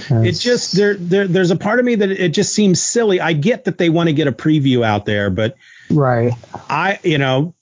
It 0.09 0.33
just 0.33 0.73
there, 0.75 0.95
there 0.95 1.27
there's 1.27 1.51
a 1.51 1.55
part 1.55 1.79
of 1.79 1.85
me 1.85 1.95
that 1.95 2.11
it 2.11 2.29
just 2.29 2.53
seems 2.53 2.81
silly. 2.81 3.19
I 3.19 3.33
get 3.33 3.65
that 3.65 3.77
they 3.77 3.89
want 3.89 4.07
to 4.07 4.13
get 4.13 4.27
a 4.27 4.31
preview 4.31 4.83
out 4.85 5.05
there, 5.05 5.29
but 5.29 5.55
right. 5.89 6.33
I, 6.69 6.99
you 7.03 7.17
know, 7.17 7.53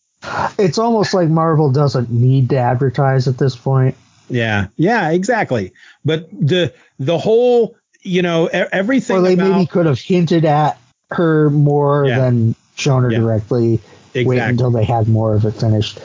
It's 0.58 0.78
almost 0.78 1.14
like 1.14 1.30
Marvel 1.30 1.72
doesn't 1.72 2.10
need 2.10 2.50
to 2.50 2.58
advertise 2.58 3.28
at 3.28 3.38
this 3.38 3.56
point. 3.56 3.96
yeah, 4.30 4.68
yeah, 4.76 5.10
exactly. 5.12 5.74
But 6.06 6.30
the 6.32 6.74
the 7.00 7.18
whole, 7.18 7.76
you 8.02 8.22
know, 8.22 8.48
everything 8.48 9.18
Or 9.18 9.22
they 9.22 9.34
about 9.34 9.52
maybe 9.52 9.66
could 9.66 9.86
have 9.86 10.00
hinted 10.00 10.46
at 10.46 10.78
her 11.12 11.50
more 11.50 12.06
Yeah. 12.06 12.20
than 12.20 12.56
shown 12.76 13.04
her 13.04 13.12
Yeah. 13.12 13.20
directly. 13.20 13.80
Wait 14.16 14.40
until 14.40 14.72
they 14.72 14.84
had 14.84 15.08
more 15.08 15.34
of 15.36 15.46
it 15.46 15.52
finished. 15.52 16.00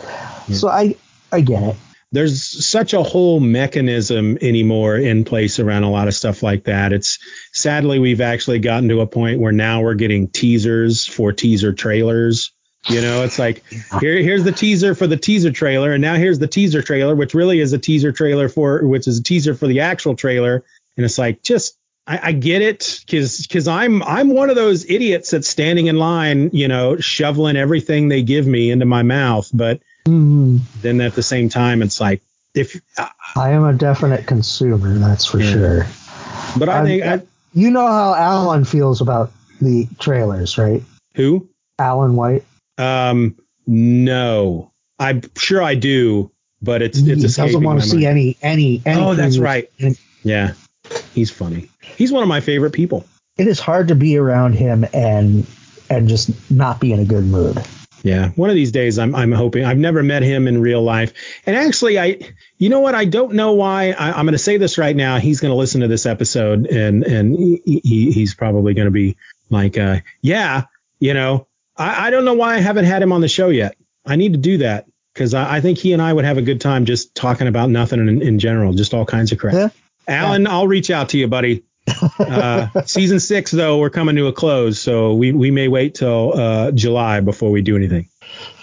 So 0.52 0.68
I 0.68 0.94
I 1.32 1.40
get 1.40 1.62
it. 1.62 1.76
There's 2.14 2.64
such 2.64 2.94
a 2.94 3.02
whole 3.02 3.40
mechanism 3.40 4.38
anymore 4.40 4.96
in 4.96 5.24
place 5.24 5.58
around 5.58 5.82
a 5.82 5.90
lot 5.90 6.06
of 6.06 6.14
stuff 6.14 6.42
like 6.42 6.64
that. 6.64 6.92
It's 6.92 7.18
sadly 7.52 7.98
we've 7.98 8.20
actually 8.20 8.60
gotten 8.60 8.88
to 8.90 9.00
a 9.00 9.06
point 9.06 9.40
where 9.40 9.52
now 9.52 9.82
we're 9.82 9.94
getting 9.94 10.28
teasers 10.28 11.04
for 11.04 11.32
teaser 11.32 11.72
trailers. 11.72 12.52
You 12.88 13.00
know, 13.00 13.24
it's 13.24 13.38
like 13.38 13.64
here 14.00 14.18
here's 14.18 14.44
the 14.44 14.52
teaser 14.52 14.94
for 14.94 15.06
the 15.06 15.16
teaser 15.16 15.50
trailer, 15.50 15.92
and 15.92 16.02
now 16.02 16.14
here's 16.14 16.38
the 16.38 16.46
teaser 16.46 16.82
trailer, 16.82 17.16
which 17.16 17.34
really 17.34 17.58
is 17.58 17.72
a 17.72 17.78
teaser 17.78 18.12
trailer 18.12 18.48
for 18.48 18.86
which 18.86 19.08
is 19.08 19.18
a 19.18 19.22
teaser 19.22 19.54
for 19.54 19.66
the 19.66 19.80
actual 19.80 20.14
trailer. 20.14 20.64
And 20.96 21.04
it's 21.04 21.18
like 21.18 21.42
just 21.42 21.76
I, 22.06 22.20
I 22.22 22.32
get 22.32 22.62
it 22.62 23.00
because 23.04 23.44
because 23.46 23.66
I'm 23.66 24.02
I'm 24.04 24.28
one 24.28 24.50
of 24.50 24.56
those 24.56 24.88
idiots 24.88 25.30
that's 25.30 25.48
standing 25.48 25.86
in 25.86 25.96
line, 25.96 26.50
you 26.52 26.68
know, 26.68 26.98
shoveling 26.98 27.56
everything 27.56 28.08
they 28.08 28.22
give 28.22 28.46
me 28.46 28.70
into 28.70 28.86
my 28.86 29.02
mouth, 29.02 29.50
but 29.52 29.80
Mm, 30.06 30.60
then 30.82 31.00
at 31.00 31.14
the 31.14 31.22
same 31.22 31.48
time 31.48 31.80
it's 31.82 32.00
like 32.00 32.22
if 32.54 32.80
I 33.36 33.50
am 33.50 33.64
a 33.64 33.72
definite 33.72 34.26
consumer, 34.26 34.98
that's 34.98 35.24
for 35.24 35.40
Yeah. 35.40 35.52
sure. 35.52 35.86
but 36.58 36.68
i 36.68 36.74
I'm- 36.76 36.84
think 36.86 37.02
I, 37.04 37.22
You 37.54 37.70
know 37.70 37.86
how 37.86 38.14
Alan 38.14 38.64
feels 38.64 39.00
about 39.00 39.32
the 39.60 39.88
trailers, 39.98 40.58
right? 40.58 40.82
who 41.14 41.48
Alan 41.78 42.16
White. 42.16 42.44
um 42.78 43.36
no 43.66 44.70
i'm 44.98 45.22
sure 45.36 45.62
i 45.62 45.74
do 45.76 46.30
but 46.60 46.82
it's 46.82 46.98
he 46.98 47.10
it's 47.12 47.36
doesn't 47.36 47.62
want 47.62 47.80
to 47.80 47.88
see 47.88 47.96
mind. 47.98 48.06
any 48.06 48.36
any 48.42 48.82
any. 48.84 49.00
Oh, 49.00 49.14
that's 49.14 49.38
right. 49.38 49.70
And 49.80 49.98
yeah 50.24 50.52
he's 51.14 51.30
funny 51.30 51.70
he's 51.96 52.12
one 52.12 52.22
of 52.22 52.28
my 52.28 52.40
favorite 52.40 52.72
people 52.72 53.06
it 53.38 53.46
is 53.46 53.58
hard 53.60 53.88
to 53.88 53.94
be 53.94 54.16
around 54.18 54.52
him 54.54 54.84
and 54.92 55.46
and 55.88 56.08
just 56.08 56.30
not 56.50 56.80
be 56.80 56.92
in 56.92 56.98
a 57.00 57.04
good 57.04 57.24
mood. 57.24 57.62
Yeah. 58.04 58.28
One 58.36 58.50
of 58.50 58.54
these 58.54 58.70
days 58.70 58.98
i'm 58.98 59.14
i'm 59.14 59.32
hoping 59.32 59.64
i've 59.64 59.78
never 59.78 60.02
met 60.02 60.22
him 60.22 60.46
in 60.46 60.60
real 60.60 60.82
life. 60.82 61.12
And 61.46 61.56
actually 61.56 61.98
i 61.98 62.18
you 62.58 62.68
know 62.68 62.80
what? 62.80 62.94
I 62.94 63.04
don't 63.06 63.32
know 63.32 63.54
why. 63.54 63.90
I, 63.92 64.12
i'm 64.12 64.26
going 64.26 64.32
to 64.32 64.38
say 64.38 64.58
this 64.58 64.78
right 64.78 64.94
now. 64.94 65.18
He's 65.18 65.40
going 65.40 65.50
to 65.50 65.56
listen 65.56 65.80
to 65.80 65.88
this 65.88 66.06
episode 66.06 66.66
and 66.66 67.02
and 67.02 67.34
he, 67.36 67.80
he, 67.82 68.12
he's 68.12 68.34
probably 68.34 68.74
going 68.74 68.86
to 68.86 68.92
be 68.92 69.16
like 69.50 69.76
uh 69.78 70.00
yeah 70.20 70.64
you 71.00 71.14
know 71.14 71.46
I, 71.76 72.06
I 72.06 72.10
don't 72.10 72.24
know 72.24 72.34
why 72.34 72.54
i 72.54 72.58
haven't 72.58 72.84
had 72.84 73.02
him 73.02 73.10
on 73.12 73.22
the 73.22 73.28
show 73.28 73.48
yet. 73.48 73.76
I 74.06 74.16
need 74.16 74.34
to 74.34 74.38
do 74.38 74.58
that 74.58 74.86
because 75.14 75.32
I, 75.32 75.56
I 75.56 75.60
think 75.62 75.78
he 75.78 75.94
and 75.94 76.02
i 76.02 76.12
would 76.12 76.26
have 76.26 76.36
a 76.36 76.42
good 76.42 76.60
time 76.60 76.84
just 76.84 77.14
talking 77.14 77.48
about 77.48 77.70
nothing 77.70 78.06
in, 78.06 78.20
in 78.20 78.38
general 78.38 78.74
just 78.74 78.92
all 78.92 79.06
kinds 79.06 79.32
of 79.32 79.38
crap. 79.38 79.54
Yeah. 79.54 79.68
alan 80.06 80.46
i'll 80.46 80.68
reach 80.68 80.90
out 80.90 81.08
to 81.10 81.18
you 81.18 81.26
buddy 81.26 81.64
uh, 82.18 82.68
season 82.84 83.20
six 83.20 83.50
though 83.50 83.78
we're 83.78 83.90
coming 83.90 84.16
to 84.16 84.26
a 84.26 84.32
close 84.32 84.78
so 84.80 85.14
we, 85.14 85.32
we 85.32 85.50
may 85.50 85.68
wait 85.68 85.94
till 85.94 86.32
uh, 86.38 86.70
july 86.72 87.20
before 87.20 87.50
we 87.50 87.62
do 87.62 87.76
anything 87.76 88.08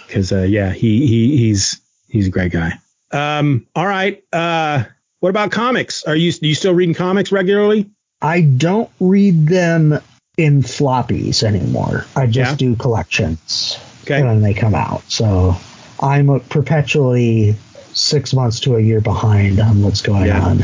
because 0.06 0.32
uh, 0.32 0.42
yeah 0.42 0.70
he, 0.72 1.06
he 1.06 1.36
he's 1.36 1.80
he's 2.08 2.26
a 2.26 2.30
great 2.30 2.52
guy 2.52 2.72
um 3.12 3.66
all 3.74 3.86
right 3.86 4.24
uh 4.32 4.84
what 5.20 5.30
about 5.30 5.50
comics 5.52 6.04
are 6.04 6.16
you 6.16 6.32
you 6.40 6.54
still 6.54 6.74
reading 6.74 6.94
comics 6.94 7.30
regularly 7.32 7.90
I 8.24 8.42
don't 8.42 8.88
read 9.00 9.48
them 9.48 9.98
in 10.38 10.62
floppies 10.62 11.42
anymore. 11.42 12.06
I 12.14 12.26
just 12.28 12.52
Yeah. 12.52 12.68
do 12.68 12.76
collections 12.76 13.76
okay 14.04 14.22
when 14.22 14.42
they 14.42 14.54
come 14.54 14.76
out. 14.76 15.02
So 15.10 15.56
I'm 16.00 16.38
perpetually 16.48 17.56
six 17.94 18.32
months 18.32 18.60
to 18.60 18.76
a 18.76 18.80
year 18.80 19.00
behind 19.00 19.58
on 19.58 19.82
what's 19.82 20.02
going 20.02 20.26
Yeah. 20.26 20.40
on. 20.40 20.58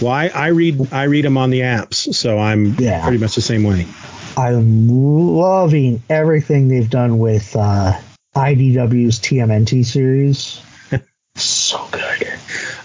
Well 0.00 0.12
I, 0.12 0.28
I 0.28 0.46
read 0.48 0.92
i 0.92 1.04
read 1.04 1.24
them 1.24 1.36
on 1.38 1.50
the 1.50 1.60
apps 1.60 2.14
so 2.14 2.38
i'm 2.38 2.74
Yeah. 2.78 3.02
pretty 3.02 3.18
much 3.18 3.34
the 3.34 3.42
same 3.42 3.62
way 3.64 3.86
I'm 4.36 4.88
loving 4.88 6.02
everything 6.08 6.68
they've 6.68 6.88
done 6.88 7.18
with 7.18 7.54
uh, 7.56 7.92
IDW's 8.34 9.18
TMNT 9.18 9.84
series. 9.84 10.62
so 11.34 11.84
good. 11.90 12.28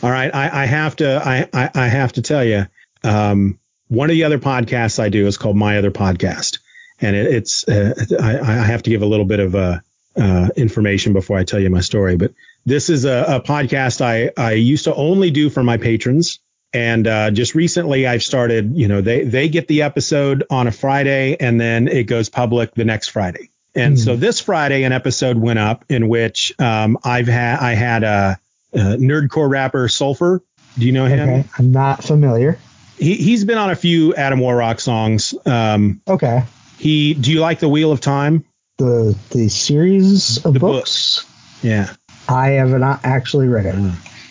All 0.02 0.10
right, 0.10 0.34
I, 0.34 0.64
I 0.64 0.66
have 0.66 0.96
to 0.98 1.22
I, 1.24 1.48
I, 1.54 1.70
I 1.76 1.88
have 1.88 2.14
to 2.14 2.22
tell 2.24 2.44
you, 2.44 2.66
um, 3.04 3.60
one 3.88 4.10
of 4.10 4.16
the 4.16 4.24
other 4.24 4.40
podcasts 4.40 5.00
I 5.00 5.10
do 5.10 5.28
is 5.28 5.38
called 5.38 5.56
My 5.56 5.78
Other 5.78 5.92
Podcast, 5.92 6.60
and 7.00 7.16
it, 7.16 7.28
it's 7.28 7.68
uh, 7.70 7.94
I, 8.20 8.40
I 8.40 8.54
have 8.66 8.82
to 8.84 8.90
give 8.90 9.04
a 9.04 9.06
little 9.06 9.26
bit 9.26 9.40
of 9.40 9.56
uh, 9.56 9.80
uh, 10.18 10.50
information 10.58 11.14
before 11.14 11.38
I 11.38 11.44
tell 11.44 11.60
you 11.60 11.70
my 11.70 11.82
story. 11.82 12.18
But 12.18 12.34
this 12.66 12.90
is 12.90 13.06
a, 13.06 13.24
a 13.36 13.40
podcast 13.40 14.02
I 14.02 14.32
I 14.36 14.54
used 14.54 14.86
to 14.86 14.96
only 14.96 15.30
do 15.30 15.50
for 15.52 15.64
my 15.64 15.78
patrons, 15.78 16.40
and 16.76 17.08
uh, 17.08 17.32
just 17.32 17.56
recently 17.56 18.06
I've 18.06 18.22
started. 18.24 18.76
You 18.76 18.88
know, 18.88 19.02
they 19.02 19.24
they 19.24 19.50
get 19.50 19.68
the 19.68 19.82
episode 19.84 20.44
on 20.50 20.68
a 20.68 20.72
Friday, 20.72 21.38
and 21.40 21.60
then 21.60 21.88
it 21.88 22.04
goes 22.04 22.30
public 22.30 22.74
the 22.76 22.86
next 22.86 23.08
Friday. 23.10 23.50
And 23.74 23.94
Hmm. 23.96 24.04
so 24.04 24.16
this 24.16 24.40
Friday, 24.40 24.84
an 24.84 24.92
episode 24.92 25.38
went 25.38 25.60
up 25.60 25.86
in 25.90 26.08
which 26.10 26.54
um, 26.60 26.98
I've 27.04 27.28
had 27.28 27.60
I 27.60 27.74
had 27.74 28.04
a 28.04 28.40
uh, 28.74 28.78
nerdcore 29.00 29.50
rapper 29.50 29.88
Sulfur. 29.88 30.42
Do 30.78 30.86
you 30.86 30.92
know 30.92 31.06
him? 31.06 31.30
Okay, 31.30 31.50
I'm 31.58 31.72
not 31.72 32.04
familiar. 32.04 32.60
He 32.98 33.16
he's 33.16 33.44
been 33.46 33.58
on 33.58 33.70
a 33.72 33.76
few 33.76 34.14
Adam 34.16 34.40
WarRock 34.40 34.80
songs. 34.80 35.34
Um, 35.46 36.02
Okay, 36.08 36.44
he 36.78 37.14
do 37.14 37.32
you 37.32 37.40
like 37.40 37.60
the 37.60 37.70
Wheel 37.70 37.92
of 37.92 38.02
Time? 38.02 38.46
the 38.78 39.18
the 39.32 39.48
series 39.48 40.44
of 40.46 40.54
The 40.54 40.60
books. 40.60 41.26
Yeah. 41.64 41.94
I 42.28 42.50
have 42.60 42.72
not 42.78 43.02
actually 43.04 43.48
read 43.48 43.66
it. 43.66 43.76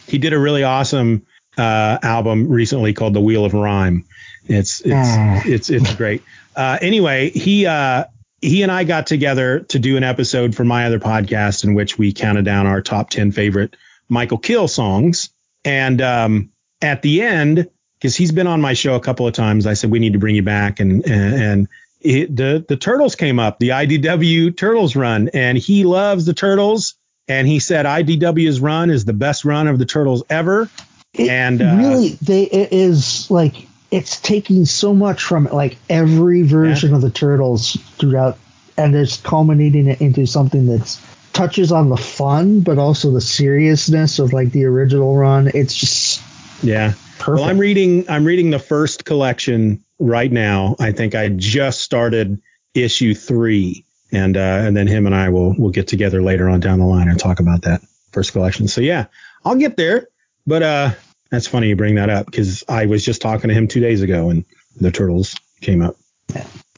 He 0.06 0.18
did 0.18 0.32
a 0.34 0.38
really 0.38 0.64
awesome 0.64 1.26
uh, 1.58 1.98
album 2.02 2.48
recently 2.48 2.92
called 2.92 3.14
The 3.14 3.20
Wheel 3.20 3.44
of 3.44 3.54
Rhyme. 3.54 4.04
It's 4.46 4.80
it's 4.80 4.92
Ah. 4.94 5.42
it's 5.44 5.70
it's 5.70 5.94
great. 5.94 6.22
Uh, 6.56 6.78
anyway, 6.80 7.30
he 7.30 7.66
uh, 7.66 8.04
he 8.40 8.62
and 8.62 8.70
I 8.70 8.84
got 8.84 9.06
together 9.06 9.60
to 9.60 9.78
do 9.78 9.96
an 9.96 10.04
episode 10.04 10.54
for 10.54 10.64
my 10.64 10.86
other 10.86 11.00
podcast 11.00 11.64
in 11.64 11.74
which 11.74 11.96
we 11.98 12.12
counted 12.12 12.44
down 12.44 12.66
our 12.66 12.82
top 12.82 13.10
ten 13.10 13.32
favorite 13.32 13.76
Mikal 14.10 14.40
kHill 14.42 14.68
songs. 14.68 15.30
And 15.64 16.02
um, 16.02 16.50
at 16.82 17.00
the 17.00 17.22
end, 17.22 17.70
because 17.98 18.14
he's 18.14 18.32
been 18.32 18.46
on 18.46 18.60
my 18.60 18.74
show 18.74 18.96
a 18.96 19.00
couple 19.00 19.26
of 19.26 19.32
times, 19.32 19.66
I 19.66 19.72
said 19.74 19.90
we 19.90 19.98
need 19.98 20.12
to 20.12 20.18
bring 20.18 20.34
you 20.36 20.42
back, 20.42 20.78
and 20.80 21.04
and, 21.06 21.34
and 21.42 21.68
it, 22.02 22.36
the 22.36 22.64
the 22.68 22.76
turtles 22.76 23.16
came 23.16 23.38
up, 23.38 23.58
the 23.58 23.70
IDW 23.70 24.54
Turtles 24.56 24.94
run, 24.94 25.30
and 25.32 25.56
he 25.56 25.84
loves 25.84 26.26
the 26.26 26.34
turtles. 26.34 26.96
And 27.26 27.48
he 27.48 27.58
said 27.58 27.86
IDW's 27.86 28.60
run 28.60 28.90
is 28.90 29.06
the 29.06 29.14
best 29.14 29.46
run 29.46 29.66
of 29.66 29.78
the 29.78 29.86
turtles 29.86 30.22
ever. 30.28 30.68
It 31.14 31.30
And, 31.30 31.62
uh, 31.62 31.76
really, 31.76 32.08
they 32.22 32.42
it 32.44 32.72
is 32.72 33.30
like 33.30 33.68
it's 33.90 34.20
taking 34.20 34.64
so 34.64 34.92
much 34.92 35.22
from 35.22 35.46
it, 35.46 35.54
like 35.54 35.76
every 35.88 36.42
version 36.42 36.94
of 36.94 37.00
the 37.00 37.10
turtles 37.10 37.78
throughout, 37.98 38.36
and 38.76 38.94
it's 38.94 39.18
culminating 39.18 39.86
it 39.86 40.00
into 40.00 40.26
something 40.26 40.66
that's 40.66 41.00
touches 41.32 41.72
on 41.72 41.88
the 41.88 41.96
fun, 41.96 42.60
but 42.60 42.78
also 42.78 43.10
the 43.10 43.20
seriousness 43.20 44.18
of 44.18 44.32
like 44.32 44.50
the 44.52 44.64
original 44.64 45.16
run. 45.16 45.50
It's 45.52 45.74
just 45.74 46.22
Yeah. 46.62 46.94
perfect. 47.18 47.40
Well, 47.40 47.50
I'm 47.50 47.58
reading 47.58 48.06
I'm 48.08 48.24
reading 48.24 48.50
the 48.50 48.58
first 48.58 49.04
collection 49.04 49.84
right 49.98 50.30
now. 50.30 50.76
I 50.80 50.92
think 50.92 51.14
I 51.14 51.28
just 51.28 51.80
started 51.80 52.40
issue 52.74 53.14
three, 53.14 53.84
and 54.10 54.36
uh, 54.36 54.40
and 54.40 54.76
then 54.76 54.86
him 54.88 55.06
and 55.06 55.14
I 55.14 55.28
will 55.28 55.54
will 55.54 55.70
get 55.70 55.86
together 55.86 56.22
later 56.22 56.48
on 56.48 56.60
down 56.60 56.80
the 56.80 56.86
line 56.86 57.08
and 57.08 57.18
talk 57.18 57.38
about 57.38 57.62
that 57.62 57.82
first 58.10 58.32
collection. 58.32 58.66
So 58.66 58.80
yeah, 58.80 59.06
I'll 59.44 59.56
get 59.56 59.76
there. 59.76 60.08
But 60.46 60.62
uh, 60.62 60.90
that's 61.30 61.46
funny 61.46 61.68
you 61.68 61.76
bring 61.76 61.96
that 61.96 62.10
up 62.10 62.26
because 62.26 62.62
I 62.68 62.86
was 62.86 63.04
just 63.04 63.20
talking 63.22 63.48
to 63.48 63.54
him 63.54 63.66
two 63.68 63.80
days 63.80 64.02
ago 64.02 64.30
and 64.30 64.44
the 64.80 64.90
turtles 64.90 65.34
came 65.60 65.82
up. 65.82 65.96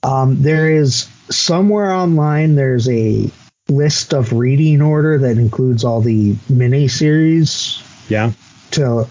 Um, 0.03 0.41
there 0.43 0.71
is 0.71 1.09
somewhere 1.31 1.91
online. 1.91 2.55
There's 2.55 2.89
a 2.89 3.31
list 3.69 4.13
of 4.15 4.33
reading 4.33 4.81
order 4.81 5.19
that 5.19 5.39
includes 5.39 5.83
all 5.85 6.01
the 6.01 6.37
mini 6.49 6.89
series 6.89 7.83
Yeah. 8.09 8.33
to 8.73 9.09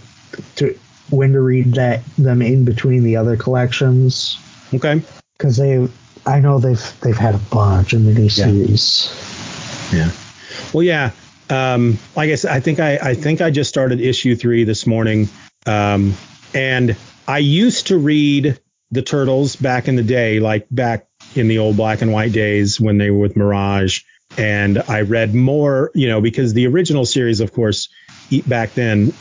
to 0.55 0.77
when 1.09 1.33
to 1.33 1.41
read 1.41 1.73
that 1.75 2.03
them 2.17 2.41
in 2.41 2.65
between 2.65 3.03
the 3.03 3.17
other 3.17 3.35
collections 3.37 4.37
Okay. 4.73 5.01
because 5.37 5.57
they 5.57 5.87
I 6.25 6.39
know 6.39 6.59
they've 6.59 6.99
they've 7.01 7.17
had 7.17 7.35
a 7.35 7.39
bunch 7.39 7.93
of 7.93 8.01
mini 8.01 8.29
series. 8.29 9.09
Yeah. 9.93 10.11
Well, 10.73 10.83
yeah. 10.83 11.11
Um, 11.49 11.97
like 12.15 12.31
I 12.31 12.35
said, 12.35 12.51
I 12.51 12.59
think 12.59 12.79
I, 12.79 12.97
I 12.97 13.13
think 13.13 13.41
I 13.41 13.51
just 13.51 13.69
started 13.69 14.01
issue 14.01 14.35
three 14.35 14.63
this 14.63 14.87
morning. 14.87 15.29
Um, 15.65 16.13
and 16.53 16.95
I 17.27 17.39
used 17.39 17.87
to 17.87 17.97
read 17.97 18.59
the 18.91 19.01
Turtles 19.01 19.55
back 19.55 19.87
in 19.87 19.95
the 19.95 20.03
day, 20.03 20.39
like 20.39 20.67
back 20.71 21.07
in 21.35 21.47
the 21.47 21.59
old 21.59 21.77
black 21.77 22.01
and 22.01 22.11
white 22.11 22.31
days 22.31 22.79
when 22.79 22.97
they 22.97 23.11
were 23.11 23.19
with 23.19 23.35
Mirage. 23.35 24.01
And 24.37 24.81
I 24.87 25.01
read 25.01 25.33
more, 25.35 25.91
you 25.93 26.07
know, 26.07 26.21
because 26.21 26.53
the 26.53 26.67
original 26.67 27.05
series, 27.05 27.39
of 27.39 27.53
course, 27.53 27.89
back 28.47 28.73
then, 28.73 29.13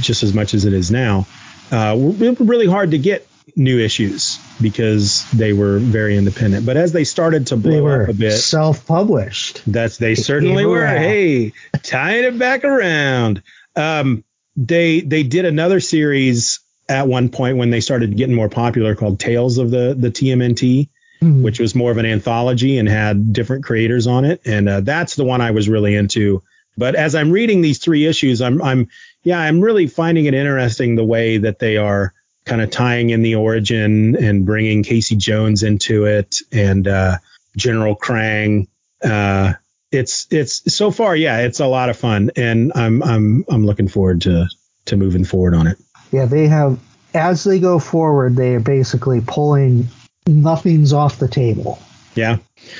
just 0.00 0.22
as 0.22 0.32
much 0.32 0.54
as 0.54 0.64
it 0.64 0.72
is 0.72 0.90
now, 0.90 1.26
uh, 1.70 1.96
really 1.98 2.66
hard 2.66 2.92
to 2.92 2.98
get 2.98 3.26
new 3.56 3.78
issues 3.78 4.38
because 4.60 5.28
they 5.32 5.52
were 5.52 5.78
very 5.78 6.16
independent. 6.16 6.64
But 6.66 6.76
as 6.76 6.92
they 6.92 7.04
started 7.04 7.46
to 7.48 7.56
blow 7.56 7.82
were 7.82 8.02
up 8.04 8.08
a 8.08 8.14
bit, 8.14 8.32
self-published. 8.38 9.62
that's 9.66 9.98
they 9.98 10.14
certainly 10.14 10.64
were. 10.66 10.80
around. 10.80 10.98
Hey, 10.98 11.52
tying 11.82 12.24
it 12.24 12.38
back 12.38 12.64
around. 12.64 13.42
Um, 13.76 14.24
they 14.56 15.00
they 15.00 15.22
did 15.22 15.44
another 15.44 15.80
series 15.80 16.60
at 16.88 17.08
one 17.08 17.28
point 17.28 17.56
when 17.56 17.70
they 17.70 17.80
started 17.80 18.16
getting 18.16 18.34
more 18.34 18.48
popular 18.48 18.94
called 18.94 19.18
Tales 19.18 19.58
of 19.58 19.70
the 19.70 19.94
the 19.98 20.10
TMNT, 20.10 20.88
Mhm. 21.22 21.42
which 21.42 21.58
was 21.60 21.74
more 21.74 21.90
of 21.90 21.96
an 21.98 22.06
anthology 22.06 22.78
and 22.78 22.88
had 22.88 23.32
different 23.32 23.64
creators 23.64 24.06
on 24.06 24.24
it, 24.24 24.40
and 24.44 24.68
uh, 24.68 24.80
that's 24.80 25.16
the 25.16 25.24
one 25.24 25.40
I 25.40 25.50
was 25.52 25.68
really 25.68 25.94
into. 25.94 26.42
But 26.76 26.94
as 26.96 27.14
I'm 27.14 27.30
reading 27.30 27.60
these 27.62 27.78
three 27.78 28.04
issues, 28.06 28.40
I'm 28.42 28.60
I'm 28.62 28.88
yeah 29.22 29.38
I'm 29.38 29.60
really 29.60 29.86
finding 29.86 30.26
it 30.26 30.34
interesting 30.34 30.94
the 30.96 31.04
way 31.04 31.38
that 31.38 31.58
they 31.58 31.76
are 31.76 32.12
kind 32.44 32.60
of 32.60 32.70
tying 32.70 33.10
in 33.10 33.22
the 33.22 33.34
origin 33.36 34.16
and 34.16 34.44
bringing 34.44 34.82
Casey 34.82 35.16
Jones 35.16 35.62
into 35.62 36.04
it 36.04 36.36
and 36.52 36.86
uh, 36.86 37.18
General 37.56 37.96
Krang. 37.96 38.68
Uh, 39.02 39.54
it's 39.90 40.26
it's 40.30 40.74
so 40.74 40.90
far, 40.90 41.14
yeah, 41.14 41.40
it's 41.40 41.60
a 41.60 41.66
lot 41.66 41.88
of 41.88 41.96
fun, 41.96 42.30
and 42.36 42.72
I'm 42.74 43.02
I'm 43.02 43.44
I'm 43.48 43.64
looking 43.64 43.88
forward 43.88 44.22
to 44.22 44.48
to 44.86 44.96
moving 44.96 45.24
forward 45.24 45.54
on 45.54 45.66
it. 45.66 45.78
Yeah, 46.10 46.26
they 46.26 46.48
have 46.48 46.78
as 47.14 47.44
they 47.44 47.60
go 47.60 47.78
forward, 47.78 48.36
they 48.36 48.54
are 48.54 48.60
basically 48.60 49.20
pulling 49.24 49.88
nothing's 50.26 50.92
off 50.92 51.18
the 51.18 51.28
table. 51.28 51.78
Yeah. 52.14 52.38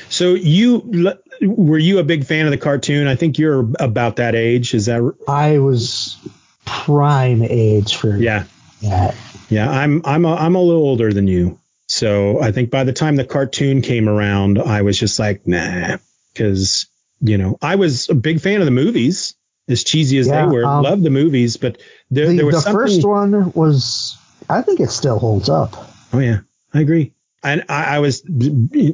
So 0.09 0.33
you 0.33 1.15
were 1.41 1.77
you 1.77 1.99
a 1.99 2.03
big 2.03 2.25
fan 2.25 2.45
of 2.45 2.51
the 2.51 2.57
cartoon? 2.57 3.07
I 3.07 3.15
think 3.15 3.37
you're 3.37 3.67
about 3.79 4.17
that 4.17 4.35
age. 4.35 4.73
Is 4.73 4.87
that 4.87 5.13
I 5.27 5.59
was 5.59 6.17
prime 6.65 7.43
age 7.43 7.95
for 7.95 8.17
yeah? 8.17 8.45
That. 8.89 9.15
Yeah, 9.49 9.69
I'm 9.69 10.01
I'm 10.05 10.25
a, 10.25 10.35
I'm 10.35 10.55
a 10.55 10.61
little 10.61 10.81
older 10.83 11.13
than 11.13 11.27
you. 11.27 11.59
So 11.87 12.41
I 12.41 12.51
think 12.51 12.71
by 12.71 12.83
the 12.83 12.93
time 12.93 13.15
the 13.15 13.25
cartoon 13.25 13.81
came 13.81 14.09
around, 14.09 14.59
I 14.59 14.81
was 14.81 14.97
just 14.97 15.19
like, 15.19 15.45
nah, 15.47 15.97
because 16.33 16.87
you 17.21 17.37
know 17.37 17.57
I 17.61 17.75
was 17.75 18.09
a 18.09 18.15
big 18.15 18.41
fan 18.41 18.59
of 18.61 18.65
the 18.65 18.71
movies, 18.71 19.35
as 19.67 19.83
cheesy 19.83 20.17
as 20.17 20.27
Yeah, 20.27 20.45
they 20.47 20.51
were. 20.51 20.65
um, 20.65 20.83
Loved 20.83 21.03
the 21.03 21.09
movies, 21.11 21.57
but 21.57 21.81
there, 22.09 22.27
The, 22.27 22.37
there 22.37 22.45
was 22.45 22.55
the 22.55 22.61
something. 22.61 22.79
first 22.81 23.05
one 23.05 23.51
was, 23.53 24.17
I 24.49 24.61
think 24.63 24.79
it 24.79 24.89
still 24.91 25.19
holds 25.19 25.47
up. 25.49 25.89
Oh 26.11 26.19
yeah, 26.19 26.39
I 26.73 26.81
agree. 26.81 27.13
And 27.43 27.65
I, 27.69 27.97
I 27.97 27.99
was 27.99 28.23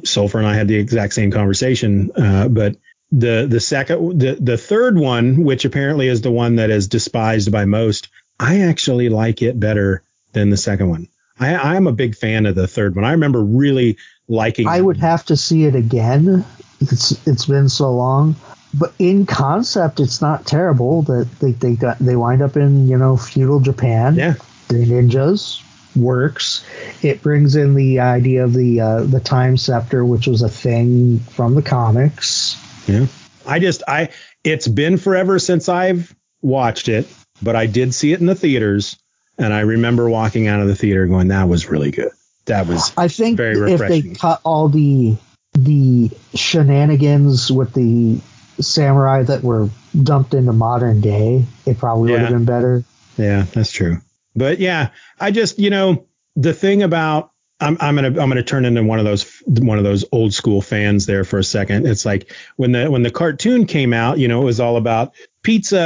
Sulfur 0.04 0.38
and 0.38 0.46
I 0.46 0.54
had 0.54 0.68
the 0.68 0.76
exact 0.76 1.14
same 1.14 1.30
conversation, 1.30 2.10
uh, 2.14 2.48
but 2.48 2.76
the 3.10 3.46
the 3.48 3.60
second 3.60 4.18
the 4.20 4.34
the 4.40 4.58
third 4.58 4.96
one, 4.98 5.44
which 5.44 5.64
apparently 5.64 6.08
is 6.08 6.20
the 6.20 6.30
one 6.30 6.56
that 6.56 6.68
is 6.70 6.88
despised 6.88 7.50
by 7.50 7.64
most, 7.64 8.08
I 8.40 8.60
actually 8.62 9.08
like 9.08 9.42
it 9.42 9.58
better 9.58 10.02
than 10.32 10.50
the 10.50 10.56
second 10.56 10.88
one. 10.88 11.08
I, 11.38 11.54
I'm 11.54 11.86
a 11.86 11.92
big 11.92 12.14
fan 12.14 12.46
of 12.46 12.54
the 12.54 12.66
third 12.68 12.94
one. 12.96 13.04
I 13.04 13.12
remember 13.12 13.42
really 13.42 13.96
liking. 14.28 14.66
I 14.66 14.80
would 14.80 14.98
have 14.98 15.24
to 15.26 15.36
see 15.36 15.64
it 15.64 15.74
again. 15.74 16.44
It's 16.80 17.26
it's 17.26 17.46
been 17.46 17.68
so 17.68 17.92
long, 17.92 18.36
but 18.74 18.92
in 18.98 19.26
concept, 19.26 20.00
it's 20.00 20.20
not 20.20 20.46
terrible. 20.46 21.02
That 21.02 21.28
they 21.40 21.52
they 21.52 21.74
got 21.74 21.98
they 21.98 22.16
wind 22.16 22.42
up 22.42 22.56
in 22.56 22.88
you 22.88 22.98
know 22.98 23.16
feudal 23.16 23.60
Japan. 23.60 24.16
Yeah, 24.16 24.34
Three 24.68 24.84
ninjas 24.84 25.62
works. 25.94 26.64
It 27.02 27.22
brings 27.22 27.56
in 27.56 27.74
the 27.74 28.00
idea 28.00 28.44
of 28.44 28.52
the 28.52 28.80
uh, 28.80 29.02
the 29.04 29.20
time 29.20 29.56
scepter, 29.56 30.04
which 30.04 30.26
was 30.26 30.42
a 30.42 30.48
thing 30.48 31.20
from 31.20 31.54
the 31.54 31.62
comics. 31.62 32.56
yeah. 32.88 33.06
I 33.46 33.58
just 33.58 33.82
I 33.88 34.10
it's 34.44 34.68
been 34.68 34.98
forever 34.98 35.38
since 35.38 35.68
I've 35.68 36.14
watched 36.42 36.88
it, 36.88 37.08
but 37.42 37.56
I 37.56 37.66
did 37.66 37.94
see 37.94 38.12
it 38.12 38.20
in 38.20 38.26
the 38.26 38.34
theaters, 38.34 38.96
and 39.38 39.52
I 39.52 39.60
remember 39.60 40.08
walking 40.08 40.46
out 40.46 40.60
of 40.60 40.68
the 40.68 40.76
theater 40.76 41.06
going, 41.06 41.28
"That 41.28 41.48
was 41.48 41.68
really 41.68 41.90
good. 41.90 42.10
That 42.46 42.66
was 42.66 42.92
I 42.96 43.08
think 43.08 43.36
Very 43.36 43.52
if 43.72 43.78
they 43.78 43.84
refreshing. 44.00 44.14
cut 44.14 44.40
all 44.44 44.68
the 44.68 45.16
the 45.54 46.10
shenanigans 46.34 47.50
with 47.52 47.72
the 47.74 48.20
samurai 48.60 49.22
that 49.22 49.42
were 49.42 49.68
dumped 50.02 50.34
into 50.34 50.52
modern 50.52 51.00
day, 51.00 51.44
it 51.66 51.78
probably 51.78 52.12
would 52.12 52.20
have 52.20 52.30
been 52.30 52.44
better. 52.44 52.84
Yeah, 53.16 53.44
that's 53.52 53.70
true. 53.70 53.98
But 54.34 54.58
yeah, 54.58 54.90
I 55.20 55.30
just 55.30 55.58
you 55.58 55.70
know 55.70 56.06
the 56.36 56.54
thing 56.54 56.82
about 56.82 57.30
I'm 57.60 57.76
I'm 57.80 57.94
gonna 57.94 58.08
I'm 58.08 58.28
gonna 58.28 58.42
turn 58.42 58.64
into 58.64 58.82
one 58.82 58.98
of 58.98 59.04
those 59.04 59.42
one 59.46 59.78
of 59.78 59.84
those 59.84 60.04
old 60.10 60.34
school 60.34 60.60
fans 60.62 61.06
there 61.06 61.24
for 61.24 61.38
a 61.38 61.44
second. 61.44 61.86
It's 61.86 62.04
like 62.04 62.32
when 62.56 62.72
the 62.72 62.90
when 62.90 63.02
the 63.02 63.10
cartoon 63.10 63.66
came 63.66 63.92
out, 63.92 64.18
you 64.18 64.28
know, 64.28 64.42
it 64.42 64.46
was 64.46 64.60
all 64.60 64.76
about 64.76 65.14
pizza 65.42 65.78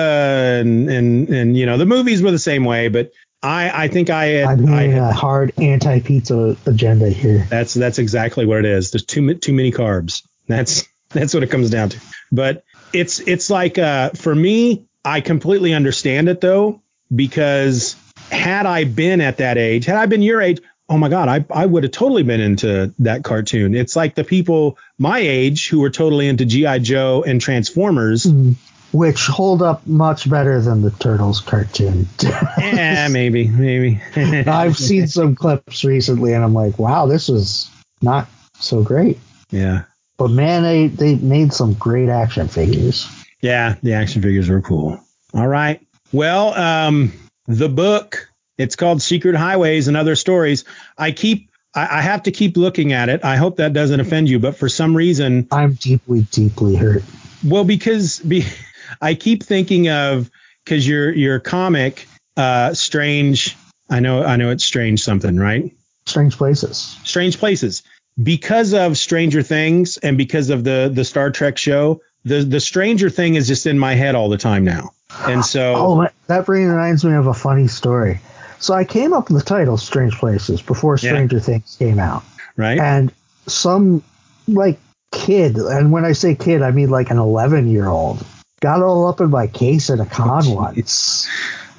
and 0.60 0.88
and 0.90 1.28
and 1.28 1.56
you 1.56 1.66
know 1.66 1.78
the 1.78 1.86
movies 1.86 2.22
were 2.22 2.30
the 2.30 2.38
same 2.38 2.64
way, 2.64 2.88
but 2.88 3.10
I 3.42 3.84
I 3.84 3.88
think 3.88 4.10
I 4.10 4.24
had, 4.26 4.46
I'm 4.60 4.72
I 4.72 4.82
had 4.82 5.02
a 5.02 5.12
hard 5.12 5.52
anti-pizza 5.58 6.56
agenda 6.66 7.08
here. 7.10 7.46
that's 7.50 7.74
that's 7.74 7.98
exactly 7.98 8.46
what 8.46 8.58
it 8.58 8.64
is. 8.64 8.90
There's 8.90 9.04
too 9.04 9.34
too 9.34 9.52
many 9.52 9.72
carbs. 9.72 10.22
That's 10.46 10.84
that's 11.10 11.34
what 11.34 11.42
it 11.42 11.50
comes 11.50 11.70
down 11.70 11.90
to. 11.90 12.00
But 12.32 12.64
it's 12.92 13.20
it's 13.20 13.50
like 13.50 13.78
uh, 13.78 14.10
for 14.10 14.34
me, 14.34 14.86
I 15.04 15.20
completely 15.20 15.74
understand 15.74 16.28
it 16.28 16.40
though 16.40 16.82
because 17.14 17.96
had 18.30 18.66
I 18.66 18.84
been 18.84 19.20
at 19.20 19.38
that 19.38 19.58
age, 19.58 19.84
had 19.84 19.96
I 19.96 20.06
been 20.06 20.22
your 20.22 20.40
age, 20.40 20.60
oh 20.88 20.98
my 20.98 21.08
god, 21.08 21.28
I 21.28 21.44
I 21.50 21.66
would 21.66 21.84
have 21.84 21.92
totally 21.92 22.22
been 22.22 22.40
into 22.40 22.92
that 23.00 23.22
cartoon. 23.22 23.74
It's 23.74 23.94
like 23.96 24.14
the 24.14 24.24
people 24.24 24.78
my 24.98 25.18
age 25.18 25.68
who 25.68 25.80
were 25.80 25.90
totally 25.90 26.26
into 26.26 26.44
GI 26.44 26.80
Joe 26.80 27.22
and 27.26 27.40
Transformers. 27.40 28.24
Mhm. 28.24 28.56
Which 28.92 29.26
hold 29.26 29.62
up 29.62 29.86
much 29.86 30.28
better 30.28 30.60
than 30.60 30.82
the 30.82 30.90
Turtles 30.92 31.40
cartoon. 31.40 32.06
yeah, 32.58 33.08
maybe, 33.10 33.48
maybe. 33.48 34.00
I've 34.16 34.76
seen 34.76 35.06
some 35.08 35.34
clips 35.34 35.84
recently, 35.84 36.32
and 36.32 36.44
I'm 36.44 36.54
like, 36.54 36.78
wow, 36.78 37.06
this 37.06 37.28
is 37.28 37.70
not 38.02 38.28
so 38.58 38.82
great. 38.82 39.18
Yeah. 39.50 39.84
But 40.18 40.30
man, 40.30 40.62
they 40.62 40.86
they 40.86 41.16
made 41.16 41.52
some 41.52 41.74
great 41.74 42.08
action 42.08 42.48
figures. 42.48 43.06
Yeah, 43.42 43.76
the 43.82 43.92
action 43.92 44.22
figures 44.22 44.48
were 44.48 44.62
cool. 44.62 44.98
All 45.34 45.46
right. 45.46 45.84
Well, 46.12 46.54
um, 46.54 47.12
the 47.46 47.68
book 47.68 48.28
it's 48.58 48.76
called 48.76 49.02
Secret 49.02 49.36
Highways 49.36 49.88
and 49.88 49.96
Other 49.96 50.16
Stories. 50.16 50.64
I 50.96 51.12
keep 51.12 51.50
I, 51.74 51.98
I 51.98 52.00
have 52.00 52.22
to 52.24 52.32
keep 52.32 52.56
looking 52.56 52.92
at 52.92 53.08
it. 53.08 53.24
I 53.24 53.36
hope 53.36 53.56
that 53.56 53.72
doesn't 53.72 54.00
offend 54.00 54.28
you, 54.28 54.38
but 54.38 54.56
for 54.56 54.68
some 54.68 54.96
reason, 54.96 55.46
I'm 55.50 55.74
deeply, 55.74 56.22
deeply 56.30 56.74
hurt. 56.74 57.02
Well, 57.44 57.64
because 57.64 58.18
be, 58.20 58.46
I 59.00 59.14
keep 59.14 59.42
thinking 59.42 59.88
of 59.88 60.30
because 60.64 60.86
your 60.86 61.12
your 61.12 61.40
comic, 61.40 62.06
uh, 62.36 62.74
Strange. 62.74 63.56
I 63.88 64.00
know 64.00 64.22
I 64.22 64.36
know 64.36 64.50
it's 64.50 64.64
Strange 64.64 65.02
something, 65.02 65.36
right? 65.36 65.72
Strange 66.06 66.36
Places. 66.36 66.96
Strange 67.04 67.38
Places. 67.38 67.82
Because 68.22 68.72
of 68.72 68.96
Stranger 68.96 69.42
Things 69.42 69.96
and 69.98 70.16
because 70.16 70.50
of 70.50 70.64
the 70.64 70.90
the 70.92 71.04
Star 71.04 71.30
Trek 71.30 71.58
show, 71.58 72.00
the 72.24 72.42
the 72.42 72.60
Stranger 72.60 73.10
Thing 73.10 73.34
is 73.34 73.46
just 73.46 73.66
in 73.66 73.78
my 73.78 73.94
head 73.94 74.14
all 74.14 74.28
the 74.28 74.38
time 74.38 74.64
now. 74.64 74.90
And 75.26 75.44
so 75.44 75.74
Oh, 75.76 76.08
that 76.26 76.48
reminds 76.48 77.04
me 77.04 77.14
of 77.14 77.26
a 77.26 77.34
funny 77.34 77.68
story. 77.68 78.20
So 78.58 78.74
I 78.74 78.84
came 78.84 79.12
up 79.12 79.30
with 79.30 79.42
the 79.42 79.44
title 79.44 79.76
Strange 79.76 80.14
Places 80.14 80.62
before 80.62 80.96
Stranger 80.98 81.36
yeah. 81.36 81.42
Things 81.42 81.76
came 81.78 81.98
out. 81.98 82.24
Right. 82.56 82.78
And 82.78 83.12
some 83.46 84.02
like 84.48 84.78
kid, 85.12 85.56
and 85.56 85.92
when 85.92 86.04
I 86.04 86.12
say 86.12 86.34
kid, 86.34 86.62
I 86.62 86.70
mean 86.70 86.88
like 86.88 87.10
an 87.10 87.18
11 87.18 87.68
year 87.68 87.86
old, 87.86 88.24
got 88.66 88.82
all 88.82 89.06
up 89.06 89.20
in 89.20 89.30
my 89.30 89.46
case 89.46 89.90
at 89.90 90.00
a 90.00 90.06
con 90.06 90.50
once. 90.50 91.28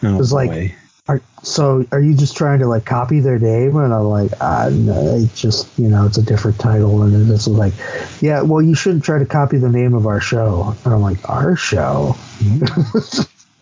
Oh, 0.01 0.15
it 0.15 0.17
was 0.17 0.31
boy. 0.31 0.47
like, 0.47 0.75
are, 1.09 1.21
so 1.43 1.85
are 1.91 1.99
you 1.99 2.15
just 2.15 2.37
trying 2.37 2.59
to 2.59 2.67
like 2.67 2.85
copy 2.85 3.19
their 3.19 3.37
name? 3.37 3.75
And 3.75 3.93
I'm 3.93 4.05
like, 4.05 4.31
uh, 4.39 4.69
no, 4.71 5.17
it's 5.17 5.41
just, 5.41 5.67
you 5.77 5.89
know, 5.89 6.05
it's 6.05 6.17
a 6.17 6.23
different 6.23 6.59
title. 6.59 7.01
And 7.01 7.29
this 7.29 7.45
was 7.45 7.57
like, 7.57 7.73
yeah, 8.21 8.41
well, 8.41 8.61
you 8.61 8.73
shouldn't 8.73 9.03
try 9.03 9.19
to 9.19 9.25
copy 9.25 9.57
the 9.57 9.67
name 9.67 9.95
of 9.95 10.07
our 10.07 10.21
show. 10.21 10.77
And 10.85 10.93
I'm 10.93 11.01
like, 11.01 11.29
our 11.29 11.57
show? 11.57 12.15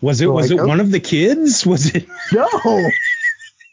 Was 0.02 0.20
it 0.20 0.26
was 0.26 0.52
like, 0.52 0.60
it 0.60 0.64
one 0.64 0.78
of 0.78 0.92
the 0.92 1.00
kids? 1.00 1.64
Was 1.66 1.92
it 1.94 2.06
No. 2.32 2.46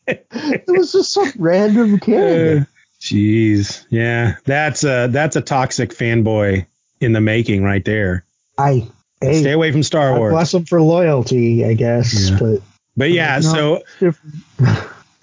it 0.08 0.64
was 0.68 0.94
just 0.94 1.12
some 1.12 1.32
random 1.38 2.00
kid. 2.00 2.62
Uh, 2.62 2.66
jeez. 3.02 3.86
Yeah. 3.90 4.38
That's 4.46 4.86
a 4.86 5.10
that's 5.12 5.36
a 5.36 5.42
toxic 5.42 5.92
fanboy 5.92 6.66
in 7.02 7.12
the 7.12 7.20
making 7.20 7.64
right 7.64 7.84
there. 7.84 8.26
I 8.58 8.88
hey, 9.24 9.42
stay 9.42 9.52
away 9.52 9.72
from 9.72 9.84
Star 9.84 10.18
Wars. 10.18 10.32
Bless 10.32 10.52
them 10.52 10.66
for 10.66 10.82
loyalty, 10.82 11.66
I 11.66 11.74
guess. 11.74 12.30
Yeah. 12.30 12.38
But 12.40 12.62
but 12.96 13.12
yeah, 13.12 13.40
so 13.40 13.84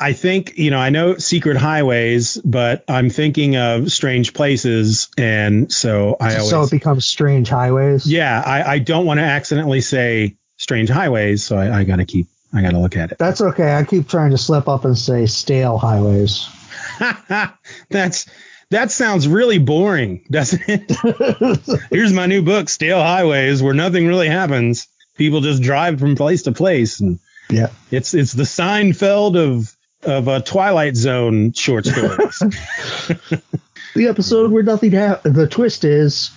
I 0.00 0.14
think, 0.14 0.56
you 0.56 0.70
know, 0.70 0.78
I 0.78 0.88
know 0.88 1.18
Secret 1.18 1.58
Highways, 1.58 2.38
but 2.38 2.84
I'm 2.88 3.10
thinking 3.10 3.56
of 3.56 3.92
Strange 3.92 4.32
Places. 4.32 5.08
And 5.18 5.70
so 5.70 6.16
I 6.18 6.36
always. 6.36 6.50
So 6.50 6.62
it 6.62 6.70
becomes 6.70 7.04
Strange 7.04 7.50
Highways? 7.50 8.06
Yeah. 8.06 8.42
I, 8.44 8.62
I 8.62 8.78
don't 8.78 9.04
want 9.04 9.20
to 9.20 9.24
accidentally 9.24 9.82
say 9.82 10.36
Strange 10.56 10.88
Highways. 10.88 11.44
So 11.44 11.56
I, 11.56 11.80
I 11.80 11.84
got 11.84 11.96
to 11.96 12.06
keep, 12.06 12.28
I 12.52 12.62
got 12.62 12.70
to 12.70 12.78
look 12.78 12.96
at 12.96 13.12
it. 13.12 13.18
That's 13.18 13.42
okay. 13.42 13.74
I 13.74 13.84
keep 13.84 14.08
trying 14.08 14.30
to 14.30 14.38
slip 14.38 14.68
up 14.68 14.86
and 14.86 14.96
say 14.96 15.26
Stale 15.26 15.76
Highways. 15.76 16.48
That's. 17.90 18.26
That 18.70 18.92
sounds 18.92 19.26
really 19.26 19.58
boring, 19.58 20.24
doesn't 20.30 20.62
it? 20.68 21.86
Here's 21.90 22.12
my 22.12 22.26
new 22.26 22.42
book, 22.42 22.68
Stale 22.68 23.02
Highways, 23.02 23.62
where 23.62 23.74
nothing 23.74 24.06
really 24.06 24.28
happens. 24.28 24.86
People 25.16 25.40
just 25.40 25.62
drive 25.62 25.98
from 25.98 26.14
place 26.14 26.42
to 26.42 26.52
place 26.52 27.00
and 27.00 27.18
yeah. 27.50 27.70
It's 27.90 28.14
it's 28.14 28.32
the 28.32 28.44
Seinfeld 28.44 29.36
of 29.36 29.74
of 30.02 30.28
a 30.28 30.40
Twilight 30.40 30.96
Zone 30.96 31.52
short 31.52 31.86
stories. 31.86 32.38
the 33.94 34.06
episode 34.08 34.50
where 34.50 34.62
nothing 34.62 34.92
happens. 34.92 35.34
The 35.34 35.48
twist 35.48 35.84
is 35.84 36.30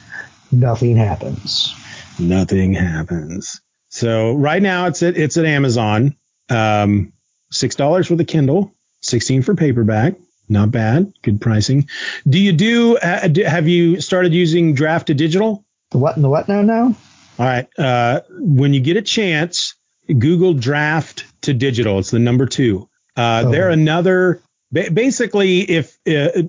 nothing 0.52 0.98
happens. 0.98 1.74
Nothing 2.20 2.74
happens. 2.74 3.62
So 3.90 4.34
right 4.34 4.62
now 4.62 4.88
it's 4.88 5.04
at 5.04 5.16
it's 5.18 5.38
at 5.38 5.46
Amazon. 5.46 6.16
Um, 6.50 7.14
six 7.52 7.76
dollars 7.76 8.08
for 8.08 8.16
the 8.16 8.26
Kindle, 8.26 8.74
sixteen 9.02 9.44
for 9.44 9.56
paperback. 9.56 10.16
Not 10.50 10.72
bad. 10.72 11.14
Good 11.22 11.40
pricing. 11.42 11.88
Do 12.28 12.40
you 12.40 12.52
do? 12.52 12.98
Uh, 12.98 13.30
have 13.46 13.68
you 13.68 14.02
started 14.02 14.34
using 14.34 14.74
Draft 14.74 15.08
to 15.08 15.14
Digital? 15.14 15.66
The 15.92 15.98
what 15.98 16.16
and 16.16 16.24
the 16.24 16.30
what 16.30 16.48
now? 16.48 16.62
Now. 16.62 16.96
All 17.40 17.46
right. 17.46 17.68
Uh, 17.78 18.22
when 18.30 18.74
you 18.74 18.82
get 18.82 18.98
a 18.98 19.02
chance, 19.02 19.76
Google 20.08 20.54
Draft 20.54 21.26
to 21.44 21.54
Digital. 21.54 22.00
It's 22.00 22.12
the 22.12 22.20
number 22.20 22.46
two. 22.46 22.90
Uh, 23.16 23.44
oh. 23.46 23.52
They're 23.52 23.70
another. 23.70 24.42
Basically, 24.72 25.60
if 25.60 25.98
uh, 26.08 26.44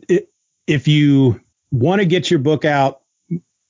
if 0.67 0.89
you 0.89 1.41
want 1.71 2.01
to 2.01 2.07
get 2.07 2.31
your 2.31 2.41
book 2.41 2.65
out 2.65 3.03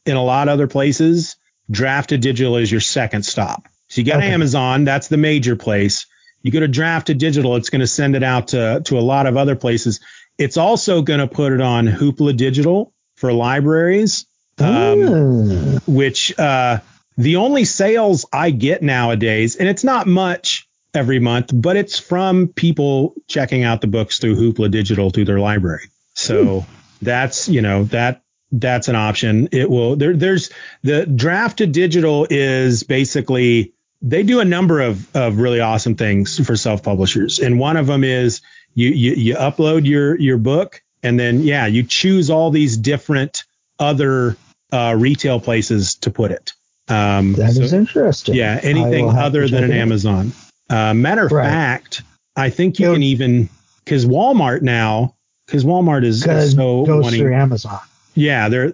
in 0.07 0.17
a 0.17 0.23
lot 0.23 0.49
of 0.49 0.53
other 0.53 0.69
places, 0.69 1.37
Draft 1.71 2.11
to 2.11 2.19
Digital 2.19 2.57
is 2.57 2.71
your 2.71 2.81
second 2.81 3.25
stop. 3.25 3.69
So 3.89 4.01
you 4.01 4.07
got 4.07 4.19
okay. 4.19 4.31
Amazon, 4.31 4.85
that's 4.85 5.09
the 5.09 5.17
major 5.17 5.57
place. 5.57 6.07
You 6.45 6.53
go 6.53 6.61
to 6.61 6.69
Draft 6.69 7.09
to 7.09 7.15
Digital, 7.15 7.57
it's 7.57 7.71
going 7.71 7.81
to 7.81 7.87
send 7.87 8.15
it 8.15 8.23
out 8.23 8.49
to 8.49 8.83
to 8.85 8.99
a 8.99 9.01
lot 9.01 9.27
of 9.27 9.37
other 9.37 9.57
places. 9.57 10.01
It's 10.39 10.57
also 10.57 11.03
going 11.03 11.21
to 11.21 11.27
put 11.27 11.53
it 11.53 11.61
on 11.61 11.87
Hoopla 11.87 12.37
Digital 12.37 12.93
for 13.17 13.33
libraries, 13.33 14.27
um, 14.59 15.79
which 15.87 16.39
uh, 16.39 16.79
the 17.17 17.37
only 17.37 17.65
sales 17.65 18.27
I 18.31 18.51
get 18.51 18.83
nowadays, 18.83 19.57
and 19.57 19.69
it's 19.69 19.85
not 19.85 20.07
much 20.07 20.69
every 20.93 21.19
month, 21.19 21.51
but 21.53 21.77
it's 21.77 21.99
from 21.99 22.49
people 22.49 23.15
checking 23.27 23.65
out 23.65 23.81
the 23.81 23.87
books 23.87 24.19
through 24.19 24.37
Hoopla 24.37 24.71
Digital 24.71 25.11
through 25.11 25.25
their 25.25 25.41
library. 25.41 25.89
So 26.15 26.61
hmm. 26.61 26.75
that's, 27.01 27.49
you 27.49 27.63
know, 27.63 27.85
that 27.85 28.23
that's 28.53 28.89
an 28.89 28.97
option. 28.97 29.49
It 29.51 29.71
will 29.71 29.97
there 29.97 30.15
there's 30.15 30.51
the 30.83 31.07
draft 31.07 31.59
to 31.59 31.67
digital 31.67 32.27
is 32.29 32.83
basically 32.83 33.73
they 34.05 34.23
do 34.23 34.41
a 34.41 34.45
number 34.45 34.81
of 34.81 35.15
of 35.17 35.39
really 35.39 35.61
awesome 35.61 35.97
things 35.97 36.39
for 36.47 36.57
self-publishers. 36.57 37.41
And 37.41 37.59
one 37.59 37.77
of 37.77 37.87
them 37.87 38.05
is 38.05 38.43
you 38.75 38.91
you, 38.91 39.15
you 39.15 39.35
upload 39.35 39.87
your 39.87 40.19
your 40.21 40.39
book 40.39 40.83
and 41.03 41.19
then 41.19 41.43
yeah, 41.43 41.67
you 41.67 41.83
choose 41.83 42.31
all 42.31 42.51
these 42.51 42.77
different 42.77 43.45
other 43.79 44.37
uh, 44.73 44.95
retail 44.97 45.41
places 45.41 45.97
to 45.97 46.11
put 46.11 46.31
it. 46.31 46.53
Um, 46.89 47.33
that 47.35 47.53
so, 47.53 47.63
is 47.63 47.73
interesting. 47.73 48.35
Yeah, 48.35 48.61
anything 48.63 49.09
other 49.09 49.49
than 49.49 49.65
an 49.65 49.73
Amazon. 49.73 50.33
Uh, 50.69 50.93
matter 50.95 51.27
of 51.27 51.33
right. 51.33 51.49
fact, 51.49 52.03
I 52.37 52.51
think 52.51 52.79
you 52.79 52.93
can 52.93 53.03
even 53.03 53.49
because 53.85 54.05
Walmart 54.05 54.63
now 54.63 55.15
because 55.47 55.65
Walmart 55.65 56.05
is, 56.05 56.23
so 56.23 56.85
goes 56.85 57.05
wanting, 57.05 57.21
through 57.21 57.35
Amazon. 57.35 57.81
Yeah, 58.15 58.49
they're 58.49 58.73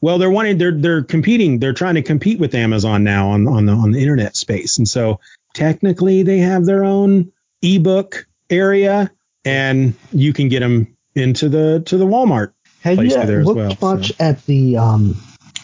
well, 0.00 0.18
they're 0.18 0.30
wanting 0.30 0.58
they're 0.58 0.72
they're 0.72 1.02
competing. 1.02 1.58
They're 1.58 1.72
trying 1.72 1.96
to 1.96 2.02
compete 2.02 2.38
with 2.38 2.54
Amazon 2.54 3.04
now 3.04 3.30
on 3.30 3.48
on 3.48 3.66
the 3.66 3.72
on 3.72 3.92
the 3.92 4.00
internet 4.00 4.36
space, 4.36 4.78
and 4.78 4.88
so 4.88 5.20
technically 5.54 6.22
they 6.22 6.38
have 6.38 6.64
their 6.64 6.84
own 6.84 7.32
ebook 7.62 8.26
area, 8.50 9.10
and 9.44 9.94
you 10.12 10.32
can 10.32 10.48
get 10.48 10.60
them 10.60 10.96
into 11.14 11.48
the 11.48 11.82
to 11.86 11.96
the 11.96 12.06
Walmart. 12.06 12.52
Have 12.82 13.02
you 13.02 13.10
looked 13.10 13.80
well, 13.82 13.96
much 13.96 14.08
so. 14.08 14.14
at 14.20 14.46
the 14.46 14.76
um, 14.76 15.16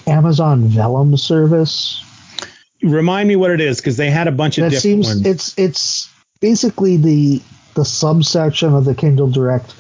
Amazon 0.06 0.65
Vella 0.65 1.16
service. 1.16 2.02
Remind 2.82 3.28
me 3.28 3.36
what 3.36 3.51
it 3.51 3.61
is 3.61 3.78
because 3.78 3.97
they 3.97 4.11
had 4.11 4.28
a 4.28 4.32
bunch 4.32 4.59
of 4.59 4.62
that 4.62 4.70
different 4.70 5.05
seems, 5.05 5.06
ones. 5.06 5.27
It's 5.27 5.59
it's 5.59 6.11
basically 6.40 6.97
the 6.97 7.40
the 7.74 7.85
subsection 7.85 8.74
of 8.74 8.85
the 8.85 8.94
Kindle 8.94 9.31
Direct 9.31 9.74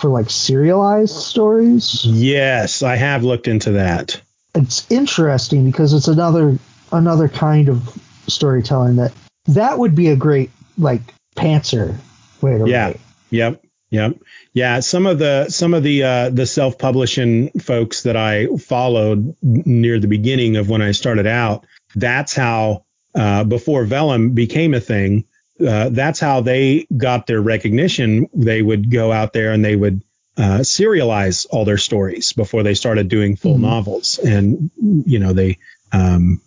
for 0.00 0.08
like 0.08 0.30
serialized 0.30 1.14
stories. 1.14 2.04
Yes, 2.04 2.82
I 2.82 2.96
have 2.96 3.24
looked 3.24 3.48
into 3.48 3.72
that. 3.72 4.20
It's 4.54 4.90
interesting 4.90 5.70
because 5.70 5.92
it's 5.92 6.08
another 6.08 6.58
another 6.92 7.28
kind 7.28 7.68
of 7.68 7.98
storytelling 8.26 8.96
that 8.96 9.12
that 9.46 9.78
would 9.78 9.94
be 9.94 10.08
a 10.08 10.16
great 10.16 10.50
like 10.76 11.02
pantser 11.36 11.96
way 12.40 12.58
to 12.58 12.68
yeah. 12.68 12.86
write. 12.86 13.00
Yep. 13.30 13.64
Yep. 13.90 14.18
Yeah. 14.52 14.80
Some 14.80 15.06
of 15.06 15.18
the 15.18 15.48
some 15.48 15.74
of 15.74 15.82
the 15.82 16.02
uh, 16.02 16.30
the 16.30 16.46
self 16.46 16.78
publishing 16.78 17.50
folks 17.60 18.02
that 18.02 18.16
I 18.16 18.46
followed 18.58 19.34
near 19.42 19.98
the 19.98 20.08
beginning 20.08 20.56
of 20.56 20.68
when 20.68 20.82
I 20.82 20.92
started 20.92 21.26
out, 21.26 21.66
that's 21.94 22.34
how 22.34 22.84
uh, 23.14 23.44
before 23.44 23.84
Vellum 23.84 24.34
became 24.34 24.74
a 24.74 24.80
thing. 24.80 25.24
Uh, 25.60 25.88
that's 25.90 26.20
how 26.20 26.40
they 26.40 26.86
got 26.96 27.26
their 27.26 27.40
recognition. 27.40 28.28
They 28.32 28.62
would 28.62 28.90
go 28.90 29.12
out 29.12 29.32
there 29.32 29.52
and 29.52 29.64
they 29.64 29.76
would 29.76 30.02
uh, 30.36 30.58
serialize 30.60 31.46
all 31.50 31.64
their 31.64 31.78
stories 31.78 32.32
before 32.32 32.62
they 32.62 32.74
started 32.74 33.08
doing 33.08 33.36
full 33.36 33.54
mm-hmm. 33.54 33.62
novels. 33.62 34.18
And 34.18 34.70
you 34.80 35.18
know 35.18 35.32
they 35.32 35.58
um, 35.92 36.40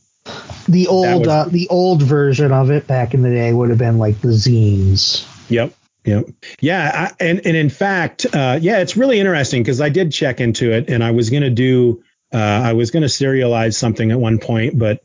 the 0.68 0.88
old 0.88 1.26
was, 1.26 1.28
uh, 1.28 1.46
the 1.50 1.68
old 1.70 2.02
version 2.02 2.52
of 2.52 2.72
it 2.72 2.88
back 2.88 3.14
in 3.14 3.22
the 3.22 3.30
day 3.30 3.52
would 3.54 3.70
have 3.70 3.80
been 3.80 3.98
like 3.98 4.22
the 4.22 4.30
zines. 4.30 5.28
Yep. 5.50 5.74
Yeah, 6.04 6.22
yeah, 6.60 7.10
I, 7.12 7.24
and 7.24 7.46
and 7.46 7.56
in 7.56 7.70
fact, 7.70 8.26
uh, 8.34 8.58
yeah, 8.60 8.80
it's 8.80 8.98
really 8.98 9.20
interesting 9.20 9.62
because 9.62 9.80
I 9.80 9.90
did 9.90 10.12
check 10.12 10.42
into 10.42 10.72
it, 10.72 10.90
and 10.90 11.04
I 11.04 11.12
was 11.12 11.30
going 11.30 11.44
to 11.44 11.52
do, 11.52 12.04
uh, 12.34 12.38
I 12.38 12.74
was 12.74 12.90
going 12.90 13.04
to 13.04 13.08
serialize 13.08 13.76
something 13.76 14.10
at 14.10 14.20
one 14.20 14.40
point, 14.40 14.80
but 14.80 15.04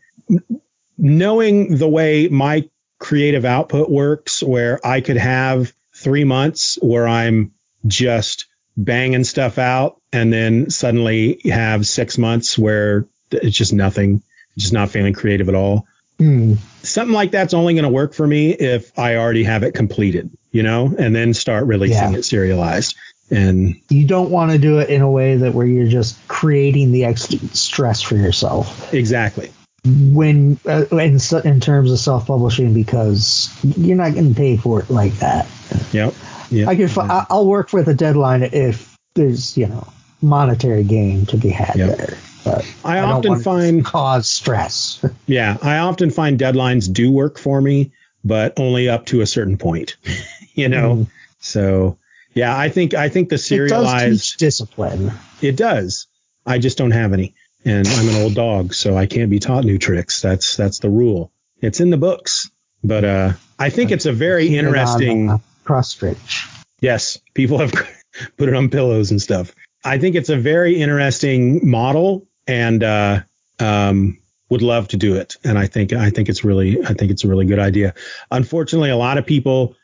knowing 0.96 1.76
the 1.76 1.86
way 1.86 2.28
my 2.28 2.66
creative 2.98 3.44
output 3.44 3.90
works, 3.90 4.42
where 4.42 4.84
I 4.84 5.00
could 5.00 5.16
have 5.16 5.72
three 5.94 6.24
months 6.24 6.78
where 6.80 7.06
I'm 7.08 7.52
just 7.86 8.46
banging 8.76 9.24
stuff 9.24 9.58
out 9.58 10.00
and 10.12 10.32
then 10.32 10.70
suddenly 10.70 11.40
have 11.46 11.86
six 11.86 12.18
months 12.18 12.58
where 12.58 13.06
it's 13.30 13.56
just 13.56 13.72
nothing, 13.72 14.22
just 14.58 14.72
not 14.72 14.90
feeling 14.90 15.14
creative 15.14 15.48
at 15.48 15.54
all. 15.54 15.86
Mm. 16.18 16.58
Something 16.82 17.14
like 17.14 17.30
that's 17.30 17.54
only 17.54 17.74
going 17.74 17.84
to 17.84 17.90
work 17.90 18.14
for 18.14 18.26
me 18.26 18.50
if 18.50 18.98
I 18.98 19.16
already 19.16 19.44
have 19.44 19.62
it 19.62 19.72
completed, 19.74 20.30
you 20.50 20.62
know, 20.62 20.94
and 20.98 21.14
then 21.14 21.34
start 21.34 21.66
releasing 21.66 22.12
Yeah. 22.12 22.18
it 22.18 22.24
serialized. 22.24 22.94
And 23.30 23.80
You 23.90 24.06
don't 24.06 24.30
want 24.30 24.52
to 24.52 24.58
do 24.58 24.78
it 24.78 24.88
in 24.88 25.02
a 25.02 25.10
way 25.10 25.36
that 25.36 25.52
where 25.52 25.66
you're 25.66 25.88
just 25.88 26.16
creating 26.28 26.92
the 26.92 27.04
extra 27.04 27.38
stress 27.54 28.00
for 28.00 28.14
yourself. 28.16 28.94
exactly. 28.94 29.50
When 29.86 30.58
uh, 30.66 30.84
in, 30.92 31.18
in 31.44 31.60
terms 31.60 31.92
of 31.92 31.98
self-publishing 31.98 32.74
because 32.74 33.48
you're 33.76 33.96
not 33.96 34.14
getting 34.14 34.34
paid 34.34 34.60
for 34.60 34.80
it 34.80 34.90
like 34.90 35.12
that. 35.14 35.46
Yep. 35.92 36.14
Yep. 36.50 36.68
I 36.68 36.76
could 36.76 36.90
fi- 36.90 37.06
I- 37.08 37.26
I'll 37.30 37.46
work 37.46 37.72
with 37.72 37.88
a 37.88 37.94
deadline 37.94 38.42
if 38.42 38.96
there's 39.14 39.56
you 39.56 39.66
know 39.66 39.86
monetary 40.22 40.84
gain 40.84 41.26
to 41.26 41.36
be 41.36 41.48
had 41.48 41.76
Yep. 41.76 41.96
there. 41.98 42.18
But 42.44 42.64
I 42.84 42.96
don't 43.00 43.10
often 43.26 43.40
find- 43.42 43.84
cause 43.84 44.28
stress. 44.28 45.04
Yeah, 45.26 45.56
I 45.62 45.78
often 45.78 46.10
find 46.10 46.38
deadlines 46.38 46.92
do 46.92 47.10
work 47.10 47.38
for 47.38 47.60
me, 47.60 47.90
but 48.24 48.58
only 48.58 48.88
up 48.88 49.06
to 49.06 49.20
a 49.20 49.26
certain 49.26 49.56
point. 49.56 49.96
you 50.54 50.68
know, 50.68 50.96
Mm. 50.96 51.06
so 51.40 51.98
yeah, 52.34 52.56
I 52.56 52.68
think 52.68 52.94
I 52.94 53.08
think 53.08 53.28
the 53.30 53.34
it 53.34 53.38
does 53.38 53.46
serialized 53.46 54.38
discipline. 54.38 55.12
it 55.42 55.56
does. 55.56 56.06
I 56.46 56.58
just 56.58 56.78
don't 56.78 56.92
have 56.92 57.12
any, 57.12 57.34
and 57.66 57.86
I'm 57.86 58.08
an 58.08 58.22
old 58.22 58.34
dog, 58.34 58.72
so 58.72 58.96
I 58.96 59.06
can't 59.06 59.28
be 59.28 59.40
taught 59.40 59.64
new 59.64 59.76
tricks. 59.76 60.22
That's 60.22 60.56
that's 60.56 60.78
the 60.78 60.88
rule. 60.88 61.32
It's 61.60 61.80
in 61.80 61.90
the 61.90 61.96
books, 61.96 62.50
but 62.84 63.04
uh, 63.04 63.32
I 63.58 63.70
think 63.70 63.90
it's 63.90 64.06
a 64.06 64.12
very 64.12 64.48
Keep 64.48 64.58
on, 64.60 64.64
interesting. 64.66 65.30
uh, 65.30 65.38
cross 65.64 65.90
stitch. 65.90 66.46
Yes, 66.80 67.18
people 67.34 67.58
have 67.58 67.72
put 68.36 68.48
it 68.48 68.54
on 68.54 68.70
pillows 68.70 69.10
and 69.10 69.20
stuff. 69.20 69.52
I 69.84 69.98
think 69.98 70.14
it's 70.14 70.28
a 70.30 70.36
very 70.36 70.80
interesting 70.80 71.68
model, 71.68 72.26
and 72.46 72.82
uh, 72.84 73.22
um, 73.58 74.18
would 74.48 74.62
love 74.62 74.88
to 74.88 74.96
do 74.96 75.16
it. 75.16 75.36
And 75.44 75.58
I 75.58 75.66
think 75.66 75.92
I 75.92 76.10
think 76.10 76.28
it's 76.28 76.44
really 76.44 76.84
I 76.84 76.94
think 76.94 77.10
it's 77.10 77.24
a 77.24 77.28
really 77.28 77.46
good 77.46 77.58
idea. 77.58 77.94
Unfortunately, 78.30 78.90
a 78.90 78.96
lot 78.96 79.18
of 79.18 79.26
people 79.26 79.74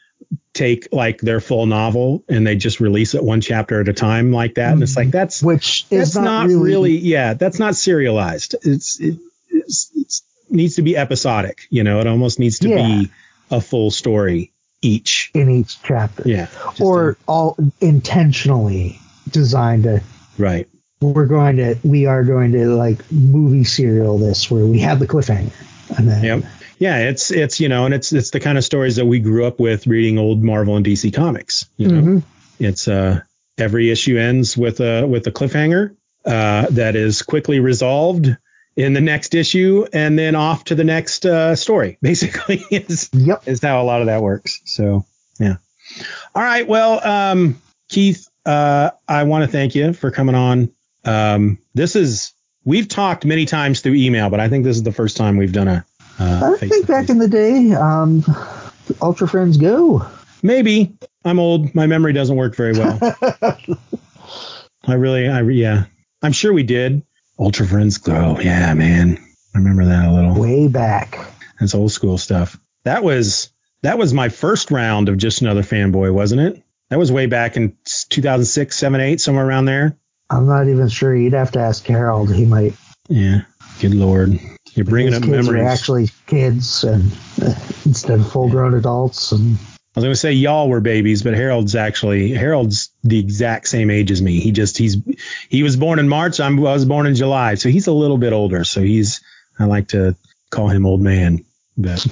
take 0.55 0.89
like 0.93 1.20
their 1.20 1.40
full 1.40 1.66
novel 1.66 2.24
and 2.28 2.47
they 2.47 2.57
just 2.57 2.81
release 2.81 3.15
it 3.15 3.24
one 3.24 3.40
chapter 3.40 3.81
at 3.81 3.89
a 3.89 3.93
time 3.93 4.32
like 4.32 4.55
that, 4.57 4.73
and 4.73 4.82
it's 4.82 4.97
like 4.97 5.07
mm-hmm. 5.07 5.12
that's 5.12 5.43
Which 5.43 5.89
that's 5.89 6.11
is 6.11 6.16
not, 6.16 6.24
not, 6.24 6.47
really, 6.49 6.62
really, 6.62 6.99
yeah 6.99 7.35
that's 7.35 7.59
not 7.59 7.74
serialized. 7.74 8.55
It's 8.62 9.01
it 9.01 9.19
it's, 9.51 9.90
it's, 9.94 10.23
needs 10.51 10.77
to 10.77 10.82
be 10.82 10.97
episodic. 10.97 11.66
You 11.70 11.85
know, 11.85 12.01
it 12.01 12.07
almost 12.07 12.39
needs 12.39 12.59
to 12.61 12.69
Yeah. 12.69 12.77
be 12.86 13.11
a 13.51 13.61
full 13.61 13.90
story 13.90 14.53
each. 14.82 15.31
in 15.35 15.49
each 15.49 15.82
chapter. 15.82 16.23
Yeah, 16.27 16.49
or 16.81 17.16
all 17.27 17.57
intentionally 17.81 18.99
designed 19.31 19.85
to 19.85 20.03
right. 20.39 20.69
we're 21.01 21.27
going 21.27 21.57
to 21.57 21.77
we 21.82 22.07
are 22.07 22.24
going 22.24 22.53
to 22.53 22.66
like 22.74 23.11
movie 23.11 23.65
serial 23.65 24.19
this 24.19 24.51
where 24.51 24.66
we 24.66 24.81
have 24.81 24.99
the 24.99 25.07
cliffhanger 25.07 25.53
and 25.97 26.09
then 26.09 26.24
Yep. 26.24 26.44
Yeah, 26.82 26.98
it's 27.10 27.30
it's 27.30 27.60
you 27.60 27.68
know, 27.68 27.84
and 27.84 27.94
it's 27.94 28.12
it's 28.12 28.30
the 28.30 28.40
kind 28.40 28.59
of 28.59 28.64
stories 28.64 28.96
that 28.96 29.06
we 29.06 29.20
grew 29.20 29.44
up 29.46 29.60
with 29.60 29.86
reading 29.86 30.18
old 30.18 30.42
Marvel 30.42 30.74
and 30.76 30.84
DC 30.84 31.14
comics. 31.14 31.66
You 31.76 31.86
know, 31.88 32.02
Mhm. 32.02 32.22
it's 32.59 32.88
uh 32.88 33.20
every 33.56 33.90
issue 33.92 34.18
ends 34.18 34.56
with 34.56 34.80
a 34.80 35.06
with 35.06 35.24
a 35.28 35.30
cliffhanger 35.30 35.94
uh, 36.24 36.66
that 36.70 36.96
is 36.96 37.22
quickly 37.22 37.60
resolved 37.60 38.36
in 38.74 38.94
the 38.94 39.00
next 39.00 39.34
issue, 39.36 39.86
and 39.92 40.18
then 40.18 40.34
off 40.34 40.64
to 40.64 40.74
the 40.74 40.82
next 40.82 41.24
uh, 41.24 41.54
story. 41.54 41.98
Basically, 42.02 42.64
is 42.72 43.09
Yep. 43.12 43.42
is 43.46 43.62
how 43.62 43.80
a 43.80 43.84
lot 43.84 44.00
of 44.00 44.09
that 44.09 44.20
works. 44.20 44.60
So 44.64 45.04
yeah. 45.38 45.59
All 46.34 46.42
right. 46.42 46.66
Well, 46.66 47.06
um, 47.06 47.62
Keith, 47.90 48.28
uh, 48.44 48.90
I 49.06 49.22
want 49.22 49.44
to 49.44 49.48
thank 49.48 49.76
you 49.76 49.92
for 49.92 50.10
coming 50.10 50.34
on. 50.34 50.72
Um, 51.04 51.59
this 51.74 51.94
is 51.94 52.32
we've 52.64 52.88
talked 52.88 53.24
many 53.24 53.44
times 53.46 53.82
through 53.82 53.94
email, 53.94 54.30
but 54.30 54.40
I 54.40 54.48
think 54.48 54.64
this 54.64 54.76
is 54.76 54.82
the 54.82 54.92
first 54.92 55.16
time 55.16 55.36
we've 55.36 55.52
done 55.52 55.68
a. 55.68 55.84
Uh, 56.23 56.55
I 56.55 56.66
think 56.69 56.86
back 56.86 57.09
in 57.09 57.19
the 57.19 57.28
day, 57.28 57.73
um, 57.73 58.24
Ultra 59.01 59.27
Friends 59.27 59.57
Go. 59.57 60.07
Maybe 60.43 60.97
I'm 61.24 61.39
old. 61.39 61.74
My 61.74 61.86
memory 61.86 62.12
doesn't 62.12 62.36
work 62.36 62.55
very 62.55 62.73
well. 62.73 62.99
I 64.85 64.94
really, 64.94 65.28
I 65.28 65.43
yeah. 65.43 65.85
I'm 66.23 66.32
sure 66.32 66.53
we 66.53 66.62
did. 66.62 67.03
Ultra 67.39 67.66
Friends 67.66 67.99
Go. 67.99 68.39
Yeah, 68.40 68.73
man. 68.74 69.19
I 69.55 69.59
remember 69.59 69.85
that 69.86 70.07
a 70.07 70.12
little. 70.12 70.40
Way 70.40 70.69
back. 70.69 71.19
That's 71.59 71.74
old 71.74 71.93
school 71.93 72.19
stuff. 72.19 72.59
That 72.85 73.03
was 73.03 73.51
that 73.82 73.99
was 73.99 74.15
my 74.15 74.28
first 74.28 74.70
round 74.70 75.09
of 75.09 75.16
just 75.16 75.43
another 75.43 75.62
fanboy, 75.62 76.12
wasn't 76.12 76.40
it? 76.40 76.62
That 76.90 76.99
was 76.99 77.11
way 77.11 77.27
back 77.27 77.57
in 77.57 77.77
2006, 78.11 78.77
7, 78.77 79.01
8, 79.01 79.20
somewhere 79.20 79.47
around 79.47 79.65
there. 79.65 79.97
I'm 80.31 80.47
not 80.47 80.69
even 80.69 80.89
sure. 80.89 81.15
You'd 81.15 81.32
have 81.32 81.53
to 81.53 81.61
ask 81.61 81.85
Harold. 81.86 82.32
He 82.32 82.44
might. 82.44 82.74
Yeah. 83.09 83.43
Good 83.81 83.94
lord. 83.94 84.39
You're 84.74 84.86
bringing 84.86 85.15
up 85.15 85.23
kids 85.23 85.47
memories. 85.49 85.62
Are 85.62 85.69
actually 85.69 86.09
kids 86.27 86.85
and 86.85 87.12
uh, 87.43 87.55
instead 87.85 88.20
of 88.20 88.32
full-grown 88.32 88.74
adults. 88.74 89.32
And 89.32 89.59
I 89.94 90.01
was 90.01 90.05
going 90.05 90.12
to 90.12 90.16
say 90.16 90.32
y'all 90.32 90.69
were 90.70 90.81
babies, 90.81 91.23
but 91.23 91.35
Harold's 91.35 91.77
actually 91.77 92.32
Harold's 92.32 92.90
the 93.05 93.19
exact 93.19 93.69
same 93.69 93.90
age 93.90 94.11
as 94.11 94.23
me. 94.23 94.40
He 94.40 94.51
just 94.51 94.78
he's 94.78 94.97
he 95.51 95.62
was 95.62 95.77
born 95.77 95.99
in 95.99 96.09
March. 96.09 96.40
I'm, 96.40 96.59
I 96.61 96.73
was 96.73 96.86
born 96.86 97.07
in 97.07 97.15
July, 97.15 97.57
so 97.57 97.69
he's 97.69 97.86
a 97.86 97.93
little 97.93 98.16
bit 98.16 98.32
older. 98.32 98.65
So 98.65 98.81
he's 98.81 99.20
I 99.59 99.66
like 99.66 99.89
to 99.89 100.16
call 100.51 100.69
him 100.69 100.86
old 100.86 101.03
man. 101.03 101.44
But 101.77 101.99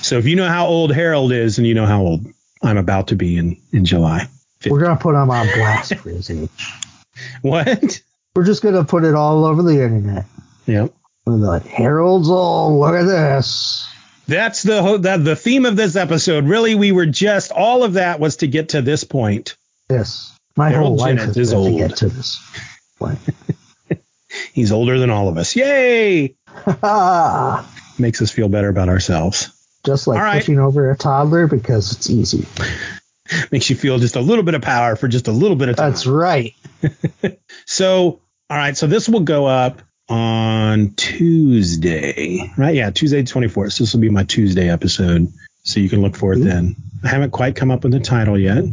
so 0.00 0.16
if 0.16 0.26
you 0.26 0.36
know 0.36 0.48
how 0.48 0.66
old 0.66 0.94
Harold 0.94 1.32
is, 1.32 1.58
and 1.58 1.66
you 1.66 1.74
know 1.74 1.86
how 1.86 2.00
old 2.00 2.26
I'm 2.62 2.78
about 2.78 3.08
to 3.08 3.16
be 3.16 3.36
in 3.36 3.60
in 3.72 3.84
July. 3.84 4.26
we're 4.66 4.80
gonna 4.80 4.96
put 4.96 5.14
him 5.14 5.30
on 5.30 5.46
blast 5.54 5.94
for 5.96 6.08
his 6.10 6.30
age. 6.30 6.48
What? 7.42 8.00
We're 8.34 8.44
just 8.44 8.62
gonna 8.62 8.84
put 8.84 9.04
it 9.04 9.14
all 9.14 9.44
over 9.44 9.62
the 9.62 9.82
internet. 9.84 10.24
Yep. 10.64 10.94
Like 11.26 11.64
Harold's 11.66 12.28
old. 12.28 12.80
Look 12.80 12.94
at 12.94 13.04
this. 13.04 13.86
That's 14.26 14.62
the 14.62 14.98
that 15.02 15.24
the 15.24 15.36
theme 15.36 15.66
of 15.66 15.76
this 15.76 15.96
episode. 15.96 16.44
Really, 16.46 16.74
we 16.74 16.92
were 16.92 17.06
just 17.06 17.52
all 17.52 17.84
of 17.84 17.94
that 17.94 18.18
was 18.20 18.36
to 18.36 18.46
get 18.48 18.70
to 18.70 18.82
this 18.82 19.04
point. 19.04 19.56
Yes. 19.90 20.36
My 20.56 20.70
Harold 20.70 20.98
whole 21.00 21.14
life 21.14 21.36
is 21.36 21.50
been 21.50 21.58
old. 21.58 21.72
to 21.72 21.88
get 21.88 21.96
to 21.98 22.08
this 22.08 22.40
point. 22.98 23.18
He's 24.52 24.72
older 24.72 24.98
than 24.98 25.10
all 25.10 25.28
of 25.28 25.36
us. 25.38 25.54
Yay! 25.56 26.34
Makes 27.98 28.22
us 28.22 28.30
feel 28.30 28.48
better 28.48 28.68
about 28.68 28.88
ourselves. 28.88 29.50
just 29.84 30.06
like 30.06 30.18
All 30.18 30.24
right. 30.24 30.40
pushing 30.40 30.58
over 30.58 30.90
a 30.90 30.96
toddler 30.96 31.46
because 31.46 31.92
it's 31.92 32.10
easy. 32.10 32.46
Makes 33.52 33.70
you 33.70 33.76
feel 33.76 33.98
just 33.98 34.16
a 34.16 34.20
little 34.20 34.44
bit 34.44 34.54
of 34.54 34.62
power 34.62 34.96
for 34.96 35.08
just 35.08 35.28
a 35.28 35.32
little 35.32 35.56
bit 35.56 35.68
of 35.68 35.76
time. 35.76 35.90
That's 35.90 36.06
right. 36.06 36.54
So, 37.66 38.20
all 38.50 38.56
right. 38.56 38.76
So 38.76 38.86
this 38.86 39.08
will 39.08 39.20
go 39.20 39.46
up 39.46 39.80
on 40.08 40.90
Tuesday, 40.94 42.52
right? 42.56 42.74
Yeah, 42.74 42.90
Tuesday, 42.90 43.22
24th. 43.22 43.72
So 43.72 43.84
this 43.84 43.92
will 43.94 44.00
be 44.00 44.10
my 44.10 44.24
Tuesday 44.24 44.68
episode. 44.68 45.28
So 45.64 45.80
you 45.80 45.88
can 45.88 46.02
look 46.02 46.16
for 46.16 46.32
it 46.32 46.40
then. 46.40 46.74
I 47.04 47.08
haven't 47.08 47.30
quite 47.30 47.54
come 47.56 47.70
up 47.70 47.84
with 47.84 47.92
the 47.92 48.00
title 48.00 48.38
yet. 48.38 48.64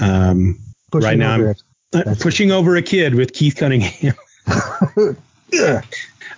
Um, 0.00 0.58
Right 0.92 1.18
now 1.18 1.32
I'm- 1.32 1.54
uh, 1.92 2.14
pushing 2.18 2.50
over 2.50 2.74
a 2.76 2.82
kid 2.82 3.14
with 3.14 3.32
Keith 3.32 3.54
Cunningham. 3.56 4.14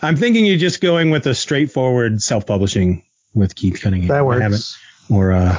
I'm 0.03 0.17
thinking 0.17 0.45
you're 0.45 0.59
just 0.59 0.81
going 0.83 1.11
with 1.11 1.27
a 1.27 1.35
straightforward 1.35 2.21
self-publishing 2.23 3.03
with 3.35 3.55
Keith 3.55 3.81
Cunningham. 3.81 4.09
That 4.09 4.25
works. 4.25 4.79
Or 5.09 5.33
uh, 5.33 5.57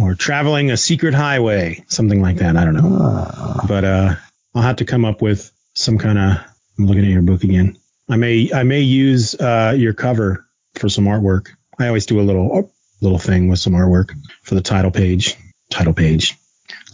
or 0.00 0.14
traveling 0.14 0.70
a 0.70 0.76
secret 0.76 1.14
highway, 1.14 1.82
something 1.88 2.20
like 2.20 2.36
that. 2.36 2.56
I 2.56 2.64
don't 2.64 2.74
know. 2.74 2.98
Ah, 3.00 3.64
but 3.66 3.84
uh, 3.84 4.14
I'll 4.54 4.62
have 4.62 4.76
to 4.76 4.84
come 4.84 5.04
up 5.06 5.22
with 5.22 5.50
some 5.74 5.96
kind 5.98 6.18
of. 6.18 6.38
I'm 6.78 6.86
looking 6.86 7.04
at 7.04 7.10
your 7.10 7.22
book 7.22 7.42
again. 7.44 7.77
I 8.08 8.16
may 8.16 8.50
I 8.52 8.62
may 8.62 8.80
use 8.80 9.34
uh, 9.34 9.74
your 9.76 9.92
cover 9.92 10.46
for 10.74 10.88
some 10.88 11.04
artwork. 11.04 11.48
I 11.78 11.88
always 11.88 12.06
do 12.06 12.20
a 12.20 12.22
little 12.22 12.72
little 13.00 13.18
thing 13.18 13.48
with 13.48 13.58
some 13.58 13.74
artwork 13.74 14.10
for 14.42 14.54
the 14.54 14.60
title 14.60 14.90
page. 14.90 15.36
Title 15.70 15.92
page. 15.92 16.36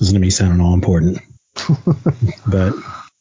Listen 0.01 0.15
to 0.15 0.21
me 0.21 0.31
sounding 0.31 0.61
all 0.61 0.75
important. 0.75 1.19
but 2.47 2.75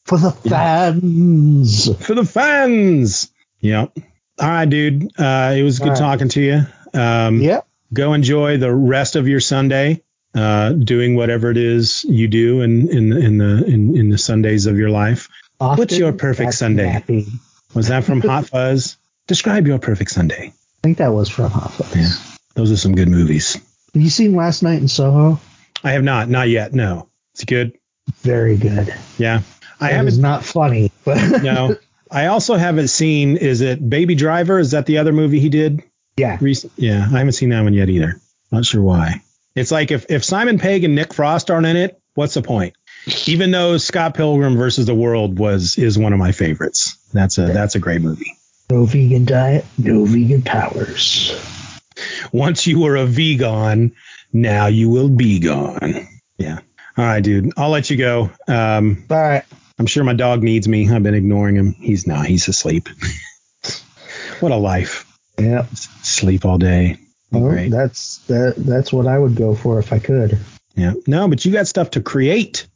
for 0.06 0.18
the 0.18 0.32
fans. 0.32 2.06
for 2.06 2.16
the 2.16 2.26
fans. 2.26 3.32
Yep. 3.60 3.98
All 4.40 4.50
right, 4.50 4.70
dude. 4.70 5.20
Uh, 5.20 5.54
it 5.56 5.64
was 5.64 5.80
good 5.80 5.90
right. 5.90 5.98
talking 5.98 6.30
to 6.30 6.42
you. 6.42 7.00
Um, 7.00 7.42
Yep. 7.42 7.68
Go 7.94 8.14
enjoy 8.14 8.58
the 8.58 8.74
rest 8.74 9.16
of 9.16 9.28
your 9.28 9.40
Sunday, 9.40 10.02
uh, 10.34 10.72
doing 10.72 11.16
whatever 11.16 11.52
it 11.52 11.58
is 11.58 12.04
you 12.04 12.28
do 12.28 12.62
in 12.62 12.90
in 12.90 13.14
in 13.14 13.38
the 13.38 13.64
in, 13.66 13.96
in 13.96 14.10
the 14.10 14.18
Sundays 14.18 14.66
of 14.66 14.80
your 14.80 14.90
life. 14.90 15.30
What's 15.60 15.96
your 15.96 16.12
perfect 16.12 16.56
Sunday? 16.56 16.92
nappy. 16.92 17.30
Was 17.74 17.88
that 17.88 18.04
from 18.04 18.22
Hot 18.22 18.48
Fuzz? 18.48 18.98
Describe 19.28 19.68
your 19.68 19.80
perfect 19.80 20.12
Sunday. 20.12 20.48
I 20.54 20.82
think 20.84 20.98
that 21.00 21.14
was 21.14 21.30
from 21.30 21.50
Hot 21.52 21.72
Fuzz. 21.74 21.96
Yeah. 21.96 22.36
Those 22.56 22.72
are 22.72 22.78
some 22.78 22.94
good 22.96 23.08
movies. 23.10 23.54
Have 23.94 24.02
you 24.04 24.10
seen 24.10 24.36
Last 24.36 24.64
Night 24.64 24.80
in 24.82 24.88
Soho? 24.88 25.40
I 25.84 25.92
have 25.92 26.04
not, 26.04 26.30
not 26.30 26.50
yet. 26.50 26.74
No, 26.74 27.10
it's 27.34 27.44
good. 27.46 27.74
Very 28.22 28.58
good. 28.58 28.94
Yeah, 29.18 29.42
I 29.80 29.88
It 29.88 29.92
is 29.92 29.96
haven't. 29.98 30.22
not 30.22 30.44
funny, 30.46 30.92
but 31.06 31.42
No, 31.44 31.76
I 32.12 32.28
also 32.28 32.56
haven't 32.56 32.90
seen. 32.90 33.38
Is 33.38 33.62
it 33.62 33.88
Baby 33.90 34.16
Driver? 34.16 34.60
Is 34.60 34.72
that 34.72 34.86
the 34.86 34.98
other 35.00 35.14
movie 35.14 35.40
he 35.40 35.50
did? 35.50 35.84
Yeah. 36.18 36.38
Recent, 36.42 36.74
yeah, 36.76 37.08
I 37.12 37.18
haven't 37.18 37.32
seen 37.34 37.50
that 37.50 37.64
one 37.64 37.74
yet 37.74 37.90
either. 37.90 38.20
Not 38.52 38.66
sure 38.66 38.82
why. 38.84 39.22
It's 39.56 39.72
like 39.72 39.92
if, 39.92 40.06
if 40.10 40.24
Simon 40.24 40.60
Pegg 40.60 40.84
and 40.84 40.96
Nick 40.96 41.14
Frost 41.14 41.50
aren't 41.50 41.66
in 41.66 41.76
it, 41.76 42.00
what's 42.14 42.34
the 42.36 42.42
point? 42.44 42.76
Even 43.28 43.52
though 43.52 43.78
Scott 43.78 44.16
Pilgrim 44.16 44.56
versus 44.56 44.86
the 44.86 44.96
World 44.96 45.38
was 45.38 45.78
is 45.78 45.98
one 45.98 46.14
of 46.14 46.20
my 46.20 46.32
favorites. 46.32 46.98
That's 47.14 47.38
a 47.38 47.48
that's 47.48 47.76
a 47.76 47.80
great 47.80 48.02
movie. 48.02 48.34
No 48.72 48.86
vegan 48.86 49.26
diet, 49.26 49.66
no 49.78 50.06
vegan 50.06 50.42
powers. 50.42 51.32
Once 52.32 52.66
you 52.66 52.80
were 52.80 52.96
a 52.96 53.06
vegan, 53.06 53.94
now 54.32 54.68
you 54.68 54.90
will 54.90 55.10
be 55.10 55.40
gone. 55.40 56.08
Yeah. 56.38 56.60
All 56.98 57.06
right, 57.06 57.24
dude. 57.24 57.52
I'll 57.58 57.70
let 57.70 57.90
you 57.90 57.98
go. 57.98 58.32
Um, 58.48 59.06
All 59.10 59.18
right. 59.18 59.44
I'm 59.80 59.86
sure 59.86 60.04
my 60.04 60.14
dog 60.14 60.44
needs 60.44 60.68
me. 60.68 60.90
I've 60.90 61.04
been 61.04 61.16
ignoring 61.16 61.56
him. 61.56 61.74
He's 61.74 62.08
not. 62.08 62.26
He's 62.28 62.48
asleep. 62.48 62.88
what 64.40 64.52
a 64.52 64.56
life. 64.56 65.06
Yeah. 65.40 65.66
Sleep 65.74 66.46
all 66.46 66.58
day. 66.58 66.98
Well, 67.32 67.50
great. 67.50 67.72
that's 67.72 68.20
that. 68.28 68.54
That's 68.58 68.94
what 68.94 69.08
I 69.08 69.18
would 69.18 69.36
go 69.36 69.56
for 69.56 69.80
if 69.80 69.92
I 69.92 70.00
could. 70.00 70.40
Yeah. 70.76 70.94
No, 71.08 71.28
but 71.28 71.44
you 71.44 71.52
got 71.52 71.68
stuff 71.68 71.92
to 71.92 72.02
create. 72.02 72.68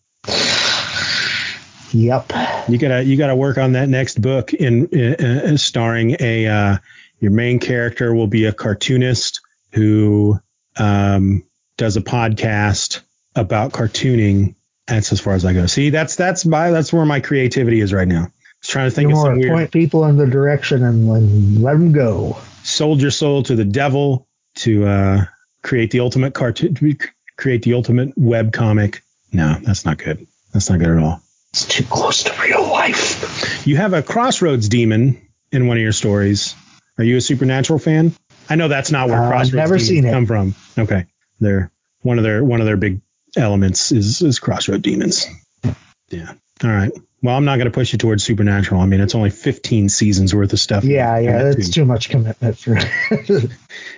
Yep. 1.93 2.31
You 2.67 2.77
gotta 2.77 3.03
you 3.03 3.17
gotta 3.17 3.35
work 3.35 3.57
on 3.57 3.73
that 3.73 3.89
next 3.89 4.21
book 4.21 4.53
in 4.53 4.89
uh, 4.93 5.53
uh, 5.53 5.57
starring 5.57 6.17
a 6.19 6.47
uh, 6.47 6.77
your 7.19 7.31
main 7.31 7.59
character 7.59 8.13
will 8.13 8.27
be 8.27 8.45
a 8.45 8.53
cartoonist 8.53 9.41
who 9.71 10.39
um, 10.77 11.43
does 11.77 11.97
a 11.97 12.01
podcast 12.01 13.01
about 13.35 13.71
cartooning. 13.71 14.55
That's 14.87 15.11
as 15.11 15.19
far 15.19 15.33
as 15.33 15.45
I 15.45 15.53
go. 15.53 15.65
See, 15.65 15.89
that's 15.89 16.15
that's 16.15 16.45
my 16.45 16.71
that's 16.71 16.91
where 16.93 17.05
my 17.05 17.19
creativity 17.19 17.81
is 17.81 17.93
right 17.93 18.07
now. 18.07 18.23
I 18.23 18.31
trying 18.65 18.89
to 18.89 18.95
think 18.95 19.09
You 19.09 19.15
of 19.15 19.17
want 19.17 19.27
some 19.27 19.33
to 19.35 19.39
weird 19.39 19.51
point 19.53 19.71
people 19.71 20.05
in 20.05 20.17
the 20.17 20.27
direction 20.27 20.83
and 20.83 21.07
let, 21.07 21.21
let 21.61 21.73
them 21.73 21.91
go. 21.91 22.37
sold 22.63 23.01
your 23.01 23.11
soul 23.11 23.43
to 23.43 23.55
the 23.55 23.65
devil 23.65 24.27
to 24.55 24.85
uh, 24.85 25.25
create 25.61 25.91
the 25.91 25.99
ultimate 25.99 26.33
cartoon, 26.33 26.97
create 27.37 27.61
the 27.63 27.73
ultimate 27.73 28.17
web 28.17 28.53
comic. 28.53 29.03
No, 29.31 29.57
that's 29.61 29.85
not 29.85 29.97
good. 29.97 30.25
That's 30.53 30.69
not 30.69 30.79
good 30.79 30.89
at 30.89 30.97
all. 30.97 31.21
It's 31.57 31.65
too 31.65 31.83
close 31.85 32.21
to 32.25 32.39
real 32.39 32.61
life. 32.69 33.65
You 33.65 33.77
have 33.77 33.93
a 33.93 34.03
crossroads 34.03 34.69
demon 34.69 35.19
in 35.51 35.65
one 35.65 35.77
of 35.77 35.81
your 35.81 35.91
stories. 35.91 36.53
Are 36.99 37.03
you 37.03 37.17
a 37.17 37.21
supernatural 37.21 37.79
fan? 37.79 38.13
I 38.47 38.55
know 38.57 38.67
that's 38.67 38.91
not 38.91 39.09
where 39.09 39.17
Uh, 39.17 39.23
I've 39.23 39.29
crossroads 39.29 39.53
never 39.55 39.77
demons 39.77 39.87
seen 39.87 40.05
it. 40.05 40.11
come 40.11 40.25
from. 40.27 40.53
Okay, 40.77 41.05
they're 41.39 41.71
one 42.01 42.19
of 42.19 42.23
their 42.23 42.43
one 42.43 42.59
of 42.59 42.67
their 42.67 42.77
big 42.77 43.01
elements 43.35 43.91
is 43.91 44.21
is 44.21 44.37
crossroad 44.37 44.83
demons. 44.83 45.25
Yeah. 46.09 46.31
All 46.63 46.69
right. 46.69 46.91
Well, 47.23 47.35
I'm 47.35 47.45
not 47.45 47.55
going 47.55 47.65
to 47.65 47.71
push 47.71 47.91
you 47.91 47.97
towards 47.97 48.23
supernatural. 48.23 48.79
I 48.79 48.85
mean, 48.85 49.01
it's 49.01 49.15
only 49.15 49.31
15 49.31 49.89
seasons 49.89 50.35
worth 50.35 50.53
of 50.53 50.59
stuff. 50.59 50.83
Yeah, 50.83 51.17
yeah, 51.17 51.43
that's 51.45 51.71
too 51.71 51.85
much 51.85 52.09
commitment 52.09 52.55
for. 52.59 52.77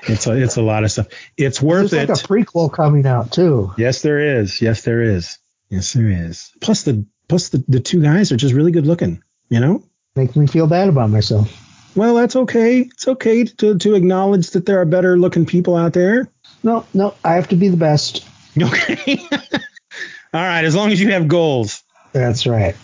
It's 0.08 0.26
a, 0.28 0.42
it's 0.42 0.56
a 0.56 0.62
lot 0.62 0.86
of 0.86 0.92
stuff. 0.94 1.08
It's 1.36 1.62
worth 1.62 1.88
it. 1.94 2.08
There's 2.08 2.10
like 2.10 2.46
a 2.46 2.46
prequel 2.46 2.72
coming 2.72 3.06
out 3.06 3.34
too. 3.34 3.74
Yes, 3.78 4.02
there 4.02 4.40
is. 4.40 4.62
Yes, 4.62 4.84
there 4.84 5.02
is. 5.04 5.38
Yes, 5.70 5.92
there 5.94 6.08
is. 6.08 6.52
Plus 6.62 6.84
the 6.84 7.06
plus 7.30 7.50
the, 7.50 7.64
the 7.70 7.80
two 7.80 8.02
guys 8.02 8.34
are 8.34 8.38
just 8.38 8.54
really 8.54 8.72
good 8.72 8.86
looking. 8.86 9.24
You 9.48 9.62
know. 9.62 9.84
Make 10.16 10.36
me 10.36 10.48
feel 10.48 10.68
bad 10.68 10.90
about 10.90 11.10
myself. 11.10 11.50
Well, 11.96 12.16
that's 12.16 12.36
okay. 12.36 12.82
It's 12.82 13.08
okay 13.08 13.46
to 13.46 13.78
to 13.78 13.96
acknowledge 13.96 14.52
that 14.52 14.66
there 14.66 14.82
are 14.82 14.86
better 14.86 15.18
looking 15.18 15.46
people 15.46 15.78
out 15.78 15.94
there. 15.94 16.30
No, 16.62 16.86
no, 16.94 17.16
I 17.24 17.36
have 17.36 17.48
to 17.50 17.56
be 17.56 17.70
the 17.70 17.78
best. 17.78 18.26
Okay. 18.62 19.22
All 19.32 20.42
right. 20.42 20.66
As 20.66 20.76
long 20.76 20.92
as 20.92 21.00
you 21.00 21.12
have 21.12 21.28
goals. 21.28 21.84
That's 22.12 22.46
right. 22.46 22.76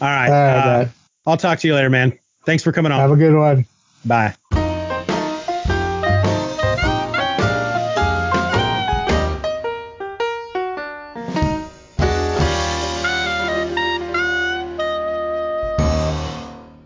All 0.00 0.08
right. 0.08 0.28
All 0.28 0.32
right, 0.32 0.82
uh, 0.82 0.88
I'll 1.26 1.36
talk 1.36 1.58
to 1.60 1.68
you 1.68 1.74
later, 1.74 1.90
man. 1.90 2.18
Thanks 2.44 2.62
for 2.62 2.72
coming 2.72 2.92
on. 2.92 3.00
Have 3.00 3.10
a 3.10 3.16
good 3.16 3.36
one. 3.36 3.66
Bye. 4.04 4.34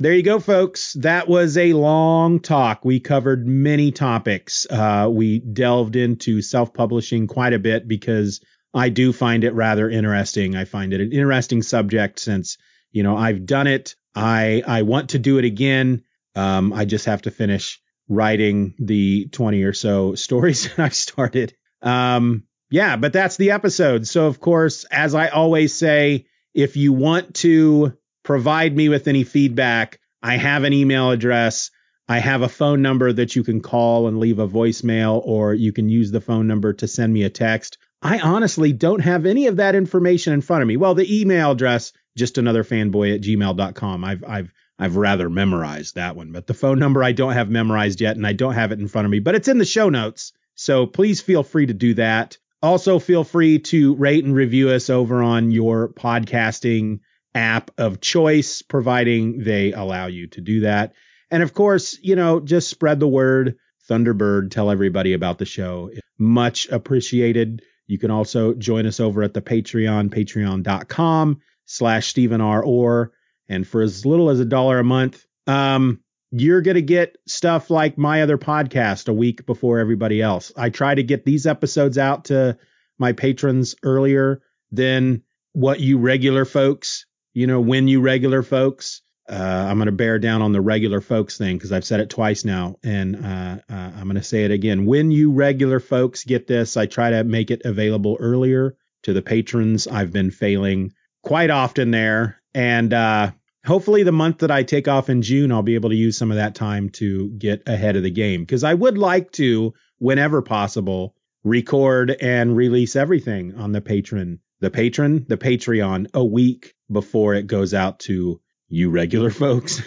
There 0.05 0.13
you 0.13 0.23
go, 0.23 0.39
folks. 0.39 0.93
That 1.01 1.29
was 1.29 1.57
a 1.57 1.73
long 1.73 2.41
talk. 2.41 2.85
We 2.85 3.01
covered 3.01 3.47
many 3.47 3.91
topics. 3.91 4.67
Uh, 4.69 5.09
we 5.11 5.39
delved 5.39 5.97
into 5.97 6.43
self 6.43 6.75
publishing 6.75 7.27
quite 7.27 7.55
a 7.55 7.59
bit 7.59 7.89
because 7.89 8.45
I 8.75 8.91
do 8.91 9.15
find 9.15 9.45
it 9.45 9.55
rather 9.55 9.89
interesting. 9.89 10.57
I 10.57 10.67
find 10.67 10.93
it 10.93 11.01
an 11.01 11.11
interesting 11.11 11.63
subject 11.63 12.19
since, 12.19 12.59
you 12.93 13.03
know, 13.03 13.17
I've 13.17 13.47
done 13.47 13.67
it. 13.67 13.97
I, 14.15 14.63
I 14.67 14.83
want 14.83 15.09
to 15.11 15.19
do 15.19 15.39
it 15.39 15.47
again. 15.47 16.05
Um, 16.35 16.75
I 16.75 16.85
just 16.85 17.07
have 17.07 17.23
to 17.23 17.31
finish 17.31 17.81
writing 18.07 18.75
the 18.79 19.29
20 19.29 19.63
or 19.63 19.73
so 19.73 20.15
stories 20.17 20.69
that 20.69 20.81
I 20.81 20.89
started. 20.91 21.55
Um, 21.81 22.45
yeah, 22.71 22.97
but 22.97 23.15
that's 23.15 23.39
the 23.39 23.53
episode. 23.53 24.07
So, 24.07 24.27
of 24.27 24.39
course, 24.39 24.85
as 24.85 25.15
I 25.15 25.29
always 25.29 25.73
say, 25.73 26.27
if 26.53 26.77
you 26.77 26.93
want 26.93 27.37
to 27.37 27.97
provide 28.25 28.77
me 28.77 28.89
with 28.89 29.07
any 29.07 29.23
feedback, 29.23 30.01
I 30.23 30.37
have 30.37 30.65
an 30.65 30.73
email 30.73 31.11
address. 31.11 31.71
I 32.09 32.19
have 32.19 32.43
a 32.43 32.49
phone 32.49 32.83
number 32.83 33.13
that 33.13 33.37
you 33.37 33.45
can 33.45 33.61
call 33.61 34.09
and 34.09 34.19
leave 34.19 34.39
a 34.39 34.49
voicemail, 34.49 35.23
or 35.25 35.55
you 35.55 35.73
can 35.73 35.89
use 35.89 36.11
the 36.11 36.21
phone 36.21 36.47
number 36.47 36.73
to 36.75 36.89
send 36.89 37.13
me 37.13 37.23
a 37.23 37.31
text. 37.31 37.79
I 38.03 38.19
honestly 38.19 38.73
don't 38.73 39.01
have 39.01 39.25
any 39.25 39.47
of 39.47 39.57
that 39.57 39.75
information 39.75 40.33
in 40.33 40.43
front 40.43 40.63
of 40.63 40.69
me. 40.69 40.77
Well, 40.77 40.95
the 40.95 41.21
email 41.21 41.53
address, 41.53 41.93
just 42.17 42.37
another 42.37 42.65
fanboy 42.65 43.15
at 43.15 43.23
gmail.com. 43.23 44.05
I've, 44.05 44.25
I've, 44.27 44.53
I've 44.79 44.97
rather 44.97 45.31
memorized 45.31 45.95
that 45.95 46.17
one, 46.17 46.33
but 46.33 46.47
the 46.47 46.53
phone 46.53 46.79
number 46.79 47.03
I 47.03 47.13
don't 47.13 47.33
have 47.33 47.49
memorized 47.49 48.01
yet, 48.01 48.17
and 48.17 48.27
I 48.27 48.33
don't 48.33 48.55
have 48.55 48.73
it 48.73 48.81
in 48.81 48.89
front 48.89 49.07
of 49.07 49.11
me, 49.11 49.21
but 49.21 49.35
it's 49.35 49.49
in 49.49 49.59
the 49.59 49.65
show 49.65 49.89
notes. 49.89 50.33
So 50.55 50.87
please 50.87 51.21
feel 51.21 51.43
free 51.43 51.67
to 51.67 51.75
do 51.75 51.95
that. 51.95 52.37
Also, 52.63 52.99
feel 52.99 53.25
free 53.25 53.59
to 53.59 53.95
rate 53.95 54.25
and 54.25 54.35
review 54.35 54.71
us 54.71 54.89
over 54.89 55.23
on 55.23 55.51
your 55.51 55.89
podcasting 55.89 57.01
app 57.35 57.71
of 57.79 58.01
choice, 58.01 58.63
providing 58.63 59.39
they 59.39 59.73
allow 59.73 60.07
you 60.07 60.27
to 60.29 60.41
do 60.41 60.61
that. 60.61 60.93
And 61.31 61.43
of 61.43 61.53
course, 61.53 61.99
you 62.01 62.17
know, 62.17 62.41
just 62.41 62.69
spread 62.69 63.01
the 63.01 63.09
word. 63.09 63.57
Thunderbird, 63.89 64.51
tell 64.51 64.71
everybody 64.71 65.13
about 65.13 65.39
the 65.39 65.45
show. 65.45 65.91
Much 66.19 66.69
appreciated. 66.69 67.63
You 67.87 67.99
can 67.99 68.11
also 68.11 68.55
join 68.55 68.87
us 68.87 69.01
over 69.01 69.23
at 69.23 69.35
the 69.35 69.43
Patreon, 69.43 70.11
patreon.com 70.11 71.41
slash 71.67 72.09
Stephen 72.09 72.41
R. 72.41 72.65
Orr. 72.65 73.13
And 73.49 73.67
for 73.67 73.83
as 73.83 74.07
little 74.07 74.31
as 74.31 74.41
a 74.41 74.45
dollar 74.45 74.79
a 74.79 74.85
month, 74.85 75.27
um, 75.47 76.01
you're 76.31 76.63
going 76.63 76.77
to 76.77 76.83
get 76.83 77.17
stuff 77.29 77.71
like 77.71 77.99
my 77.99 78.23
other 78.23 78.39
podcast 78.39 79.09
a 79.09 79.13
week 79.13 79.45
before 79.47 79.79
everybody 79.79 80.23
else. 80.23 80.51
I 80.57 80.71
try 80.71 80.95
to 80.95 81.03
get 81.03 81.25
these 81.25 81.47
episodes 81.47 81.99
out 81.99 82.27
to 82.27 82.59
my 82.99 83.13
patrons 83.13 83.75
earlier 83.83 84.41
than 84.73 85.23
what 85.53 85.81
you 85.81 85.99
regular 85.99 86.45
folks, 86.45 87.07
you 87.35 87.47
know, 87.47 87.61
when 87.61 87.89
you 87.89 88.01
regular 88.01 88.43
folks. 88.43 89.03
Uh, 89.27 89.67
I'm 89.71 89.79
going 89.79 89.87
to 89.87 89.93
bear 89.93 90.19
down 90.19 90.43
on 90.43 90.53
the 90.53 90.61
regular 90.61 91.01
folks 91.01 91.39
thing 91.39 91.57
because 91.57 91.73
I've 91.73 91.87
said 91.87 92.01
it 92.01 92.11
twice 92.11 92.45
now, 92.45 92.77
and 92.85 93.17
uh, 93.17 93.59
uh, 93.71 93.75
I'm 93.97 94.05
going 94.05 94.17
to 94.17 94.23
say 94.23 94.45
it 94.45 94.51
again. 94.51 94.85
When 94.85 95.11
you 95.11 95.33
regular 95.33 95.81
folks 95.81 96.25
get 96.25 96.47
this, 96.47 96.77
I 96.77 96.85
try 96.85 97.09
to 97.09 97.25
make 97.25 97.51
it 97.51 97.63
available 97.65 98.19
earlier 98.21 98.77
to 99.05 99.15
the 99.15 99.23
patrons. 99.23 99.87
I've 99.87 100.13
been 100.13 100.31
failing 100.31 100.93
quite 101.23 101.49
often 101.49 101.91
there, 101.91 102.43
and 102.55 102.93
uh, 102.93 103.31
hopefully 103.65 104.03
the 104.03 104.13
month 104.13 104.39
that 104.39 104.51
I 104.51 104.63
take 104.63 104.89
off 104.89 105.09
in 105.09 105.23
June, 105.23 105.53
I'll 105.53 105.63
be 105.63 105.75
able 105.75 105.89
to 105.89 105.97
use 105.97 106.19
some 106.19 106.31
of 106.31 106.37
that 106.37 106.55
time 106.55 106.91
to 106.91 107.31
get 107.31 107.67
ahead 107.67 107.97
of 107.97 108.03
the 108.03 108.11
game 108.11 108.43
because 108.43 108.63
I 108.63 108.75
would 108.75 108.99
like 108.99 109.33
to, 109.33 109.73
whenever 109.97 110.43
possible, 110.43 111.15
record 111.45 112.15
and 112.21 112.55
release 112.55 112.95
everything 112.95 113.55
on 113.55 113.73
the 113.73 113.81
patron, 113.81 114.41
the 114.61 114.71
patron, 114.71 115.25
the 115.29 115.39
Patreon 115.39 116.09
a 116.13 116.25
week 116.25 116.74
before 116.91 117.35
it 117.35 117.47
goes 117.47 117.75
out 117.75 118.01
to 118.01 118.41
you 118.69 118.91
regular 118.91 119.31
folks. 119.45 119.83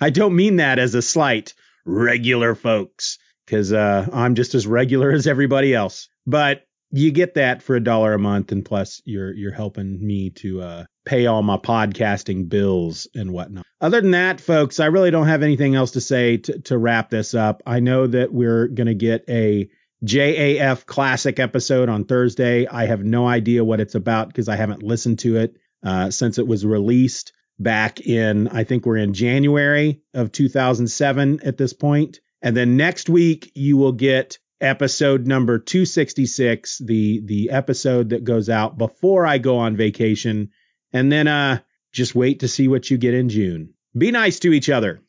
I 0.00 0.10
don't 0.10 0.36
mean 0.36 0.56
that 0.56 0.78
as 0.78 0.94
a 0.94 1.02
slight, 1.02 1.54
regular 1.84 2.54
folks, 2.54 3.18
because 3.44 3.72
uh, 3.72 4.08
I'm 4.12 4.34
just 4.34 4.54
as 4.54 4.66
regular 4.66 5.10
as 5.10 5.26
everybody 5.26 5.74
else. 5.74 6.08
But 6.26 6.62
you 6.90 7.10
get 7.10 7.34
that 7.34 7.62
for 7.62 7.76
a 7.76 7.82
dollar 7.82 8.14
a 8.14 8.18
month, 8.18 8.52
and 8.52 8.64
plus 8.64 9.02
you're 9.04 9.34
you're 9.34 9.52
helping 9.52 10.04
me 10.04 10.30
to 10.30 10.62
uh, 10.62 10.84
pay 11.04 11.26
all 11.26 11.42
my 11.42 11.56
podcasting 11.56 12.48
bills 12.48 13.06
and 13.14 13.32
whatnot. 13.32 13.64
Other 13.80 14.00
than 14.00 14.12
that, 14.12 14.40
folks, 14.40 14.80
I 14.80 14.86
really 14.86 15.10
don't 15.10 15.26
have 15.26 15.42
anything 15.42 15.74
else 15.74 15.92
to 15.92 16.00
say 16.00 16.38
to, 16.38 16.58
to 16.60 16.78
wrap 16.78 17.10
this 17.10 17.34
up. 17.34 17.62
I 17.66 17.80
know 17.80 18.06
that 18.06 18.32
we're 18.32 18.68
gonna 18.68 18.94
get 18.94 19.24
a 19.28 19.68
JAF 20.04 20.86
classic 20.86 21.38
episode 21.38 21.88
on 21.88 22.04
Thursday. 22.04 22.66
I 22.66 22.86
have 22.86 23.04
no 23.04 23.26
idea 23.26 23.64
what 23.64 23.80
it's 23.80 23.94
about 23.94 24.28
because 24.28 24.48
I 24.48 24.56
haven't 24.56 24.82
listened 24.82 25.18
to 25.20 25.36
it 25.36 25.56
uh, 25.84 26.10
since 26.10 26.38
it 26.38 26.46
was 26.46 26.64
released 26.64 27.32
back 27.58 28.00
in, 28.00 28.48
I 28.48 28.64
think 28.64 28.84
we're 28.84 28.96
in 28.96 29.14
January 29.14 30.02
of 30.14 30.32
2007 30.32 31.40
at 31.44 31.56
this 31.56 31.72
point. 31.72 32.20
And 32.42 32.56
then 32.56 32.76
next 32.76 33.08
week, 33.08 33.50
you 33.54 33.76
will 33.76 33.92
get 33.92 34.38
episode 34.60 35.26
number 35.26 35.58
266, 35.58 36.78
the, 36.78 37.22
the 37.24 37.50
episode 37.50 38.10
that 38.10 38.24
goes 38.24 38.48
out 38.48 38.78
before 38.78 39.26
I 39.26 39.38
go 39.38 39.58
on 39.58 39.76
vacation. 39.76 40.50
And 40.92 41.10
then 41.10 41.28
uh, 41.28 41.60
just 41.92 42.14
wait 42.14 42.40
to 42.40 42.48
see 42.48 42.68
what 42.68 42.90
you 42.90 42.98
get 42.98 43.14
in 43.14 43.28
June. 43.28 43.74
Be 43.96 44.10
nice 44.10 44.38
to 44.40 44.52
each 44.52 44.68
other. 44.68 45.00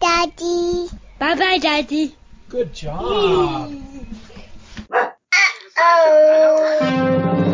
Daddy. 0.00 0.88
Bye 1.18 1.34
bye, 1.34 1.58
Daddy. 1.58 2.14
Good 2.48 2.72
job. 2.74 3.70
Oh. 5.82 7.46